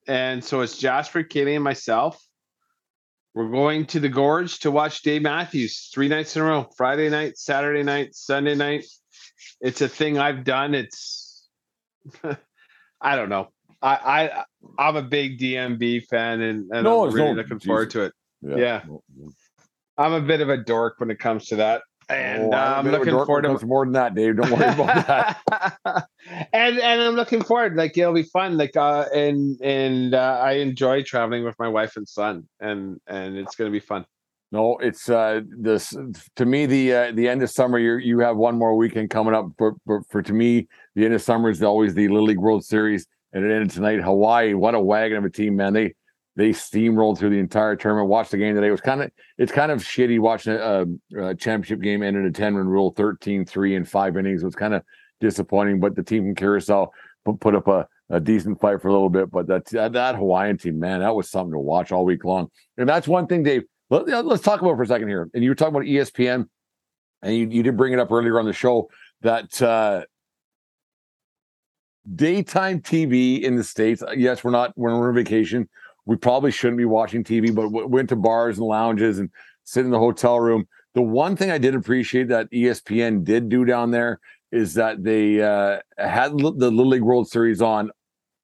and 0.07 0.44
so 0.44 0.61
it's 0.61 0.77
Jasper, 0.77 1.23
Kaylee, 1.23 1.56
and 1.56 1.64
myself. 1.64 2.23
We're 3.34 3.52
going 3.52 3.86
to 3.88 3.99
the 3.99 4.10
gorge 4.10 4.60
to 4.60 4.72
watch 4.72 5.02
Dave 5.02 5.22
Matthews 5.22 5.90
three 5.94 6.07
nights 6.07 6.36
in 6.36 6.41
a 6.41 6.45
row: 6.45 6.69
Friday 6.77 7.10
night, 7.10 7.38
Saturday 7.38 7.84
night, 7.84 8.15
Sunday 8.15 8.56
night. 8.56 8.86
It's 9.61 9.81
a 9.81 9.90
thing 9.90 10.18
I've 10.18 10.44
done. 10.44 10.73
It's 10.73 11.48
I 13.02 13.15
don't 13.15 13.30
know. 13.30 13.49
I 13.81 13.95
I 13.95 14.43
I'm 14.77 14.95
a 14.95 15.01
big 15.01 15.39
DMB 15.39 16.06
fan, 16.07 16.41
and, 16.41 16.69
and 16.72 16.84
No, 16.84 17.06
I'm 17.06 17.14
really 17.14 17.30
no- 17.30 17.41
looking 17.41 17.60
forward 17.60 17.89
to 17.91 18.01
it. 18.03 18.14
Yeah. 18.41 18.56
Yeah. 18.57 18.81
I'm 19.97 20.14
a 20.14 20.22
bit 20.22 20.39
of 20.41 20.49
a 20.49 20.57
dork 20.57 20.95
when 20.99 21.11
it 21.11 21.19
comes 21.19 21.47
to 21.47 21.57
that, 21.57 21.81
and 22.07 22.53
Oh, 22.53 22.57
I'm 22.57 22.73
I'm 22.73 22.88
a 22.88 22.91
bit 22.91 22.93
of 23.01 23.07
a 23.07 23.11
looking 23.11 23.26
forward 23.26 23.60
to 23.60 23.65
more 23.65 23.85
than 23.85 23.93
that, 23.93 24.15
Dave. 24.15 24.38
Don't 24.38 24.49
worry 24.51 24.73
about 24.73 25.07
that. 25.07 26.07
and 26.53 26.80
and 26.80 27.01
I'm 27.01 27.15
looking 27.15 27.43
forward. 27.43 27.76
Like 27.76 27.97
it'll 27.97 28.14
be 28.14 28.23
fun. 28.23 28.57
Like 28.57 28.77
uh, 28.77 29.06
and 29.14 29.60
and 29.61 30.14
uh, 30.14 30.39
I 30.41 30.53
enjoy 30.53 31.03
traveling 31.03 31.43
with 31.43 31.56
my 31.60 31.68
wife 31.68 31.97
and 31.97 32.07
son, 32.07 32.47
and 32.60 32.99
and 33.07 33.38
it's 33.38 33.56
gonna 33.56 33.72
be 33.72 33.81
fun. 33.81 34.06
No, 34.51 34.77
it's 34.77 35.10
uh 35.10 35.41
this 35.47 35.95
to 36.38 36.45
me 36.45 36.65
the 36.65 36.93
uh, 36.93 37.11
the 37.14 37.27
end 37.27 37.43
of 37.43 37.51
summer. 37.51 37.77
You 37.77 37.97
you 37.97 38.19
have 38.19 38.35
one 38.38 38.57
more 38.57 38.76
weekend 38.76 39.10
coming 39.10 39.35
up. 39.35 39.47
For, 39.57 39.76
for 39.85 40.01
for 40.10 40.22
to 40.23 40.34
me, 40.34 40.68
the 40.95 41.06
end 41.06 41.14
of 41.14 41.22
summer 41.22 41.49
is 41.49 41.61
always 41.61 41.93
the 41.93 42.07
Little 42.07 42.26
League 42.26 42.39
World 42.39 42.65
Series, 42.65 43.06
and 43.34 43.45
it 43.45 43.53
ended 43.53 43.72
tonight. 43.72 44.01
Hawaii, 44.01 44.53
what 44.53 44.76
a 44.76 44.80
wagon 44.80 45.18
of 45.18 45.26
a 45.26 45.30
team, 45.30 45.56
man! 45.56 45.73
They 45.73 45.93
they 46.35 46.49
steamrolled 46.49 47.18
through 47.18 47.31
the 47.31 47.39
entire 47.39 47.76
tournament. 47.76 48.10
Watched 48.10 48.31
the 48.31 48.38
game 48.38 48.56
today. 48.56 48.68
It 48.68 48.72
was 48.72 48.81
kind 48.81 49.01
of 49.01 49.11
it's 49.38 49.51
kind 49.51 49.72
of 49.72 49.84
shitty 49.84 50.19
watching 50.19 50.53
a, 50.53 50.85
a 51.18 51.35
championship 51.35 51.81
game 51.81 52.01
ended 52.01 52.26
a 52.26 52.31
10 52.31 52.56
run 52.56 52.68
rule 52.68 52.93
13-3 52.93 53.76
in 53.76 53.85
five 53.85 54.15
innings. 54.15 54.41
It 54.41 54.45
was 54.45 54.56
kind 54.56 54.73
of 54.73 54.84
disappointing, 55.19 55.80
but 55.80 55.95
the 55.95 56.03
team 56.03 56.23
from 56.23 56.35
Curacao 56.35 56.91
put, 57.26 57.39
put 57.39 57.56
up 57.56 57.68
a, 57.68 57.88
a 58.10 58.19
decent 58.19 58.60
fight 58.60 58.81
for 58.81 58.88
a 58.88 58.93
little 58.93 59.10
bit. 59.10 59.30
But 59.30 59.47
that, 59.47 59.65
that 59.65 60.15
Hawaiian 60.15 60.57
team, 60.57 60.80
man, 60.80 61.01
that 61.01 61.15
was 61.15 61.30
something 61.30 61.51
to 61.51 61.60
watch 61.60 61.91
all 61.91 62.06
week 62.06 62.23
long. 62.23 62.49
And 62.77 62.88
that's 62.88 63.07
one 63.07 63.27
thing, 63.27 63.43
Dave. 63.43 63.64
Let, 63.89 64.07
us 64.07 64.41
talk 64.41 64.61
about 64.61 64.76
for 64.76 64.84
a 64.84 64.88
second 64.88 65.07
here. 65.07 65.30
And 65.34 65.43
you 65.43 65.49
were 65.49 65.56
talking 65.56 65.76
about 65.76 65.88
ESPN, 65.88 66.47
and 67.22 67.35
you, 67.35 67.49
you 67.49 67.64
did 67.64 67.76
bring 67.76 67.91
it 67.91 67.99
up 67.99 68.11
earlier 68.11 68.39
on 68.39 68.45
the 68.45 68.53
show 68.53 68.89
that 69.22 69.61
uh, 69.61 70.03
daytime 72.15 72.81
TV 72.81 73.41
in 73.41 73.55
the 73.55 73.63
states. 73.63 74.03
Yes, 74.15 74.43
we're 74.43 74.51
not. 74.51 74.71
When 74.76 74.97
we're 74.97 75.09
on 75.09 75.15
vacation, 75.15 75.69
we 76.05 76.15
probably 76.15 76.51
shouldn't 76.51 76.77
be 76.77 76.85
watching 76.85 77.23
TV, 77.23 77.53
but 77.53 77.63
w- 77.63 77.88
went 77.88 78.09
to 78.09 78.15
bars 78.15 78.57
and 78.57 78.67
lounges 78.67 79.19
and 79.19 79.30
sit 79.63 79.85
in 79.85 79.91
the 79.91 79.99
hotel 79.99 80.39
room. 80.39 80.67
The 80.95 81.01
one 81.01 81.35
thing 81.35 81.51
I 81.51 81.57
did 81.57 81.76
appreciate 81.76 82.30
that 82.30 82.49
ESPN 82.51 83.23
did 83.23 83.49
do 83.49 83.63
down 83.63 83.91
there 83.91 84.19
is 84.51 84.73
that 84.73 85.03
they 85.03 85.41
uh, 85.41 85.80
had 85.97 86.31
the 86.31 86.71
Little 86.71 86.88
League 86.88 87.03
World 87.03 87.30
Series 87.30 87.61
on 87.61 87.91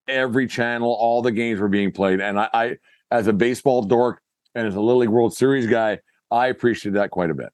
every 0.08 0.48
channel. 0.48 0.94
All 0.94 1.22
the 1.22 1.32
games 1.32 1.60
were 1.60 1.68
being 1.68 1.92
played, 1.92 2.22
and 2.22 2.40
I, 2.40 2.50
I 2.54 2.78
as 3.12 3.28
a 3.28 3.34
baseball 3.34 3.82
dork 3.82 4.22
and 4.54 4.68
as 4.68 4.76
a 4.76 4.82
Little 4.82 5.02
League 5.02 5.10
World 5.10 5.36
Series 5.36 5.68
guy, 5.68 6.00
I 6.30 6.48
appreciated 6.48 6.98
that 6.98 7.12
quite 7.12 7.30
a 7.30 7.34
bit. 7.34 7.50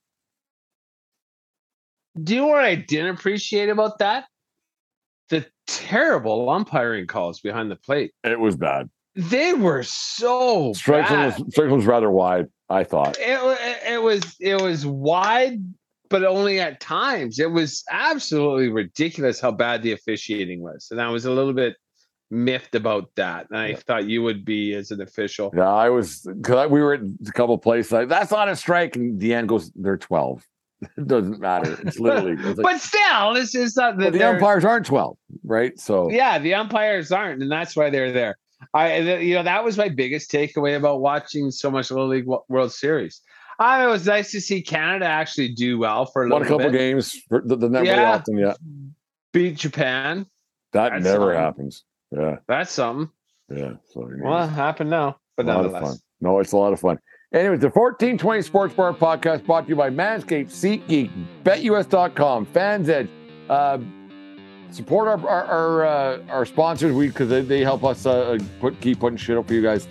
Do 2.22 2.36
you 2.36 2.42
know 2.42 2.48
what 2.48 2.66
I 2.66 2.76
didn't 2.76 3.16
appreciate 3.16 3.70
about 3.70 4.00
that? 4.00 4.26
The 5.32 5.46
terrible 5.66 6.50
umpiring 6.50 7.08
calls 7.08 7.40
behind 7.40 7.72
the 7.72 7.78
plate. 7.78 8.12
It 8.26 8.38
was 8.38 8.58
bad. 8.58 8.90
They 9.16 9.54
were 9.54 9.82
so 9.84 10.74
strike 10.74 11.08
bad. 11.08 11.40
was 11.40 11.54
strike 11.54 11.70
was 11.70 11.86
rather 11.86 12.12
wide. 12.12 12.48
I 12.70 12.84
thought 12.84 13.18
it, 13.18 13.92
it 13.94 14.02
was 14.02 14.36
it 14.42 14.62
was 14.62 14.86
wide, 14.86 15.60
but 16.10 16.26
only 16.26 16.60
at 16.60 16.82
times. 16.82 17.40
It 17.40 17.52
was 17.52 17.84
absolutely 17.90 18.68
ridiculous 18.68 19.40
how 19.40 19.52
bad 19.52 19.84
the 19.84 19.94
officiating 19.94 20.62
was, 20.62 20.90
and 20.92 21.02
I 21.02 21.08
was 21.10 21.24
a 21.24 21.32
little 21.32 21.54
bit 21.54 21.78
miffed 22.30 22.76
about 22.76 23.10
that. 23.16 23.48
And 23.50 23.58
I 23.58 23.68
yeah. 23.68 23.76
thought 23.78 24.10
you 24.10 24.24
would 24.24 24.44
be 24.44 24.74
as 24.74 24.92
an 24.92 25.02
official. 25.02 25.54
Yeah, 25.56 25.70
I 25.70 25.90
was 25.90 26.28
because 26.28 26.70
we 26.70 26.82
were 26.82 26.96
at 26.96 27.02
a 27.02 27.32
couple 27.32 27.58
places. 27.58 27.94
Like, 27.94 28.10
That's 28.10 28.32
not 28.32 28.50
a 28.50 28.56
strike, 28.58 28.98
and 28.98 29.18
Deanne 29.20 29.48
goes, 29.48 29.72
"They're 29.76 29.96
12. 29.96 30.46
It 30.82 31.08
doesn't 31.08 31.40
matter. 31.40 31.78
It's 31.84 32.00
literally. 32.00 32.34
It's 32.34 32.58
like, 32.58 32.64
but 32.64 32.82
still, 32.82 33.34
this 33.34 33.56
is 33.56 33.76
not 33.76 33.98
the, 33.98 34.12
the 34.12 34.24
umpires 34.24 34.66
aren't 34.66 34.86
12, 34.86 35.18
right? 35.44 35.80
So 35.80 36.10
yeah, 36.10 36.40
the 36.40 36.54
umpires 36.56 37.12
aren't, 37.12 37.42
and 37.42 37.52
that's 37.52 37.76
why 37.76 37.90
they're 37.90 38.12
there. 38.12 38.38
I, 38.74 38.98
you 39.20 39.36
know, 39.36 39.44
that 39.44 39.64
was 39.64 39.78
my 39.78 39.90
biggest 39.90 40.32
takeaway 40.32 40.78
about 40.78 41.02
watching 41.02 41.52
so 41.52 41.72
much 41.72 41.90
Little 41.90 42.08
League 42.08 42.28
World 42.48 42.72
Series. 42.72 43.22
I, 43.60 43.86
it 43.86 43.88
was 43.88 44.06
nice 44.06 44.32
to 44.32 44.42
see 44.42 44.62
Canada 44.62 45.06
actually 45.06 45.50
do 45.50 45.78
well 45.78 46.06
for 46.06 46.26
a 46.26 46.30
Won 46.30 46.42
a 46.42 46.46
couple 46.46 46.70
bit. 46.70 46.74
games, 46.74 47.16
for 47.28 47.42
the, 47.46 47.56
the 47.56 47.70
not 47.70 47.86
yeah. 47.86 48.14
often, 48.14 48.38
yeah. 48.38 48.54
Beat 49.34 49.58
Japan. 49.58 50.26
That 50.74 50.92
that's 50.92 51.04
never 51.04 51.34
something. 51.34 51.38
happens. 51.38 51.84
Yeah, 52.12 52.38
that's 52.48 52.72
something. 52.72 53.10
Yeah, 53.50 53.74
so 53.94 54.10
well, 54.22 54.44
it 54.44 54.48
happened 54.48 54.90
now, 54.90 55.18
but 55.38 55.46
nonetheless, 55.46 56.02
no, 56.22 56.40
it's 56.40 56.54
a 56.54 56.58
lot 56.58 56.74
of 56.74 56.80
fun. 56.80 56.98
Anyways, 57.34 57.62
the 57.62 57.70
1420 57.70 58.42
Sports 58.42 58.74
Bar 58.74 58.92
podcast 58.92 59.46
brought 59.46 59.64
to 59.64 59.70
you 59.70 59.76
by 59.78 59.90
Manscaped, 59.90 60.50
SeatGeek, 60.50 61.10
BetUS.com, 61.46 62.46
Fans 62.48 62.90
Edge. 62.90 63.08
Uh, 63.50 63.78
support 64.70 65.08
our 65.08 65.30
our 65.30 65.46
our, 65.46 65.86
uh, 65.86 66.24
our 66.30 66.46
sponsors. 66.46 66.94
We 66.94 67.08
because 67.08 67.30
they, 67.30 67.40
they 67.40 67.62
help 67.62 67.86
us 67.86 68.06
uh, 68.06 68.38
put 68.60 68.78
keep 68.82 69.00
putting 69.00 69.16
shit 69.16 69.38
up 69.38 69.48
for 69.48 69.54
you 69.54 69.62
guys. 69.62 69.88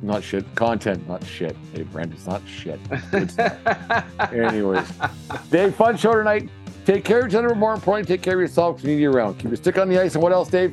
Not 0.00 0.22
shit. 0.22 0.44
Content 0.54 1.08
not 1.08 1.24
shit. 1.24 1.56
Hey 1.72 1.82
brent 1.82 2.12
it's 2.12 2.26
not 2.26 2.42
shit. 2.46 2.78
Anyways. 4.32 4.88
Dave 5.50 5.74
fun 5.74 5.96
show 5.96 6.14
tonight. 6.14 6.48
Take 6.84 7.04
care 7.04 7.22
of 7.22 7.28
each 7.28 7.34
other 7.34 7.48
but 7.48 7.56
more 7.56 7.74
importantly 7.74 8.16
take 8.16 8.22
care 8.22 8.34
of 8.34 8.40
yourself 8.40 8.76
because 8.76 8.88
you 8.88 8.94
need 8.94 9.02
you 9.02 9.10
around. 9.10 9.38
Keep 9.38 9.50
your 9.50 9.56
stick 9.56 9.76
on 9.78 9.88
the 9.88 10.00
ice 10.00 10.14
and 10.14 10.22
what 10.22 10.32
else 10.32 10.48
dave 10.48 10.72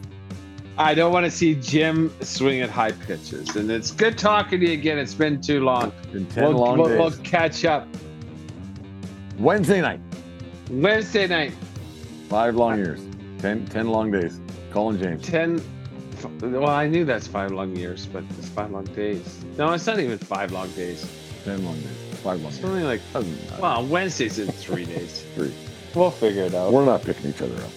I 0.78 0.96
don't 0.96 1.14
want 1.14 1.26
to 1.26 1.32
see 1.32 1.56
Jim 1.56 2.12
swing 2.22 2.62
at 2.62 2.70
high 2.70 2.94
pitches, 2.94 3.56
and 3.56 3.70
it's 3.70 3.92
good 3.92 4.18
talking 4.18 4.60
to 4.60 4.66
you 4.68 4.74
again. 4.74 4.98
It's 4.98 5.14
been 5.14 5.40
too 5.40 5.60
long. 5.64 5.92
Been 6.12 6.26
ten 6.26 6.46
we'll, 6.46 6.58
long 6.58 6.78
we'll, 6.80 6.90
days. 6.90 7.00
We'll 7.00 7.24
catch 7.24 7.64
up 7.64 7.88
Wednesday 9.38 9.82
night. 9.82 10.00
Wednesday 10.72 11.28
night. 11.28 11.54
Five 12.30 12.56
long 12.56 12.78
years. 12.78 13.02
10, 13.40 13.68
10 13.68 13.88
long 13.90 14.10
days. 14.10 14.40
Colin 14.72 14.98
James. 15.02 15.24
10. 15.28 15.62
Well, 16.40 16.68
I 16.68 16.88
knew 16.88 17.04
that's 17.04 17.28
five 17.28 17.52
long 17.52 17.76
years, 17.76 18.06
but 18.06 18.24
it's 18.40 18.48
five 18.48 18.72
long 18.72 18.86
days. 18.86 19.44
No, 19.58 19.74
it's 19.74 19.86
not 19.86 20.00
even 20.00 20.18
five 20.18 20.54
long 20.54 20.72
days. 20.72 21.06
10 21.44 21.66
long 21.66 21.76
days. 21.76 22.20
Five 22.24 22.42
long 22.42 22.52
Something 22.54 22.88
days. 22.88 23.02
like, 23.14 23.62
well, 23.62 23.86
Wednesday's 23.86 24.40
in 24.40 24.48
three 24.48 24.86
days. 24.86 25.26
three. 25.36 25.54
We'll 25.94 26.10
figure 26.12 26.44
it 26.44 26.56
out. 26.56 26.72
We're 26.72 26.86
not 26.86 27.04
picking 27.04 27.32
each 27.32 27.42
other 27.42 27.56
up. 27.62 27.70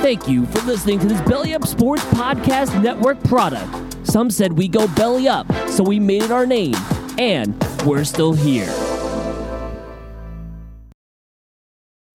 Thank 0.00 0.26
you 0.26 0.46
for 0.46 0.62
listening 0.62 0.98
to 1.00 1.06
this 1.06 1.20
Belly 1.28 1.52
Up 1.52 1.66
Sports 1.66 2.02
Podcast 2.06 2.82
Network 2.82 3.22
product. 3.24 3.70
Some 4.06 4.30
said 4.30 4.54
we 4.54 4.66
go 4.66 4.88
belly 4.94 5.28
up, 5.28 5.46
so 5.68 5.84
we 5.84 6.00
made 6.00 6.22
it 6.22 6.30
our 6.30 6.46
name, 6.46 6.74
and 7.18 7.54
we're 7.84 8.04
still 8.04 8.32
here. 8.32 8.72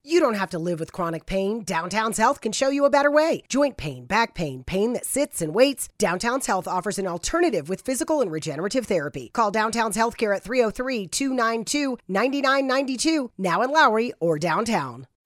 You 0.03 0.19
don't 0.19 0.33
have 0.33 0.49
to 0.49 0.59
live 0.59 0.79
with 0.79 0.93
chronic 0.93 1.27
pain. 1.27 1.63
Downtown's 1.63 2.17
Health 2.17 2.41
can 2.41 2.51
show 2.51 2.69
you 2.69 2.85
a 2.85 2.89
better 2.89 3.11
way. 3.11 3.43
Joint 3.49 3.77
pain, 3.77 4.05
back 4.05 4.33
pain, 4.33 4.63
pain 4.63 4.93
that 4.93 5.05
sits 5.05 5.39
and 5.39 5.53
waits. 5.53 5.87
Downtown's 5.99 6.47
Health 6.47 6.67
offers 6.67 6.97
an 6.97 7.05
alternative 7.05 7.69
with 7.69 7.81
physical 7.81 8.19
and 8.19 8.31
regenerative 8.31 8.87
therapy. 8.87 9.29
Call 9.31 9.51
Downtown's 9.51 9.95
Healthcare 9.95 10.35
at 10.35 10.43
303 10.43 11.05
292 11.05 11.99
9992, 12.07 13.31
now 13.37 13.61
in 13.61 13.69
Lowry 13.69 14.11
or 14.19 14.39
downtown. 14.39 15.05